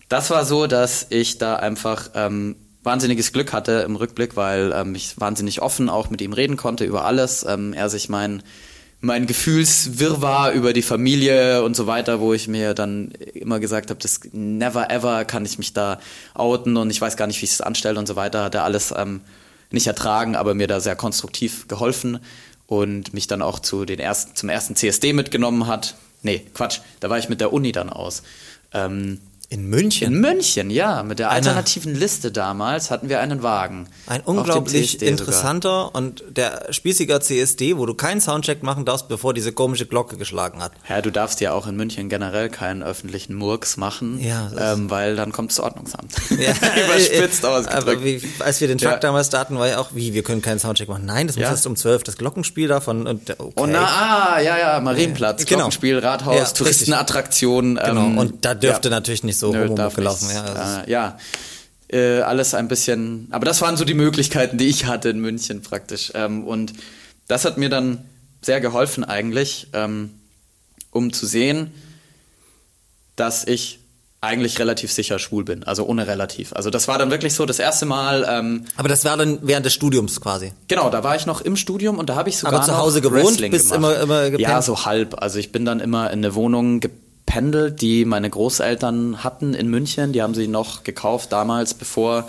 das 0.09 0.31
war 0.31 0.45
so, 0.45 0.67
dass 0.67 1.07
ich 1.11 1.39
da 1.39 1.57
einfach 1.57 2.11
ähm, 2.15 2.57
wahnsinniges 2.83 3.33
Glück 3.33 3.53
hatte 3.53 3.85
im 3.87 3.95
Rückblick, 3.95 4.37
weil 4.37 4.73
ähm, 4.75 4.95
ich 4.95 5.19
wahnsinnig 5.21 5.63
offen 5.63 5.89
auch 5.89 6.11
mit 6.11 6.21
ihm 6.21 6.33
reden 6.33 6.57
konnte 6.57 6.85
über 6.85 7.05
alles. 7.05 7.47
Ähm, 7.49 7.73
er 7.73 7.89
sich 7.89 8.09
mein 8.09 8.43
mein 9.01 9.27
Gefühlswirrwarr 9.27 10.53
über 10.53 10.73
die 10.73 10.83
Familie 10.83 11.63
und 11.63 11.77
so 11.77 11.87
weiter, 11.87 12.21
wo 12.21 12.35
ich 12.35 12.49
mir 12.49 12.75
dann 12.75 13.13
immer 13.35 13.61
gesagt 13.61 13.91
habe, 13.91 14.01
das 14.01 14.21
never 14.33 14.91
ever 14.91 15.25
kann 15.25 15.45
ich 15.45 15.59
mich 15.59 15.73
da 15.73 16.01
outen 16.35 16.77
und 16.77 16.91
ich 16.91 17.01
weiß 17.01 17.17
gar 17.17 17.27
nicht, 17.27 17.41
wie 17.41 17.45
ich 17.45 17.53
es 17.53 17.61
anstelle 17.61 17.99
und 17.99 18.07
so 18.07 18.17
weiter, 18.17 18.43
hat 18.43 18.57
er 18.57 18.65
alles 18.65 18.93
ähm, 18.97 19.21
nicht 19.71 19.87
ertragen, 19.87 20.35
aber 20.35 20.55
mir 20.55 20.67
da 20.67 20.81
sehr 20.81 20.97
konstruktiv 20.97 21.69
geholfen 21.69 22.19
und 22.67 23.15
mich 23.15 23.29
dann 23.29 23.41
auch 23.41 23.61
zu 23.61 23.85
den 23.85 24.01
ersten, 24.01 24.35
zum 24.35 24.49
ersten 24.49 24.75
CSD 24.75 25.13
mitgenommen 25.13 25.69
hat. 25.69 25.95
Nee, 26.23 26.45
Quatsch, 26.53 26.81
da 26.99 27.09
war 27.09 27.19
ich 27.19 27.29
mit 27.29 27.41
der 27.41 27.53
Uni 27.53 27.71
dann 27.71 27.91
aus. 27.91 28.23
Ähm, 28.73 29.21
in 29.51 29.67
München? 29.67 30.13
In 30.13 30.21
München, 30.21 30.69
ja. 30.69 31.03
Mit 31.03 31.19
der 31.19 31.31
alternativen 31.31 31.93
Eine, 31.93 32.01
Liste 32.01 32.31
damals 32.31 32.91
hatten 32.91 33.09
wir 33.09 33.21
einen 33.21 33.43
Wagen. 33.43 33.89
Ein 34.07 34.21
unglaublich 34.21 35.01
interessanter 35.01 35.87
sogar. 35.87 35.95
und 35.95 36.23
der 36.29 36.67
spießiger 36.71 37.23
CSD, 37.23 37.79
wo 37.79 37.87
du 37.87 37.95
keinen 37.95 38.21
Soundcheck 38.21 38.63
machen 38.63 38.85
darfst, 38.85 39.09
bevor 39.09 39.33
diese 39.33 39.53
komische 39.53 39.87
Glocke 39.87 40.19
geschlagen 40.19 40.63
hat. 40.63 40.73
Ja, 40.87 41.01
du 41.01 41.11
darfst 41.11 41.41
ja 41.41 41.53
auch 41.53 41.67
in 41.67 41.77
München 41.77 42.11
generell 42.11 42.51
keinen 42.51 42.83
öffentlichen 42.83 43.35
Murks 43.35 43.79
machen, 43.79 44.21
ja, 44.21 44.51
ähm, 44.59 44.91
weil 44.91 45.17
dann 45.17 45.33
kommt 45.33 45.51
das 45.51 45.61
Ordnungsamt. 45.61 46.13
Ja, 46.39 46.51
Überspitzt 46.85 47.45
ausgedrückt. 47.45 47.83
Aber 47.83 48.05
wie, 48.05 48.23
als 48.41 48.61
wir 48.61 48.69
den 48.69 48.79
Truck 48.79 48.93
ja. 48.93 48.99
damals 48.99 49.29
starten, 49.29 49.59
war 49.59 49.67
ja 49.67 49.79
auch, 49.79 49.89
wie, 49.95 50.15
wir 50.15 50.23
können 50.23 50.43
keinen 50.43 50.61
Soundcheck 50.61 50.89
machen. 50.89 51.05
Nein, 51.05 51.27
das 51.27 51.37
muss 51.37 51.43
ja. 51.43 51.51
erst 51.51 51.67
um 51.67 51.75
12, 51.75 52.05
das 52.05 52.17
Glockenspiel 52.17 52.69
davon. 52.69 53.07
Und, 53.07 53.31
okay. 53.31 53.53
Oh 53.57 53.67
na, 53.67 53.85
ah, 53.85 54.41
ja, 54.41 54.59
ja, 54.59 54.81
Marienplatz, 54.81 55.47
genau. 55.47 55.61
Glockenspiel, 55.61 55.99
Rathaus, 55.99 56.53
Touristenattraktion. 56.53 57.77
Genau, 57.77 58.07
ähm, 58.07 58.19
und 58.19 58.45
da 58.45 58.55
dürfte 58.55 58.91
natürlich 58.91 59.25
nicht 59.25 59.38
so 59.39 59.53
Nö, 59.53 59.69
gelaufen. 59.69 60.29
Ja, 60.33 60.83
äh, 60.83 60.91
ja. 60.91 61.19
Äh, 61.91 62.21
alles 62.21 62.53
ein 62.53 62.69
bisschen, 62.69 63.29
aber 63.31 63.47
das 63.47 63.63
waren 63.63 63.79
so 63.79 63.85
die 63.87 63.95
Möglichkeiten, 63.95 64.59
die 64.59 64.67
ich 64.67 64.85
hatte 64.85 65.09
in 65.09 65.21
München 65.21 65.63
praktisch. 65.63 66.13
Ähm, 66.15 66.45
und 66.45 66.75
das 67.29 67.47
hat 67.47 67.57
mir 67.57 67.71
dann 67.71 68.05
sehr 68.43 68.61
geholfen 68.61 69.05
eigentlich, 69.05 69.69
ähm, 69.73 70.11
um 70.91 71.13
zu 71.15 71.27
sehen, 71.27 71.73
dass 73.17 73.47
ich 73.47 73.81
eigentlich 74.21 74.59
relativ 74.59 74.93
sicher 74.93 75.19
schwul 75.19 75.45
bin, 75.45 75.63
also 75.63 75.87
ohne 75.87 76.09
relativ. 76.09 76.53
Also 76.53 76.71
das 76.71 76.89
war 76.89 76.99
dann 76.99 77.11
wirklich 77.11 77.35
so 77.35 77.47
das 77.47 77.61
erste 77.61 77.87
Mal. 77.87 78.27
Ähm, 78.29 78.65
Aber 78.77 78.89
das 78.89 79.05
war 79.05 79.17
dann 79.17 79.39
während 79.43 79.65
des 79.65 79.75
Studiums 79.75 80.21
quasi. 80.21 80.53
Genau, 80.67 80.91
da 80.91 81.05
war 81.05 81.15
ich 81.15 81.25
noch 81.25 81.41
im 81.41 81.57
Studium 81.57 81.99
und 81.99 82.09
da 82.11 82.17
habe 82.17 82.29
ich 82.29 82.37
sogar 82.37 82.55
Aber 82.55 82.65
zu 82.65 82.77
Hause 82.77 83.01
gewohnt, 83.01 83.25
Wrestling 83.25 83.53
bist 83.53 83.71
gemacht. 83.73 83.95
immer 83.95 84.01
immer 84.01 84.25
gepennt. 84.25 84.41
Ja, 84.41 84.61
so 84.61 84.85
halb. 84.85 85.23
Also 85.23 85.39
ich 85.39 85.53
bin 85.53 85.65
dann 85.65 85.79
immer 85.79 86.11
in 86.11 86.19
eine 86.19 86.35
Wohnung 86.35 86.81
gependelt, 87.29 87.83
die 87.83 88.07
meine 88.07 88.31
Großeltern 88.31 89.23
hatten 89.23 89.53
in 89.53 89.69
München. 89.69 90.15
Die 90.15 90.23
haben 90.23 90.33
sie 90.33 90.49
noch 90.49 90.83
gekauft 90.83 91.31
damals, 91.31 91.75
bevor 91.75 92.27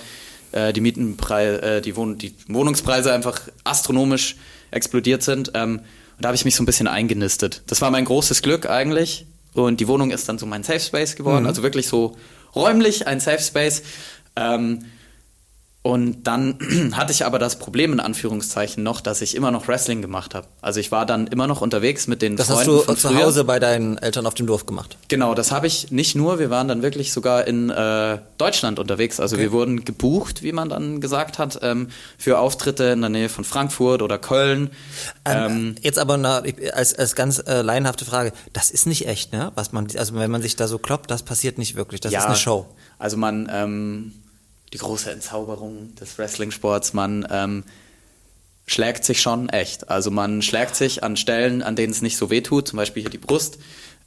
äh, 0.52 0.74
die 0.74 0.82
Mietenpreise, 0.82 1.62
äh, 1.62 1.82
die, 1.82 1.96
Wohn 1.96 2.18
die 2.18 2.36
Wohnungspreise 2.50 3.14
einfach 3.14 3.40
astronomisch 3.64 4.36
explodiert 4.72 5.24
sind. 5.24 5.52
Ähm, 5.54 5.78
und 5.78 6.26
da 6.26 6.28
habe 6.28 6.36
ich 6.36 6.44
mich 6.44 6.56
so 6.56 6.64
ein 6.64 6.66
bisschen 6.66 6.88
eingenistet. 6.88 7.62
Das 7.68 7.80
war 7.80 7.92
mein 7.92 8.04
großes 8.04 8.42
Glück 8.42 8.70
eigentlich. 8.70 9.26
Und 9.54 9.80
die 9.80 9.88
Wohnung 9.88 10.12
ist 10.12 10.28
dann 10.28 10.38
so 10.38 10.46
mein 10.46 10.64
Safe 10.64 10.82
Space 10.82 11.16
geworden, 11.16 11.44
mhm. 11.44 11.48
also 11.48 11.64
wirklich 11.64 11.88
so 11.88 12.18
räumlich 12.54 13.08
ein 13.08 13.22
Safe 13.22 13.42
Space. 13.42 13.84
Ähm, 14.36 14.84
Und 15.90 16.28
dann 16.28 16.60
hatte 16.94 17.12
ich 17.12 17.26
aber 17.26 17.40
das 17.40 17.58
Problem 17.58 17.94
in 17.94 18.00
Anführungszeichen 18.00 18.84
noch, 18.84 19.02
dass 19.02 19.22
ich 19.22 19.36
immer 19.36 19.50
noch 19.50 19.68
Wrestling 19.68 20.04
gemacht 20.04 20.36
habe. 20.36 20.46
Also 20.62 20.80
ich 20.80 20.92
war 20.92 21.08
dann 21.08 21.26
immer 21.26 21.48
noch 21.48 21.62
unterwegs 21.62 22.06
mit 22.06 22.22
den 22.22 22.36
das 22.36 22.46
Freunden 22.46 22.78
Das 22.78 22.88
hast 22.88 23.04
du 23.04 23.10
zu 23.10 23.24
Hause 23.24 23.44
bei 23.44 23.60
deinen 23.60 23.98
Eltern 23.98 24.28
auf 24.28 24.36
dem 24.36 24.46
Dorf 24.46 24.68
gemacht? 24.68 24.98
Genau, 25.08 25.34
das 25.34 25.52
habe 25.52 25.66
ich 25.66 25.90
nicht 25.90 26.16
nur. 26.16 26.38
Wir 26.38 26.52
waren 26.52 26.68
dann 26.68 26.84
wirklich 26.84 27.12
sogar 27.12 27.48
in 27.48 27.72
äh, 27.72 28.20
Deutschland 28.38 28.78
unterwegs. 28.78 29.20
Also 29.20 29.36
okay. 29.36 29.46
wir 29.46 29.52
wurden 29.52 29.84
gebucht, 29.84 30.44
wie 30.44 30.52
man 30.52 30.70
dann 30.70 31.02
gesagt 31.02 31.40
hat, 31.40 31.58
ähm, 31.64 31.88
für 32.20 32.38
Auftritte 32.38 32.84
in 32.84 33.02
der 33.02 33.10
Nähe 33.10 33.30
von 33.30 33.44
Frankfurt 33.44 34.04
oder 34.04 34.20
Köln. 34.20 34.70
Ähm, 35.26 35.52
ähm, 35.52 35.76
jetzt 35.82 35.98
aber 35.98 36.18
na, 36.18 36.44
als, 36.74 36.94
als 36.94 37.16
ganz 37.16 37.40
äh, 37.40 37.64
laienhafte 37.64 38.06
Frage, 38.06 38.32
das 38.54 38.70
ist 38.70 38.86
nicht 38.86 39.08
echt, 39.08 39.34
ne? 39.34 39.52
Was 39.56 39.72
man, 39.72 39.88
also 39.98 40.14
wenn 40.14 40.30
man 40.30 40.44
sich 40.44 40.56
da 40.56 40.68
so 40.68 40.78
kloppt, 40.78 41.10
das 41.10 41.24
passiert 41.24 41.58
nicht 41.58 41.74
wirklich. 41.74 42.00
Das 42.00 42.12
ja, 42.12 42.20
ist 42.20 42.26
eine 42.28 42.36
Show. 42.36 42.68
Also 43.00 43.18
man 43.18 43.50
ähm, 43.52 44.14
die 44.74 44.78
große 44.78 45.12
Entzauberung 45.12 45.96
des 45.96 46.18
Wrestling-Sports. 46.18 46.94
Man 46.94 47.28
ähm, 47.32 47.64
schlägt 48.70 49.04
sich 49.04 49.22
schon 49.22 49.50
echt. 49.50 49.90
Also 49.90 50.12
man 50.12 50.42
schlägt 50.42 50.76
sich 50.76 51.04
an 51.04 51.18
Stellen, 51.18 51.64
an 51.64 51.76
denen 51.76 51.92
es 51.92 52.02
nicht 52.02 52.18
so 52.18 52.30
weh 52.30 52.42
tut, 52.42 52.68
zum 52.68 52.78
Beispiel 52.78 53.02
hier 53.02 53.10
die 53.10 53.18
Brust. 53.18 53.58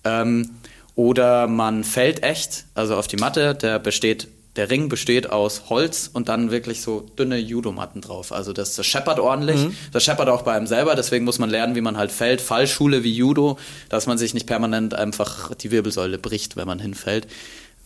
Ähm, 0.05 0.51
oder 0.95 1.49
man 1.49 1.85
fällt 1.85 2.23
echt, 2.23 2.67
also 2.75 2.97
auf 2.97 3.09
die 3.09 3.17
Matte. 3.17 3.55
Der 3.55 3.79
besteht, 3.79 4.29
der 4.57 4.71
Ring 4.71 4.89
besteht 4.89 5.31
aus 5.31 5.71
Holz 5.71 6.11
und 6.13 6.29
dann 6.29 6.51
wirklich 6.51 6.83
so 6.83 7.01
dünne 7.01 7.39
Judomatten 7.39 8.03
drauf. 8.03 8.31
Also 8.31 8.53
das, 8.53 8.77
das 8.77 8.87
scheppert 8.87 9.19
ordentlich. 9.19 9.65
Mhm. 9.65 9.77
Das 9.93 10.05
scheppert 10.05 10.29
auch 10.29 10.43
bei 10.43 10.53
einem 10.53 10.67
selber. 10.67 10.95
Deswegen 10.95 11.25
muss 11.25 11.39
man 11.39 11.51
lernen, 11.51 11.75
wie 11.75 11.81
man 11.81 11.97
halt 11.97 12.13
fällt. 12.13 12.41
Fallschule 12.41 13.03
wie 13.03 13.13
Judo, 13.13 13.59
dass 13.89 14.07
man 14.07 14.19
sich 14.19 14.35
nicht 14.35 14.47
permanent 14.47 14.95
einfach 14.95 15.55
die 15.55 15.71
Wirbelsäule 15.71 16.19
bricht, 16.19 16.57
wenn 16.57 16.67
man 16.67 16.79
hinfällt. 16.79 17.27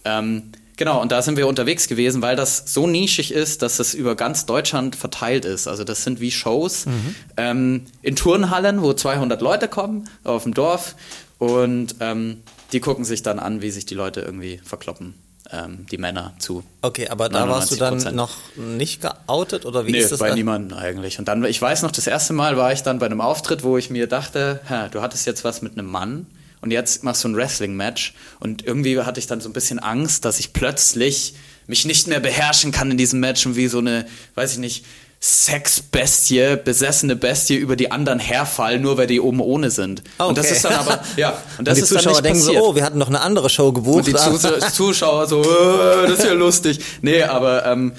Ähm, 0.04 0.52
Genau, 0.76 1.00
und 1.00 1.10
da 1.10 1.22
sind 1.22 1.38
wir 1.38 1.46
unterwegs 1.46 1.88
gewesen, 1.88 2.20
weil 2.20 2.36
das 2.36 2.64
so 2.66 2.86
nischig 2.86 3.32
ist, 3.32 3.62
dass 3.62 3.78
es 3.78 3.94
über 3.94 4.14
ganz 4.14 4.44
Deutschland 4.44 4.94
verteilt 4.94 5.46
ist. 5.46 5.68
Also 5.68 5.84
das 5.84 6.04
sind 6.04 6.20
wie 6.20 6.30
Shows 6.30 6.84
mhm. 6.84 7.14
ähm, 7.38 7.86
in 8.02 8.14
Turnhallen, 8.14 8.82
wo 8.82 8.92
200 8.92 9.40
Leute 9.40 9.68
kommen 9.68 10.08
auf 10.22 10.42
dem 10.42 10.52
Dorf 10.52 10.94
und 11.38 11.96
ähm, 12.00 12.42
die 12.72 12.80
gucken 12.80 13.04
sich 13.04 13.22
dann 13.22 13.38
an, 13.38 13.62
wie 13.62 13.70
sich 13.70 13.86
die 13.86 13.94
Leute 13.94 14.20
irgendwie 14.20 14.60
verkloppen. 14.62 15.14
Ähm, 15.52 15.86
die 15.92 15.96
Männer 15.96 16.34
zu. 16.40 16.64
Okay, 16.82 17.08
aber 17.08 17.28
da 17.28 17.48
warst 17.48 17.70
du 17.70 17.76
dann 17.76 18.16
noch 18.16 18.36
nicht 18.56 19.00
geoutet 19.00 19.64
oder 19.64 19.86
wie 19.86 19.92
nee, 19.92 19.98
ist 19.98 20.10
das? 20.10 20.18
bei 20.18 20.34
niemandem 20.34 20.76
eigentlich. 20.76 21.20
Und 21.20 21.28
dann, 21.28 21.44
ich 21.44 21.62
weiß 21.62 21.82
noch, 21.82 21.92
das 21.92 22.08
erste 22.08 22.32
Mal 22.32 22.56
war 22.56 22.72
ich 22.72 22.82
dann 22.82 22.98
bei 22.98 23.06
einem 23.06 23.20
Auftritt, 23.20 23.62
wo 23.62 23.78
ich 23.78 23.88
mir 23.88 24.08
dachte, 24.08 24.58
du 24.90 25.02
hattest 25.02 25.24
jetzt 25.24 25.44
was 25.44 25.62
mit 25.62 25.74
einem 25.74 25.86
Mann 25.86 26.26
und 26.60 26.70
jetzt 26.70 27.04
machst 27.04 27.24
du 27.24 27.28
ein 27.28 27.36
Wrestling-Match. 27.36 28.14
Und 28.40 28.64
irgendwie 28.64 29.00
hatte 29.00 29.20
ich 29.20 29.26
dann 29.26 29.40
so 29.40 29.48
ein 29.48 29.52
bisschen 29.52 29.78
Angst, 29.78 30.24
dass 30.24 30.40
ich 30.40 30.52
plötzlich 30.52 31.34
mich 31.66 31.84
nicht 31.84 32.06
mehr 32.06 32.20
beherrschen 32.20 32.72
kann 32.72 32.90
in 32.90 32.96
diesem 32.96 33.20
Match 33.20 33.44
und 33.46 33.56
wie 33.56 33.68
so 33.68 33.78
eine, 33.78 34.06
weiß 34.34 34.52
ich 34.52 34.58
nicht, 34.58 34.84
Sexbestie, 35.20 36.56
besessene 36.62 37.16
Bestie 37.16 37.56
über 37.56 37.74
die 37.74 37.90
anderen 37.90 38.18
herfallen, 38.18 38.82
nur 38.82 38.98
weil 38.98 39.06
die 39.06 39.20
oben 39.20 39.40
ohne 39.40 39.70
sind. 39.70 40.02
Okay. 40.18 40.28
Und 40.28 40.38
das 40.38 40.50
ist 40.50 40.64
dann 40.64 40.74
aber, 40.74 41.00
ja, 41.16 41.42
und 41.58 41.66
das 41.66 41.72
und 41.72 41.76
die 41.76 41.82
ist 41.82 41.88
Zuschauer 41.88 42.02
dann 42.02 42.12
nicht 42.12 42.24
denken 42.24 42.38
passiert. 42.40 42.62
so, 42.62 42.70
oh, 42.70 42.74
wir 42.74 42.84
hatten 42.84 42.98
noch 42.98 43.08
eine 43.08 43.20
andere 43.22 43.48
Show 43.48 43.72
gebucht. 43.72 44.06
Und 44.06 44.06
die 44.06 44.14
Zuschauer 44.72 45.26
so, 45.26 45.42
äh, 45.42 46.06
das 46.06 46.18
ist 46.20 46.24
ja 46.26 46.32
lustig. 46.32 46.80
Nee, 47.00 47.22
aber 47.22 47.64
ähm, 47.64 47.92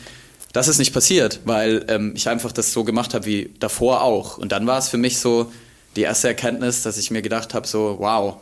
das 0.53 0.68
ist 0.68 0.78
nicht 0.78 0.93
passiert, 0.93 1.41
weil 1.43 1.86
ähm, 1.89 2.14
ich 2.16 2.30
einfach 2.30 2.51
das 2.51 2.72
so 2.72 2.84
gemacht 2.84 3.14
habe 3.14 3.26
wie 3.26 3.53
davor 3.60 4.03
auch. 4.03 4.38
Und 4.38 4.51
dann 4.51 4.68
war 4.68 4.78
es 4.78 4.88
für 4.88 4.97
mich 4.97 5.20
so 5.20 5.51
die 5.95 6.03
erste 6.03 6.28
Erkenntnis, 6.28 6.84
dass 6.84 6.97
ich 6.97 7.12
mir 7.12 7.22
gedacht 7.24 7.53
habe, 7.53 7.68
so, 7.68 7.97
wow, 7.99 8.38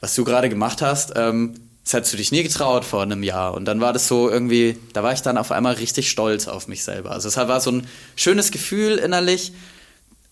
was 0.00 0.14
du 0.14 0.24
gerade 0.24 0.48
gemacht 0.48 0.82
hast, 0.82 1.12
ähm, 1.16 1.54
das 1.84 1.94
hättest 1.94 2.12
du 2.12 2.16
dich 2.18 2.32
nie 2.32 2.42
getraut 2.42 2.84
vor 2.84 3.02
einem 3.02 3.22
Jahr. 3.22 3.54
Und 3.54 3.64
dann 3.64 3.80
war 3.80 3.94
das 3.94 4.08
so 4.08 4.28
irgendwie, 4.28 4.78
da 4.92 5.02
war 5.02 5.14
ich 5.14 5.22
dann 5.22 5.38
auf 5.38 5.50
einmal 5.52 5.74
richtig 5.74 6.10
stolz 6.10 6.46
auf 6.46 6.68
mich 6.68 6.84
selber. 6.84 7.12
Also 7.12 7.28
es 7.28 7.36
war 7.36 7.60
so 7.60 7.70
ein 7.70 7.86
schönes 8.14 8.50
Gefühl 8.50 8.98
innerlich. 8.98 9.52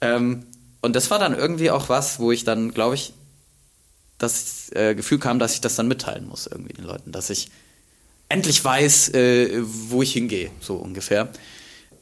Ähm, 0.03 0.45
und 0.83 0.95
das 0.95 1.11
war 1.11 1.19
dann 1.19 1.35
irgendwie 1.35 1.71
auch 1.71 1.89
was, 1.89 2.21
wo 2.21 2.31
ich 2.31 2.45
dann, 2.45 2.75
glaube 2.75 2.95
ich, 2.95 3.15
das 4.19 4.71
äh, 4.75 4.95
Gefühl 4.95 5.19
kam, 5.19 5.39
dass 5.39 5.55
ich 5.55 5.63
das 5.63 5.77
dann 5.77 5.89
mitteilen 5.89 6.29
muss 6.29 6.47
irgendwie 6.47 6.75
den 6.75 6.85
Leuten, 6.85 7.13
dass 7.13 7.31
ich 7.31 7.49
endlich 8.29 8.63
weiß, 8.63 9.11
äh, 9.15 9.63
wo 9.63 10.03
ich 10.03 10.13
hingehe, 10.13 10.51
so 10.61 10.75
ungefähr. 10.75 11.29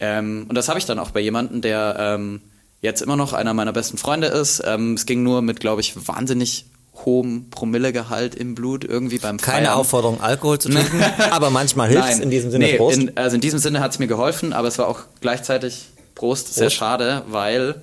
Ähm, 0.01 0.47
und 0.49 0.55
das 0.57 0.69
habe 0.69 0.79
ich 0.79 0.87
dann 0.87 0.99
auch 0.99 1.11
bei 1.11 1.21
jemandem, 1.21 1.61
der 1.61 1.97
ähm, 1.99 2.41
jetzt 2.81 3.03
immer 3.03 3.17
noch 3.17 3.33
einer 3.33 3.55
meiner 3.55 3.73
besten 3.73 3.99
Freunde 3.99 4.27
ist. 4.27 4.63
Ähm, 4.65 4.95
es 4.95 5.07
ging 5.07 5.23
nur 5.23 5.43
mit, 5.43 5.61
glaube 5.61 5.81
ich, 5.81 6.09
wahnsinnig 6.09 6.67
hohem 6.95 7.51
Promillegehalt 7.51 8.35
im 8.35 8.55
Blut 8.55 8.85
irgendwie 8.85 9.19
beim 9.19 9.39
Feiern. 9.39 9.57
Keine 9.57 9.75
Aufforderung, 9.75 10.21
Alkohol 10.21 10.59
zu 10.59 10.69
trinken, 10.69 11.03
aber 11.31 11.51
manchmal 11.51 11.89
hilft 11.89 12.09
es 12.09 12.21
in 12.21 12.31
diesem 12.31 12.51
Sinne 12.51 12.67
nee, 12.67 12.77
Prost. 12.77 12.99
In, 12.99 13.17
also 13.17 13.35
in 13.35 13.41
diesem 13.41 13.59
Sinne 13.59 13.81
hat 13.81 13.93
es 13.93 13.99
mir 13.99 14.07
geholfen, 14.07 14.53
aber 14.53 14.69
es 14.69 14.79
war 14.79 14.89
auch 14.89 15.01
gleichzeitig 15.21 15.87
Prost, 16.15 16.47
Prost, 16.47 16.55
sehr 16.55 16.71
schade, 16.71 17.25
weil 17.29 17.83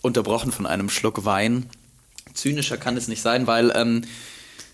unterbrochen 0.00 0.52
von 0.52 0.66
einem 0.66 0.88
Schluck 0.90 1.24
Wein. 1.24 1.68
Zynischer 2.32 2.76
kann 2.76 2.96
es 2.96 3.08
nicht 3.08 3.22
sein, 3.22 3.46
weil 3.46 3.72
ähm, 3.74 4.04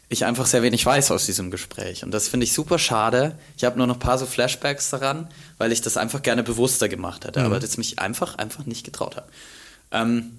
ich 0.09 0.25
einfach 0.25 0.47
sehr 0.47 0.63
wenig 0.63 0.85
weiß 0.85 1.13
aus 1.13 1.27
diesem 1.27 1.51
Gespräch. 1.51 2.05
Und 2.05 2.11
das 2.13 2.29
finde 2.29 2.45
ich 2.45 2.53
super 2.53 2.79
schade. 2.79 3.39
Ich 3.57 3.65
habe 3.65 3.79
nur 3.79 3.87
noch 3.87 3.97
ein 3.97 4.01
paar 4.01 4.19
so 4.19 4.27
Flashbacks 4.27 4.91
daran, 4.91 5.29
weil 5.59 5.71
ich 5.71 5.83
das 5.83 5.97
einfach 5.97 6.23
gerne 6.23 6.43
bewusster 6.43 6.89
gemacht 6.89 7.25
hätte, 7.25 7.41
mhm. 7.41 7.47
aber 7.47 7.61
das 7.61 7.77
mich 7.77 7.99
einfach, 8.01 8.37
einfach 8.37 8.67
nicht 8.67 8.85
getraut 8.85 9.17
habe. 9.17 9.29
Ähm, 9.93 10.33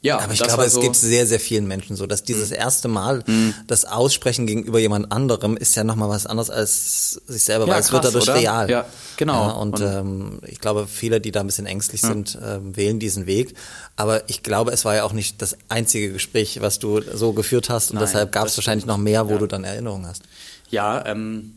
ja, 0.00 0.20
aber 0.20 0.32
ich 0.32 0.40
glaube, 0.40 0.64
es 0.64 0.74
so 0.74 0.80
geht 0.80 0.94
sehr, 0.94 1.26
sehr 1.26 1.40
vielen 1.40 1.66
Menschen 1.66 1.96
so, 1.96 2.06
dass 2.06 2.22
dieses 2.22 2.50
mhm. 2.50 2.56
erste 2.56 2.86
Mal 2.86 3.24
mhm. 3.26 3.54
das 3.66 3.84
Aussprechen 3.84 4.46
gegenüber 4.46 4.78
jemand 4.78 5.10
anderem 5.10 5.56
ist 5.56 5.74
ja 5.74 5.82
nochmal 5.82 6.08
was 6.08 6.24
anderes 6.26 6.50
als 6.50 7.20
sich 7.26 7.44
selber, 7.44 7.66
ja, 7.66 7.72
weil 7.72 7.80
es 7.80 7.90
wird 7.90 8.04
dadurch 8.04 8.28
oder? 8.28 8.36
real. 8.36 8.70
Ja, 8.70 8.86
genau. 9.16 9.48
Ja, 9.48 9.52
und, 9.54 9.80
und 9.80 9.82
ähm, 9.82 10.40
ich 10.46 10.60
glaube, 10.60 10.86
viele, 10.86 11.20
die 11.20 11.32
da 11.32 11.40
ein 11.40 11.46
bisschen 11.46 11.66
ängstlich 11.66 12.02
ja. 12.02 12.08
sind, 12.08 12.38
ähm, 12.40 12.76
wählen 12.76 13.00
diesen 13.00 13.26
Weg. 13.26 13.54
Aber 13.96 14.28
ich 14.28 14.44
glaube, 14.44 14.70
es 14.70 14.84
war 14.84 14.94
ja 14.94 15.02
auch 15.02 15.12
nicht 15.12 15.42
das 15.42 15.56
einzige 15.68 16.12
Gespräch, 16.12 16.60
was 16.60 16.78
du 16.78 17.00
so 17.00 17.32
geführt 17.32 17.68
hast 17.68 17.90
und 17.90 17.96
Nein, 17.96 18.04
deshalb 18.06 18.30
gab 18.30 18.46
es 18.46 18.56
wahrscheinlich 18.56 18.86
noch 18.86 18.98
mehr, 18.98 19.28
wo 19.28 19.36
du 19.38 19.48
dann 19.48 19.64
Erinnerungen 19.64 20.06
hast. 20.06 20.22
Ja, 20.70 21.04
ähm, 21.06 21.54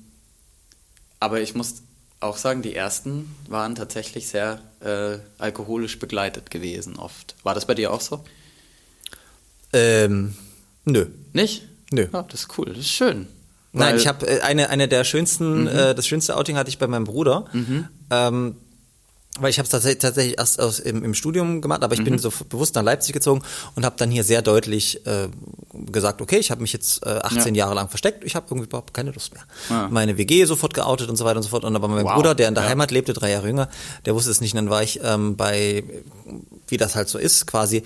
aber 1.19 1.41
ich 1.41 1.53
muss 1.53 1.75
auch 2.21 2.37
sagen, 2.37 2.61
die 2.61 2.75
ersten 2.75 3.35
waren 3.49 3.75
tatsächlich 3.75 4.27
sehr 4.27 4.59
äh, 4.79 5.17
alkoholisch 5.37 5.99
begleitet 5.99 6.51
gewesen, 6.51 6.97
oft. 6.97 7.35
War 7.43 7.53
das 7.53 7.65
bei 7.65 7.73
dir 7.73 7.91
auch 7.91 8.01
so? 8.01 8.23
Ähm, 9.73 10.35
nö. 10.85 11.07
Nicht? 11.33 11.67
Nö. 11.91 12.07
Ja, 12.11 12.23
das 12.23 12.41
ist 12.41 12.57
cool, 12.57 12.67
das 12.67 12.79
ist 12.79 12.91
schön. 12.91 13.27
Nein, 13.73 13.95
ich 13.95 14.07
habe 14.07 14.27
äh, 14.27 14.41
eine, 14.41 14.69
eine 14.69 14.87
der 14.87 15.03
schönsten, 15.03 15.61
mhm. 15.61 15.67
äh, 15.67 15.95
das 15.95 16.07
schönste 16.07 16.35
Outing 16.37 16.57
hatte 16.57 16.69
ich 16.69 16.77
bei 16.77 16.87
meinem 16.87 17.05
Bruder. 17.05 17.45
Mhm. 17.53 17.87
Ähm, 18.09 18.55
weil 19.39 19.49
ich 19.49 19.59
habe 19.59 19.65
es 19.65 19.71
tatsächlich, 19.71 19.99
tatsächlich 19.99 20.37
erst 20.37 20.59
aus, 20.59 20.79
im, 20.79 21.03
im 21.03 21.13
Studium 21.13 21.61
gemacht, 21.61 21.83
aber 21.83 21.93
ich 21.93 22.01
mhm. 22.01 22.05
bin 22.05 22.19
so 22.19 22.31
bewusst 22.49 22.75
nach 22.75 22.83
Leipzig 22.83 23.13
gezogen 23.13 23.41
und 23.75 23.85
habe 23.85 23.95
dann 23.97 24.11
hier 24.11 24.25
sehr 24.25 24.41
deutlich 24.41 25.05
äh, 25.05 25.29
gesagt, 25.91 26.21
okay, 26.21 26.37
ich 26.37 26.51
habe 26.51 26.61
mich 26.61 26.73
jetzt 26.73 27.05
äh, 27.05 27.09
18 27.09 27.55
ja. 27.55 27.65
Jahre 27.65 27.75
lang 27.75 27.87
versteckt, 27.87 28.25
ich 28.25 28.35
habe 28.35 28.47
irgendwie 28.49 28.67
überhaupt 28.67 28.93
keine 28.93 29.11
Lust 29.11 29.33
mehr. 29.33 29.43
Ja. 29.69 29.87
Meine 29.89 30.17
WG 30.17 30.43
sofort 30.43 30.73
geoutet 30.73 31.09
und 31.09 31.15
so 31.15 31.23
weiter 31.23 31.37
und 31.37 31.43
so 31.43 31.49
fort. 31.49 31.63
Und 31.63 31.75
aber 31.75 31.87
mein 31.87 32.03
wow. 32.03 32.15
Bruder, 32.15 32.35
der 32.35 32.49
in 32.49 32.55
der 32.55 32.65
ja. 32.65 32.69
Heimat 32.71 32.91
lebte, 32.91 33.13
drei 33.13 33.31
Jahre 33.31 33.47
jünger, 33.47 33.69
der 34.05 34.15
wusste 34.15 34.31
es 34.31 34.41
nicht. 34.41 34.53
Und 34.53 34.57
dann 34.57 34.69
war 34.69 34.83
ich 34.83 34.99
ähm, 35.01 35.37
bei, 35.37 35.83
wie 36.67 36.77
das 36.77 36.95
halt 36.95 37.07
so 37.07 37.17
ist, 37.17 37.47
quasi 37.47 37.83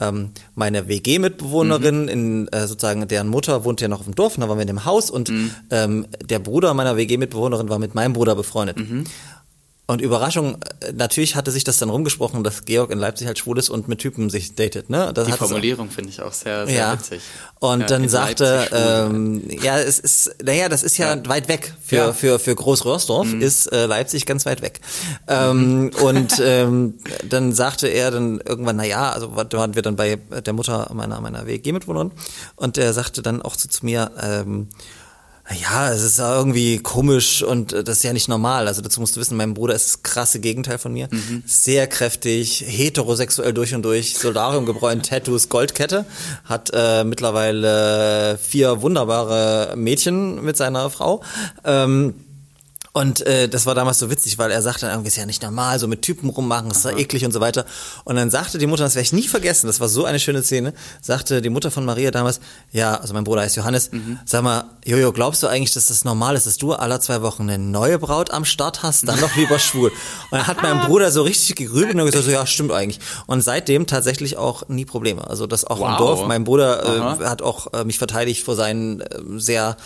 ähm, 0.00 0.30
meine 0.54 0.88
WG-Mitbewohnerin, 0.88 2.02
mhm. 2.02 2.08
in 2.08 2.48
äh, 2.48 2.66
sozusagen 2.66 3.06
deren 3.08 3.28
Mutter 3.28 3.64
wohnte 3.64 3.84
ja 3.84 3.88
noch 3.88 4.00
auf 4.00 4.04
dem 4.04 4.14
Dorf, 4.14 4.36
und 4.36 4.42
da 4.42 4.48
waren 4.48 4.58
wir 4.58 4.62
in 4.62 4.68
dem 4.68 4.84
Haus 4.84 5.10
und 5.10 5.28
mhm. 5.28 5.50
ähm, 5.70 6.06
der 6.24 6.38
Bruder 6.38 6.74
meiner 6.74 6.96
WG-Mitbewohnerin 6.96 7.68
war 7.68 7.78
mit 7.78 7.94
meinem 7.94 8.12
Bruder 8.12 8.34
befreundet. 8.34 8.78
Mhm. 8.78 9.04
Und 9.90 10.02
Überraschung, 10.02 10.58
äh, 10.80 10.92
natürlich 10.92 11.34
hatte 11.34 11.50
sich 11.50 11.64
das 11.64 11.78
dann 11.78 11.88
rumgesprochen, 11.88 12.44
dass 12.44 12.66
Georg 12.66 12.90
in 12.90 12.98
Leipzig 12.98 13.26
halt 13.26 13.38
schwul 13.38 13.58
ist 13.58 13.70
und 13.70 13.88
mit 13.88 14.00
Typen 14.00 14.28
sich 14.28 14.54
datet. 14.54 14.90
Ne? 14.90 15.12
Das 15.14 15.26
Die 15.26 15.32
Formulierung 15.32 15.88
finde 15.88 16.10
ich 16.10 16.20
auch 16.20 16.34
sehr, 16.34 16.66
sehr 16.66 16.76
ja. 16.76 16.92
witzig. 16.92 17.22
Und 17.58 17.80
ja, 17.80 17.86
dann 17.86 18.06
sagte, 18.06 18.68
ähm, 18.70 19.44
ja, 19.48 19.78
es 19.78 19.98
ist, 19.98 20.36
naja, 20.44 20.68
das 20.68 20.82
ist 20.82 20.98
ja, 20.98 21.14
ja. 21.14 21.26
weit 21.26 21.48
weg. 21.48 21.72
Für, 21.82 21.96
ja. 21.96 22.12
für, 22.12 22.38
für 22.38 22.54
Groß-Röhrsdorf 22.54 23.28
mhm. 23.28 23.40
ist 23.40 23.72
äh, 23.72 23.86
Leipzig 23.86 24.26
ganz 24.26 24.44
weit 24.44 24.60
weg. 24.60 24.80
Ähm, 25.26 25.84
mhm. 25.84 25.90
Und 26.02 26.34
ähm, 26.44 26.98
dann 27.26 27.54
sagte 27.54 27.88
er 27.88 28.10
dann 28.10 28.42
irgendwann, 28.44 28.76
na 28.76 28.84
ja, 28.84 29.10
also 29.10 29.28
da 29.42 29.56
waren 29.56 29.74
wir 29.74 29.80
dann 29.80 29.96
bei 29.96 30.16
der 30.16 30.52
Mutter 30.52 30.90
meiner, 30.92 31.18
meiner 31.22 31.46
WG-Mitwohnerin 31.46 32.12
und 32.56 32.76
der 32.76 32.92
sagte 32.92 33.22
dann 33.22 33.40
auch 33.40 33.54
so 33.54 33.70
zu 33.70 33.86
mir, 33.86 34.10
ähm, 34.22 34.68
ja, 35.54 35.90
es 35.90 36.02
ist 36.02 36.18
irgendwie 36.18 36.78
komisch 36.78 37.42
und 37.42 37.72
äh, 37.72 37.82
das 37.82 37.98
ist 37.98 38.02
ja 38.02 38.12
nicht 38.12 38.28
normal. 38.28 38.68
Also 38.68 38.82
dazu 38.82 39.00
musst 39.00 39.16
du 39.16 39.20
wissen, 39.20 39.36
mein 39.36 39.54
Bruder 39.54 39.74
ist 39.74 39.86
das 39.86 40.02
krasse 40.02 40.40
Gegenteil 40.40 40.78
von 40.78 40.92
mir. 40.92 41.08
Mhm. 41.10 41.42
Sehr 41.46 41.86
kräftig, 41.86 42.64
heterosexuell 42.66 43.52
durch 43.52 43.74
und 43.74 43.82
durch, 43.82 44.14
Solarium 44.14 44.66
gebräunt, 44.66 45.06
Tattoos, 45.08 45.48
Goldkette. 45.48 46.04
Hat 46.44 46.70
äh, 46.74 47.04
mittlerweile 47.04 48.38
vier 48.38 48.82
wunderbare 48.82 49.74
Mädchen 49.76 50.44
mit 50.44 50.56
seiner 50.56 50.90
Frau. 50.90 51.22
Ähm, 51.64 52.14
Und 52.98 53.24
äh, 53.28 53.48
das 53.48 53.64
war 53.64 53.76
damals 53.76 54.00
so 54.00 54.10
witzig, 54.10 54.38
weil 54.38 54.50
er 54.50 54.60
sagte 54.60 54.86
dann 54.86 54.90
irgendwie, 54.90 55.06
ist 55.06 55.16
ja 55.16 55.24
nicht 55.24 55.40
normal, 55.40 55.78
so 55.78 55.86
mit 55.86 56.02
Typen 56.02 56.30
rummachen, 56.30 56.68
ist 56.72 56.84
ja 56.84 56.90
eklig 56.90 57.24
und 57.24 57.30
so 57.30 57.38
weiter. 57.38 57.64
Und 58.02 58.16
dann 58.16 58.28
sagte 58.28 58.58
die 58.58 58.66
Mutter, 58.66 58.82
das 58.82 58.96
werde 58.96 59.04
ich 59.04 59.12
nie 59.12 59.28
vergessen, 59.28 59.68
das 59.68 59.78
war 59.78 59.88
so 59.88 60.04
eine 60.04 60.18
schöne 60.18 60.42
Szene, 60.42 60.74
sagte 61.00 61.40
die 61.40 61.48
Mutter 61.48 61.70
von 61.70 61.84
Maria 61.84 62.10
damals, 62.10 62.40
ja, 62.72 62.96
also 62.96 63.14
mein 63.14 63.22
Bruder 63.22 63.42
heißt 63.42 63.54
Johannes, 63.54 63.92
mhm. 63.92 64.18
sag 64.24 64.42
mal, 64.42 64.64
Jojo, 64.84 65.12
glaubst 65.12 65.44
du 65.44 65.46
eigentlich, 65.46 65.72
dass 65.74 65.86
das 65.86 66.04
normal 66.04 66.34
ist, 66.34 66.48
dass 66.48 66.56
du 66.56 66.72
alle 66.72 66.98
zwei 66.98 67.22
Wochen 67.22 67.42
eine 67.42 67.56
neue 67.56 68.00
Braut 68.00 68.32
am 68.32 68.44
Start 68.44 68.82
hast, 68.82 69.06
dann 69.06 69.20
doch 69.20 69.36
lieber 69.36 69.60
schwul? 69.60 69.92
Und 70.32 70.38
dann 70.38 70.48
hat 70.48 70.60
mein 70.60 70.80
Bruder 70.88 71.12
so 71.12 71.22
richtig 71.22 71.54
gegrübelt 71.54 71.94
und 71.94 72.04
gesagt, 72.04 72.24
so, 72.24 72.32
ja, 72.32 72.46
stimmt 72.46 72.72
eigentlich. 72.72 72.98
Und 73.28 73.42
seitdem 73.42 73.86
tatsächlich 73.86 74.38
auch 74.38 74.68
nie 74.68 74.84
Probleme. 74.84 75.24
Also 75.24 75.46
das 75.46 75.64
auch 75.64 75.78
wow. 75.78 75.90
im 75.90 75.96
Dorf. 75.98 76.26
Mein 76.26 76.42
Bruder 76.42 77.20
äh, 77.20 77.24
hat 77.26 77.42
auch 77.42 77.72
äh, 77.74 77.84
mich 77.84 77.98
verteidigt 77.98 78.42
vor 78.42 78.56
seinen 78.56 79.02
äh, 79.02 79.20
sehr 79.36 79.76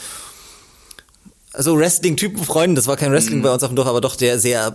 so 1.58 1.76
Wrestling-Typen 1.76 2.44
Freunden, 2.44 2.76
das 2.76 2.86
war 2.86 2.96
kein 2.96 3.12
Wrestling 3.12 3.40
mm. 3.40 3.42
bei 3.42 3.52
uns 3.52 3.62
auf 3.62 3.70
dem 3.70 3.76
Dorf, 3.76 3.88
aber 3.88 4.00
doch 4.00 4.16
der 4.16 4.38
sehr 4.38 4.68
äh, 4.68 4.72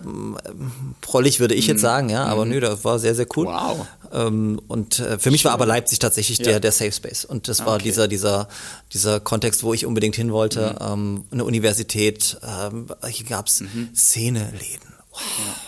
prollig, 1.02 1.40
würde 1.40 1.56
ich 1.56 1.68
mm. 1.68 1.72
jetzt 1.72 1.80
mhm. 1.80 1.82
sagen, 1.82 2.10
ja. 2.10 2.26
Aber 2.26 2.46
mm. 2.46 2.50
nö, 2.50 2.60
das 2.60 2.84
war 2.84 3.00
sehr, 3.00 3.16
sehr 3.16 3.26
cool. 3.36 3.48
Wow. 3.48 3.88
Ähm, 4.14 4.62
und 4.68 5.00
äh, 5.00 5.18
für 5.18 5.32
mich 5.32 5.44
war 5.46 5.54
aber 5.54 5.66
Leipzig 5.66 6.00
tatsächlich 6.00 6.38
ja. 6.40 6.46
der, 6.46 6.60
der 6.60 6.72
Safe 6.72 6.92
Space. 6.92 7.26
Und 7.26 7.48
das 7.48 7.66
war 7.66 7.76
okay. 7.76 7.86
dieser, 7.86 8.08
dieser, 8.08 8.48
dieser 8.94 9.20
Kontext, 9.20 9.64
wo 9.64 9.74
ich 9.74 9.86
unbedingt 9.86 10.16
hin 10.16 10.32
wollte. 10.32 10.76
Mhm. 10.80 10.88
Ähm, 10.88 11.24
eine 11.32 11.46
Universität, 11.46 12.38
ähm, 12.44 12.88
hier 13.08 13.26
gab's 13.26 13.62
mhm. 13.62 13.90
Szeneläden. 13.96 14.94
Wow. 15.12 15.22
Ja. 15.22 15.67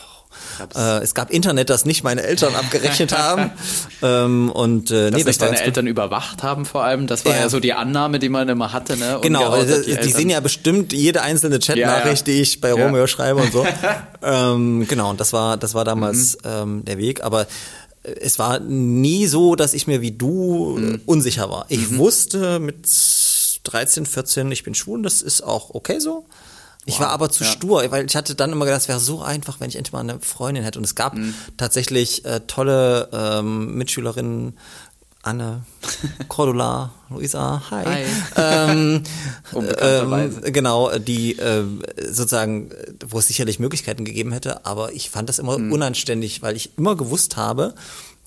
Äh, 0.75 1.03
es 1.03 1.13
gab 1.13 1.31
Internet, 1.31 1.69
das 1.69 1.85
nicht 1.85 2.03
meine 2.03 2.23
Eltern 2.23 2.55
abgerechnet 2.55 3.17
haben. 3.17 3.51
ähm, 4.01 4.51
und 4.51 4.91
äh, 4.91 5.11
nee, 5.11 5.23
das 5.23 5.37
deine 5.37 5.61
Eltern 5.61 5.87
überwacht 5.87 6.43
haben 6.43 6.65
vor 6.65 6.83
allem. 6.83 7.07
Das 7.07 7.25
war 7.25 7.33
ja. 7.33 7.41
ja, 7.41 7.49
so 7.49 7.59
die 7.59 7.73
Annahme, 7.73 8.19
die 8.19 8.29
man 8.29 8.47
immer 8.49 8.73
hatte. 8.73 8.97
Ne? 8.97 9.19
Genau, 9.21 9.49
also, 9.49 9.81
die, 9.81 9.95
die 9.95 10.11
sehen 10.11 10.29
ja 10.29 10.39
bestimmt 10.39 10.93
jede 10.93 11.21
einzelne 11.21 11.59
Chatnachricht, 11.59 12.27
ja, 12.27 12.33
ja. 12.33 12.37
die 12.37 12.41
ich 12.41 12.61
bei 12.61 12.73
Romeo 12.73 13.07
schreibe 13.07 13.41
und 13.41 13.51
so. 13.51 13.65
ähm, 14.23 14.87
genau, 14.87 15.09
und 15.11 15.19
das 15.19 15.33
war, 15.33 15.57
das 15.57 15.73
war 15.73 15.85
damals 15.85 16.37
mhm. 16.43 16.49
ähm, 16.49 16.85
der 16.85 16.97
Weg. 16.97 17.23
Aber 17.23 17.47
es 18.03 18.39
war 18.39 18.59
nie 18.59 19.27
so, 19.27 19.55
dass 19.55 19.73
ich 19.73 19.87
mir 19.87 20.01
wie 20.01 20.11
du 20.11 20.77
mhm. 20.77 21.01
unsicher 21.05 21.49
war. 21.49 21.65
Ich 21.69 21.91
mhm. 21.91 21.97
wusste 21.97 22.59
mit 22.59 22.87
13, 23.63 24.05
14, 24.05 24.51
ich 24.51 24.63
bin 24.63 24.73
schwul, 24.73 25.01
das 25.01 25.21
ist 25.21 25.41
auch 25.41 25.73
okay 25.73 25.99
so. 25.99 26.25
Ich 26.89 26.99
war 26.99 27.09
aber 27.09 27.29
zu 27.29 27.43
ja. 27.43 27.49
stur, 27.49 27.83
weil 27.89 28.05
ich 28.05 28.15
hatte 28.15 28.35
dann 28.35 28.51
immer 28.51 28.65
gedacht, 28.65 28.81
es 28.81 28.87
wäre 28.87 28.99
so 28.99 29.21
einfach, 29.21 29.59
wenn 29.59 29.69
ich 29.69 29.75
endlich 29.75 29.93
mal 29.93 30.01
eine 30.01 30.19
Freundin 30.19 30.63
hätte. 30.63 30.79
Und 30.79 30.85
es 30.85 30.95
gab 30.95 31.15
mhm. 31.15 31.33
tatsächlich 31.57 32.25
äh, 32.25 32.41
tolle 32.47 33.09
ähm, 33.13 33.75
Mitschülerinnen, 33.75 34.57
Anne, 35.21 35.63
Cordula, 36.29 36.91
Luisa, 37.09 37.61
hi. 37.69 37.85
hi. 37.85 38.03
Ähm, 38.37 39.03
ähm, 39.79 40.41
genau, 40.43 40.97
die 40.97 41.37
äh, 41.37 41.63
sozusagen, 42.09 42.71
wo 43.05 43.19
es 43.19 43.27
sicherlich 43.27 43.59
Möglichkeiten 43.59 44.05
gegeben 44.05 44.31
hätte, 44.31 44.65
aber 44.65 44.93
ich 44.93 45.09
fand 45.09 45.27
das 45.27 45.39
immer 45.39 45.57
mhm. 45.57 45.73
unanständig, 45.73 46.41
weil 46.41 46.55
ich 46.55 46.77
immer 46.77 46.95
gewusst 46.95 47.35
habe, 47.35 47.73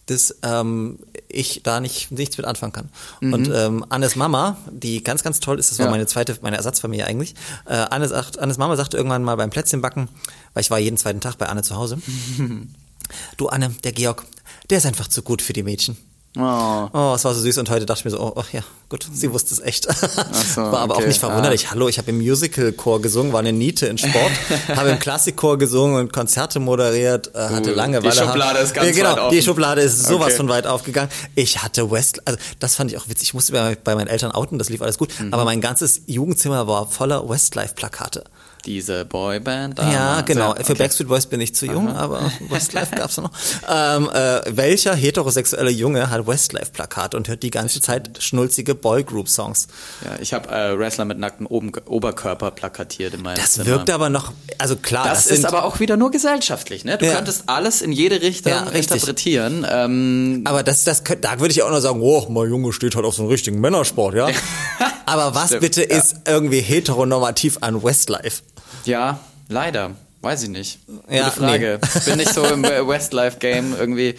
dass 0.07 0.37
ähm, 0.43 0.99
ich 1.29 1.63
da 1.63 1.81
nicht 1.81 2.11
nichts 2.11 2.37
mit 2.37 2.47
anfangen 2.47 2.73
kann. 2.73 2.89
Mhm. 3.21 3.33
Und 3.33 3.51
ähm, 3.55 3.87
Annes 3.89 4.17
Mama, 4.17 4.57
die 4.71 5.03
ganz, 5.03 5.23
ganz 5.23 5.41
toll 5.41 5.59
ist, 5.59 5.71
das 5.71 5.79
war 5.79 5.87
ja. 5.87 5.91
meine 5.91 6.07
zweite, 6.07 6.37
meine 6.43 6.57
Ersatzfamilie 6.57 7.07
eigentlich. 7.07 7.35
Äh, 7.67 7.75
Annes, 7.75 8.13
Annes 8.13 8.59
Mama 8.59 8.77
sagte 8.77 8.97
irgendwann 8.97 9.23
mal 9.23 9.37
beim 9.37 9.51
Plätzchenbacken, 9.51 10.09
weil 10.55 10.61
ich 10.61 10.71
war 10.71 10.79
jeden 10.79 10.97
zweiten 10.97 11.21
Tag 11.21 11.39
bei 11.39 11.47
Anne 11.47 11.63
zu 11.63 11.77
Hause. 11.77 11.99
du 13.37 13.49
Anne, 13.49 13.75
der 13.85 13.93
Georg, 13.93 14.25
der 14.71 14.79
ist 14.79 14.87
einfach 14.87 15.09
zu 15.09 15.23
gut 15.23 15.43
für 15.43 15.53
die 15.53 15.63
Mädchen. 15.63 15.97
Oh. 16.39 16.89
oh, 16.95 17.13
es 17.15 17.25
war 17.25 17.35
so 17.35 17.41
süß 17.41 17.59
und 17.59 17.69
heute 17.69 17.85
dachte 17.85 18.01
ich 18.01 18.05
mir 18.07 18.11
so, 18.11 18.19
oh, 18.19 18.33
oh 18.35 18.45
ja, 18.53 18.63
gut, 18.89 19.07
sie 19.13 19.31
wusste 19.31 19.53
es 19.53 19.61
echt. 19.61 19.85
So, 19.85 20.63
war 20.63 20.79
aber 20.79 20.95
okay. 20.95 21.03
auch 21.03 21.07
nicht 21.07 21.21
verwunderlich. 21.21 21.67
Ah. 21.67 21.71
Hallo, 21.73 21.89
ich 21.89 21.99
habe 21.99 22.09
im 22.09 22.19
Musical-Chor 22.19 23.03
gesungen, 23.03 23.35
war 23.35 23.41
eine 23.41 23.53
Niete 23.53 23.87
in 23.87 23.99
Sport, 23.99 24.33
habe 24.75 24.89
im 24.91 24.99
Klassikchor 24.99 25.59
gesungen 25.59 25.97
und 25.97 26.11
Konzerte 26.11 26.59
moderiert, 26.59 27.35
äh, 27.35 27.39
hatte 27.39 27.73
uh, 27.73 27.77
Langeweile. 27.77 28.15
Die 28.15 28.19
Schublade 28.19 28.59
ist 28.61 28.73
ganz 28.73 28.87
ja, 28.89 28.95
genau, 28.95 29.11
weit 29.11 29.19
offen. 29.19 29.37
Die 29.37 29.43
Schublade 29.43 29.83
ist 29.83 30.07
sowas 30.07 30.29
okay. 30.29 30.37
von 30.37 30.49
weit 30.49 30.67
aufgegangen. 30.67 31.11
Ich 31.35 31.63
hatte 31.63 31.91
West, 31.91 32.27
also 32.27 32.39
das 32.61 32.77
fand 32.77 32.91
ich 32.91 32.97
auch 32.97 33.09
witzig. 33.09 33.29
Ich 33.29 33.35
musste 33.35 33.53
bei, 33.53 33.77
bei 33.77 33.95
meinen 33.95 34.09
Eltern 34.09 34.33
outen, 34.33 34.59
das 34.59 34.71
lief 34.71 34.81
alles 34.81 34.97
gut, 34.97 35.11
mhm. 35.21 35.35
aber 35.35 35.45
mein 35.45 35.61
ganzes 35.61 36.01
Jugendzimmer 36.07 36.67
war 36.67 36.87
voller 36.87 37.29
Westlife-Plakate 37.29 38.25
diese 38.65 39.05
Boyband. 39.05 39.79
Ja, 39.79 40.21
genau. 40.21 40.51
Okay. 40.51 40.65
Für 40.65 40.75
Backstreet 40.75 41.09
Boys 41.09 41.27
bin 41.27 41.41
ich 41.41 41.55
zu 41.55 41.67
jung, 41.67 41.89
Aha. 41.89 41.99
aber 41.99 42.33
Westlife 42.49 42.95
gab's 42.95 43.17
noch. 43.17 43.31
Ähm, 43.69 44.09
äh, 44.13 44.41
welcher 44.49 44.95
heterosexuelle 44.95 45.71
Junge 45.71 46.11
hat 46.11 46.27
Westlife-Plakat 46.27 47.15
und 47.15 47.29
hört 47.29 47.43
die 47.43 47.51
ganze 47.51 47.81
Zeit 47.81 48.23
schnulzige 48.23 48.75
Boygroup-Songs? 48.75 49.69
Ja, 50.05 50.21
ich 50.21 50.33
habe 50.33 50.49
äh, 50.51 50.79
Wrestler 50.79 51.05
mit 51.05 51.19
nacktem 51.19 51.47
Oben 51.47 51.73
Oberkörper 51.87 52.51
plakatiert 52.51 53.15
in 53.15 53.23
meinem 53.23 53.37
Das 53.37 53.53
Zimmer. 53.53 53.67
wirkt 53.67 53.91
aber 53.91 54.09
noch, 54.09 54.33
also 54.59 54.77
klar. 54.77 55.09
Das, 55.09 55.25
das 55.25 55.39
ist 55.39 55.45
aber 55.45 55.65
auch 55.65 55.81
wieder 55.81 55.97
nur 55.97 56.11
gesellschaftlich, 56.11 56.85
ne? 56.85 56.99
Du 56.99 57.07
ja. 57.07 57.15
könntest 57.15 57.45
alles 57.49 57.83
in 57.83 57.93
jede 57.93 58.23
Richtung 58.23 58.53
ja, 58.53 58.69
interpretieren. 58.69 59.67
Ähm, 59.69 60.43
aber 60.45 60.63
das, 60.63 60.85
das, 60.85 61.03
da 61.21 61.41
würde 61.41 61.53
ich 61.53 61.63
auch 61.63 61.71
noch 61.71 61.81
sagen, 61.81 62.01
oh, 62.01 62.27
mein 62.29 62.49
Junge 62.49 62.73
steht 62.73 62.95
halt 62.95 63.05
auf 63.05 63.15
so 63.15 63.23
einem 63.23 63.31
richtigen 63.31 63.61
Männersport, 63.61 64.15
ja? 64.15 64.29
aber 65.07 65.35
was 65.35 65.47
Stimmt, 65.47 65.63
bitte 65.63 65.89
ja. 65.89 65.97
ist 65.97 66.17
irgendwie 66.27 66.61
heteronormativ 66.61 67.59
an 67.61 67.83
Westlife? 67.83 68.43
Ja, 68.85 69.21
leider. 69.49 69.93
Weiß 70.21 70.43
ich 70.45 70.49
nicht. 70.51 70.87
Gute 70.87 71.17
ja, 71.17 71.31
Frage. 71.31 71.81
Nee. 71.83 72.01
Bin 72.07 72.19
nicht 72.19 72.33
so 72.33 72.45
im 72.45 72.63
Westlife-Game 72.63 73.75
irgendwie. 73.79 74.15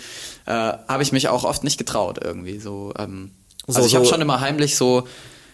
Äh, 0.46 0.52
habe 0.52 1.02
ich 1.02 1.12
mich 1.12 1.30
auch 1.30 1.46
oft 1.46 1.64
nicht 1.64 1.78
getraut 1.78 2.20
irgendwie. 2.22 2.60
So, 2.60 2.94
ähm, 2.98 3.32
also 3.68 3.82
so, 3.82 3.88
ich 3.88 3.96
habe 3.96 4.06
so 4.06 4.12
schon 4.12 4.22
immer 4.22 4.42
heimlich 4.42 4.76
so 4.76 5.08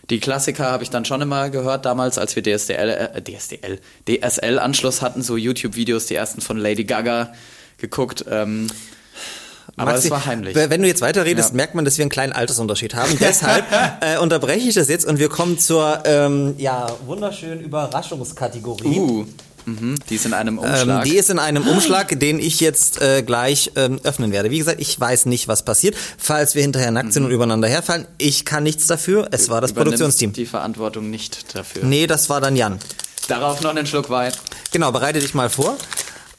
die 0.09 0.19
Klassiker 0.19 0.71
habe 0.71 0.83
ich 0.83 0.89
dann 0.89 1.05
schon 1.05 1.21
immer 1.21 1.49
gehört 1.49 1.85
damals, 1.85 2.17
als 2.17 2.35
wir 2.35 2.43
DSDL, 2.43 2.89
äh, 2.89 3.21
DSDL, 3.21 3.79
DSL-Anschluss 4.07 5.01
hatten, 5.01 5.21
so 5.21 5.37
YouTube-Videos, 5.37 6.07
die 6.07 6.15
ersten 6.15 6.41
von 6.41 6.57
Lady 6.57 6.83
Gaga 6.83 7.33
geguckt. 7.77 8.25
Ähm, 8.29 8.67
aber 9.79 9.93
Maxi, 9.93 10.09
das 10.09 10.11
war 10.11 10.25
heimlich. 10.25 10.55
Wenn 10.55 10.81
du 10.81 10.87
jetzt 10.87 11.01
weiterredest, 11.01 11.51
ja. 11.51 11.55
merkt 11.55 11.73
man, 11.73 11.85
dass 11.85 11.97
wir 11.97 12.03
einen 12.03 12.09
kleinen 12.09 12.33
Altersunterschied 12.33 12.95
haben. 12.95 13.17
Deshalb 13.19 13.65
äh, 14.01 14.17
unterbreche 14.17 14.67
ich 14.67 14.75
das 14.75 14.89
jetzt 14.89 15.05
und 15.05 15.19
wir 15.19 15.29
kommen 15.29 15.57
zur 15.57 16.03
ähm, 16.05 16.55
ja, 16.57 16.87
wunderschönen 17.05 17.61
Überraschungskategorie. 17.61 18.99
Uh. 18.99 19.25
Mhm, 19.65 19.95
die 20.09 20.15
ist 20.15 20.25
in 20.25 20.33
einem 20.33 20.57
ähm, 20.57 20.63
Umschlag. 20.63 21.05
Ähm, 21.05 21.11
die 21.11 21.17
ist 21.17 21.29
in 21.29 21.39
einem 21.39 21.67
Umschlag, 21.67 22.19
den 22.19 22.39
ich 22.39 22.59
jetzt 22.59 23.01
äh, 23.01 23.23
gleich 23.23 23.71
ähm, 23.75 23.99
öffnen 24.03 24.31
werde. 24.31 24.51
Wie 24.51 24.57
gesagt, 24.57 24.81
ich 24.81 24.99
weiß 24.99 25.27
nicht, 25.27 25.47
was 25.47 25.63
passiert. 25.63 25.95
Falls 26.17 26.55
wir 26.55 26.61
hinterher 26.61 26.91
nackt 26.91 27.13
sind 27.13 27.23
mhm. 27.23 27.27
und 27.27 27.35
übereinander 27.35 27.67
herfallen, 27.67 28.05
ich 28.17 28.45
kann 28.45 28.63
nichts 28.63 28.87
dafür. 28.87 29.27
Es 29.31 29.49
war 29.49 29.61
das 29.61 29.73
Produktionsteam. 29.73 30.33
Die 30.33 30.45
Verantwortung 30.45 31.09
nicht 31.09 31.55
dafür. 31.55 31.83
Nee, 31.83 32.07
das 32.07 32.29
war 32.29 32.41
dann 32.41 32.55
Jan. 32.55 32.79
Darauf 33.27 33.61
noch 33.61 33.69
einen 33.69 33.85
Schluck 33.85 34.09
Wein. 34.09 34.31
Genau, 34.71 34.91
bereite 34.91 35.19
dich 35.19 35.33
mal 35.33 35.49
vor. 35.49 35.77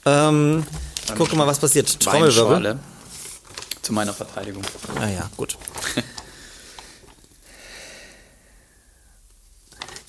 Ähm, 0.04 0.64
ich 1.06 1.14
gucke 1.14 1.36
mal, 1.36 1.46
was 1.46 1.58
passiert. 1.58 2.00
Trommelwirbel. 2.00 2.78
Zu 3.82 3.92
meiner 3.92 4.12
Verteidigung. 4.12 4.62
Ah 5.00 5.08
ja, 5.08 5.30
gut. 5.36 5.56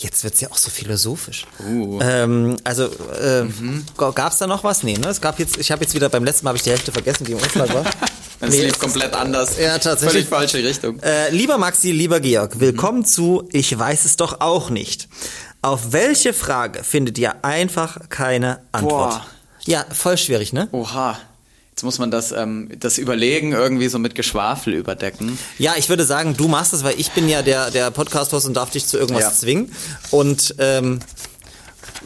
Jetzt 0.01 0.23
wird 0.23 0.33
es 0.33 0.41
ja 0.41 0.49
auch 0.49 0.57
so 0.57 0.71
philosophisch. 0.71 1.45
Uh. 1.59 1.99
Ähm, 2.01 2.57
also, 2.63 2.85
äh, 3.21 3.43
mhm. 3.43 3.85
gab 3.97 4.31
es 4.31 4.39
da 4.39 4.47
noch 4.47 4.63
was? 4.63 4.81
Nee, 4.81 4.97
ne? 4.97 5.09
Es 5.09 5.21
gab 5.21 5.37
jetzt, 5.37 5.57
ich 5.57 5.71
habe 5.71 5.83
jetzt 5.83 5.93
wieder 5.93 6.09
beim 6.09 6.23
letzten 6.23 6.43
Mal 6.43 6.49
habe 6.49 6.57
ich 6.57 6.63
die 6.63 6.71
Hälfte 6.71 6.91
vergessen, 6.91 7.25
die 7.25 7.33
im 7.33 7.37
Umschlag 7.37 7.73
war. 7.73 7.85
Es 8.43 8.55
nee, 8.55 8.65
lief 8.65 8.79
komplett 8.79 9.13
anders. 9.13 9.59
Ja, 9.59 9.77
tatsächlich. 9.77 10.25
Völlig 10.25 10.27
falsche 10.27 10.67
Richtung. 10.67 10.99
Äh, 11.03 11.29
lieber 11.29 11.59
Maxi, 11.59 11.91
lieber 11.91 12.19
Georg, 12.19 12.59
willkommen 12.59 13.01
mhm. 13.01 13.05
zu 13.05 13.47
Ich 13.51 13.77
weiß 13.77 14.05
es 14.05 14.15
doch 14.15 14.41
auch 14.41 14.71
nicht. 14.71 15.09
Auf 15.61 15.91
welche 15.91 16.33
Frage 16.33 16.83
findet 16.83 17.19
ihr 17.19 17.45
einfach 17.45 18.09
keine 18.09 18.63
Antwort? 18.71 19.11
Boah. 19.11 19.25
Ja, 19.65 19.85
voll 19.91 20.17
schwierig, 20.17 20.53
ne? 20.53 20.67
Oha. 20.71 21.19
Jetzt 21.71 21.83
muss 21.83 21.99
man 21.99 22.11
das, 22.11 22.31
ähm, 22.31 22.69
das 22.79 22.97
Überlegen 22.97 23.53
irgendwie 23.53 23.87
so 23.87 23.97
mit 23.97 24.13
Geschwafel 24.13 24.73
überdecken. 24.73 25.39
Ja, 25.57 25.73
ich 25.77 25.89
würde 25.89 26.03
sagen, 26.03 26.35
du 26.35 26.47
machst 26.47 26.73
das, 26.73 26.83
weil 26.83 26.99
ich 26.99 27.11
bin 27.11 27.29
ja 27.29 27.41
der, 27.41 27.71
der 27.71 27.91
Podcast-Host 27.91 28.45
und 28.45 28.55
darf 28.55 28.71
dich 28.71 28.85
zu 28.85 28.97
irgendwas 28.97 29.23
ja. 29.23 29.31
zwingen. 29.31 29.71
Und 30.11 30.55
ähm, 30.59 30.99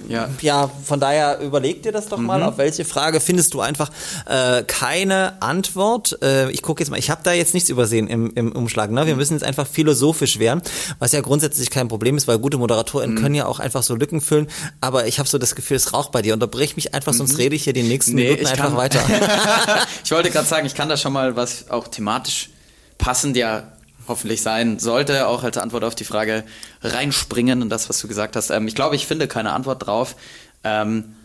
ja. 0.07 0.29
ja, 0.41 0.69
von 0.83 0.99
daher 0.99 1.39
überleg 1.39 1.83
dir 1.83 1.91
das 1.91 2.07
doch 2.07 2.17
mhm. 2.17 2.25
mal, 2.25 2.43
auf 2.43 2.57
welche 2.57 2.85
Frage 2.85 3.19
findest 3.19 3.53
du 3.53 3.61
einfach 3.61 3.91
äh, 4.25 4.63
keine 4.63 5.41
Antwort. 5.41 6.17
Äh, 6.21 6.51
ich 6.51 6.61
gucke 6.61 6.81
jetzt 6.81 6.89
mal, 6.89 6.99
ich 6.99 7.09
habe 7.09 7.21
da 7.23 7.33
jetzt 7.33 7.53
nichts 7.53 7.69
übersehen 7.69 8.07
im, 8.07 8.31
im 8.35 8.51
Umschlag. 8.51 8.91
Ne? 8.91 9.05
Wir 9.05 9.13
mhm. 9.13 9.19
müssen 9.19 9.33
jetzt 9.33 9.43
einfach 9.43 9.67
philosophisch 9.67 10.39
werden, 10.39 10.61
was 10.99 11.11
ja 11.11 11.21
grundsätzlich 11.21 11.69
kein 11.69 11.87
Problem 11.87 12.17
ist, 12.17 12.27
weil 12.27 12.39
gute 12.39 12.57
Moderatoren 12.57 13.11
mhm. 13.11 13.21
können 13.21 13.35
ja 13.35 13.45
auch 13.45 13.59
einfach 13.59 13.83
so 13.83 13.95
Lücken 13.95 14.21
füllen. 14.21 14.47
Aber 14.81 15.07
ich 15.07 15.19
habe 15.19 15.29
so 15.29 15.37
das 15.37 15.55
Gefühl, 15.55 15.77
es 15.77 15.93
raucht 15.93 16.11
bei 16.11 16.21
dir. 16.21 16.33
Unterbrech 16.33 16.75
mich 16.75 16.93
einfach, 16.93 17.13
sonst 17.13 17.33
mhm. 17.33 17.37
rede 17.37 17.55
ich 17.55 17.63
hier 17.63 17.73
die 17.73 17.83
nächsten 17.83 18.15
nee, 18.15 18.31
Minuten 18.31 18.47
einfach 18.47 18.75
weiter. 18.75 18.99
ich 20.03 20.11
wollte 20.11 20.29
gerade 20.29 20.47
sagen, 20.47 20.65
ich 20.65 20.75
kann 20.75 20.89
da 20.89 20.97
schon 20.97 21.13
mal 21.13 21.35
was 21.35 21.69
auch 21.69 21.87
thematisch 21.87 22.49
passend 22.97 23.35
ja 23.35 23.74
hoffentlich 24.07 24.41
sein 24.41 24.79
sollte, 24.79 25.27
auch 25.27 25.43
als 25.43 25.57
Antwort 25.57 25.83
auf 25.83 25.95
die 25.95 26.03
Frage 26.03 26.43
reinspringen 26.81 27.61
und 27.61 27.69
das, 27.69 27.89
was 27.89 27.99
du 27.99 28.07
gesagt 28.07 28.35
hast. 28.35 28.49
Ähm, 28.49 28.67
ich 28.67 28.75
glaube, 28.75 28.95
ich 28.95 29.07
finde 29.07 29.27
keine 29.27 29.53
Antwort 29.53 29.85
drauf, 29.85 30.15
ähm, 30.63 31.15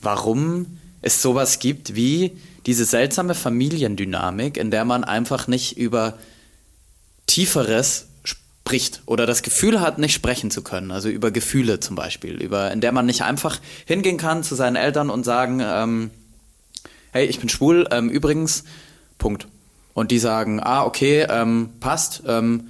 warum 0.00 0.78
es 1.02 1.22
sowas 1.22 1.58
gibt 1.58 1.94
wie 1.94 2.36
diese 2.66 2.84
seltsame 2.84 3.34
Familiendynamik, 3.34 4.56
in 4.56 4.70
der 4.70 4.84
man 4.84 5.04
einfach 5.04 5.46
nicht 5.46 5.76
über 5.76 6.14
Tieferes 7.26 8.06
spricht 8.22 9.02
oder 9.04 9.26
das 9.26 9.42
Gefühl 9.42 9.80
hat, 9.80 9.98
nicht 9.98 10.14
sprechen 10.14 10.50
zu 10.50 10.62
können, 10.62 10.90
also 10.90 11.10
über 11.10 11.30
Gefühle 11.30 11.80
zum 11.80 11.96
Beispiel, 11.96 12.40
über, 12.40 12.72
in 12.72 12.80
der 12.80 12.92
man 12.92 13.04
nicht 13.04 13.22
einfach 13.22 13.60
hingehen 13.84 14.16
kann 14.16 14.42
zu 14.42 14.54
seinen 14.54 14.76
Eltern 14.76 15.10
und 15.10 15.24
sagen, 15.24 15.60
ähm, 15.62 16.10
hey, 17.12 17.26
ich 17.26 17.38
bin 17.38 17.50
schwul, 17.50 17.86
ähm, 17.90 18.08
übrigens, 18.08 18.64
Punkt. 19.18 19.46
Und 19.94 20.10
die 20.10 20.18
sagen, 20.18 20.60
ah, 20.60 20.84
okay, 20.84 21.26
ähm, 21.30 21.70
passt, 21.80 22.22
ähm, 22.26 22.68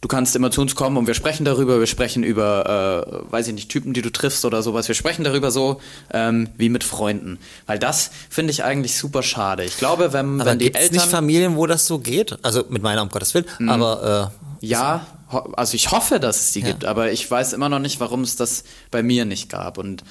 du 0.00 0.08
kannst 0.08 0.36
immer 0.36 0.50
zu 0.50 0.60
uns 0.60 0.74
kommen 0.74 0.96
und 0.96 1.06
wir 1.06 1.14
sprechen 1.14 1.44
darüber, 1.44 1.78
wir 1.78 1.86
sprechen 1.86 2.22
über, 2.22 3.26
äh, 3.28 3.32
weiß 3.32 3.48
ich 3.48 3.54
nicht, 3.54 3.68
Typen, 3.68 3.92
die 3.92 4.02
du 4.02 4.10
triffst 4.10 4.44
oder 4.44 4.62
sowas, 4.62 4.88
wir 4.88 4.94
sprechen 4.94 5.24
darüber 5.24 5.50
so 5.50 5.80
ähm, 6.12 6.48
wie 6.56 6.68
mit 6.68 6.84
Freunden. 6.84 7.38
Weil 7.66 7.78
das 7.78 8.10
finde 8.30 8.52
ich 8.52 8.64
eigentlich 8.64 8.96
super 8.96 9.22
schade. 9.22 9.64
Ich 9.64 9.76
glaube, 9.76 10.12
wenn, 10.12 10.40
aber 10.40 10.50
wenn 10.50 10.58
die 10.58 10.74
Eltern... 10.74 10.92
nicht 10.92 11.06
Familien, 11.06 11.56
wo 11.56 11.66
das 11.66 11.86
so 11.86 11.98
geht? 11.98 12.38
Also 12.42 12.64
mit 12.68 12.82
meiner, 12.82 13.02
um 13.02 13.08
Gottes 13.08 13.34
Willen, 13.34 13.46
mhm. 13.58 13.68
aber... 13.68 14.32
Äh, 14.32 14.66
ja, 14.66 15.06
also 15.52 15.74
ich 15.74 15.90
hoffe, 15.90 16.18
dass 16.20 16.40
es 16.40 16.52
die 16.52 16.60
ja. 16.60 16.68
gibt, 16.68 16.84
aber 16.84 17.12
ich 17.12 17.30
weiß 17.30 17.52
immer 17.52 17.68
noch 17.68 17.78
nicht, 17.78 18.00
warum 18.00 18.22
es 18.22 18.36
das 18.36 18.64
bei 18.90 19.02
mir 19.02 19.24
nicht 19.24 19.50
gab. 19.50 19.76
Und 19.76 20.02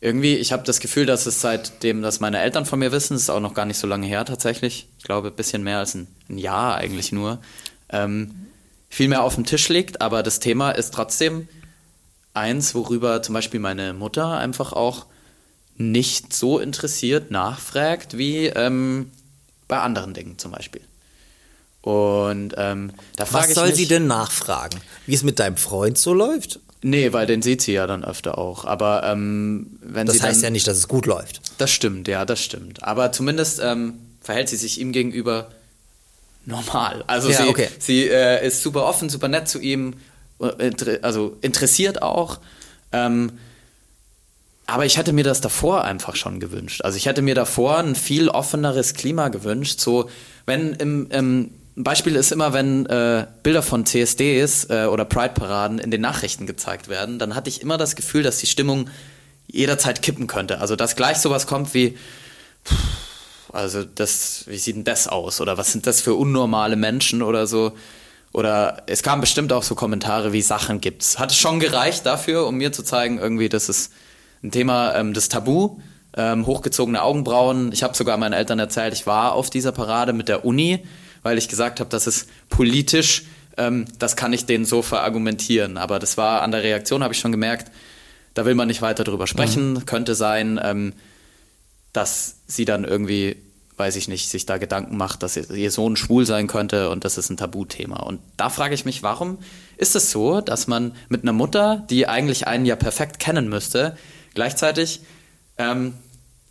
irgendwie, 0.00 0.36
ich 0.36 0.52
habe 0.52 0.62
das 0.62 0.80
Gefühl, 0.80 1.04
dass 1.04 1.26
es 1.26 1.40
seitdem, 1.40 2.00
dass 2.00 2.20
meine 2.20 2.40
Eltern 2.40 2.64
von 2.64 2.78
mir 2.78 2.90
wissen, 2.90 3.16
ist 3.16 3.28
auch 3.28 3.40
noch 3.40 3.54
gar 3.54 3.66
nicht 3.66 3.78
so 3.78 3.86
lange 3.86 4.06
her 4.06 4.24
tatsächlich. 4.24 4.88
Ich 4.98 5.04
glaube, 5.04 5.28
ein 5.28 5.34
bisschen 5.34 5.62
mehr 5.62 5.78
als 5.78 5.94
ein, 5.94 6.06
ein 6.28 6.38
Jahr 6.38 6.76
eigentlich 6.76 7.12
nur. 7.12 7.38
Ähm, 7.90 8.46
viel 8.88 9.08
mehr 9.08 9.22
auf 9.22 9.34
dem 9.34 9.44
Tisch 9.44 9.68
liegt, 9.68 10.00
aber 10.00 10.22
das 10.22 10.40
Thema 10.40 10.70
ist 10.70 10.94
trotzdem 10.94 11.48
eins, 12.32 12.74
worüber 12.74 13.22
zum 13.22 13.34
Beispiel 13.34 13.60
meine 13.60 13.92
Mutter 13.92 14.38
einfach 14.38 14.72
auch 14.72 15.06
nicht 15.76 16.34
so 16.34 16.58
interessiert 16.58 17.30
nachfragt 17.30 18.16
wie 18.18 18.46
ähm, 18.46 19.10
bei 19.68 19.80
anderen 19.80 20.14
Dingen 20.14 20.38
zum 20.38 20.52
Beispiel. 20.52 20.82
Und 21.82 22.54
ähm, 22.56 22.92
da 23.16 23.24
frage 23.24 23.50
ich 23.50 23.56
Was 23.56 23.64
soll 23.64 23.74
sie 23.74 23.86
denn 23.86 24.06
nachfragen? 24.06 24.80
Wie 25.06 25.14
es 25.14 25.22
mit 25.22 25.38
deinem 25.38 25.56
Freund 25.56 25.96
so 25.96 26.12
läuft? 26.12 26.60
Nee, 26.82 27.12
weil 27.12 27.26
den 27.26 27.42
sieht 27.42 27.62
sie 27.62 27.72
ja 27.72 27.86
dann 27.86 28.04
öfter 28.04 28.38
auch. 28.38 28.64
Aber 28.64 29.02
ähm, 29.04 29.78
wenn 29.82 30.06
das 30.06 30.14
sie. 30.14 30.20
Das 30.20 30.28
heißt 30.28 30.38
dann, 30.38 30.44
ja 30.44 30.50
nicht, 30.50 30.66
dass 30.66 30.78
es 30.78 30.88
gut 30.88 31.06
läuft. 31.06 31.42
Das 31.58 31.70
stimmt, 31.70 32.08
ja, 32.08 32.24
das 32.24 32.42
stimmt. 32.42 32.82
Aber 32.82 33.12
zumindest 33.12 33.60
ähm, 33.62 33.94
verhält 34.20 34.48
sie 34.48 34.56
sich 34.56 34.80
ihm 34.80 34.92
gegenüber 34.92 35.50
normal. 36.46 37.04
Also 37.06 37.30
ja, 37.30 37.42
sie, 37.42 37.48
okay. 37.48 37.68
sie 37.78 38.08
äh, 38.08 38.46
ist 38.46 38.62
super 38.62 38.84
offen, 38.84 39.10
super 39.10 39.28
nett 39.28 39.48
zu 39.48 39.60
ihm, 39.60 39.94
äh, 40.40 40.98
also 41.02 41.36
interessiert 41.42 42.02
auch. 42.02 42.38
Ähm, 42.92 43.32
aber 44.66 44.86
ich 44.86 44.96
hätte 44.96 45.12
mir 45.12 45.24
das 45.24 45.40
davor 45.40 45.84
einfach 45.84 46.16
schon 46.16 46.38
gewünscht. 46.38 46.82
Also 46.82 46.96
ich 46.96 47.06
hätte 47.06 47.22
mir 47.22 47.34
davor 47.34 47.78
ein 47.78 47.94
viel 47.94 48.28
offeneres 48.28 48.94
Klima 48.94 49.28
gewünscht. 49.28 49.80
So, 49.80 50.08
wenn 50.46 50.74
im, 50.74 51.10
im 51.10 51.50
Beispiel 51.84 52.16
ist 52.16 52.32
immer, 52.32 52.52
wenn 52.52 52.86
äh, 52.86 53.26
Bilder 53.42 53.62
von 53.62 53.86
CSDs 53.86 54.70
äh, 54.70 54.86
oder 54.86 55.04
Pride-Paraden 55.04 55.78
in 55.78 55.90
den 55.90 56.00
Nachrichten 56.00 56.46
gezeigt 56.46 56.88
werden, 56.88 57.18
dann 57.18 57.34
hatte 57.34 57.48
ich 57.48 57.60
immer 57.60 57.78
das 57.78 57.96
Gefühl, 57.96 58.22
dass 58.22 58.38
die 58.38 58.46
Stimmung 58.46 58.88
jederzeit 59.46 60.02
kippen 60.02 60.26
könnte. 60.26 60.60
Also 60.60 60.76
dass 60.76 60.96
gleich 60.96 61.18
sowas 61.18 61.46
kommt 61.46 61.74
wie, 61.74 61.96
pff, 62.64 62.74
also 63.52 63.84
das, 63.84 64.44
wie 64.46 64.58
sieht 64.58 64.76
denn 64.76 64.84
das 64.84 65.08
aus? 65.08 65.40
Oder 65.40 65.58
was 65.58 65.72
sind 65.72 65.86
das 65.86 66.00
für 66.00 66.14
unnormale 66.14 66.76
Menschen 66.76 67.22
oder 67.22 67.46
so? 67.46 67.72
Oder 68.32 68.84
es 68.86 69.02
kamen 69.02 69.20
bestimmt 69.20 69.52
auch 69.52 69.62
so 69.62 69.74
Kommentare 69.74 70.32
wie 70.32 70.42
Sachen 70.42 70.80
gibt's. 70.80 71.18
Hat 71.18 71.32
es 71.32 71.36
schon 71.36 71.58
gereicht 71.58 72.06
dafür, 72.06 72.46
um 72.46 72.56
mir 72.56 72.72
zu 72.72 72.84
zeigen, 72.84 73.18
irgendwie, 73.18 73.48
das 73.48 73.68
ist 73.68 73.92
ein 74.42 74.52
Thema 74.52 74.94
ähm, 74.94 75.14
des 75.14 75.28
Tabu, 75.28 75.78
ähm, 76.16 76.46
hochgezogene 76.46 77.02
Augenbrauen. 77.02 77.72
Ich 77.72 77.82
habe 77.82 77.96
sogar 77.96 78.16
meinen 78.16 78.32
Eltern 78.32 78.58
erzählt, 78.58 78.94
ich 78.94 79.06
war 79.06 79.32
auf 79.32 79.50
dieser 79.50 79.72
Parade 79.72 80.12
mit 80.12 80.28
der 80.28 80.44
Uni, 80.44 80.84
weil 81.22 81.38
ich 81.38 81.48
gesagt 81.48 81.80
habe, 81.80 81.90
das 81.90 82.06
ist 82.06 82.28
politisch, 82.48 83.24
ähm, 83.56 83.86
das 83.98 84.16
kann 84.16 84.32
ich 84.32 84.46
denen 84.46 84.64
so 84.64 84.82
verargumentieren. 84.82 85.76
Aber 85.76 85.98
das 85.98 86.16
war 86.16 86.42
an 86.42 86.50
der 86.50 86.62
Reaktion, 86.62 87.02
habe 87.02 87.14
ich 87.14 87.20
schon 87.20 87.32
gemerkt, 87.32 87.70
da 88.34 88.44
will 88.44 88.54
man 88.54 88.68
nicht 88.68 88.82
weiter 88.82 89.04
drüber 89.04 89.26
sprechen. 89.26 89.74
Mhm. 89.74 89.86
Könnte 89.86 90.14
sein, 90.14 90.60
ähm, 90.62 90.92
dass 91.92 92.36
sie 92.46 92.64
dann 92.64 92.84
irgendwie, 92.84 93.36
weiß 93.76 93.96
ich 93.96 94.08
nicht, 94.08 94.28
sich 94.28 94.46
da 94.46 94.58
Gedanken 94.58 94.96
macht, 94.96 95.22
dass 95.22 95.36
ihr 95.36 95.70
Sohn 95.70 95.96
schwul 95.96 96.24
sein 96.24 96.46
könnte 96.46 96.90
und 96.90 97.04
das 97.04 97.18
ist 97.18 97.30
ein 97.30 97.36
Tabuthema. 97.36 98.00
Und 98.00 98.20
da 98.36 98.48
frage 98.50 98.74
ich 98.74 98.84
mich, 98.84 99.02
warum 99.02 99.38
ist 99.76 99.96
es 99.96 100.10
so, 100.10 100.40
dass 100.40 100.66
man 100.66 100.94
mit 101.08 101.22
einer 101.22 101.32
Mutter, 101.32 101.84
die 101.90 102.06
eigentlich 102.06 102.46
einen 102.46 102.66
ja 102.66 102.76
perfekt 102.76 103.18
kennen 103.18 103.48
müsste, 103.48 103.96
gleichzeitig 104.34 105.00
ähm, 105.58 105.94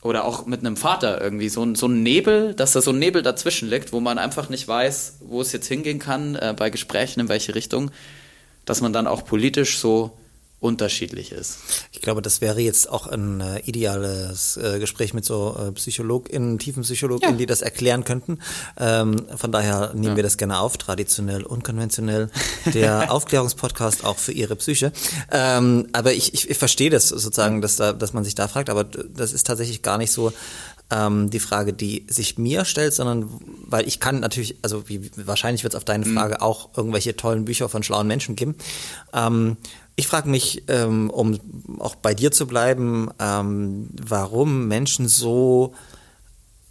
oder 0.02 0.26
auch 0.26 0.46
mit 0.46 0.62
einem 0.62 0.78
Vater 0.78 1.22
irgendwie. 1.22 1.50
So, 1.50 1.76
so 1.76 1.88
ein 1.88 2.04
Nebel, 2.04 2.54
dass 2.54 2.74
da 2.74 2.82
so 2.82 2.92
ein 2.92 3.00
Nebel 3.00 3.22
dazwischen 3.22 3.70
liegt, 3.70 3.92
wo 3.92 4.00
man 4.00 4.18
einfach 4.18 4.50
nicht 4.50 4.68
weiß, 4.68 5.18
wo 5.22 5.42
es 5.42 5.52
jetzt 5.52 5.68
hingehen 5.68 6.00
kann 6.00 6.36
äh, 6.36 6.54
bei 6.58 6.70
Gesprächen, 6.70 7.20
in 7.20 7.30
welche 7.30 7.56
Richtung, 7.56 7.92
dass 8.66 8.82
man 8.82 8.94
dann 8.94 9.08
auch 9.08 9.26
politisch 9.26 9.78
so 9.78 10.18
unterschiedlich 10.60 11.32
ist. 11.32 11.58
Ich 11.92 12.02
glaube, 12.02 12.22
das 12.22 12.42
wäre 12.42 12.60
jetzt 12.60 12.90
auch 12.90 13.08
ein 13.08 13.40
äh, 13.40 13.60
ideales 13.62 14.58
äh, 14.58 14.80
Gespräch 14.80 15.14
mit 15.14 15.24
so 15.24 15.56
äh, 15.58 15.72
PsychologInnen, 15.72 16.60
Tiefenpsychologinnen, 16.60 17.36
ja. 17.36 17.38
die 17.38 17.46
das 17.46 17.62
erklären 17.62 18.04
könnten. 18.04 18.40
Ähm, 18.78 19.26
von 19.36 19.52
daher 19.52 19.94
nehmen 19.94 20.12
ja. 20.12 20.16
wir 20.18 20.24
das 20.24 20.38
gerne 20.38 20.60
auf, 20.60 20.78
traditionell, 20.78 21.44
unkonventionell, 21.44 22.30
der 22.74 23.12
Aufklärungspodcast 23.12 24.04
auch 24.04 24.18
für 24.18 24.34
ihre 24.34 24.56
Psyche. 24.58 24.92
Ähm, 25.32 25.88
aber 25.94 26.14
ich, 26.14 26.34
ich, 26.34 26.50
ich 26.50 26.58
verstehe 26.58 26.90
das 26.90 27.08
sozusagen, 27.08 27.62
dass, 27.62 27.78
da, 27.78 27.94
dass 27.94 28.14
man 28.14 28.26
sich 28.26 28.36
da 28.36 28.48
fragt, 28.48 28.70
aber 28.70 28.84
das 28.84 29.32
ist 29.32 29.48
tatsächlich 29.48 29.82
gar 29.82 29.98
nicht 29.98 30.12
so 30.12 30.34
ähm, 30.92 31.30
die 31.30 31.40
Frage, 31.40 31.74
die 31.74 32.06
sich 32.10 32.38
mir 32.38 32.66
stellt, 32.66 32.94
sondern 32.94 33.30
weil 33.68 33.88
ich 33.88 34.00
kann 34.00 34.20
natürlich, 34.20 34.58
also 34.62 34.90
wie, 34.90 35.12
wahrscheinlich 35.16 35.64
wird 35.64 35.74
es 35.74 35.78
auf 35.78 35.86
deine 35.86 36.06
mhm. 36.06 36.16
Frage 36.16 36.42
auch 36.42 36.70
irgendwelche 36.76 37.16
tollen 37.16 37.46
Bücher 37.46 37.70
von 37.70 37.84
schlauen 37.84 38.08
Menschen 38.08 38.36
geben. 38.36 38.56
Ähm, 39.14 39.58
ich 40.00 40.08
frage 40.08 40.30
mich, 40.30 40.64
ähm, 40.68 41.10
um 41.10 41.40
auch 41.80 41.96
bei 41.96 42.14
dir 42.14 42.32
zu 42.32 42.48
bleiben, 42.48 43.10
ähm, 43.20 43.90
warum 44.02 44.68
Menschen 44.68 45.08
so 45.08 45.74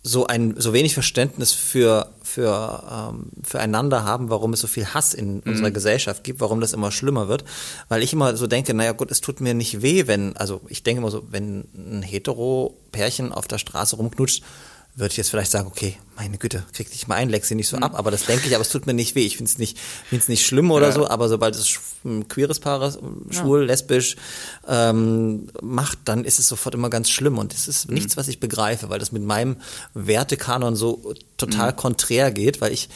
so 0.02 0.26
ein 0.26 0.54
so 0.56 0.72
wenig 0.72 0.94
Verständnis 0.94 1.52
für 1.52 2.10
für 2.22 2.82
ähm, 2.90 3.30
füreinander 3.42 4.04
haben, 4.04 4.30
warum 4.30 4.54
es 4.54 4.60
so 4.60 4.66
viel 4.66 4.86
Hass 4.86 5.12
in 5.12 5.36
mhm. 5.36 5.42
unserer 5.44 5.70
Gesellschaft 5.70 6.24
gibt, 6.24 6.40
warum 6.40 6.60
das 6.60 6.72
immer 6.72 6.90
schlimmer 6.90 7.28
wird, 7.28 7.44
weil 7.88 8.02
ich 8.02 8.14
immer 8.14 8.34
so 8.36 8.46
denke, 8.46 8.72
naja 8.72 8.92
gut, 8.92 9.10
es 9.10 9.20
tut 9.20 9.40
mir 9.40 9.52
nicht 9.52 9.82
weh, 9.82 10.06
wenn 10.06 10.36
also 10.36 10.62
ich 10.68 10.82
denke 10.82 11.00
immer 11.00 11.10
so, 11.10 11.24
wenn 11.30 11.68
ein 11.76 12.02
hetero 12.02 12.78
Pärchen 12.92 13.32
auf 13.32 13.46
der 13.46 13.58
Straße 13.58 13.96
rumknutscht, 13.96 14.42
würde 14.98 15.12
ich 15.12 15.16
jetzt 15.16 15.30
vielleicht 15.30 15.52
sagen, 15.52 15.68
okay, 15.68 15.96
meine 16.16 16.38
Güte, 16.38 16.64
krieg 16.72 16.90
dich 16.90 17.06
mal 17.06 17.14
ein, 17.14 17.28
leck 17.28 17.44
sie 17.44 17.54
nicht 17.54 17.68
so 17.68 17.76
mhm. 17.76 17.84
ab. 17.84 17.92
Aber 17.94 18.10
das 18.10 18.24
denke 18.26 18.48
ich, 18.48 18.54
aber 18.54 18.62
es 18.62 18.68
tut 18.68 18.86
mir 18.86 18.94
nicht 18.94 19.14
weh. 19.14 19.24
Ich 19.24 19.36
finde 19.36 19.48
es 19.48 19.58
nicht, 19.58 19.78
find's 19.78 20.28
nicht 20.28 20.44
schlimm 20.44 20.72
oder 20.72 20.88
ja. 20.88 20.92
so, 20.92 21.08
aber 21.08 21.28
sobald 21.28 21.54
es 21.54 21.78
ein 22.04 22.26
queeres 22.26 22.58
Paar 22.58 22.92
schwul, 23.30 23.60
ja. 23.60 23.66
lesbisch 23.66 24.16
ähm, 24.66 25.48
macht, 25.62 26.00
dann 26.04 26.24
ist 26.24 26.40
es 26.40 26.48
sofort 26.48 26.74
immer 26.74 26.90
ganz 26.90 27.10
schlimm. 27.10 27.38
Und 27.38 27.54
es 27.54 27.68
ist 27.68 27.88
mhm. 27.88 27.94
nichts, 27.94 28.16
was 28.16 28.26
ich 28.26 28.40
begreife, 28.40 28.90
weil 28.90 28.98
das 28.98 29.12
mit 29.12 29.22
meinem 29.22 29.56
Wertekanon 29.94 30.74
so 30.74 31.14
total 31.36 31.72
mhm. 31.72 31.76
konträr 31.76 32.32
geht, 32.32 32.60
weil 32.60 32.72
ich 32.72 32.88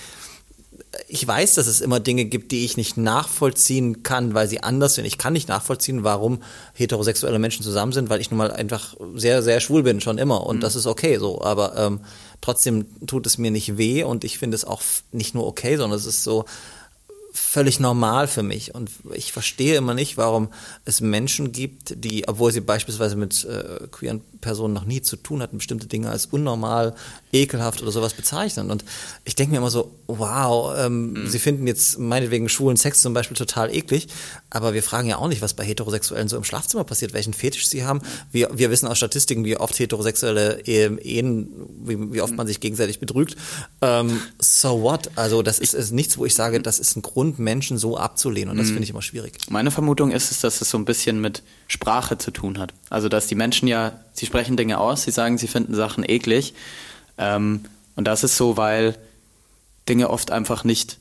ich 1.09 1.27
weiß, 1.27 1.55
dass 1.55 1.66
es 1.66 1.81
immer 1.81 2.01
Dinge 2.01 2.27
gibt, 2.27 2.52
die 2.52 2.64
ich 2.64 2.77
nicht 2.77 2.97
nachvollziehen 2.97 4.02
kann, 4.02 4.35
weil 4.35 4.48
sie 4.48 4.62
anders 4.62 4.94
sind. 4.94 5.06
Ich 5.06 5.19
kann 5.19 5.32
nicht 5.32 5.48
nachvollziehen, 5.48 6.05
warum 6.05 6.43
heterosexuelle 6.74 7.39
Menschen 7.39 7.62
zusammen 7.62 7.93
sind, 7.93 8.10
weil 8.10 8.20
ich 8.20 8.31
nun 8.31 8.39
mal 8.39 8.51
einfach 8.51 8.94
sehr, 9.14 9.43
sehr 9.43 9.60
schwul 9.60 9.82
bin, 9.82 10.01
schon 10.01 10.19
immer. 10.19 10.47
Und 10.47 10.56
mhm. 10.56 10.60
das 10.60 10.77
ist 10.77 10.86
okay 10.86 11.19
so. 11.19 11.40
Aber 11.43 11.77
ähm, 11.78 12.01
trotzdem 12.40 12.86
tut 13.06 13.27
es 13.27 13.39
mir 13.39 13.51
nicht 13.51 13.78
weh 13.78 14.02
und 14.02 14.24
ich 14.24 14.39
finde 14.39 14.55
es 14.55 14.64
auch 14.64 14.82
nicht 15.12 15.35
nur 15.35 15.47
okay, 15.47 15.77
sondern 15.77 15.98
es 15.98 16.06
ist 16.06 16.24
so, 16.24 16.44
völlig 17.32 17.81
normal 17.81 18.28
für 18.28 18.43
mich. 18.43 18.74
Und 18.74 18.90
ich 19.14 19.32
verstehe 19.32 19.77
immer 19.77 19.94
nicht, 19.94 20.19
warum 20.19 20.48
es 20.85 21.01
Menschen 21.01 21.51
gibt, 21.51 22.05
die, 22.05 22.28
obwohl 22.28 22.52
sie 22.52 22.60
beispielsweise 22.60 23.16
mit 23.16 23.44
äh, 23.44 23.86
queeren 23.90 24.20
Personen 24.40 24.74
noch 24.74 24.85
nie 24.85 25.01
zu 25.01 25.16
tun 25.16 25.40
hatten, 25.40 25.56
bestimmte 25.56 25.86
Dinge 25.86 26.10
als 26.10 26.27
unnormal, 26.27 26.94
ekelhaft 27.33 27.83
oder 27.83 27.91
sowas 27.91 28.15
bezeichnen. 28.15 28.71
Und 28.71 28.85
ich 29.25 29.35
denke 29.37 29.53
mir 29.53 29.59
immer 29.59 29.71
so, 29.71 29.91
wow, 30.07 30.75
ähm, 30.79 31.13
mhm. 31.13 31.27
sie 31.29 31.39
finden 31.39 31.67
jetzt 31.67 31.99
meinetwegen 31.99 32.49
schwulen 32.49 32.77
Sex 32.77 33.01
zum 33.01 33.15
Beispiel 33.15 33.37
total 33.37 33.75
eklig, 33.75 34.09
aber 34.51 34.75
wir 34.75 34.83
fragen 34.83 35.09
ja 35.09 35.17
auch 35.17 35.29
nicht, 35.29 35.41
was 35.41 35.55
bei 35.55 35.65
Heterosexuellen 35.65 36.29
so 36.29 36.37
im 36.37 36.45
Schlafzimmer 36.45 36.85
passiert, 36.85 37.15
welchen 37.15 37.33
Fetisch 37.33 37.69
sie 37.69 37.85
haben. 37.85 38.03
Wir, 38.31 38.51
wir 38.53 38.71
wissen 38.71 38.87
aus 38.87 38.99
Statistiken, 38.99 39.45
wie 39.45 39.57
oft 39.57 39.79
heterosexuelle 39.79 40.61
Ehen, 40.67 41.49
wie, 41.85 42.13
wie 42.13 42.21
oft 42.21 42.35
man 42.35 42.47
sich 42.47 42.61
gegenseitig 42.61 43.01
betrügt. 43.01 43.37
Ähm, 43.81 44.21
so 44.39 44.83
what? 44.83 45.11
Also 45.17 45.43
das 45.43 45.59
ist, 45.59 45.73
ist 45.73 45.93
nichts, 45.93 46.19
wo 46.19 46.27
ich 46.27 46.35
sage, 46.35 46.61
das 46.61 46.79
ist 46.79 46.97
ein 46.97 47.03
Grund, 47.03 47.23
Grund, 47.23 47.39
Menschen 47.39 47.79
so 47.79 47.97
abzulehnen. 47.97 48.51
Und 48.51 48.57
das 48.57 48.69
mhm. 48.69 48.73
finde 48.73 48.85
ich 48.85 48.91
immer 48.91 49.03
schwierig. 49.03 49.39
Meine 49.49 49.71
Vermutung 49.71 50.11
ist 50.11 50.33
es, 50.33 50.41
dass 50.41 50.61
es 50.61 50.71
so 50.71 50.79
ein 50.79 50.85
bisschen 50.85 51.21
mit 51.21 51.43
Sprache 51.69 52.19
zu 52.19 52.31
tun 52.31 52.59
hat. 52.59 52.75
Also, 52.91 53.09
dass 53.09 53.27
die 53.27 53.35
Menschen 53.35 53.69
ja, 53.69 53.93
sie 54.13 54.27
sprechen 54.27 54.57
Dinge 54.57 54.79
aus, 54.79 55.05
sie 55.05 55.11
sagen, 55.11 55.39
sie 55.39 55.47
finden 55.47 55.75
Sachen 55.75 56.05
eklig. 56.09 56.55
Ähm, 57.18 57.64
und 57.97 58.06
das 58.06 58.24
ist 58.24 58.36
so, 58.36 58.56
weil 58.56 58.97
Dinge 59.89 60.10
oft 60.10 60.30
einfach 60.30 60.64
nicht 60.64 60.98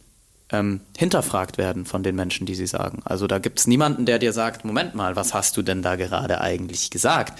ähm, 0.51 0.81
hinterfragt 0.97 1.57
werden 1.57 1.85
von 1.85 2.03
den 2.03 2.15
Menschen, 2.15 2.45
die 2.45 2.55
sie 2.55 2.67
sagen. 2.67 3.01
Also 3.05 3.27
da 3.27 3.39
gibt 3.39 3.59
es 3.59 3.67
niemanden, 3.67 4.05
der 4.05 4.19
dir 4.19 4.33
sagt, 4.33 4.65
Moment 4.65 4.95
mal, 4.95 5.15
was 5.15 5.33
hast 5.33 5.55
du 5.57 5.61
denn 5.61 5.81
da 5.81 5.95
gerade 5.95 6.41
eigentlich 6.41 6.89
gesagt? 6.89 7.39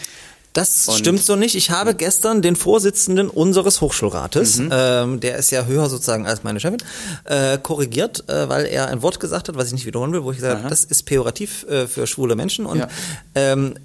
Das 0.54 0.90
und 0.90 0.98
stimmt 0.98 1.24
so 1.24 1.38
nicht. 1.38 1.56
Ich 1.56 1.70
habe 1.70 1.96
gestern 1.96 2.42
den 2.42 2.58
Vorsitzenden 2.58 3.30
unseres 3.30 3.80
Hochschulrates, 3.80 4.58
mhm. 4.58 4.70
ähm, 4.72 5.20
der 5.22 5.38
ist 5.38 5.50
ja 5.52 5.66
höher 5.66 5.88
sozusagen 5.88 6.28
als 6.28 6.44
meine 6.44 6.60
Chefin, 6.60 6.84
äh, 7.24 7.58
korrigiert, 7.58 8.28
äh, 8.28 8.50
weil 8.50 8.66
er 8.66 8.88
ein 8.88 9.02
Wort 9.02 9.22
gesagt 9.22 9.48
hat, 9.48 9.56
was 9.56 9.68
ich 9.68 9.74
nicht 9.74 9.86
wiederholen 9.86 10.12
will, 10.12 10.24
wo 10.24 10.32
ich 10.32 10.38
gesagt 10.38 10.60
habe, 10.60 10.70
das 10.70 10.84
ist 10.84 11.04
pejorativ 11.04 11.66
äh, 11.70 11.88
für 11.88 12.06
schwule 12.06 12.36
Menschen 12.36 12.66
und 12.66 12.80
ja. 12.80 12.90
ähm, 13.36 13.76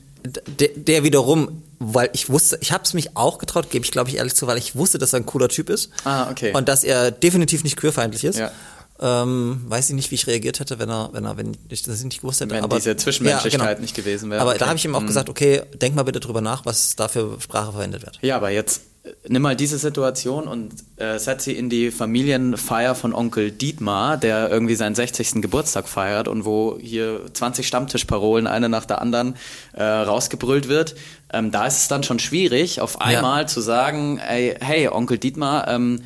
der, 0.58 0.70
der 0.74 1.04
wiederum 1.04 1.62
weil 1.78 2.10
ich 2.12 2.30
wusste, 2.30 2.58
ich 2.60 2.72
habe 2.72 2.84
es 2.84 2.94
mich 2.94 3.16
auch 3.16 3.38
getraut, 3.38 3.70
gebe 3.70 3.84
ich 3.84 3.90
glaube 3.90 4.10
ich 4.10 4.16
ehrlich 4.16 4.34
zu, 4.34 4.46
weil 4.46 4.58
ich 4.58 4.76
wusste, 4.76 4.98
dass 4.98 5.12
er 5.12 5.20
ein 5.20 5.26
cooler 5.26 5.48
Typ 5.48 5.70
ist. 5.70 5.90
Ah, 6.04 6.30
okay. 6.30 6.52
Und 6.54 6.68
dass 6.68 6.84
er 6.84 7.10
definitiv 7.10 7.64
nicht 7.64 7.76
queerfeindlich 7.76 8.24
ist. 8.24 8.38
Ja. 8.38 8.50
Ähm, 8.98 9.62
weiß 9.68 9.90
ich 9.90 9.94
nicht, 9.94 10.10
wie 10.10 10.14
ich 10.14 10.26
reagiert 10.26 10.58
hätte, 10.58 10.78
wenn 10.78 10.88
er, 10.88 11.10
wenn 11.12 11.26
er, 11.26 11.36
wenn 11.36 11.54
ich 11.68 11.82
das 11.82 12.02
nicht 12.02 12.22
gewusst 12.22 12.40
hätte. 12.40 12.54
Wenn 12.54 12.64
aber, 12.64 12.76
diese 12.76 12.96
Zwischenmenschlichkeit 12.96 13.60
ja, 13.60 13.68
genau. 13.68 13.80
nicht 13.80 13.94
gewesen 13.94 14.30
wäre. 14.30 14.40
Aber 14.40 14.50
okay. 14.50 14.60
da 14.60 14.68
habe 14.68 14.76
ich 14.78 14.84
ihm 14.86 14.94
auch 14.94 15.02
mhm. 15.02 15.06
gesagt, 15.06 15.28
okay, 15.28 15.62
denk 15.74 15.94
mal 15.94 16.04
bitte 16.04 16.20
drüber 16.20 16.40
nach, 16.40 16.64
was 16.64 16.96
da 16.96 17.08
für 17.08 17.38
Sprache 17.40 17.72
verwendet 17.72 18.02
wird. 18.02 18.18
Ja, 18.22 18.36
aber 18.36 18.48
jetzt 18.50 18.80
nimm 19.28 19.42
mal 19.42 19.56
diese 19.56 19.78
Situation 19.78 20.48
und 20.48 20.72
äh, 20.96 21.18
setz 21.18 21.44
sie 21.44 21.52
in 21.52 21.68
die 21.68 21.90
Familienfeier 21.90 22.94
von 22.94 23.14
Onkel 23.14 23.50
Dietmar, 23.50 24.16
der 24.16 24.50
irgendwie 24.50 24.74
seinen 24.74 24.94
60. 24.94 25.42
Geburtstag 25.42 25.88
feiert 25.88 26.28
und 26.28 26.44
wo 26.44 26.78
hier 26.80 27.20
20 27.32 27.66
Stammtischparolen 27.66 28.46
eine 28.46 28.68
nach 28.68 28.84
der 28.84 29.00
anderen 29.00 29.36
äh, 29.72 29.82
rausgebrüllt 29.82 30.68
wird. 30.68 30.96
Ähm, 31.32 31.50
da 31.50 31.66
ist 31.66 31.78
es 31.78 31.88
dann 31.88 32.02
schon 32.02 32.18
schwierig, 32.18 32.80
auf 32.80 33.00
einmal 33.00 33.42
ja. 33.42 33.46
zu 33.46 33.60
sagen, 33.60 34.18
ey, 34.18 34.56
hey, 34.60 34.88
Onkel 34.88 35.18
Dietmar, 35.18 35.68
ähm, 35.68 36.02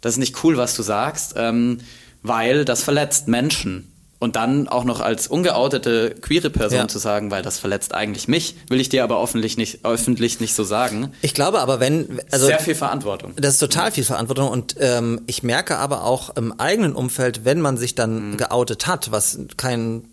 das 0.00 0.14
ist 0.14 0.18
nicht 0.18 0.44
cool, 0.44 0.56
was 0.56 0.74
du 0.74 0.82
sagst. 0.82 1.34
Ähm, 1.36 1.78
weil 2.24 2.64
das 2.64 2.82
verletzt 2.82 3.28
Menschen. 3.28 3.92
Und 4.24 4.36
dann 4.36 4.68
auch 4.68 4.84
noch 4.84 5.00
als 5.00 5.26
ungeoutete 5.26 6.14
queere 6.18 6.48
Person 6.48 6.78
ja. 6.78 6.88
zu 6.88 6.98
sagen, 6.98 7.30
weil 7.30 7.42
das 7.42 7.58
verletzt 7.58 7.92
eigentlich 7.92 8.26
mich, 8.26 8.56
will 8.70 8.80
ich 8.80 8.88
dir 8.88 9.04
aber 9.04 9.22
öffentlich 9.22 9.58
nicht, 9.58 9.84
öffentlich 9.84 10.40
nicht 10.40 10.54
so 10.54 10.64
sagen. 10.64 11.12
Ich 11.20 11.34
glaube 11.34 11.60
aber, 11.60 11.78
wenn 11.78 12.20
also 12.30 12.46
sehr 12.46 12.58
viel 12.58 12.74
Verantwortung. 12.74 13.34
Das 13.36 13.52
ist 13.52 13.58
total 13.58 13.92
viel 13.92 14.02
Verantwortung 14.02 14.48
und 14.48 14.76
ähm, 14.80 15.20
ich 15.26 15.42
merke 15.42 15.76
aber 15.76 16.04
auch 16.04 16.34
im 16.36 16.58
eigenen 16.58 16.94
Umfeld, 16.94 17.44
wenn 17.44 17.60
man 17.60 17.76
sich 17.76 17.94
dann 17.94 18.30
mhm. 18.30 18.36
geoutet 18.38 18.86
hat, 18.86 19.12
was 19.12 19.40
kein 19.58 20.04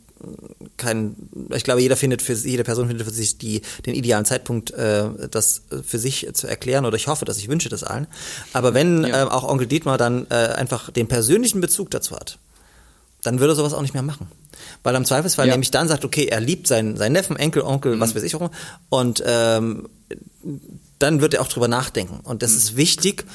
kein, 0.77 1.15
ich 1.55 1.63
glaube, 1.63 1.81
jeder 1.81 1.95
findet 1.95 2.21
für 2.21 2.33
jede 2.33 2.63
Person 2.63 2.87
findet 2.87 3.07
für 3.07 3.13
sich 3.13 3.37
die, 3.37 3.61
den 3.85 3.95
idealen 3.95 4.25
Zeitpunkt, 4.25 4.71
äh, 4.71 5.05
das 5.31 5.63
für 5.87 5.97
sich 5.97 6.27
zu 6.33 6.47
erklären. 6.47 6.85
Oder 6.85 6.97
ich 6.97 7.07
hoffe, 7.07 7.25
dass 7.25 7.37
ich 7.37 7.47
wünsche 7.47 7.69
das 7.69 7.83
allen. 7.83 8.07
Aber 8.53 8.73
wenn 8.73 9.03
ja. 9.03 9.23
äh, 9.23 9.29
auch 9.29 9.43
Onkel 9.43 9.67
Dietmar 9.67 9.97
dann 9.97 10.27
äh, 10.29 10.35
einfach 10.35 10.91
den 10.91 11.07
persönlichen 11.07 11.59
Bezug 11.59 11.89
dazu 11.89 12.15
hat, 12.15 12.37
dann 13.23 13.39
würde 13.39 13.53
er 13.53 13.55
sowas 13.55 13.73
auch 13.73 13.81
nicht 13.81 13.93
mehr 13.93 14.03
machen. 14.03 14.27
Weil 14.83 14.95
am 14.95 15.05
Zweifelsfall 15.05 15.47
ja. 15.47 15.53
nämlich 15.53 15.71
dann 15.71 15.87
sagt, 15.87 16.05
okay, 16.05 16.25
er 16.25 16.39
liebt 16.39 16.67
seinen, 16.67 16.97
seinen 16.97 17.13
Neffen, 17.13 17.35
Enkel, 17.35 17.61
Onkel, 17.61 17.95
mhm. 17.95 17.99
was 17.99 18.15
weiß 18.15 18.23
ich 18.23 18.35
auch. 18.35 18.51
Und 18.89 19.23
ähm, 19.25 19.87
dann 20.99 21.21
wird 21.21 21.33
er 21.33 21.41
auch 21.41 21.47
drüber 21.47 21.67
nachdenken. 21.67 22.19
Und 22.23 22.43
das 22.43 22.51
mhm. 22.51 22.57
ist 22.57 22.75
wichtig. 22.77 23.25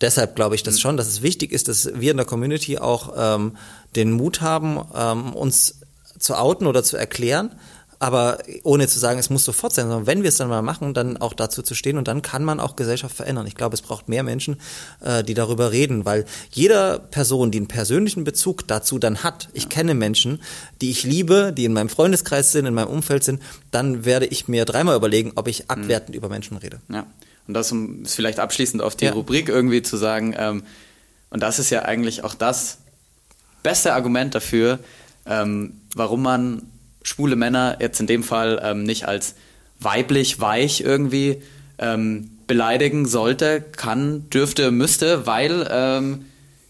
Deshalb 0.00 0.36
glaube 0.36 0.54
ich 0.54 0.62
das 0.62 0.74
mhm. 0.74 0.78
schon, 0.80 0.96
dass 0.96 1.06
es 1.06 1.22
wichtig 1.22 1.52
ist, 1.52 1.68
dass 1.68 1.90
wir 1.94 2.10
in 2.10 2.16
der 2.16 2.26
Community 2.26 2.78
auch 2.78 3.14
ähm, 3.16 3.56
den 3.96 4.12
Mut 4.12 4.40
haben, 4.40 4.80
ähm, 4.94 5.32
uns 5.32 5.80
zu 6.18 6.36
outen 6.36 6.66
oder 6.66 6.82
zu 6.82 6.96
erklären, 6.96 7.52
aber 7.98 8.38
ohne 8.62 8.88
zu 8.88 8.98
sagen, 8.98 9.18
es 9.18 9.30
muss 9.30 9.44
sofort 9.44 9.72
sein, 9.72 9.86
sondern 9.86 10.06
wenn 10.06 10.22
wir 10.22 10.28
es 10.28 10.36
dann 10.36 10.48
mal 10.48 10.62
machen, 10.62 10.94
dann 10.94 11.16
auch 11.16 11.32
dazu 11.32 11.62
zu 11.62 11.74
stehen 11.74 11.98
und 11.98 12.08
dann 12.08 12.22
kann 12.22 12.44
man 12.44 12.60
auch 12.60 12.76
Gesellschaft 12.76 13.16
verändern. 13.16 13.46
Ich 13.46 13.54
glaube, 13.54 13.74
es 13.74 13.82
braucht 13.82 14.08
mehr 14.08 14.22
Menschen, 14.22 14.56
äh, 15.00 15.22
die 15.22 15.34
darüber 15.34 15.72
reden, 15.72 16.04
weil 16.04 16.24
jeder 16.50 16.98
Person, 16.98 17.50
die 17.50 17.58
einen 17.58 17.68
persönlichen 17.68 18.24
Bezug 18.24 18.66
dazu 18.68 18.98
dann 18.98 19.22
hat, 19.22 19.48
ich 19.52 19.68
kenne 19.68 19.94
Menschen, 19.94 20.40
die 20.80 20.90
ich 20.90 21.04
liebe, 21.04 21.52
die 21.56 21.64
in 21.64 21.72
meinem 21.72 21.88
Freundeskreis 21.88 22.52
sind, 22.52 22.66
in 22.66 22.74
meinem 22.74 22.88
Umfeld 22.88 23.24
sind, 23.24 23.42
dann 23.70 24.04
werde 24.04 24.26
ich 24.26 24.48
mir 24.48 24.64
dreimal 24.64 24.96
überlegen, 24.96 25.32
ob 25.36 25.48
ich 25.48 25.70
abwertend 25.70 26.10
mhm. 26.10 26.16
über 26.16 26.28
Menschen 26.28 26.56
rede. 26.56 26.80
Ja. 26.92 27.06
Und 27.46 27.54
das 27.54 27.72
ist 27.72 28.14
vielleicht 28.14 28.40
abschließend 28.40 28.82
auf 28.82 28.96
die 28.96 29.04
ja. 29.04 29.12
Rubrik 29.12 29.48
irgendwie 29.48 29.82
zu 29.82 29.96
sagen, 29.96 30.34
ähm, 30.36 30.62
und 31.30 31.42
das 31.42 31.58
ist 31.58 31.70
ja 31.70 31.82
eigentlich 31.82 32.24
auch 32.24 32.34
das 32.34 32.78
beste 33.62 33.92
Argument 33.92 34.34
dafür, 34.34 34.78
ähm, 35.26 35.80
warum 35.94 36.22
man 36.22 36.62
schwule 37.04 37.36
Männer 37.36 37.76
jetzt 37.80 38.00
in 38.00 38.08
dem 38.08 38.24
Fall 38.24 38.60
ähm, 38.64 38.82
nicht 38.82 39.06
als 39.06 39.36
weiblich 39.78 40.40
weich 40.40 40.80
irgendwie 40.80 41.42
ähm, 41.78 42.30
beleidigen 42.46 43.06
sollte, 43.06 43.60
kann, 43.60 44.28
dürfte, 44.30 44.72
müsste, 44.72 45.26
weil 45.26 45.68
ähm, 45.70 46.24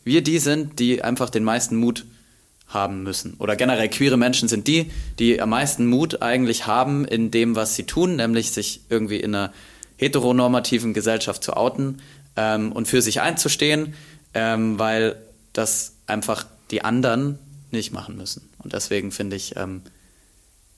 wir 0.05 0.23
die 0.23 0.39
sind, 0.39 0.79
die 0.79 1.03
einfach 1.03 1.31
den 1.31 1.45
meisten 1.45 1.77
Mut 1.77 2.05
haben 2.69 3.03
müssen. 3.03 3.35
Oder 3.39 3.57
generell 3.57 3.89
queere 3.89 4.17
Menschen 4.17 4.49
sind 4.49 4.67
die, 4.67 4.91
die 5.19 5.41
am 5.41 5.51
meisten 5.51 5.87
Mut 5.87 6.23
eigentlich 6.23 6.67
haben 6.67 7.05
in 7.05 7.31
dem, 7.31 7.57
was 7.57 7.77
sie 7.77 7.85
tun, 7.85 8.17
nämlich 8.17 8.51
sich 8.51 8.81
irgendwie 8.91 9.21
in 9.21 9.35
einer 9.35 9.53
heteronormativen 9.97 10.93
Gesellschaft 10.93 11.43
zu 11.45 11.57
outen 11.57 12.03
ähm, 12.37 12.73
und 12.73 12.89
für 12.89 13.01
sich 13.01 13.21
einzustehen, 13.21 13.95
ähm, 14.35 14.79
weil 14.79 15.17
das 15.53 15.95
einfach 16.07 16.47
die 16.71 16.83
anderen 16.83 17.39
nicht 17.71 17.93
machen 17.93 18.17
müssen. 18.17 18.49
Und 18.59 18.73
deswegen 18.73 19.13
finde 19.13 19.37
ich, 19.37 19.57
ähm, 19.57 19.83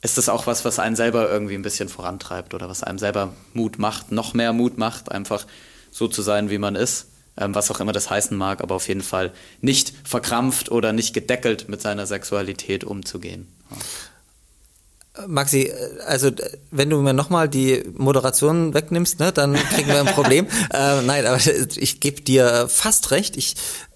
ist 0.01 0.17
das 0.17 0.29
auch 0.29 0.47
was, 0.47 0.63
was 0.65 0.79
einen 0.79 0.95
selber 0.95 1.29
irgendwie 1.29 1.55
ein 1.55 1.63
bisschen 1.63 1.89
vorantreibt 1.89 2.53
oder 2.53 2.69
was 2.69 2.83
einem 2.83 2.99
selber 2.99 3.33
Mut 3.53 3.79
macht, 3.79 4.11
noch 4.11 4.33
mehr 4.33 4.53
Mut 4.53 4.77
macht, 4.77 5.11
einfach 5.11 5.45
so 5.91 6.07
zu 6.07 6.21
sein, 6.21 6.49
wie 6.49 6.59
man 6.59 6.75
ist. 6.75 7.07
Ähm, 7.39 7.53
was 7.53 7.69
auch 7.69 7.79
immer 7.79 7.91
das 7.91 8.09
heißen 8.09 8.35
mag, 8.35 8.61
aber 8.61 8.73
auf 8.73 8.87
jeden 8.87 9.03
Fall 9.03 9.31
nicht 9.61 9.93
verkrampft 10.03 10.71
oder 10.71 10.91
nicht 10.91 11.13
gedeckelt 11.13 11.69
mit 11.69 11.81
seiner 11.81 12.07
Sexualität 12.07 12.83
umzugehen. 12.83 13.47
Ja. 13.69 13.77
Maxi, 15.25 15.71
also 16.05 16.31
wenn 16.69 16.89
du 16.89 17.01
mir 17.01 17.13
nochmal 17.13 17.49
die 17.49 17.83
Moderation 17.95 18.73
wegnimmst, 18.73 19.19
ne, 19.19 19.31
dann 19.31 19.55
kriegen 19.55 19.87
wir 19.87 19.99
ein 19.99 20.05
Problem. 20.07 20.45
äh, 20.73 21.01
nein, 21.01 21.25
aber 21.25 21.39
ich 21.75 21.99
gebe 21.99 22.21
dir 22.21 22.67
fast 22.69 23.11
recht. 23.11 23.37
Ich 23.37 23.55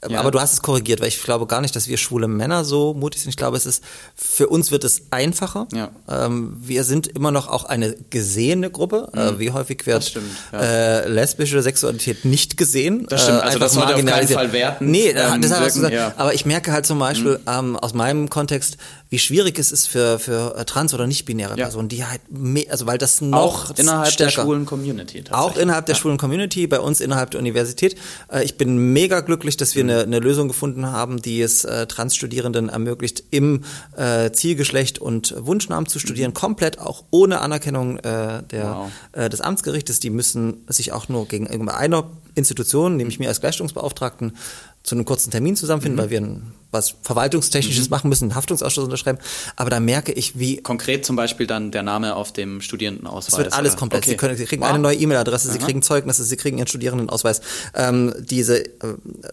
ja. 0.10 0.20
Aber 0.20 0.32
du 0.32 0.40
hast 0.40 0.54
es 0.54 0.62
korrigiert, 0.64 1.00
weil 1.00 1.10
ich 1.10 1.22
glaube 1.22 1.46
gar 1.46 1.62
nicht, 1.62 1.76
dass 1.76 1.88
wir 1.88 1.98
schwule 1.98 2.28
Männer 2.28 2.66
so 2.66 2.96
mutig 2.96 3.22
sind. 3.22 3.30
Ich 3.30 3.38
glaube, 3.38 3.56
es 3.56 3.68
ist 3.68 3.84
für 4.16 4.48
uns 4.48 4.72
wird 4.72 4.84
es 4.84 5.04
einfacher. 5.12 5.68
Ja. 5.74 5.92
Ähm, 6.10 6.58
wir 6.60 6.84
sind 6.84 7.06
immer 7.08 7.30
noch 7.30 7.48
auch 7.48 7.66
eine 7.66 7.96
gesehene 8.10 8.72
Gruppe. 8.72 9.10
Mhm. 9.14 9.20
Äh, 9.20 9.40
wie 9.40 9.52
häufig 9.52 9.86
wird 9.86 10.04
stimmt, 10.04 10.26
ja. 10.52 10.60
äh, 10.60 11.08
lesbische 11.08 11.62
Sexualität 11.62 12.26
nicht 12.26 12.58
gesehen? 12.58 13.06
Das 13.10 13.24
stimmt. 13.24 13.42
Also 13.42 13.60
das 13.60 13.74
sollte 13.74 13.96
auf 13.96 14.04
keinen 14.04 14.28
Fall 14.28 14.52
werten. 14.52 14.90
Nee, 14.90 15.10
ähm, 15.10 15.40
das 15.42 15.52
wirken, 15.52 15.66
gesagt, 15.66 15.94
ja. 15.94 16.14
aber 16.18 16.34
ich 16.34 16.48
merke 16.48 16.72
halt 16.72 16.88
zum 16.88 16.98
Beispiel 16.98 17.38
mhm. 17.38 17.44
ähm, 17.48 17.78
aus 17.78 17.94
meinem 17.94 18.30
Kontext, 18.30 18.78
wie 19.10 19.20
schwierig 19.20 19.60
es 19.60 19.72
ist 19.72 19.88
für 19.88 20.18
für 20.18 20.56
äh, 20.58 20.66
trans 20.66 20.96
oder 20.96 21.06
nicht-binäre 21.06 21.56
Personen, 21.56 21.90
die 21.90 22.06
halt 22.06 22.22
also 22.70 22.88
weil 22.88 22.98
das 22.98 23.22
noch 23.22 23.38
auch 23.38 23.78
innerhalb 23.78 24.12
stärker, 24.12 24.36
der 24.36 24.42
schwulen 24.42 24.66
Community. 24.66 25.24
Auch 25.30 25.58
innerhalb 25.58 25.86
der 25.86 25.94
schwulen 25.94 26.18
Community, 26.18 26.66
bei 26.66 26.80
uns 26.80 27.02
innerhalb 27.02 27.30
der 27.30 27.40
Universität. 27.40 27.96
Äh, 28.32 28.44
ich 28.44 28.58
bin 28.58 28.94
mega 28.94 29.20
glücklich, 29.20 29.58
dass 29.58 29.76
wir 29.76 29.84
mhm 29.84 29.91
eine, 29.92 30.04
eine 30.04 30.20
Lösung 30.20 30.48
gefunden 30.48 30.88
haben, 30.88 31.22
die 31.22 31.42
es 31.42 31.66
äh, 31.66 31.88
Transstudierenden 31.88 32.70
ermöglicht, 32.70 33.24
im 33.32 33.64
äh, 33.96 34.32
Zielgeschlecht 34.32 35.00
und 35.00 35.36
Wunschnamen 35.38 35.88
zu 35.88 36.00
studieren, 36.00 36.34
komplett 36.34 36.80
auch 36.80 37.04
ohne 37.12 37.42
Anerkennung 37.42 37.98
äh, 37.98 38.44
der, 38.44 38.76
wow. 38.76 38.92
äh, 39.14 39.30
des 39.30 39.42
Amtsgerichtes. 39.42 40.00
Die 40.00 40.10
müssen 40.10 40.64
sich 40.68 40.92
auch 40.92 41.10
nur 41.10 41.28
gegen 41.28 41.48
einer 41.70 42.10
Institution, 42.36 42.98
nämlich 42.98 43.20
mir 43.20 43.28
als 43.28 43.42
Gleichstellungsbeauftragten, 43.42 44.38
zu 44.84 44.96
einem 44.96 45.06
kurzen 45.06 45.32
Termin 45.32 45.56
zusammenfinden, 45.56 45.98
mhm. 45.98 46.02
weil 46.02 46.10
wir 46.10 46.22
ein, 46.22 46.54
was 46.72 46.96
Verwaltungstechnisches 47.02 47.86
mhm. 47.86 47.92
machen 47.92 48.10
müssen, 48.10 48.26
einen 48.26 48.36
Haftungsausschuss 48.36 48.86
unterschreiben. 48.86 49.20
Aber 49.56 49.70
da 49.70 49.80
merke 49.80 50.12
ich, 50.12 50.40
wie. 50.40 50.58
Konkret 50.58 51.06
zum 51.06 51.16
Beispiel 51.16 51.48
dann 51.48 51.72
der 51.72 51.84
Name 51.84 52.16
auf 52.16 52.32
dem 52.32 52.62
Studierendenausweis. 52.62 53.34
Es 53.34 53.38
wird 53.38 53.54
alles 53.54 53.74
oder? 53.74 53.80
komplett. 53.80 54.04
Okay. 54.04 54.12
Sie, 54.12 54.18
können, 54.18 54.38
Sie 54.38 54.46
kriegen 54.46 54.62
wow. 54.62 54.70
eine 54.70 54.80
neue 54.80 54.96
E-Mail-Adresse, 54.96 55.52
Sie 55.52 55.60
kriegen 55.60 55.82
Zeugnisse, 55.82 56.24
Sie 56.24 56.38
kriegen 56.38 56.58
Ihren 56.58 56.68
Studierendenausweis. 56.68 57.42
Ähm, 57.76 58.14
diese, 58.20 58.66
äh, 58.66 58.72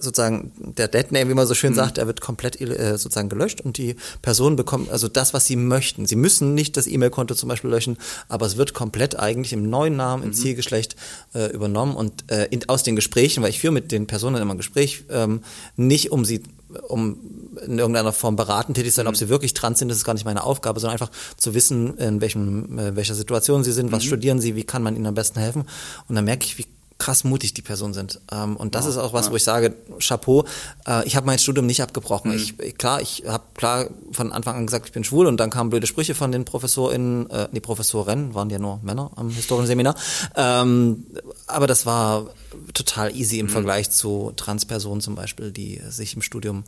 sozusagen, 0.00 0.52
der 0.58 0.88
Deadname, 0.88 1.30
wie 1.30 1.34
man 1.34 1.46
so 1.46 1.54
schön 1.54 1.70
mhm. 1.70 1.76
sagt, 1.76 1.96
der 1.96 2.06
wird 2.06 2.20
komplett 2.20 2.60
äh, 2.60 2.98
sozusagen 2.98 3.28
gelöscht 3.28 3.60
und 3.60 3.78
die 3.78 3.96
Person 4.22 4.56
bekommt 4.56 4.90
also 4.90 5.08
das, 5.08 5.32
was 5.32 5.46
sie 5.46 5.56
möchten. 5.56 6.06
Sie 6.06 6.16
müssen 6.16 6.54
nicht 6.54 6.76
das 6.76 6.86
E-Mail-Konto 6.86 7.34
zum 7.34 7.48
Beispiel 7.48 7.70
löschen, 7.70 7.98
aber 8.28 8.46
es 8.46 8.56
wird 8.56 8.74
komplett 8.74 9.18
eigentlich 9.18 9.52
im 9.52 9.70
neuen 9.70 9.96
Namen, 9.96 10.22
im 10.22 10.28
mhm. 10.30 10.34
Zielgeschlecht 10.34 10.96
äh, 11.34 11.52
übernommen 11.52 11.94
und 11.94 12.30
äh, 12.30 12.46
in, 12.46 12.68
aus 12.68 12.82
den 12.82 12.96
Gesprächen, 12.96 13.42
weil 13.42 13.50
ich 13.50 13.60
führe 13.60 13.72
mit 13.72 13.92
den 13.92 14.06
Personen 14.06 14.40
immer 14.42 14.54
ein 14.54 14.58
Gespräch, 14.58 15.04
ähm, 15.10 15.42
nicht 15.76 16.10
um 16.10 16.24
sie 16.24 16.42
um 16.88 17.18
in 17.64 17.78
irgendeiner 17.78 18.12
Form 18.12 18.36
beraten 18.36 18.74
tätig 18.74 18.94
sein, 18.94 19.06
ob 19.06 19.14
mhm. 19.14 19.18
sie 19.18 19.28
wirklich 19.28 19.54
trans 19.54 19.78
sind, 19.78 19.88
das 19.88 19.98
ist 19.98 20.04
gar 20.04 20.14
nicht 20.14 20.24
meine 20.24 20.44
Aufgabe, 20.44 20.80
sondern 20.80 20.94
einfach 20.94 21.10
zu 21.36 21.54
wissen, 21.54 21.96
in 21.98 22.20
welchem, 22.20 22.78
äh, 22.78 22.96
welcher 22.96 23.14
Situation 23.14 23.64
sie 23.64 23.72
sind, 23.72 23.92
was 23.92 24.04
mhm. 24.04 24.08
studieren 24.08 24.40
sie, 24.40 24.54
wie 24.54 24.64
kann 24.64 24.82
man 24.82 24.96
ihnen 24.96 25.06
am 25.06 25.14
besten 25.14 25.40
helfen. 25.40 25.64
Und 26.08 26.14
dann 26.14 26.24
merke 26.24 26.44
ich, 26.44 26.58
wie 26.58 26.66
krass 26.98 27.22
mutig 27.22 27.54
die 27.54 27.62
Personen 27.62 27.94
sind. 27.94 28.20
Ähm, 28.32 28.56
und 28.56 28.74
das 28.74 28.84
ja, 28.84 28.90
ist 28.90 28.96
auch 28.96 29.12
was, 29.12 29.26
ja. 29.26 29.32
wo 29.32 29.36
ich 29.36 29.44
sage, 29.44 29.74
Chapeau, 30.00 30.44
äh, 30.86 31.06
ich 31.06 31.16
habe 31.16 31.26
mein 31.26 31.38
Studium 31.38 31.64
nicht 31.66 31.80
abgebrochen. 31.80 32.32
Mhm. 32.32 32.36
Ich, 32.36 32.76
klar, 32.76 33.00
ich 33.00 33.24
habe 33.26 33.44
klar 33.54 33.86
von 34.12 34.32
Anfang 34.32 34.56
an 34.56 34.66
gesagt, 34.66 34.86
ich 34.86 34.92
bin 34.92 35.04
schwul 35.04 35.26
und 35.26 35.38
dann 35.38 35.50
kamen 35.50 35.70
blöde 35.70 35.86
Sprüche 35.86 36.14
von 36.14 36.32
den 36.32 36.44
ProfessorInnen, 36.44 37.30
äh, 37.30 37.48
die 37.52 37.60
Professoren, 37.60 38.34
waren 38.34 38.50
ja 38.50 38.58
nur 38.58 38.80
Männer 38.82 39.12
am 39.14 39.30
Historienseminar. 39.30 39.94
Ähm, 40.34 41.06
aber 41.46 41.68
das 41.68 41.86
war 41.86 42.30
total 42.74 43.14
easy 43.14 43.38
im 43.38 43.46
mhm. 43.46 43.50
Vergleich 43.50 43.90
zu 43.90 44.32
Transpersonen 44.34 45.00
zum 45.00 45.14
Beispiel, 45.14 45.52
die 45.52 45.80
sich 45.88 46.16
im 46.16 46.22
Studium 46.22 46.64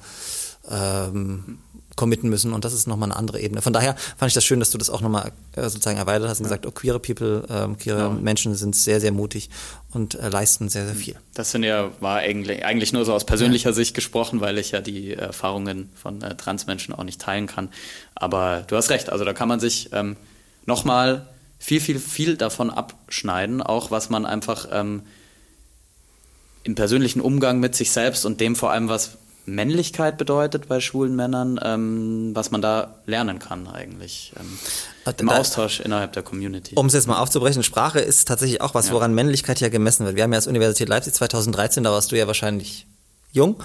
ähm, 0.71 1.59
committen 2.01 2.31
müssen 2.31 2.55
und 2.55 2.65
das 2.65 2.73
ist 2.73 2.87
nochmal 2.87 3.11
eine 3.11 3.19
andere 3.19 3.41
Ebene. 3.41 3.61
Von 3.61 3.75
daher 3.75 3.95
fand 4.17 4.31
ich 4.31 4.35
das 4.35 4.43
schön, 4.43 4.59
dass 4.59 4.71
du 4.71 4.79
das 4.79 4.89
auch 4.89 5.03
nochmal 5.03 5.33
äh, 5.55 5.61
sozusagen 5.65 5.99
erweitert 5.99 6.31
hast 6.31 6.39
und 6.39 6.45
gesagt, 6.45 6.65
oh, 6.65 6.71
queere 6.71 6.99
People, 6.99 7.45
ähm, 7.51 7.77
queere 7.77 7.99
ja. 7.99 8.09
Menschen 8.09 8.55
sind 8.55 8.75
sehr, 8.75 9.03
sehr 9.03 9.13
mutig 9.13 9.51
und 9.93 10.15
äh, 10.15 10.31
leisten 10.31 10.71
sehr, 10.71 10.87
sehr 10.87 10.95
viel. 10.95 11.17
Das 11.35 11.51
sind 11.51 11.63
ja, 11.63 11.91
war 12.01 12.21
eigentlich, 12.21 12.65
eigentlich 12.65 12.95
nur 12.95 13.05
so 13.05 13.13
aus 13.13 13.27
persönlicher 13.27 13.69
ja. 13.69 13.75
Sicht 13.75 13.95
gesprochen, 13.95 14.41
weil 14.41 14.57
ich 14.57 14.71
ja 14.71 14.81
die 14.81 15.13
Erfahrungen 15.13 15.91
von 15.95 16.23
äh, 16.23 16.35
Transmenschen 16.37 16.95
auch 16.95 17.05
nicht 17.05 17.21
teilen 17.21 17.47
kann. 17.47 17.69
Aber 18.15 18.65
du 18.67 18.77
hast 18.77 18.89
recht, 18.89 19.11
also 19.11 19.27
da 19.27 19.35
kann 19.35 19.49
man 19.49 19.61
sich 19.61 19.91
ähm, 19.93 20.17
nochmal 20.65 21.29
viel, 21.59 21.83
viel, 21.83 21.99
viel 21.99 22.39
davon 22.39 22.71
abschneiden, 22.71 23.61
auch 23.61 23.91
was 23.91 24.09
man 24.09 24.25
einfach 24.25 24.69
ähm, 24.73 25.03
im 26.63 26.75
persönlichen 26.75 27.21
Umgang 27.21 27.61
mit 27.61 27.75
sich 27.75 27.91
selbst 27.91 28.25
und 28.25 28.41
dem 28.41 28.57
vor 28.57 28.71
allem, 28.71 28.89
was 28.89 29.19
Männlichkeit 29.55 30.19
bedeutet 30.19 30.69
bei 30.69 30.81
schwulen 30.81 31.15
Männern, 31.15 31.61
ähm, 31.63 32.31
was 32.35 32.51
man 32.51 32.63
da 32.63 32.95
lernen 33.07 33.39
kann 33.39 33.67
eigentlich 33.69 34.33
ähm, 34.39 34.59
äh, 35.05 35.13
im 35.19 35.29
Austausch 35.29 35.81
innerhalb 35.81 36.13
der 36.13 36.23
Community. 36.23 36.75
Um 36.77 36.87
es 36.87 36.95
jetzt 36.95 37.07
mal 37.07 37.19
aufzubrechen, 37.19 37.63
Sprache 37.63 38.01
ist 38.01 38.29
tatsächlich 38.29 38.61
auch 38.61 38.75
was, 38.75 38.89
ja. 38.89 38.95
woran 38.95 39.15
Männlichkeit 39.15 39.61
ja 39.61 39.69
gemessen 39.69 40.07
wird. 40.07 40.17
Wir 40.17 40.23
haben 40.23 40.33
ja 40.33 40.39
als 40.39 40.47
Universität 40.47 40.89
Leipzig 40.89 41.15
2013, 41.15 41.85
da 41.85 41.91
warst 41.91 42.13
du 42.13 42.17
ja 42.17 42.27
wahrscheinlich 42.27 42.87
jung, 43.33 43.57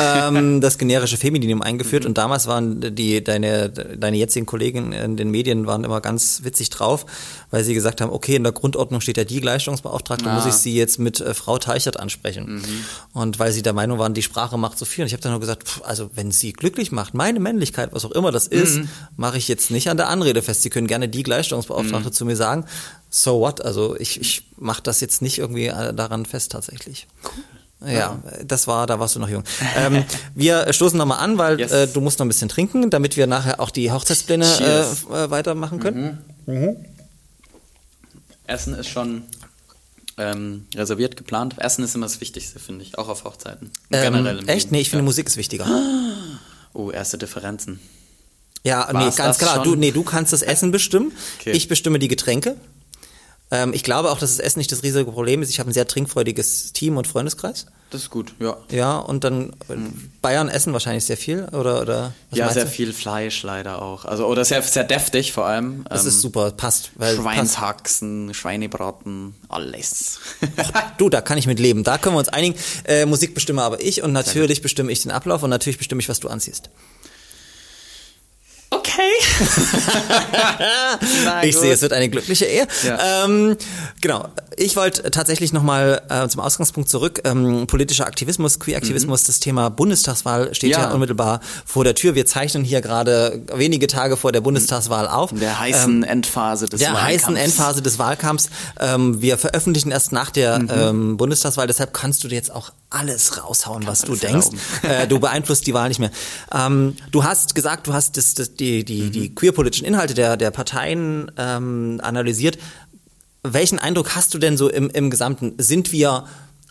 ähm, 0.00 0.60
das 0.60 0.78
generische 0.78 1.16
Femininum 1.16 1.62
eingeführt 1.62 2.02
mhm. 2.04 2.08
und 2.08 2.18
damals 2.18 2.46
waren 2.46 2.94
die 2.94 3.22
deine 3.22 3.68
deine 3.68 4.16
jetzigen 4.16 4.46
Kollegen 4.46 4.92
in 4.92 5.16
den 5.16 5.30
Medien 5.30 5.66
waren 5.66 5.84
immer 5.84 6.00
ganz 6.00 6.40
witzig 6.42 6.70
drauf, 6.70 7.06
weil 7.50 7.62
sie 7.64 7.74
gesagt 7.74 8.00
haben, 8.00 8.10
okay, 8.10 8.36
in 8.36 8.42
der 8.42 8.52
Grundordnung 8.52 9.00
steht 9.00 9.16
ja 9.16 9.24
die 9.24 9.40
Gleichstellungsbeauftragte, 9.40 10.28
ah. 10.28 10.34
muss 10.34 10.46
ich 10.46 10.54
sie 10.54 10.74
jetzt 10.74 10.98
mit 10.98 11.20
äh, 11.20 11.34
Frau 11.34 11.58
Teichert 11.58 12.00
ansprechen. 12.00 12.56
Mhm. 12.56 12.84
Und 13.12 13.38
weil 13.38 13.52
sie 13.52 13.62
der 13.62 13.72
Meinung 13.72 13.98
waren, 13.98 14.14
die 14.14 14.22
Sprache 14.22 14.58
macht 14.58 14.78
so 14.78 14.84
viel 14.84 15.02
und 15.02 15.06
ich 15.06 15.12
habe 15.12 15.22
dann 15.22 15.32
nur 15.32 15.40
gesagt, 15.40 15.68
pff, 15.68 15.82
also 15.84 16.10
wenn 16.14 16.32
sie 16.32 16.52
glücklich 16.52 16.90
macht, 16.90 17.14
meine 17.14 17.38
Männlichkeit, 17.38 17.90
was 17.92 18.04
auch 18.04 18.12
immer 18.12 18.32
das 18.32 18.46
ist, 18.48 18.78
mhm. 18.78 18.88
mache 19.16 19.38
ich 19.38 19.46
jetzt 19.46 19.70
nicht 19.70 19.88
an 19.88 19.96
der 19.96 20.08
Anrede 20.08 20.42
fest. 20.42 20.62
Sie 20.62 20.70
können 20.70 20.86
gerne 20.88 21.08
die 21.08 21.22
Gleichstellungsbeauftragte 21.22 22.08
mhm. 22.08 22.12
zu 22.12 22.24
mir 22.24 22.36
sagen. 22.36 22.64
So 23.08 23.40
what? 23.40 23.64
Also 23.64 23.96
ich 23.98 24.20
ich 24.20 24.46
mache 24.56 24.82
das 24.82 25.00
jetzt 25.00 25.22
nicht 25.22 25.38
irgendwie 25.38 25.66
äh, 25.66 25.92
daran 25.94 26.26
fest 26.26 26.52
tatsächlich. 26.52 27.06
Cool. 27.24 27.44
Ja, 27.86 28.22
das 28.44 28.66
war, 28.66 28.86
da 28.86 29.00
warst 29.00 29.16
du 29.16 29.20
noch 29.20 29.28
jung. 29.28 29.44
Ähm, 29.76 30.04
wir 30.34 30.72
stoßen 30.72 30.96
nochmal 30.96 31.18
an, 31.18 31.38
weil 31.38 31.58
yes. 31.60 31.72
äh, 31.72 31.86
du 31.88 32.00
musst 32.00 32.18
noch 32.18 32.26
ein 32.26 32.28
bisschen 32.28 32.48
trinken, 32.48 32.90
damit 32.90 33.16
wir 33.16 33.26
nachher 33.26 33.60
auch 33.60 33.70
die 33.70 33.90
Hochzeitspläne 33.90 34.44
äh, 34.44 34.80
äh, 35.24 35.30
weitermachen 35.30 35.80
können. 35.80 36.18
Mhm. 36.46 36.54
Mhm. 36.54 36.76
Essen 38.46 38.74
ist 38.74 38.88
schon 38.88 39.22
ähm, 40.18 40.66
reserviert, 40.74 41.16
geplant. 41.16 41.54
Essen 41.58 41.84
ist 41.84 41.94
immer 41.94 42.06
das 42.06 42.20
Wichtigste, 42.20 42.58
finde 42.58 42.84
ich, 42.84 42.98
auch 42.98 43.08
auf 43.08 43.24
Hochzeiten. 43.24 43.70
Ähm, 43.90 44.02
Generell 44.02 44.38
im 44.38 44.48
echt? 44.48 44.64
Leben. 44.64 44.76
Nee, 44.76 44.80
ich 44.82 44.90
finde 44.90 45.04
Musik 45.04 45.26
ist 45.26 45.36
wichtiger. 45.36 45.66
Oh, 46.74 46.90
erste 46.90 47.18
Differenzen. 47.18 47.80
Ja, 48.64 48.88
War's 48.90 49.16
nee, 49.16 49.22
ganz 49.22 49.36
klar. 49.36 49.62
Du, 49.62 49.74
nee, 49.74 49.90
du 49.90 50.04
kannst 50.04 50.32
das 50.32 50.40
Essen 50.40 50.70
bestimmen. 50.70 51.12
Okay. 51.38 51.50
Ich 51.50 51.68
bestimme 51.68 51.98
die 51.98 52.08
Getränke. 52.08 52.56
Ähm, 53.52 53.74
ich 53.74 53.84
glaube 53.84 54.10
auch, 54.10 54.18
dass 54.18 54.30
das 54.30 54.44
Essen 54.44 54.58
nicht 54.58 54.72
das 54.72 54.82
riesige 54.82 55.12
Problem 55.12 55.42
ist. 55.42 55.50
Ich 55.50 55.60
habe 55.60 55.70
ein 55.70 55.74
sehr 55.74 55.86
trinkfreudiges 55.86 56.72
Team 56.72 56.96
und 56.96 57.06
Freundeskreis. 57.06 57.66
Das 57.90 58.04
ist 58.04 58.10
gut, 58.10 58.32
ja. 58.40 58.56
Ja, 58.70 58.96
und 58.96 59.22
dann 59.22 59.52
mhm. 59.68 60.10
Bayern 60.22 60.48
essen 60.48 60.72
wahrscheinlich 60.72 61.04
sehr 61.04 61.18
viel, 61.18 61.44
oder? 61.52 61.82
oder 61.82 62.14
ja, 62.30 62.48
sehr 62.48 62.64
du? 62.64 62.70
viel 62.70 62.94
Fleisch 62.94 63.42
leider 63.42 63.82
auch. 63.82 64.06
Also, 64.06 64.26
oder 64.26 64.46
sehr, 64.46 64.62
sehr 64.62 64.84
deftig 64.84 65.34
vor 65.34 65.44
allem. 65.44 65.84
Das 65.90 66.04
ähm, 66.04 66.08
ist 66.08 66.22
super, 66.22 66.50
passt. 66.52 66.92
Weil 66.94 67.16
Schweinshaxen, 67.16 68.28
passt. 68.28 68.40
Schweinebraten, 68.40 69.34
alles. 69.50 70.20
Ach, 70.72 70.96
du, 70.96 71.10
da 71.10 71.20
kann 71.20 71.36
ich 71.36 71.46
mit 71.46 71.60
leben. 71.60 71.84
Da 71.84 71.98
können 71.98 72.14
wir 72.14 72.20
uns 72.20 72.30
einigen. 72.30 72.58
Äh, 72.84 73.04
Musik 73.04 73.34
bestimme 73.34 73.60
aber 73.60 73.82
ich 73.82 74.02
und 74.02 74.12
natürlich 74.12 74.62
bestimme 74.62 74.90
ich 74.90 75.02
den 75.02 75.10
Ablauf 75.10 75.42
und 75.42 75.50
natürlich 75.50 75.76
bestimme 75.76 76.00
ich, 76.00 76.08
was 76.08 76.20
du 76.20 76.28
anziehst. 76.28 76.70
Okay. 79.12 79.98
ich 81.48 81.56
sehe, 81.56 81.72
es 81.72 81.82
wird 81.82 81.92
eine 81.92 82.08
glückliche 82.08 82.44
Ehe. 82.44 82.66
Ja. 82.84 83.24
Ähm, 83.24 83.56
genau. 84.00 84.28
Ich 84.56 84.76
wollte 84.76 85.10
tatsächlich 85.10 85.52
nochmal 85.52 86.02
äh, 86.08 86.28
zum 86.28 86.40
Ausgangspunkt 86.40 86.88
zurück. 86.88 87.22
Ähm, 87.24 87.66
politischer 87.66 88.06
Aktivismus, 88.06 88.60
Queer-Aktivismus, 88.60 89.22
mhm. 89.22 89.26
das 89.26 89.40
Thema 89.40 89.70
Bundestagswahl 89.70 90.54
steht 90.54 90.72
ja. 90.72 90.80
ja. 90.82 90.90
unmittelbar 90.92 91.40
vor 91.64 91.84
der 91.84 91.94
Tür. 91.94 92.14
Wir 92.14 92.26
zeichnen 92.26 92.64
hier 92.64 92.80
gerade 92.80 93.42
wenige 93.54 93.86
Tage 93.86 94.16
vor 94.16 94.32
der 94.32 94.40
Bundestagswahl 94.40 95.08
auf. 95.08 95.32
In 95.32 95.40
der 95.40 95.58
heißen 95.58 96.02
ähm, 96.02 96.08
Endphase 96.08 96.66
des 96.66 96.80
der 96.80 96.92
Wahlkampfs. 96.92 97.08
Der 97.08 97.18
heißen 97.18 97.36
Endphase 97.36 97.82
des 97.82 97.98
Wahlkampfs. 97.98 98.50
Ähm, 98.78 99.22
wir 99.22 99.38
veröffentlichen 99.38 99.90
erst 99.90 100.12
nach 100.12 100.30
der 100.30 100.58
mhm. 100.58 100.70
ähm, 100.70 101.16
Bundestagswahl. 101.16 101.66
Deshalb 101.66 101.94
kannst 101.94 102.22
du 102.24 102.28
dir 102.28 102.36
jetzt 102.36 102.52
auch 102.54 102.72
alles 102.94 103.42
raushauen, 103.42 103.86
was 103.86 104.02
du 104.02 104.16
denkst. 104.16 104.48
Äh, 104.82 105.06
du 105.06 105.20
beeinflusst 105.20 105.66
die 105.66 105.74
Wahl 105.74 105.88
nicht 105.88 106.00
mehr. 106.00 106.10
Ähm, 106.52 106.96
du 107.12 107.24
hast 107.24 107.54
gesagt, 107.54 107.86
du 107.86 107.92
hast 107.92 108.16
das, 108.16 108.34
das, 108.34 108.54
die, 108.54 108.84
die, 108.84 109.02
mhm. 109.02 109.12
die 109.12 109.34
queerpolitischen 109.34 109.86
Inhalte 109.86 110.14
der, 110.14 110.36
der 110.36 110.50
Parteien 110.50 111.30
ähm, 111.36 112.00
analysiert. 112.02 112.58
Welchen 113.42 113.78
Eindruck 113.78 114.14
hast 114.14 114.34
du 114.34 114.38
denn 114.38 114.56
so 114.56 114.68
im, 114.68 114.90
im 114.90 115.10
Gesamten? 115.10 115.54
Sind 115.58 115.92
wir 115.92 116.24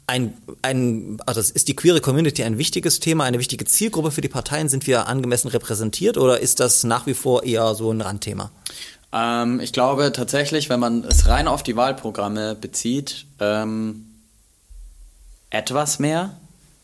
ein, 0.08 0.34
ein, 0.62 1.20
also 1.26 1.40
ist 1.40 1.68
die 1.68 1.76
queere 1.76 2.02
Community 2.02 2.44
ein 2.44 2.58
wichtiges 2.58 3.00
Thema, 3.00 3.24
eine 3.24 3.40
wichtige 3.40 3.66
Zielgruppe 3.66 4.12
für 4.12 4.22
die 4.22 4.30
Parteien? 4.30 4.68
Sind 4.68 4.88
wir 4.88 5.08
angemessen 5.08 5.48
repräsentiert 5.48 6.18
oder 6.18 6.40
ist 6.40 6.60
das 6.60 6.84
nach 6.84 7.08
wie 7.08 7.14
vor 7.14 7.44
eher 7.44 7.76
so 7.76 7.92
ein 7.92 8.02
Randthema? 8.02 8.52
Ähm, 9.14 9.60
ich 9.60 9.74
glaube 9.74 10.12
tatsächlich, 10.12 10.70
wenn 10.70 10.80
man 10.80 11.04
es 11.04 11.28
rein 11.28 11.48
auf 11.48 11.64
die 11.64 11.76
Wahlprogramme 11.76 12.56
bezieht, 12.56 13.26
ähm, 13.40 14.06
etwas 15.52 16.00
mehr. 16.00 16.38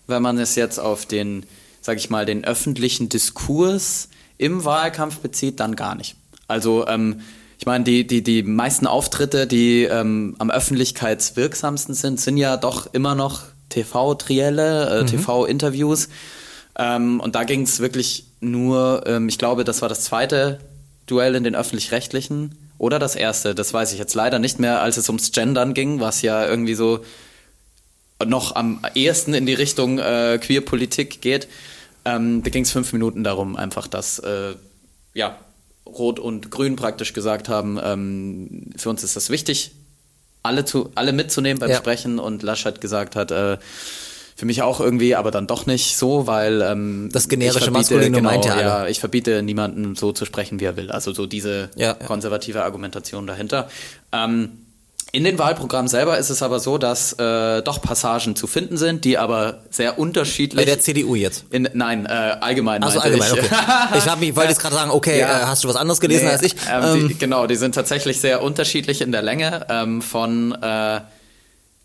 Wenn 0.06 0.22
man 0.22 0.38
es 0.38 0.56
jetzt 0.56 0.80
auf 0.80 1.06
den, 1.06 1.46
sag 1.82 1.98
ich 1.98 2.10
mal, 2.10 2.26
den 2.26 2.46
öffentlichen 2.46 3.10
Diskurs 3.10 4.10
im 4.38 4.64
Wahlkampf 4.64 5.18
bezieht, 5.20 5.60
dann 5.60 5.76
gar 5.76 5.96
nicht. 5.96 6.16
Also 6.48 6.88
ähm, 6.88 7.22
ich 7.60 7.66
meine, 7.66 7.84
die, 7.84 8.06
die, 8.06 8.22
die 8.22 8.44
meisten 8.44 8.86
Auftritte, 8.86 9.48
die 9.48 9.84
ähm, 9.84 10.36
am 10.38 10.52
öffentlichkeitswirksamsten 10.52 11.96
sind, 11.96 12.20
sind 12.20 12.38
ja 12.38 12.56
doch 12.56 12.94
immer 12.94 13.16
noch 13.16 13.42
TV-Trielle, 13.70 15.00
äh, 15.00 15.02
mhm. 15.02 15.08
TV-Interviews. 15.08 16.10
Ähm, 16.78 17.20
und 17.20 17.36
da 17.36 17.44
ging 17.44 17.64
es 17.64 17.80
wirklich 17.80 18.28
nur, 18.40 19.04
ähm, 19.08 19.28
ich 19.28 19.40
glaube, 19.40 19.64
das 19.64 19.82
war 19.82 19.90
das 19.90 20.02
zweite 20.02 20.60
Duell 21.08 21.36
in 21.36 21.44
den 21.44 21.56
öffentlich-rechtlichen 21.56 22.56
oder 22.78 23.00
das 23.00 23.16
erste, 23.16 23.56
das 23.56 23.74
weiß 23.74 23.94
ich 23.94 24.00
jetzt 24.00 24.14
leider 24.14 24.38
nicht 24.38 24.60
mehr, 24.60 24.82
als 24.82 24.98
es 24.98 25.10
ums 25.10 25.32
Gendern 25.32 25.74
ging, 25.74 26.00
was 26.00 26.22
ja 26.22 26.46
irgendwie 26.46 26.76
so 26.76 27.00
noch 28.26 28.56
am 28.56 28.80
ehesten 28.96 29.34
in 29.34 29.46
die 29.46 29.54
Richtung 29.54 30.00
äh, 30.00 30.40
Queerpolitik 30.42 31.22
geht. 31.22 31.48
Ähm, 32.06 32.44
da 32.44 32.50
ging 32.50 32.64
es 32.64 32.72
fünf 32.72 32.94
Minuten 32.94 33.24
darum, 33.24 33.56
einfach, 33.56 33.88
dass 33.88 34.20
äh, 34.20 34.56
ja, 35.14 35.38
Rot 35.86 36.20
und 36.20 36.52
Grün 36.52 36.76
praktisch 36.76 37.14
gesagt 37.14 37.50
haben, 37.50 37.80
ähm, 37.82 38.72
für 38.76 38.90
uns 38.90 39.04
ist 39.04 39.16
das 39.16 39.30
wichtig, 39.30 39.72
alle, 40.44 40.66
zu, 40.66 40.92
alle 40.96 41.14
mitzunehmen 41.14 41.60
beim 41.60 41.70
ja. 41.70 41.78
Sprechen 41.78 42.20
und 42.20 42.44
Laschet 42.44 42.80
gesagt 42.82 43.16
hat, 43.16 43.32
äh, 43.32 43.58
für 44.36 44.46
mich 44.46 44.62
auch 44.62 44.80
irgendwie, 44.80 45.16
aber 45.16 45.32
dann 45.32 45.48
doch 45.48 45.66
nicht 45.66 45.98
so, 45.98 46.28
weil 46.28 46.62
ähm, 46.62 47.10
das 47.12 47.28
generische 47.28 47.72
Maskulinum 47.72 48.14
genau, 48.14 48.30
meint 48.30 48.46
ja, 48.46 48.62
ja, 48.62 48.88
ich 48.88 49.00
verbiete 49.00 49.42
niemanden 49.42 49.96
so 49.96 50.12
zu 50.12 50.26
sprechen, 50.26 50.60
wie 50.60 50.66
er 50.66 50.78
will. 50.78 50.92
Also 50.92 51.12
so 51.12 51.26
diese 51.26 51.72
ja, 51.76 51.96
konservative 51.96 52.64
Argumentation 52.64 53.26
dahinter. 53.26 53.68
Ähm, 54.12 54.67
in 55.12 55.24
den 55.24 55.40
Wahlprogrammen 55.40 55.88
selber 55.88 56.18
ist 56.18 56.30
es 56.30 56.44
aber 56.44 56.60
so, 56.60 56.78
dass 56.78 57.14
äh, 57.14 57.62
doch 57.62 57.82
Passagen 57.82 58.36
zu 58.36 58.46
finden 58.46 58.78
sind, 58.78 59.06
die 59.06 59.18
aber 59.18 59.64
sehr 59.70 60.00
unterschiedlich. 60.00 60.58
Bei 60.58 60.66
der 60.66 60.80
CDU 60.80 61.16
jetzt? 61.16 61.46
In, 61.50 61.70
nein, 61.74 62.06
äh, 62.06 62.10
allgemein. 62.10 62.84
Also 62.84 63.00
allgemein, 63.00 63.32
ich. 63.34 63.40
okay. 63.40 63.56
Ich, 63.98 64.06
hab, 64.08 64.22
ich 64.22 64.36
wollte 64.36 64.50
jetzt 64.50 64.62
gerade 64.62 64.76
sagen, 64.76 64.92
okay, 64.92 65.20
ja. 65.20 65.44
äh, 65.44 65.46
hast 65.46 65.64
du 65.64 65.70
was 65.70 65.78
anderes 65.78 66.02
gelesen 66.02 66.26
nee, 66.26 66.32
als 66.32 66.44
ich? 66.44 66.56
Ähm, 66.70 66.94
die, 67.08 67.14
ähm. 67.14 67.20
genau, 67.20 67.48
die 67.48 67.56
sind 67.56 67.74
tatsächlich 67.74 68.20
sehr 68.20 68.44
unterschiedlich 68.44 69.02
in 69.02 69.12
der 69.12 69.22
Länge. 69.22 69.66
Ähm, 69.70 70.02
von 70.02 70.52
äh, 70.62 71.00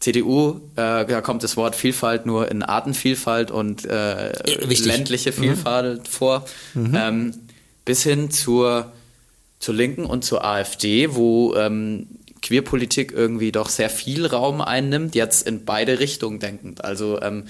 CDU, 0.00 0.60
äh, 0.74 1.06
da 1.06 1.20
kommt 1.20 1.44
das 1.44 1.56
Wort 1.56 1.76
Vielfalt 1.76 2.26
nur 2.26 2.50
in 2.50 2.62
Artenvielfalt 2.62 3.52
und 3.52 3.84
äh, 3.84 4.32
ländliche 4.58 5.30
mhm. 5.30 5.34
Vielfalt 5.34 6.00
mhm. 6.00 6.06
vor, 6.06 6.44
mhm. 6.74 6.94
Ähm, 6.94 7.34
bis 7.84 8.02
hin 8.02 8.30
zur, 8.30 8.92
zur 9.60 9.74
Linken 9.74 10.04
und 10.04 10.24
zur 10.24 10.44
AfD, 10.44 11.14
wo 11.14 11.54
ähm, 11.54 12.08
Queerpolitik 12.42 13.12
irgendwie 13.12 13.52
doch 13.52 13.68
sehr 13.68 13.88
viel 13.88 14.26
Raum 14.26 14.60
einnimmt, 14.60 15.14
jetzt 15.14 15.46
in 15.46 15.64
beide 15.64 16.00
Richtungen 16.00 16.40
denkend. 16.40 16.84
Also 16.84 17.22
ähm, 17.22 17.44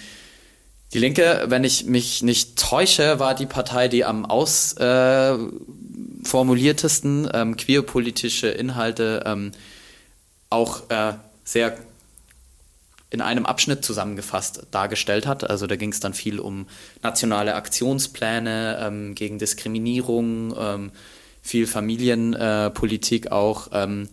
die 0.93 0.98
Linke, 0.98 1.47
wenn 1.48 1.64
ich 1.64 1.86
mich 1.86 2.23
nicht 2.23 2.59
täusche, 2.59 3.19
war 3.19 3.35
die 3.35 3.47
Partei, 3.47 3.89
die 3.89 4.05
am 4.05 4.27
ausformuliertesten 4.27 7.24
äh, 7.27 7.40
ähm, 7.40 7.56
queerpolitische 7.56 8.48
Inhalte 8.48 9.23
ähm, 9.24 9.52
auch 10.51 10.90
äh, 10.90 11.14
sehr 11.44 11.78
in 13.09 13.23
einem 13.23 13.47
Abschnitt 13.47 13.85
zusammengefasst 13.85 14.66
dargestellt 14.70 15.27
hat. 15.27 15.48
Also 15.48 15.66
da 15.66 15.77
ging 15.77 15.93
es 15.93 16.01
dann 16.01 16.12
viel 16.14 16.39
um 16.39 16.66
nationale 17.02 17.55
Aktionspläne 17.55 18.78
ähm, 18.82 19.14
gegen 19.14 19.39
Diskriminierung, 19.39 20.55
ähm, 20.59 20.93
viel 21.43 21.66
Familienpolitik 21.66 23.27
äh, 23.27 23.31
auch. 23.31 23.69
Ähm, 23.73 24.09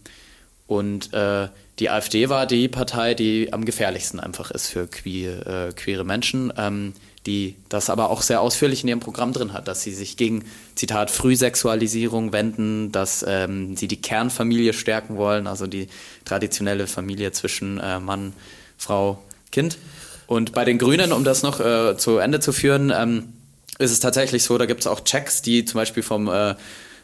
und 0.69 1.15
äh, 1.15 1.47
die 1.79 1.89
AfD 1.89 2.29
war 2.29 2.45
die 2.45 2.67
Partei, 2.67 3.15
die 3.15 3.51
am 3.51 3.65
gefährlichsten 3.65 4.19
einfach 4.19 4.51
ist 4.51 4.67
für 4.67 4.85
queer, 4.85 5.47
äh, 5.47 5.73
queere 5.73 6.03
Menschen, 6.03 6.53
ähm, 6.57 6.93
die 7.25 7.55
das 7.69 7.89
aber 7.89 8.11
auch 8.11 8.21
sehr 8.21 8.39
ausführlich 8.39 8.83
in 8.83 8.89
ihrem 8.89 8.99
Programm 8.99 9.33
drin 9.33 9.51
hat, 9.51 9.67
dass 9.67 9.81
sie 9.81 9.91
sich 9.91 10.15
gegen, 10.15 10.45
Zitat, 10.75 11.09
Frühsexualisierung 11.09 12.33
wenden, 12.33 12.91
dass 12.91 13.25
ähm, 13.27 13.75
sie 13.77 13.87
die 13.87 13.99
Kernfamilie 13.99 14.73
stärken 14.73 15.17
wollen, 15.17 15.47
also 15.47 15.65
die 15.65 15.87
traditionelle 16.23 16.85
Familie 16.85 17.31
zwischen 17.31 17.79
äh, 17.79 17.99
Mann, 17.99 18.33
Frau, 18.77 19.23
Kind. 19.51 19.79
Und 20.27 20.53
bei 20.53 20.65
den 20.65 20.77
Grünen, 20.77 21.11
um 21.11 21.23
das 21.23 21.41
noch 21.41 21.59
äh, 21.59 21.97
zu 21.97 22.19
Ende 22.19 22.41
zu 22.41 22.53
führen, 22.53 22.93
ähm, 22.95 23.33
ist 23.79 23.89
es 23.89 24.01
tatsächlich 24.01 24.43
so, 24.43 24.55
da 24.59 24.67
gibt 24.67 24.81
es 24.81 24.87
auch 24.87 24.99
Checks, 24.99 25.41
die 25.41 25.65
zum 25.65 25.79
Beispiel 25.79 26.03
vom 26.03 26.27
äh, 26.27 26.53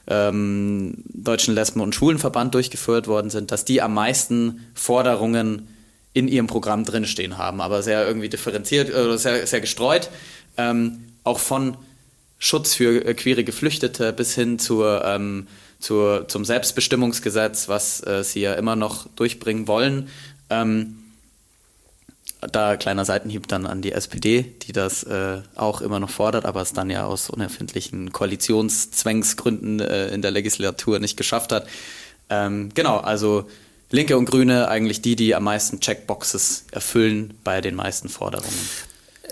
ähm, 0.08 1.04
Deutschen 1.14 1.56
Lesben- 1.56 1.82
und 1.82 1.96
Schulenverband 1.96 2.54
durchgeführt 2.54 3.08
worden 3.08 3.30
sind, 3.30 3.52
dass 3.52 3.66
die 3.66 3.82
am 3.82 3.94
meisten 3.94 4.66
Forderungen 4.74 5.68
in 6.14 6.28
ihrem 6.28 6.48
Programm 6.48 6.86
drinstehen 6.86 7.38
haben, 7.38 7.60
aber 7.62 7.84
sehr 7.84 8.08
irgendwie 8.08 8.30
differenziert 8.30 8.90
oder 8.90 9.18
sehr, 9.18 9.46
sehr 9.48 9.62
gestreut. 9.62 10.10
Ähm, 10.58 11.04
auch 11.24 11.40
von 11.40 11.76
Schutz 12.38 12.74
für 12.74 13.06
äh, 13.06 13.14
queere 13.14 13.44
Geflüchtete 13.44 14.14
bis 14.14 14.36
hin 14.36 14.60
zur, 14.60 15.04
ähm, 15.04 15.48
zur, 15.80 16.28
zum 16.28 16.46
Selbstbestimmungsgesetz, 16.46 17.68
was 17.68 18.06
äh, 18.06 18.24
sie 18.24 18.42
ja 18.42 18.54
immer 18.54 18.76
noch 18.76 19.08
durchbringen 19.16 19.68
wollen. 19.68 20.10
Ähm, 20.50 20.98
da 22.52 22.78
kleiner 22.78 23.06
Seitenhieb 23.06 23.48
dann 23.48 23.66
an 23.66 23.82
die 23.82 23.92
SPD, 23.92 24.44
die 24.64 24.72
das 24.72 25.04
äh, 25.04 25.42
auch 25.56 25.82
immer 25.82 26.00
noch 26.00 26.10
fordert, 26.10 26.46
aber 26.46 26.62
es 26.62 26.74
dann 26.74 26.90
ja 26.90 27.06
aus 27.06 27.30
unerfindlichen 27.30 28.12
Koalitionszwangsgründen 28.12 29.80
äh, 29.80 30.08
in 30.08 30.22
der 30.22 30.32
Legislatur 30.32 31.00
nicht 31.00 31.18
geschafft 31.18 31.52
hat. 31.52 31.68
Ähm, 32.30 32.70
genau, 32.74 32.98
also 32.98 33.48
Linke 33.92 34.18
und 34.18 34.26
Grüne 34.26 34.68
eigentlich 34.68 35.02
die, 35.02 35.16
die 35.16 35.36
am 35.36 35.44
meisten 35.44 35.80
Checkboxes 35.80 36.66
erfüllen 36.72 37.36
bei 37.44 37.62
den 37.62 37.76
meisten 37.76 38.10
Forderungen. 38.10 38.54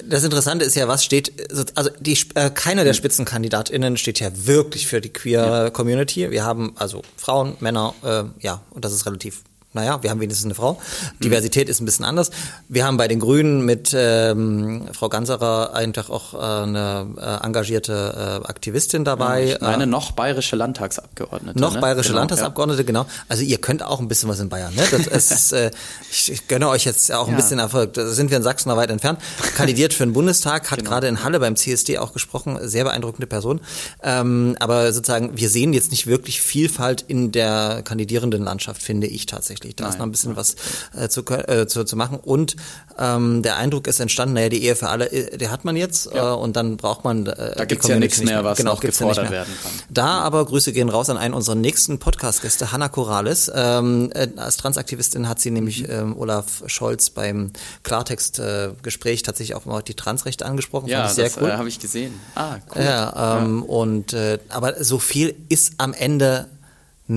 Das 0.04 0.24
Interessante 0.24 0.66
ist 0.66 0.76
ja, 0.76 0.88
was 0.88 1.06
steht, 1.06 1.32
also 1.76 1.90
die, 2.00 2.18
äh, 2.36 2.50
keiner 2.50 2.84
der 2.84 2.94
hm. 2.94 2.98
SpitzenkandidatInnen 2.98 3.98
steht 3.98 4.20
ja 4.20 4.32
wirklich 4.34 4.88
für 4.88 5.02
die 5.02 5.10
queer 5.10 5.46
ja. 5.46 5.70
Community. 5.70 6.32
Wir 6.32 6.44
haben 6.44 6.74
also 6.78 7.04
Frauen, 7.18 7.56
Männer, 7.60 7.94
äh, 8.04 8.24
ja, 8.40 8.64
und 8.72 8.86
das 8.86 8.94
ist 8.94 9.06
relativ 9.06 9.44
naja, 9.74 10.04
wir 10.04 10.12
haben 10.12 10.20
wenigstens 10.20 10.46
eine 10.46 10.54
Frau. 10.54 10.80
Diversität 11.24 11.68
ist 11.68 11.82
ein 11.82 11.86
bisschen 11.86 12.06
anders. 12.06 12.30
Wir 12.70 12.86
haben 12.86 12.98
bei 12.98 13.08
den 13.08 13.20
Grünen 13.20 13.66
mit 13.66 13.92
ähm, 13.96 14.88
Frau 14.94 15.10
Ganserer 15.10 15.74
einfach 15.74 16.12
auch 16.12 16.36
äh, 16.36 16.38
eine 16.38 17.08
äh, 17.18 17.46
engagierte 17.46 18.42
äh, 18.44 18.48
Aktivistin 18.48 19.04
dabei. 19.04 19.54
Ich 19.54 19.62
meine, 19.62 19.88
noch 19.88 20.12
bayerische 20.12 20.56
Landtagsabgeordnete. 20.56 21.60
Noch 21.60 21.74
ne? 21.74 21.82
bayerische 21.82 22.10
genau, 22.10 22.20
Landtagsabgeordnete, 22.20 22.82
ja. 22.82 22.86
genau. 22.86 23.06
Also 23.28 23.44
ihr 23.44 23.58
könnt 23.58 23.82
auch 23.82 24.00
ein 24.00 24.08
bisschen 24.08 24.30
was 24.30 24.40
in 24.40 24.50
Bayern. 24.50 24.76
Ne? 24.76 24.84
Das 24.92 25.32
ist, 25.32 25.54
äh, 25.54 25.72
ich, 26.12 26.32
ich 26.32 26.48
gönne 26.48 26.70
euch 26.70 26.86
jetzt 26.86 27.12
auch 27.12 27.26
ein 27.28 27.32
ja. 27.32 27.38
bisschen 27.38 27.58
Erfolg. 27.58 27.94
Da 27.94 28.06
sind 28.08 28.30
wir 28.30 28.38
in 28.38 28.44
Sachsen 28.44 28.70
noch 28.70 28.78
weit 28.78 28.92
entfernt. 28.92 29.20
Kandidiert 29.56 29.96
für 29.96 30.06
den 30.06 30.14
Bundestag, 30.14 30.70
hat 30.70 30.80
genau. 30.80 30.92
gerade 30.92 31.08
in 31.08 31.24
Halle 31.24 31.40
beim 31.40 31.56
CSD 31.56 31.98
auch 31.98 32.14
gesprochen. 32.14 32.60
Sehr 32.62 32.84
beeindruckende 32.84 33.26
Person. 33.26 33.60
Ähm, 34.04 34.56
aber 34.60 34.94
sozusagen, 34.94 35.36
wir 35.36 35.50
sehen 35.50 35.74
jetzt 35.74 35.90
nicht 35.90 36.06
wirklich 36.06 36.42
Vielfalt 36.42 37.02
in 37.08 37.32
der 37.32 37.82
kandidierenden 37.84 38.44
Landschaft, 38.44 38.84
finde 38.84 39.08
ich 39.08 39.26
tatsächlich 39.26 39.63
tatsächlich. 39.64 39.76
Da 39.76 39.84
Nein. 39.84 39.94
ist 39.94 40.00
noch 40.00 40.06
ein 40.06 40.12
bisschen 40.12 40.36
was 40.36 40.56
äh, 40.96 41.10
zu, 41.10 41.22
äh, 41.26 41.68
zu, 41.68 41.84
zu 41.84 41.96
machen. 41.96 42.20
Und 42.20 42.56
ähm, 42.98 43.42
der 43.42 43.58
Eindruck 43.58 43.88
ist 43.88 44.00
entstanden, 44.00 44.36
naja, 44.36 44.50
die 44.50 44.64
Ehe 44.64 44.76
für 44.76 44.90
alle, 44.90 45.12
äh, 45.12 45.38
die 45.38 45.50
hat 45.50 45.66
man 45.66 45.76
jetzt 45.76 46.14
ja. 46.14 46.34
äh, 46.34 46.36
und 46.36 46.56
dann 46.56 46.78
braucht 46.78 47.04
man 47.04 47.26
äh, 47.26 47.56
Da 47.56 47.66
gibt 47.66 47.84
es 47.84 47.90
ja 47.90 47.98
nichts 47.98 48.22
mehr, 48.24 48.44
was 48.44 48.58
genau, 48.58 48.72
noch 48.72 48.82
gefordert 48.82 49.26
ja 49.26 49.32
werden 49.32 49.54
kann. 49.62 49.72
Da 49.90 50.20
aber 50.22 50.46
Grüße 50.46 50.74
gehen 50.74 50.90
raus 50.90 51.10
an 51.10 51.18
einen 51.18 51.34
unserer 51.34 51.56
nächsten 51.56 52.00
Podcast-Gäste, 52.00 52.72
Hanna 52.72 52.90
Corrales. 52.90 53.52
Ähm, 53.54 54.12
äh, 54.14 54.28
als 54.38 54.58
Transaktivistin 54.58 55.28
hat 55.28 55.40
sie 55.40 55.52
nämlich 55.52 55.84
mhm. 55.84 55.94
ähm, 55.94 56.18
Olaf 56.18 56.64
Scholz 56.68 57.10
beim 57.10 57.52
Klartext-Gespräch 57.84 59.20
äh, 59.20 59.24
tatsächlich 59.24 59.56
auch 59.56 59.66
mal 59.66 59.82
die 59.82 59.96
Transrechte 59.96 60.46
angesprochen. 60.46 60.88
Ja, 60.88 61.08
Fand 61.08 61.12
ich 61.12 61.16
sehr 61.16 61.42
cool. 61.42 61.50
äh, 61.50 61.54
habe 61.54 61.70
ich 61.70 61.80
gesehen. 61.80 62.20
Ah, 62.36 62.58
cool. 62.76 62.84
Ja, 62.84 63.40
ähm, 63.40 63.64
ja. 63.68 63.74
und 63.74 64.14
äh, 64.14 64.40
aber 64.50 64.84
so 64.84 65.00
viel 65.00 65.36
ist 65.50 65.74
am 65.78 65.94
Ende 65.94 66.48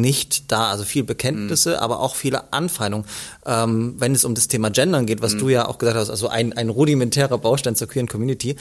nicht 0.00 0.50
da. 0.52 0.70
Also 0.70 0.84
viel 0.84 1.04
Bekenntnisse, 1.04 1.70
mhm. 1.70 1.76
aber 1.76 2.00
auch 2.00 2.14
viele 2.14 2.52
Anfeindungen. 2.52 3.06
Ähm, 3.44 3.94
wenn 3.98 4.14
es 4.14 4.24
um 4.24 4.34
das 4.34 4.48
Thema 4.48 4.70
Gendern 4.70 5.06
geht, 5.06 5.22
was 5.22 5.34
mhm. 5.34 5.38
du 5.38 5.48
ja 5.48 5.68
auch 5.68 5.78
gesagt 5.78 5.96
hast, 5.96 6.10
also 6.10 6.28
ein, 6.28 6.52
ein 6.52 6.68
rudimentärer 6.68 7.38
Baustein 7.38 7.76
zur 7.76 7.88
queeren 7.88 8.08
Community. 8.08 8.56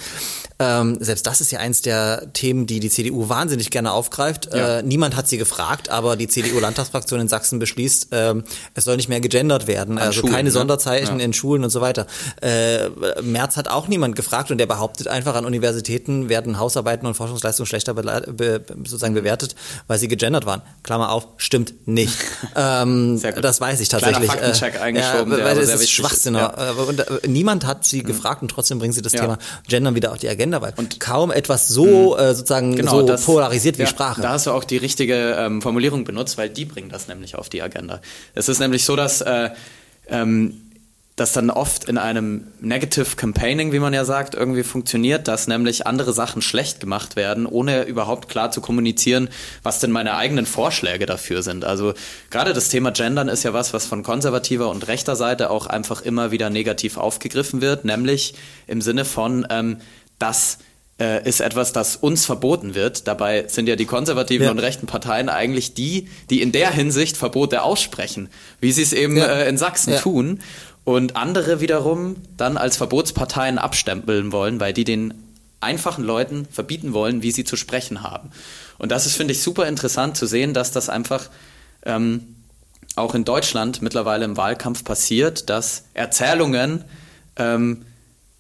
Ähm, 0.60 0.98
selbst 0.99 1.26
das 1.28 1.41
ist 1.41 1.52
ja 1.52 1.60
eins 1.60 1.82
der 1.82 2.32
Themen, 2.34 2.66
die 2.66 2.80
die 2.80 2.90
CDU 2.90 3.30
wahnsinnig 3.30 3.72
gerne 3.72 3.91
aufgreift. 3.91 4.53
Ja. 4.53 4.80
Äh, 4.80 4.84
niemand 4.84 5.16
hat 5.16 5.28
sie 5.28 5.38
gefragt, 5.38 5.90
aber 5.90 6.16
die 6.16 6.28
CDU-Landtagsfraktion 6.28 7.20
in 7.20 7.28
Sachsen 7.28 7.60
beschließt, 7.60 8.14
äh, 8.14 8.36
es 8.74 8.84
soll 8.84 8.95
nicht 8.98 9.10
mehr 9.10 9.22
gegendert 9.22 9.68
werden. 9.68 9.98
An 9.98 10.07
also 10.07 10.22
Schulen, 10.22 10.34
keine 10.34 10.49
ne? 10.49 10.52
Sonderzeichen 10.52 11.20
ja. 11.20 11.26
in 11.26 11.34
Schulen 11.34 11.64
und 11.64 11.70
so 11.70 11.82
weiter. 11.82 12.07
Äh, 12.41 12.90
März 13.22 13.57
hat 13.57 13.68
auch 13.68 13.88
niemand 13.88 14.16
gefragt 14.16 14.52
und 14.52 14.57
der 14.57 14.66
behauptet 14.66 15.07
einfach, 15.07 15.36
an 15.36 15.45
Universitäten 15.45 16.30
werden 16.30 16.60
Hausarbeiten 16.60 17.07
und 17.07 17.16
Forschungsleistungen 17.16 17.68
schlechter 17.68 17.94
be 17.94 18.64
sozusagen 18.84 19.14
bewertet, 19.14 19.56
weil 19.88 19.99
sie 19.99 20.07
gegendert 20.07 20.45
waren. 20.45 20.62
Klammer 20.84 21.12
auf, 21.12 21.24
stimmt 21.38 21.88
nicht. 21.88 22.18
ähm, 22.56 23.22
das 23.41 23.61
weiß 23.61 23.80
ich 23.80 23.89
tatsächlich. 23.89 24.30
Kleiner 24.30 24.53
Faktencheck 24.53 24.81
eingeschoben, 24.81 25.38
ja, 25.38 25.45
weil 25.45 25.56
das 25.56 25.69
ist 25.69 25.91
Schwachsinn. 25.91 26.35
Ja. 26.35 26.72
Und, 26.72 26.99
äh, 26.99 27.27
niemand 27.27 27.65
hat 27.65 27.85
sie 27.85 28.02
mhm. 28.02 28.07
gefragt 28.07 28.41
und 28.41 28.49
trotzdem 28.49 28.80
bringen 28.80 28.93
sie 28.93 29.02
das 29.02 29.14
ja. 29.14 29.22
Thema 29.22 29.38
Gendern 29.68 29.95
wieder 29.95 30.11
auf 30.11 30.18
die 30.18 30.30
Agenda, 30.30 30.61
weil 30.61 30.73
und 30.77 30.99
kaum 30.99 31.31
etwas 31.31 31.68
so 31.68 32.15
mhm. 32.15 32.19
äh, 32.19 32.35
sozusagen 32.35 32.76
genau, 32.76 33.02
so 33.02 33.07
das, 33.07 33.26
polarisiert 33.26 33.77
wie 33.77 33.85
Sprache. 33.85 34.22
Da 34.22 34.31
hast 34.31 34.47
du 34.47 34.52
auch 34.52 34.64
die 34.64 34.77
richtige 34.77 35.35
ähm, 35.38 35.61
Formulierung 35.61 36.03
benutzt, 36.03 36.38
weil 36.38 36.49
die 36.49 36.65
bringen 36.65 36.89
das 36.89 37.07
nämlich 37.07 37.35
auf 37.35 37.49
die 37.49 37.61
Agenda. 37.61 38.02
Es 38.34 38.49
ist 38.49 38.60
nämlich 38.60 38.85
so, 38.85 38.95
dass 38.95 39.22
äh, 39.22 39.49
ähm, 40.07 40.65
das 41.16 41.32
dann 41.32 41.50
oft 41.50 41.86
in 41.86 41.98
einem 41.98 42.48
Negative 42.60 43.16
Campaigning, 43.16 43.72
wie 43.72 43.80
man 43.80 43.94
ja 43.94 44.04
sagt, 44.04 44.36
irgendwie 44.36 44.64
funktioniert, 44.64 45.30
dass 45.30 45.48
nämlich 45.48 45.88
andere 45.88 46.12
Sachen 46.12 46.42
schlecht 46.42 46.82
gemacht 46.82 47.16
werden, 47.16 47.46
ohne 47.46 47.84
überhaupt 47.84 48.28
klar 48.28 48.52
zu 48.52 48.60
kommunizieren, 48.60 49.30
was 49.64 49.80
denn 49.80 49.92
meine 49.92 50.18
eigenen 50.18 50.46
Vorschläge 50.46 51.06
dafür 51.06 51.42
sind. 51.42 51.64
Also 51.64 51.94
gerade 52.32 52.52
das 52.52 52.68
Thema 52.68 52.92
Gendern 52.92 53.30
ist 53.30 53.44
ja 53.44 53.54
was, 53.54 53.74
was 53.74 53.86
von 53.86 54.04
konservativer 54.04 54.70
und 54.70 54.88
rechter 54.88 55.16
Seite 55.16 55.52
auch 55.52 55.68
einfach 55.68 56.02
immer 56.02 56.32
wieder 56.32 56.50
negativ 56.50 56.98
aufgegriffen 56.98 57.62
wird, 57.62 57.86
nämlich 57.86 58.36
im 58.68 58.82
Sinne 58.82 59.06
von, 59.06 59.48
ähm, 59.50 59.78
dass 60.20 60.58
äh, 60.98 61.28
ist 61.28 61.42
etwas, 61.42 61.74
das 61.74 61.98
uns 61.98 62.26
verboten 62.26 62.74
wird. 62.74 63.08
Dabei 63.08 63.48
sind 63.48 63.68
ja 63.68 63.76
die 63.76 63.86
konservativen 63.86 64.46
ja. 64.46 64.52
und 64.52 64.60
rechten 64.60 64.88
Parteien 64.88 65.28
eigentlich 65.28 65.74
die, 65.74 66.08
die 66.30 66.42
in 66.42 66.54
der 66.54 66.72
Hinsicht 66.72 67.18
Verbote 67.18 67.64
aussprechen, 67.64 68.30
wie 68.62 68.72
sie 68.72 68.82
es 68.82 68.94
eben 68.94 69.18
ja. 69.18 69.26
äh, 69.26 69.50
in 69.50 69.58
Sachsen 69.58 69.94
ja. 69.94 70.00
tun 70.00 70.40
und 70.86 71.16
andere 71.16 71.60
wiederum 71.60 72.16
dann 72.38 72.57
als 72.57 72.78
Verbotsparteien 72.78 73.57
abstempeln 73.57 74.32
wollen, 74.32 74.60
weil 74.60 74.72
die 74.72 74.86
den 74.86 75.14
einfachen 75.60 76.03
Leuten 76.03 76.48
verbieten 76.49 76.94
wollen, 76.94 77.24
wie 77.24 77.32
sie 77.32 77.44
zu 77.44 77.56
sprechen 77.56 78.03
haben. 78.03 78.30
Und 78.78 78.91
das 78.91 79.06
ist, 79.06 79.16
finde 79.16 79.34
ich, 79.34 79.41
super 79.41 79.68
interessant 79.68 80.16
zu 80.16 80.28
sehen, 80.28 80.53
dass 80.53 80.72
das 80.72 80.90
einfach 80.90 81.30
ähm, 81.84 82.36
auch 82.95 83.16
in 83.16 83.26
Deutschland 83.26 83.82
mittlerweile 83.82 84.26
im 84.26 84.38
Wahlkampf 84.38 84.84
passiert, 84.84 85.49
dass 85.49 85.86
Erzählungen 85.94 86.86
ähm, 87.36 87.86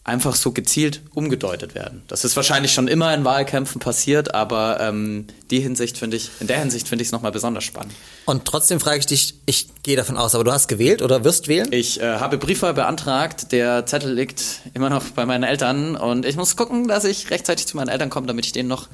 einfach 0.05 0.35
so 0.35 0.51
gezielt 0.51 1.01
umgedeutet 1.15 1.73
werden. 1.73 2.03
Das 2.07 2.23
ist 2.23 2.35
wahrscheinlich 2.35 2.71
schon 2.71 2.87
immer 2.87 3.13
in 3.13 3.25
Wahlkämpfen 3.25 3.81
passiert, 3.81 4.35
aber 4.35 4.79
ähm, 4.79 5.25
die 5.49 5.59
Hinsicht 5.59 5.97
finde 5.97 6.15
ich, 6.15 6.29
in 6.39 6.45
der 6.45 6.59
Hinsicht 6.59 6.87
finde 6.87 7.01
ich 7.01 7.07
es 7.07 7.11
nochmal 7.11 7.31
besonders 7.31 7.63
spannend. 7.63 7.91
Und 8.25 8.45
trotzdem 8.45 8.79
frage 8.79 8.99
ich 8.99 9.07
dich, 9.07 9.33
ich 9.47 9.67
gehe 9.81 9.97
davon 9.97 10.15
aus, 10.15 10.35
aber 10.35 10.43
du 10.43 10.51
hast 10.51 10.67
gewählt 10.67 11.01
oder 11.01 11.23
wirst 11.23 11.47
wählen? 11.47 11.67
Ich 11.71 11.99
äh, 11.99 12.19
habe 12.19 12.37
Briefwahl 12.37 12.75
beantragt, 12.75 13.51
der 13.51 13.87
Zettel 13.87 14.13
liegt 14.13 14.61
immer 14.75 14.91
noch 14.91 15.03
bei 15.09 15.25
meinen 15.25 15.43
Eltern 15.43 15.95
und 15.95 16.23
ich 16.25 16.35
muss 16.35 16.55
gucken, 16.55 16.87
dass 16.87 17.03
ich 17.03 17.31
rechtzeitig 17.31 17.65
zu 17.65 17.75
meinen 17.75 17.89
Eltern 17.89 18.11
komme, 18.11 18.27
damit 18.27 18.45
ich 18.45 18.51
den 18.51 18.67
noch 18.67 18.87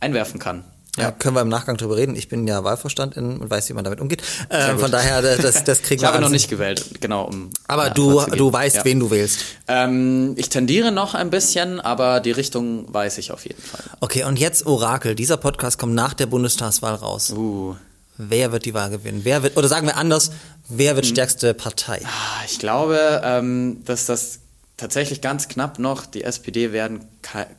einwerfen 0.00 0.40
kann. 0.40 0.64
Ja. 1.00 1.10
können 1.12 1.34
wir 1.36 1.42
im 1.42 1.48
Nachgang 1.48 1.76
drüber 1.76 1.96
reden. 1.96 2.14
Ich 2.16 2.28
bin 2.28 2.46
ja 2.46 2.64
Wahlvorstand 2.64 3.16
in, 3.16 3.38
und 3.38 3.50
weiß, 3.50 3.68
wie 3.68 3.72
man 3.74 3.84
damit 3.84 4.00
umgeht. 4.00 4.22
Äh, 4.48 4.76
von 4.76 4.90
daher, 4.90 5.22
das, 5.22 5.64
das 5.64 5.82
kriegen 5.82 6.00
wir. 6.00 6.08
Ich 6.08 6.14
habe 6.14 6.22
noch 6.22 6.30
nicht 6.30 6.48
gewählt, 6.48 7.00
genau. 7.00 7.26
Um, 7.26 7.50
aber 7.66 7.90
du, 7.90 8.20
du 8.20 8.52
weißt, 8.52 8.76
ja. 8.76 8.84
wen 8.84 9.00
du 9.00 9.10
wählst. 9.10 9.40
Ähm, 9.66 10.34
ich 10.36 10.48
tendiere 10.48 10.92
noch 10.92 11.14
ein 11.14 11.30
bisschen, 11.30 11.80
aber 11.80 12.20
die 12.20 12.32
Richtung 12.32 12.92
weiß 12.92 13.18
ich 13.18 13.32
auf 13.32 13.44
jeden 13.46 13.62
Fall. 13.62 13.82
Okay, 14.00 14.24
und 14.24 14.38
jetzt 14.38 14.66
Orakel. 14.66 15.14
Dieser 15.14 15.36
Podcast 15.36 15.78
kommt 15.78 15.94
nach 15.94 16.14
der 16.14 16.26
Bundestagswahl 16.26 16.94
raus. 16.94 17.30
Uh. 17.30 17.76
Wer 18.16 18.50
wird 18.50 18.64
die 18.64 18.74
Wahl 18.74 18.90
gewinnen? 18.90 19.20
Wer 19.22 19.44
wird, 19.44 19.56
oder 19.56 19.68
sagen 19.68 19.86
wir 19.86 19.96
anders, 19.96 20.32
wer 20.68 20.96
wird 20.96 21.06
hm. 21.06 21.12
stärkste 21.12 21.54
Partei? 21.54 22.00
Ah, 22.04 22.44
ich 22.46 22.58
glaube, 22.58 23.20
ähm, 23.24 23.82
dass 23.84 24.06
das 24.06 24.40
tatsächlich 24.76 25.20
ganz 25.20 25.48
knapp 25.48 25.78
noch 25.78 26.06
die 26.06 26.24
SPD 26.24 26.72
werden 26.72 27.04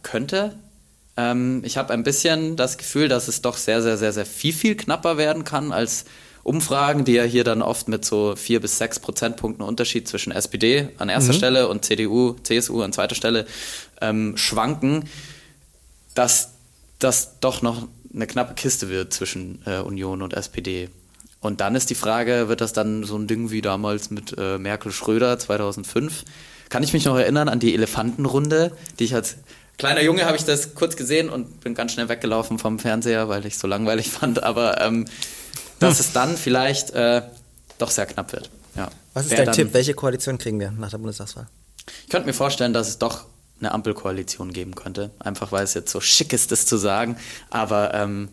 könnte. 0.02 0.56
Ähm, 1.20 1.62
ich 1.66 1.76
habe 1.76 1.94
ein 1.94 2.04
bisschen 2.04 2.56
das 2.56 2.78
Gefühl, 2.78 3.10
dass 3.10 3.28
es 3.28 3.42
doch 3.42 3.58
sehr, 3.58 3.82
sehr, 3.82 3.98
sehr, 3.98 4.14
sehr 4.14 4.26
viel, 4.26 4.54
viel 4.54 4.76
knapper 4.76 5.18
werden 5.18 5.44
kann 5.44 5.74
als 5.74 6.06
Umfragen, 6.44 7.04
die 7.04 7.14
ja 7.14 7.24
hier 7.24 7.44
dann 7.44 7.62
oft 7.62 7.90
mit 7.90 8.06
so 8.06 8.36
vier 8.38 8.62
bis 8.62 8.78
sechs 8.78 9.00
Prozentpunkten 9.00 9.66
Unterschied 9.66 10.08
zwischen 10.08 10.32
SPD 10.32 10.90
an 10.98 11.10
erster 11.10 11.34
mhm. 11.34 11.38
Stelle 11.38 11.68
und 11.68 11.84
CDU, 11.84 12.36
CSU 12.44 12.82
an 12.82 12.94
zweiter 12.94 13.16
Stelle 13.16 13.46
ähm, 14.00 14.38
schwanken, 14.38 15.10
dass 16.16 16.52
das 17.00 17.40
doch 17.42 17.62
noch 17.62 17.88
eine 18.14 18.26
knappe 18.26 18.54
Kiste 18.54 18.90
wird 18.90 19.14
zwischen 19.14 19.62
äh, 19.66 19.80
Union 19.80 20.22
und 20.22 20.34
SPD. 20.34 20.90
Und 21.42 21.60
dann 21.60 21.76
ist 21.76 21.90
die 21.90 21.96
Frage, 21.96 22.48
wird 22.48 22.62
das 22.62 22.72
dann 22.72 23.04
so 23.04 23.18
ein 23.18 23.28
Ding 23.28 23.52
wie 23.52 23.62
damals 23.62 24.10
mit 24.10 24.36
äh, 24.38 24.58
Merkel-Schröder 24.58 25.38
2005? 25.38 26.24
kann 26.70 26.84
ich 26.84 26.94
mich 26.94 27.06
noch 27.06 27.18
erinnern 27.18 27.50
an 27.50 27.60
die 27.60 27.74
Elefantenrunde, 27.74 28.72
die 29.00 29.04
ich 29.04 29.16
als 29.16 29.38
kleiner 29.80 30.02
Junge 30.02 30.26
habe 30.26 30.38
ich 30.38 30.44
das 30.44 30.76
kurz 30.76 30.96
gesehen 30.96 31.30
und 31.30 31.62
bin 31.62 31.74
ganz 31.74 31.94
schnell 31.94 32.10
weggelaufen 32.10 32.60
vom 32.60 32.78
Fernseher, 32.78 33.30
weil 33.30 33.46
ich 33.48 33.56
es 33.56 33.60
so 33.60 33.68
langweilig 33.68 34.12
fand. 34.12 34.44
Aber 34.44 34.80
ähm, 34.82 35.06
dass 35.80 36.00
es 36.00 36.14
dann 36.14 36.38
vielleicht 36.38 36.92
äh, 36.92 37.24
doch 37.80 37.90
sehr 37.90 38.06
knapp 38.06 38.32
wird. 38.34 38.52
Ja. 38.76 38.90
Was 39.14 39.26
ist 39.26 39.32
Wer 39.32 39.46
dein 39.46 39.56
Tipp? 39.56 39.74
Welche 39.74 39.96
Koalition 39.96 40.38
kriegen 40.38 40.60
wir 40.60 40.72
nach 40.72 40.92
der 40.92 41.00
Bundestagswahl? 41.00 41.48
Ich 42.04 42.10
könnte 42.10 42.28
mir 42.28 42.34
vorstellen, 42.34 42.74
dass 42.74 42.88
es 42.90 43.00
doch 43.00 43.26
eine 43.60 43.72
Ampelkoalition 43.72 44.54
geben 44.54 44.76
könnte. 44.76 45.12
Einfach 45.20 45.52
weil 45.52 45.64
es 45.64 45.74
jetzt 45.74 45.92
so 45.92 46.00
schick 46.00 46.34
ist, 46.34 46.52
das 46.52 46.66
zu 46.66 46.78
sagen. 46.78 47.18
Aber 47.50 47.94
ähm, 47.94 48.30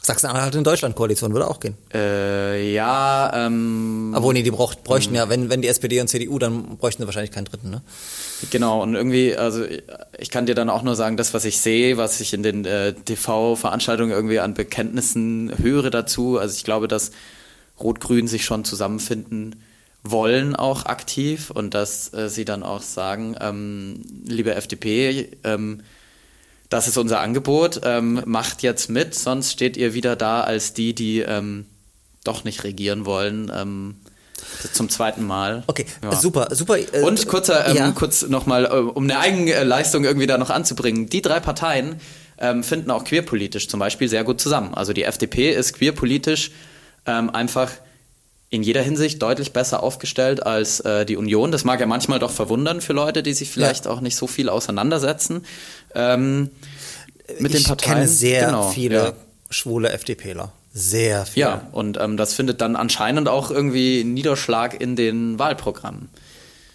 Sachsen-Anhalt 0.00 0.54
in 0.54 0.64
Deutschland 0.64 0.96
Koalition 0.96 1.32
würde 1.32 1.48
auch 1.48 1.60
gehen. 1.60 1.76
Äh, 1.92 2.72
ja. 2.72 3.30
Ähm, 3.34 4.14
Obwohl, 4.16 4.32
nee, 4.34 4.42
die 4.42 4.50
braucht, 4.50 4.84
bräuchten 4.84 5.14
ja, 5.14 5.28
wenn, 5.28 5.50
wenn 5.50 5.60
die 5.60 5.68
SPD 5.68 6.00
und 6.00 6.08
CDU, 6.08 6.38
dann 6.38 6.78
bräuchten 6.78 7.02
sie 7.02 7.06
wahrscheinlich 7.06 7.32
keinen 7.32 7.44
dritten, 7.44 7.70
ne? 7.70 7.82
Genau, 8.50 8.82
und 8.82 8.94
irgendwie, 8.94 9.36
also 9.36 9.64
ich 10.16 10.30
kann 10.30 10.46
dir 10.46 10.54
dann 10.54 10.70
auch 10.70 10.82
nur 10.82 10.96
sagen, 10.96 11.16
das, 11.16 11.34
was 11.34 11.44
ich 11.44 11.58
sehe, 11.58 11.96
was 11.96 12.20
ich 12.20 12.32
in 12.32 12.42
den 12.42 12.64
äh, 12.64 12.94
TV-Veranstaltungen 12.94 14.12
irgendwie 14.12 14.38
an 14.38 14.54
Bekenntnissen 14.54 15.52
höre 15.58 15.90
dazu, 15.90 16.38
also 16.38 16.56
ich 16.56 16.64
glaube, 16.64 16.88
dass 16.88 17.10
Rot-Grün 17.80 18.28
sich 18.28 18.44
schon 18.44 18.64
zusammenfinden 18.64 19.56
wollen 20.04 20.56
auch 20.56 20.86
aktiv 20.86 21.50
und 21.50 21.74
dass 21.74 22.12
äh, 22.14 22.28
sie 22.28 22.44
dann 22.44 22.62
auch 22.62 22.82
sagen, 22.82 23.36
ähm, 23.40 24.02
liebe 24.24 24.54
FDP, 24.54 25.28
ähm, 25.44 25.82
das 26.68 26.88
ist 26.88 26.98
unser 26.98 27.20
Angebot, 27.20 27.80
ähm, 27.84 28.22
macht 28.26 28.62
jetzt 28.62 28.90
mit, 28.90 29.14
sonst 29.14 29.52
steht 29.52 29.76
ihr 29.76 29.94
wieder 29.94 30.16
da 30.16 30.42
als 30.42 30.74
die, 30.74 30.94
die 30.94 31.20
ähm, 31.20 31.66
doch 32.24 32.44
nicht 32.44 32.64
regieren 32.64 33.06
wollen. 33.06 33.50
Ähm, 33.54 33.96
zum 34.72 34.88
zweiten 34.88 35.26
Mal. 35.26 35.64
Okay, 35.66 35.86
ja. 36.02 36.14
super, 36.14 36.48
super. 36.54 36.78
Äh, 36.78 37.02
Und 37.02 37.26
kurzer, 37.26 37.66
ähm, 37.68 37.76
ja. 37.76 37.90
kurz 37.90 38.22
nochmal, 38.22 38.66
äh, 38.66 38.68
um 38.68 39.04
eine 39.04 39.18
Eigenleistung 39.18 40.04
irgendwie 40.04 40.26
da 40.26 40.38
noch 40.38 40.50
anzubringen. 40.50 41.08
Die 41.08 41.22
drei 41.22 41.40
Parteien 41.40 42.00
ähm, 42.38 42.62
finden 42.62 42.90
auch 42.90 43.04
queerpolitisch 43.04 43.68
zum 43.68 43.80
Beispiel 43.80 44.08
sehr 44.08 44.24
gut 44.24 44.40
zusammen. 44.40 44.74
Also 44.74 44.92
die 44.92 45.02
FDP 45.02 45.52
ist 45.52 45.74
queerpolitisch 45.74 46.52
ähm, 47.06 47.30
einfach 47.30 47.72
in 48.50 48.62
jeder 48.62 48.82
Hinsicht 48.82 49.20
deutlich 49.20 49.52
besser 49.52 49.82
aufgestellt 49.82 50.44
als 50.44 50.80
äh, 50.80 51.04
die 51.04 51.16
Union. 51.16 51.52
Das 51.52 51.64
mag 51.64 51.80
ja 51.80 51.86
manchmal 51.86 52.18
doch 52.18 52.30
verwundern 52.30 52.80
für 52.80 52.92
Leute, 52.92 53.22
die 53.22 53.34
sich 53.34 53.50
vielleicht 53.50 53.84
ja. 53.84 53.90
auch 53.90 54.00
nicht 54.00 54.16
so 54.16 54.26
viel 54.26 54.48
auseinandersetzen 54.48 55.44
ähm, 55.94 56.50
mit 57.38 57.52
ich 57.52 57.62
den 57.62 57.68
Parteien. 57.68 57.92
Ich 57.92 57.94
kenne 57.94 58.08
sehr 58.08 58.46
genau, 58.46 58.70
viele 58.70 58.96
ja. 58.96 59.12
schwule 59.50 59.90
FDPler. 59.90 60.52
Sehr 60.72 61.26
viele. 61.26 61.46
Ja, 61.46 61.68
und 61.72 61.98
ähm, 61.98 62.16
das 62.16 62.34
findet 62.34 62.60
dann 62.60 62.76
anscheinend 62.76 63.28
auch 63.28 63.50
irgendwie 63.50 64.04
Niederschlag 64.04 64.80
in 64.80 64.96
den 64.96 65.38
Wahlprogrammen. 65.38 66.08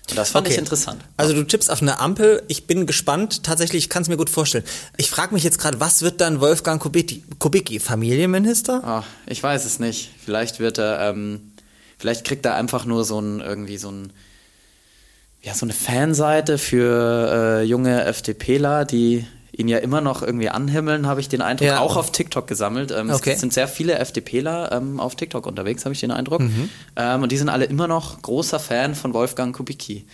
Und 0.09 0.17
das 0.17 0.31
fand 0.31 0.45
okay. 0.45 0.55
ich 0.55 0.59
interessant. 0.59 1.01
Also 1.15 1.33
du 1.33 1.43
tippst 1.43 1.71
auf 1.71 1.81
eine 1.81 1.99
Ampel. 1.99 2.43
Ich 2.49 2.67
bin 2.67 2.85
gespannt. 2.85 3.43
Tatsächlich, 3.43 3.85
ich 3.85 3.89
kann 3.89 4.03
es 4.03 4.09
mir 4.09 4.17
gut 4.17 4.29
vorstellen. 4.29 4.65
Ich 4.97 5.09
frage 5.09 5.33
mich 5.33 5.43
jetzt 5.43 5.59
gerade, 5.59 5.79
was 5.79 6.01
wird 6.01 6.19
dann 6.19 6.41
Wolfgang 6.41 6.81
Kubicki? 6.81 7.23
Kubicki 7.39 7.79
Familienminister? 7.79 8.81
Ach, 8.83 9.05
ich 9.25 9.41
weiß 9.41 9.63
es 9.63 9.79
nicht. 9.79 10.11
Vielleicht 10.23 10.59
wird 10.59 10.77
er 10.77 11.09
ähm, 11.09 11.52
Vielleicht 12.03 12.25
kriegt 12.25 12.45
er 12.45 12.55
einfach 12.55 12.83
nur 12.83 13.05
so 13.05 13.17
ein, 13.17 13.39
irgendwie 13.39 13.77
so 13.77 13.89
ein, 13.89 14.11
ja, 15.41 15.53
so 15.53 15.65
eine 15.65 15.71
Fanseite 15.71 16.57
für 16.57 17.61
äh, 17.61 17.63
junge 17.63 18.03
FDPler, 18.03 18.83
die 18.83 19.25
ihn 19.53 19.69
ja 19.69 19.77
immer 19.77 20.01
noch 20.01 20.21
irgendwie 20.21 20.49
anhimmeln, 20.49 21.07
habe 21.07 21.21
ich 21.21 21.29
den 21.29 21.41
Eindruck, 21.41 21.65
ja. 21.65 21.79
auch 21.79 21.95
auf 21.95 22.11
TikTok 22.11 22.45
gesammelt. 22.45 22.91
Ähm, 22.91 23.09
okay. 23.09 23.31
Es 23.31 23.39
sind 23.39 23.53
sehr 23.53 23.69
viele 23.69 23.99
FDPler 23.99 24.73
ähm, 24.73 24.99
auf 24.99 25.15
TikTok 25.15 25.45
unterwegs, 25.45 25.85
habe 25.85 25.93
ich 25.93 26.01
den 26.01 26.11
Eindruck. 26.11 26.41
Mhm. 26.41 26.69
Ähm, 26.97 27.23
und 27.23 27.31
die 27.31 27.37
sind 27.37 27.47
alle 27.47 27.63
immer 27.63 27.87
noch 27.87 28.21
großer 28.21 28.59
Fan 28.59 28.95
von 28.95 29.13
Wolfgang 29.13 29.55
Kubicki. 29.55 30.05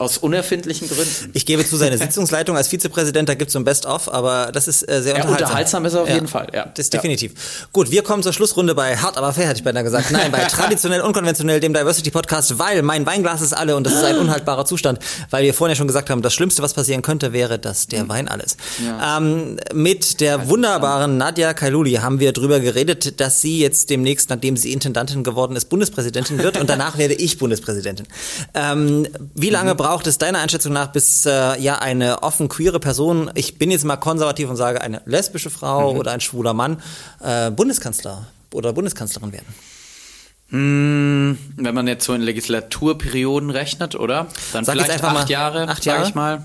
Aus 0.00 0.16
unerfindlichen 0.16 0.88
Gründen. 0.88 1.30
Ich 1.34 1.44
gebe 1.44 1.62
zu, 1.66 1.76
seine 1.76 1.98
Sitzungsleitung 1.98 2.56
als 2.56 2.68
Vizepräsident, 2.68 3.28
da 3.28 3.34
gibt 3.34 3.50
es 3.50 3.52
so 3.52 3.58
ein 3.58 3.64
Best-of, 3.64 4.10
aber 4.10 4.50
das 4.50 4.66
ist 4.66 4.88
äh, 4.88 5.02
sehr 5.02 5.12
ja, 5.12 5.20
unterhaltsam. 5.20 5.46
unterhaltsam 5.46 5.84
ist 5.84 5.92
er 5.92 6.00
auf 6.00 6.08
ja, 6.08 6.14
jeden 6.14 6.26
Fall, 6.26 6.46
ja. 6.54 6.64
Das 6.74 6.86
ist 6.86 6.94
definitiv. 6.94 7.68
Gut, 7.70 7.90
wir 7.90 8.02
kommen 8.02 8.22
zur 8.22 8.32
Schlussrunde 8.32 8.74
bei 8.74 8.96
Hart 8.96 9.18
aber 9.18 9.34
fair, 9.34 9.46
hätte 9.46 9.58
ich 9.58 9.64
beinahe 9.64 9.84
gesagt. 9.84 10.10
Nein, 10.10 10.32
bei 10.32 10.38
traditionell 10.48 11.02
unkonventionell, 11.02 11.60
dem 11.60 11.74
Diversity 11.74 12.10
Podcast, 12.10 12.58
weil 12.58 12.80
mein 12.80 13.04
Weinglas 13.04 13.42
ist 13.42 13.52
alle 13.52 13.76
und 13.76 13.84
das 13.84 13.92
ist 13.92 14.04
ein 14.04 14.16
unhaltbarer 14.20 14.64
Zustand, 14.64 15.00
weil 15.28 15.44
wir 15.44 15.52
vorhin 15.52 15.72
ja 15.72 15.76
schon 15.76 15.86
gesagt 15.86 16.08
haben, 16.08 16.22
das 16.22 16.32
Schlimmste, 16.32 16.62
was 16.62 16.72
passieren 16.72 17.02
könnte, 17.02 17.34
wäre, 17.34 17.58
dass 17.58 17.86
der 17.86 18.08
Wein 18.08 18.26
alles. 18.28 18.56
Ähm, 19.04 19.58
mit 19.74 20.22
der 20.22 20.48
wunderbaren 20.48 21.18
Nadja 21.18 21.52
Kailuli 21.52 21.96
haben 21.96 22.20
wir 22.20 22.32
drüber 22.32 22.60
geredet, 22.60 23.20
dass 23.20 23.42
sie 23.42 23.60
jetzt 23.60 23.90
demnächst, 23.90 24.30
nachdem 24.30 24.56
sie 24.56 24.72
Intendantin 24.72 25.24
geworden 25.24 25.56
ist, 25.56 25.66
Bundespräsidentin 25.66 26.38
wird 26.38 26.58
und 26.58 26.70
danach 26.70 26.96
werde 26.98 27.12
ich 27.12 27.36
Bundespräsidentin. 27.36 28.06
Ähm, 28.54 29.06
wie 29.34 29.50
lange 29.50 29.74
mhm. 29.74 29.76
braucht 29.76 29.89
es 30.06 30.18
deiner 30.18 30.38
Einschätzung 30.38 30.72
nach 30.72 30.88
bist 30.88 31.26
äh, 31.26 31.58
ja 31.58 31.78
eine 31.78 32.22
offen 32.22 32.48
queere 32.48 32.80
Person, 32.80 33.30
ich 33.34 33.58
bin 33.58 33.70
jetzt 33.70 33.84
mal 33.84 33.96
konservativ 33.96 34.48
und 34.48 34.56
sage 34.56 34.80
eine 34.80 35.02
lesbische 35.04 35.50
Frau 35.50 35.92
mhm. 35.92 35.98
oder 35.98 36.12
ein 36.12 36.20
schwuler 36.20 36.54
Mann, 36.54 36.80
äh, 37.20 37.50
Bundeskanzler 37.50 38.26
oder 38.52 38.72
Bundeskanzlerin 38.72 39.32
werden? 39.32 39.54
Hm, 40.50 41.38
wenn 41.56 41.74
man 41.74 41.86
jetzt 41.86 42.04
so 42.04 42.14
in 42.14 42.22
Legislaturperioden 42.22 43.50
rechnet, 43.50 43.94
oder? 43.94 44.26
Dann 44.52 44.64
Sag 44.64 44.74
vielleicht 44.74 44.90
acht 44.90 45.02
mal, 45.02 45.28
Jahre, 45.28 45.68
acht 45.68 45.84
Jahre, 45.84 46.00
sag 46.00 46.08
ich 46.08 46.14
mal. 46.14 46.44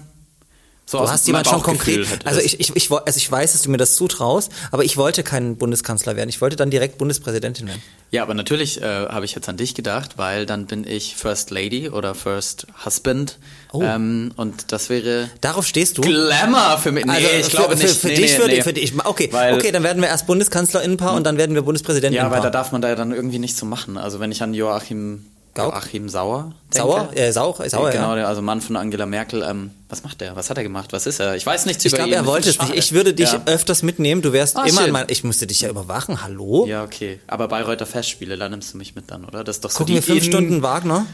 So 0.87 0.99
du 0.99 1.09
hast 1.09 1.25
jemand 1.25 1.47
schon 1.47 1.63
konkret. 1.63 2.07
Also 2.25 2.39
ich, 2.39 2.59
ich, 2.59 2.75
ich, 2.75 2.91
also 2.91 3.17
ich 3.17 3.31
weiß, 3.31 3.53
dass 3.53 3.63
du 3.63 3.71
mir 3.71 3.77
das 3.77 3.95
zutraust, 3.95 4.51
aber 4.71 4.83
ich 4.83 4.97
wollte 4.97 5.23
kein 5.23 5.57
Bundeskanzler 5.57 6.15
werden. 6.15 6.29
Ich 6.29 6.41
wollte 6.41 6.55
dann 6.55 6.69
direkt 6.69 6.99
Bundespräsidentin 6.99 7.67
werden. 7.67 7.81
Ja, 8.11 8.21
aber 8.21 8.35
natürlich 8.35 8.81
äh, 8.83 9.07
habe 9.07 9.25
ich 9.25 9.33
jetzt 9.33 9.49
an 9.49 9.57
dich 9.57 9.73
gedacht, 9.73 10.17
weil 10.17 10.45
dann 10.45 10.67
bin 10.67 10.85
ich 10.85 11.15
First 11.15 11.49
Lady 11.49 11.89
oder 11.89 12.13
First 12.13 12.67
Husband. 12.85 13.39
Oh. 13.71 13.81
Ähm, 13.81 14.31
und 14.35 14.71
das 14.71 14.89
wäre. 14.89 15.31
Darauf 15.41 15.65
stehst 15.65 15.97
du? 15.97 16.01
Glamour 16.01 16.77
für 16.77 16.91
mich. 16.91 17.03
Nee, 17.05 17.11
also 17.11 17.27
ich 17.27 17.45
für, 17.47 17.57
glaube 17.57 17.75
nicht. 17.75 17.89
Für, 17.89 18.07
nee, 18.07 18.15
dich 18.15 18.33
nee, 18.33 18.37
würde 18.37 18.53
nee. 18.53 18.61
für 18.61 18.73
dich. 18.73 18.93
Okay, 19.03 19.29
weil, 19.31 19.55
okay, 19.55 19.71
dann 19.71 19.81
werden 19.81 20.03
wir 20.03 20.09
erst 20.09 20.27
Bundeskanzlerinnenpaar 20.27 21.11
hm. 21.11 21.17
und 21.17 21.23
dann 21.23 21.37
werden 21.37 21.55
wir 21.55 21.63
Bundespräsidentin. 21.63 22.17
Ja, 22.17 22.29
weil 22.29 22.41
da 22.41 22.51
darf 22.51 22.71
man 22.71 22.83
da 22.83 22.89
ja 22.89 22.95
dann 22.95 23.11
irgendwie 23.11 23.39
nicht 23.39 23.57
so 23.57 23.65
machen. 23.65 23.97
Also 23.97 24.19
wenn 24.19 24.31
ich 24.31 24.43
an 24.43 24.53
Joachim 24.53 25.25
Gaub? 25.55 25.73
Joachim 25.73 26.09
Sauer. 26.09 26.53
Sauer? 26.69 27.09
Äh, 27.15 27.31
Sauer, 27.31 27.61
äh, 27.61 27.69
Sauer, 27.69 27.89
Genau, 27.89 28.13
der, 28.13 28.27
also 28.27 28.41
Mann 28.41 28.59
von 28.59 28.75
Angela 28.75 29.05
Merkel. 29.05 29.41
Ähm, 29.41 29.71
was 29.87 30.03
macht 30.03 30.19
der? 30.19 30.35
Was 30.35 30.49
hat 30.49 30.57
er 30.57 30.63
gemacht? 30.63 30.91
Was 30.91 31.05
ist 31.07 31.21
er? 31.21 31.37
Ich 31.37 31.45
weiß 31.45 31.65
nichts 31.65 31.85
ich 31.85 31.93
über 31.93 31.99
glaub, 31.99 32.07
ihn. 32.07 32.11
Ich 32.11 32.17
glaube, 32.17 32.27
er 32.27 32.33
wollte 32.33 32.49
es 32.49 32.61
nicht. 32.61 32.75
Ich 32.75 32.91
würde 32.91 33.13
dich 33.13 33.31
ja. 33.31 33.41
öfters 33.45 33.81
mitnehmen. 33.81 34.21
Du 34.21 34.33
wärst 34.33 34.57
ah, 34.57 34.65
immer 34.65 34.85
mein, 34.89 35.05
Ich 35.07 35.23
musste 35.23 35.47
dich 35.47 35.61
ja 35.61 35.69
überwachen. 35.69 36.21
Hallo? 36.21 36.65
Ja, 36.67 36.83
okay. 36.83 37.21
Aber 37.27 37.47
Bayreuther 37.47 37.85
Festspiele, 37.85 38.37
da 38.37 38.49
nimmst 38.49 38.73
du 38.73 38.77
mich 38.77 38.95
mit 38.95 39.09
dann, 39.09 39.23
oder? 39.23 39.45
Das 39.45 39.55
ist 39.55 39.65
doch 39.65 39.71
so 39.71 39.77
Gucken 39.77 39.95
wir 39.95 40.03
fünf 40.03 40.25
Stunden 40.25 40.61
Wagner? 40.61 41.05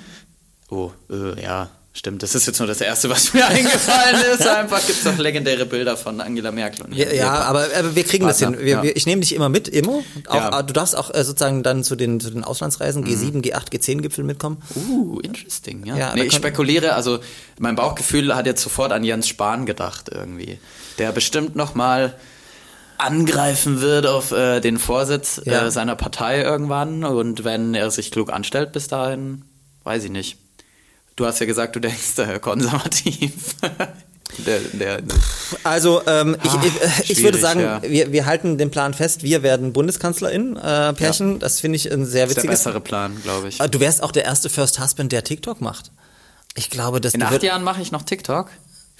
Oh, 0.71 0.89
äh, 1.11 1.39
ja. 1.39 1.69
Stimmt, 1.93 2.23
das 2.23 2.35
ist 2.35 2.47
jetzt 2.47 2.59
nur 2.59 2.67
das 2.69 2.79
Erste, 2.79 3.09
was 3.09 3.33
mir 3.33 3.45
eingefallen 3.47 4.21
ist. 4.33 4.47
Einfach 4.47 4.79
gibt 4.85 4.99
es 4.99 5.03
doch 5.03 5.17
legendäre 5.17 5.65
Bilder 5.65 5.97
von 5.97 6.21
Angela 6.21 6.51
Merkel. 6.51 6.85
Und 6.85 6.95
ja, 6.95 7.11
ja 7.11 7.33
aber, 7.33 7.67
aber, 7.77 7.95
wir 7.95 8.03
kriegen 8.05 8.25
Partner. 8.25 8.47
das 8.47 8.57
hin. 8.57 8.65
Wir, 8.65 8.75
ja. 8.75 8.83
wir, 8.83 8.95
ich 8.95 9.05
nehme 9.05 9.19
dich 9.19 9.35
immer 9.35 9.49
mit, 9.49 9.67
immer. 9.67 10.01
Auch, 10.27 10.35
ja. 10.35 10.63
Du 10.63 10.71
darfst 10.71 10.95
auch 10.95 11.13
äh, 11.13 11.25
sozusagen 11.25 11.63
dann 11.63 11.83
zu 11.83 11.97
den, 11.97 12.21
zu 12.21 12.29
den 12.29 12.45
Auslandsreisen, 12.45 13.03
G7, 13.05 13.43
G8, 13.43 13.71
G10-Gipfel 13.73 14.23
mitkommen. 14.23 14.61
Uh, 14.73 15.19
interesting. 15.19 15.85
Ja. 15.85 16.15
nee, 16.15 16.23
ich 16.23 16.33
spekuliere, 16.33 16.93
also 16.93 17.19
mein 17.59 17.75
Bauchgefühl 17.75 18.33
hat 18.35 18.45
jetzt 18.45 18.61
sofort 18.61 18.93
an 18.93 19.03
Jens 19.03 19.27
Spahn 19.27 19.65
gedacht 19.65 20.09
irgendwie. 20.13 20.59
Der 20.97 21.11
bestimmt 21.11 21.57
noch 21.57 21.75
mal 21.75 22.15
angreifen 22.97 23.81
wird 23.81 24.05
auf 24.05 24.31
äh, 24.31 24.61
den 24.61 24.79
Vorsitz 24.79 25.45
äh, 25.45 25.69
seiner 25.71 25.97
Partei 25.97 26.41
irgendwann. 26.41 27.03
Und 27.03 27.43
wenn 27.43 27.73
er 27.73 27.91
sich 27.91 28.11
klug 28.11 28.31
anstellt 28.31 28.71
bis 28.71 28.87
dahin, 28.87 29.43
weiß 29.83 30.05
ich 30.05 30.11
nicht. 30.11 30.37
Du 31.21 31.27
hast 31.27 31.39
ja 31.39 31.45
gesagt, 31.45 31.75
du 31.75 31.79
denkst 31.79 32.17
äh, 32.17 32.39
konservativ. 32.39 33.55
Der, 34.45 34.59
der, 34.59 35.01
also 35.65 36.01
ähm, 36.07 36.37
Ach, 36.41 36.65
ich, 37.03 37.09
ich 37.09 37.21
würde 37.21 37.37
sagen, 37.37 37.59
ja. 37.59 37.81
wir, 37.83 38.13
wir 38.13 38.25
halten 38.25 38.57
den 38.57 38.71
Plan 38.71 38.93
fest, 38.93 39.23
wir 39.23 39.43
werden 39.43 39.73
Bundeskanzlerin, 39.73 40.55
äh, 40.55 40.93
Pärchen. 40.93 41.33
Ja. 41.33 41.39
Das 41.39 41.59
finde 41.59 41.75
ich 41.75 41.91
ein 41.91 42.05
sehr 42.05 42.29
witziges. 42.29 42.45
Das 42.45 42.53
ist 42.53 42.65
der 42.65 42.71
bessere 42.71 42.81
Plan, 42.81 43.21
glaube 43.21 43.49
ich. 43.49 43.59
Äh, 43.59 43.67
du 43.67 43.81
wärst 43.81 44.01
auch 44.01 44.13
der 44.13 44.23
erste 44.23 44.49
First 44.49 44.79
Husband, 44.79 45.11
der 45.11 45.25
TikTok 45.25 45.59
macht. 45.59 45.91
Ich 46.55 46.69
glaube, 46.69 47.01
dass 47.01 47.13
in 47.13 47.21
acht 47.21 47.43
Jahren 47.43 47.61
mache 47.61 47.81
ich 47.81 47.91
noch 47.91 48.03
TikTok. 48.03 48.47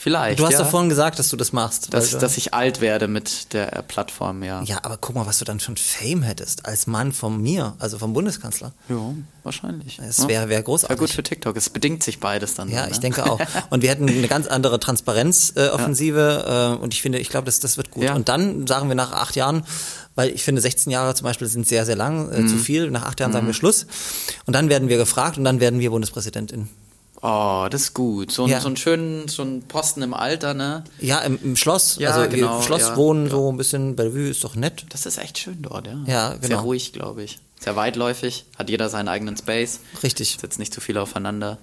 Vielleicht. 0.02 0.40
Du 0.40 0.46
hast 0.46 0.54
ja. 0.54 0.64
doch 0.64 0.70
vorhin 0.72 0.90
gesagt, 0.90 1.20
dass 1.20 1.30
du 1.30 1.38
das 1.38 1.54
machst. 1.54 1.94
Dass, 1.94 2.18
dass 2.18 2.36
ich 2.36 2.56
alt 2.56 2.82
werde 2.82 3.08
mit 3.08 3.54
der 3.54 3.68
Plattform, 3.88 4.42
ja. 4.42 4.64
Ja, 4.64 4.80
aber 4.82 4.98
guck 4.98 5.14
mal, 5.14 5.28
was 5.28 5.38
du 5.38 5.46
dann 5.46 5.60
schon 5.60 5.78
Fame 5.78 6.24
hättest 6.24 6.66
als 6.66 6.88
Mann 6.88 7.12
von 7.12 7.40
mir, 7.40 7.76
also 7.78 8.00
vom 8.00 8.12
Bundeskanzler. 8.12 8.72
Ja, 8.90 9.14
wahrscheinlich. 9.44 10.00
Es 10.00 10.28
wäre 10.28 10.50
wär 10.50 10.64
großartig. 10.64 10.98
Wäre 10.98 11.08
gut 11.08 11.12
für 11.12 11.22
TikTok. 11.22 11.56
Es 11.56 11.70
bedingt 11.70 12.02
sich 12.02 12.20
beides 12.20 12.56
dann. 12.56 12.70
Ja, 12.70 12.78
dann, 12.78 12.86
ne? 12.86 12.92
ich 12.94 13.00
denke 13.00 13.30
auch. 13.30 13.40
Und 13.70 13.84
wir 13.84 13.92
hätten 13.92 14.10
eine 14.10 14.28
ganz 14.28 14.48
andere 14.48 14.80
Transparenzoffensive 14.80 16.46
ja. 16.48 16.74
äh, 16.74 16.78
und 16.78 16.96
ich 16.96 17.04
finde, 17.04 17.20
ich 17.20 17.30
glaube, 17.30 17.46
das, 17.46 17.60
das 17.60 17.78
wird 17.78 17.92
gut. 17.92 18.06
Ja. 18.06 18.16
Und 18.16 18.28
dann 18.28 18.66
sagen 18.66 18.88
wir 18.88 18.96
nach 18.96 19.12
acht 19.12 19.36
Jahren, 19.36 19.64
weil 20.16 20.32
ich 20.32 20.42
finde, 20.42 20.62
16 20.62 20.92
Jahre 20.92 21.14
zum 21.14 21.26
Beispiel 21.26 21.46
sind 21.46 21.68
sehr, 21.68 21.86
sehr 21.86 21.96
lang, 21.96 22.32
äh, 22.32 22.42
mhm. 22.42 22.48
zu 22.48 22.58
viel. 22.58 22.90
Nach 22.90 23.04
acht 23.04 23.20
Jahren 23.20 23.30
mhm. 23.30 23.36
sagen 23.36 23.46
wir 23.46 23.54
Schluss. 23.54 23.86
Und 24.48 24.56
dann 24.56 24.68
werden 24.68 24.90
wir 24.90 24.98
gefragt 24.98 25.38
und 25.38 25.44
dann 25.44 25.60
werden 25.60 25.80
wir 25.80 25.92
Bundespräsidentin. 25.92 26.70
Oh, 27.24 27.68
das 27.70 27.82
ist 27.82 27.94
gut. 27.94 28.32
So, 28.32 28.46
ein, 28.46 28.50
ja. 28.50 28.60
so 28.60 28.68
einen 28.68 28.78
schönen, 28.78 29.28
so 29.28 29.44
ein 29.44 29.62
Posten 29.62 30.02
im 30.02 30.14
Alter, 30.14 30.54
ne? 30.56 30.84
Ja, 31.00 31.20
im, 31.20 31.40
im 31.44 31.56
Schloss. 31.56 31.98
Ja, 32.00 32.12
also 32.12 32.30
genau, 32.30 32.58
im 32.58 32.64
Schloss 32.64 32.82
ja, 32.82 32.96
wohnen, 32.96 33.26
ja. 33.26 33.32
so 33.32 33.52
ein 33.52 33.58
bisschen 33.58 33.96
Bellevue 33.96 34.30
ist 34.30 34.44
doch 34.44 34.56
nett. 34.56 34.86
Das 34.90 35.06
ist 35.06 35.20
echt 35.20 35.38
schön 35.38 35.62
dort, 35.62 35.86
ja. 35.86 36.00
Ja, 36.08 36.30
genau. 36.34 36.48
Sehr 36.48 36.58
ruhig, 36.58 36.94
glaube 36.94 37.24
ich. 37.24 37.40
Sehr 37.60 37.76
weitläufig, 37.76 38.46
hat 38.58 38.72
jeder 38.72 38.90
seinen 38.90 39.08
eigenen 39.08 39.38
Space. 39.38 39.82
Richtig. 40.02 40.40
Sitzt 40.42 40.58
nicht 40.58 40.74
zu 40.74 40.82
viel 40.82 40.98
aufeinander. 40.98 41.60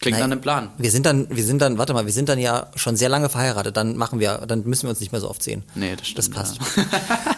Klingt 0.00 0.18
Nein, 0.18 0.28
nach 0.28 0.32
einem 0.32 0.40
Plan. 0.40 0.70
Wir 0.78 0.90
sind 0.90 1.04
dann, 1.06 1.28
wir 1.30 1.44
sind 1.44 1.60
dann, 1.60 1.76
warte 1.76 1.92
mal, 1.92 2.06
wir 2.06 2.12
sind 2.12 2.28
dann 2.30 2.38
ja 2.38 2.70
schon 2.74 2.96
sehr 2.96 3.10
lange 3.10 3.28
verheiratet. 3.28 3.76
Dann 3.76 3.96
machen 3.96 4.20
wir, 4.20 4.38
dann 4.46 4.64
müssen 4.64 4.84
wir 4.84 4.90
uns 4.90 5.00
nicht 5.00 5.12
mehr 5.12 5.20
so 5.20 5.28
oft 5.28 5.42
sehen. 5.42 5.62
Nee, 5.74 5.96
das 5.96 6.08
stimmt. 6.08 6.18
Das 6.18 6.30
passt. 6.30 6.60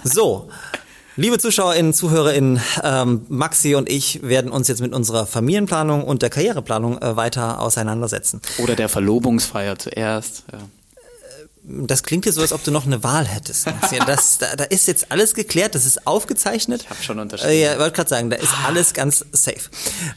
So. 0.05 0.51
Liebe 1.19 1.39
ZuschauerInnen, 1.39 1.95
ZuhörerInnen, 1.95 2.61
ähm, 2.83 3.25
Maxi 3.31 3.75
und 3.75 3.89
ich 3.89 4.23
werden 4.23 4.51
uns 4.51 4.69
jetzt 4.69 4.83
mit 4.83 4.93
unserer 4.93 5.25
Familienplanung 5.25 6.05
und 6.05 6.21
der 6.21 6.29
Karriereplanung 6.29 7.01
äh, 7.01 7.17
weiter 7.17 7.63
auseinandersetzen. 7.63 8.43
Oder 8.59 8.77
der 8.77 8.91
Verlobungsfeier 8.91 9.79
zuerst. 9.79 10.45
Ja 10.53 10.59
das 11.69 12.05
klingt 12.05 12.27
jetzt 12.27 12.37
so, 12.37 12.43
als 12.43 12.53
ob 12.53 12.63
du 12.63 12.71
noch 12.71 12.87
eine 12.87 13.03
Wahl 13.03 13.27
hättest. 13.27 13.67
Das, 14.07 14.39
da, 14.39 14.55
da 14.57 14.65
ist 14.65 14.87
jetzt 14.87 15.11
alles 15.11 15.35
geklärt, 15.35 15.75
das 15.75 15.85
ist 15.85 16.07
aufgezeichnet. 16.07 16.83
Ich 16.83 16.91
habe 16.91 17.03
schon 17.03 17.19
unterschrieben. 17.19 17.53
Äh, 17.53 17.63
ja, 17.63 17.79
wollte 17.79 17.97
gerade 17.97 18.09
sagen, 18.09 18.31
da 18.31 18.37
ist 18.37 18.53
alles 18.67 18.95
ganz 18.95 19.25
safe. 19.33 19.71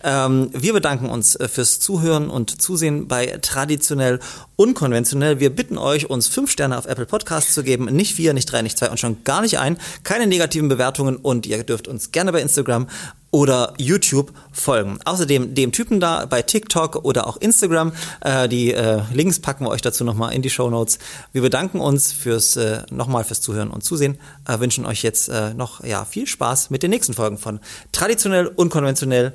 Ähm, 0.03 0.49
wir 0.53 0.73
bedanken 0.73 1.09
uns 1.09 1.35
äh, 1.35 1.47
fürs 1.47 1.79
Zuhören 1.79 2.29
und 2.29 2.61
Zusehen 2.61 3.07
bei 3.07 3.39
Traditionell 3.41 4.19
Unkonventionell. 4.55 5.39
Wir 5.39 5.49
bitten 5.55 5.77
euch, 5.77 6.09
uns 6.09 6.27
fünf 6.27 6.51
Sterne 6.51 6.77
auf 6.77 6.85
Apple 6.85 7.05
Podcasts 7.05 7.53
zu 7.53 7.63
geben. 7.63 7.85
Nicht 7.85 8.13
vier, 8.13 8.33
nicht 8.33 8.51
drei, 8.51 8.61
nicht 8.61 8.77
zwei 8.77 8.89
und 8.89 8.99
schon 8.99 9.23
gar 9.23 9.41
nicht 9.41 9.57
ein. 9.57 9.77
Keine 10.03 10.27
negativen 10.27 10.67
Bewertungen 10.67 11.15
und 11.15 11.47
ihr 11.47 11.63
dürft 11.63 11.87
uns 11.87 12.11
gerne 12.11 12.33
bei 12.33 12.41
Instagram 12.41 12.87
oder 13.31 13.73
YouTube 13.77 14.33
folgen. 14.51 14.99
Außerdem 15.05 15.53
dem 15.55 15.71
Typen 15.71 15.99
da 15.99 16.25
bei 16.25 16.41
TikTok 16.41 17.03
oder 17.03 17.27
auch 17.27 17.37
Instagram. 17.37 17.91
Äh, 18.21 18.49
die 18.49 18.73
äh, 18.73 19.01
Links 19.13 19.39
packen 19.39 19.65
wir 19.65 19.69
euch 19.69 19.81
dazu 19.81 20.03
nochmal 20.03 20.33
in 20.33 20.41
die 20.41 20.49
Show 20.49 20.69
Notes. 20.69 20.99
Wir 21.31 21.41
bedanken 21.41 21.79
uns 21.79 22.11
fürs 22.11 22.55
äh, 22.55 22.83
nochmal 22.89 23.23
fürs 23.23 23.41
Zuhören 23.41 23.69
und 23.69 23.83
Zusehen. 23.83 24.19
Äh, 24.47 24.59
wünschen 24.59 24.85
euch 24.85 25.03
jetzt 25.03 25.29
äh, 25.29 25.53
noch 25.53 25.83
ja 25.83 26.05
viel 26.05 26.27
Spaß 26.27 26.69
mit 26.69 26.83
den 26.83 26.89
nächsten 26.89 27.13
Folgen 27.13 27.37
von 27.37 27.59
Traditionell 27.91 28.47
Unkonventionell, 28.47 29.33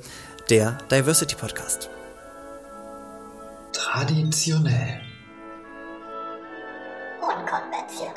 der 0.51 0.79
Diversity 0.91 1.37
Podcast. 1.37 1.89
Traditionell. 3.73 5.01
Unkonventionell. 7.21 8.15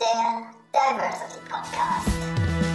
Der 0.00 0.50
Diversity 0.72 1.40
Podcast. 1.48 2.69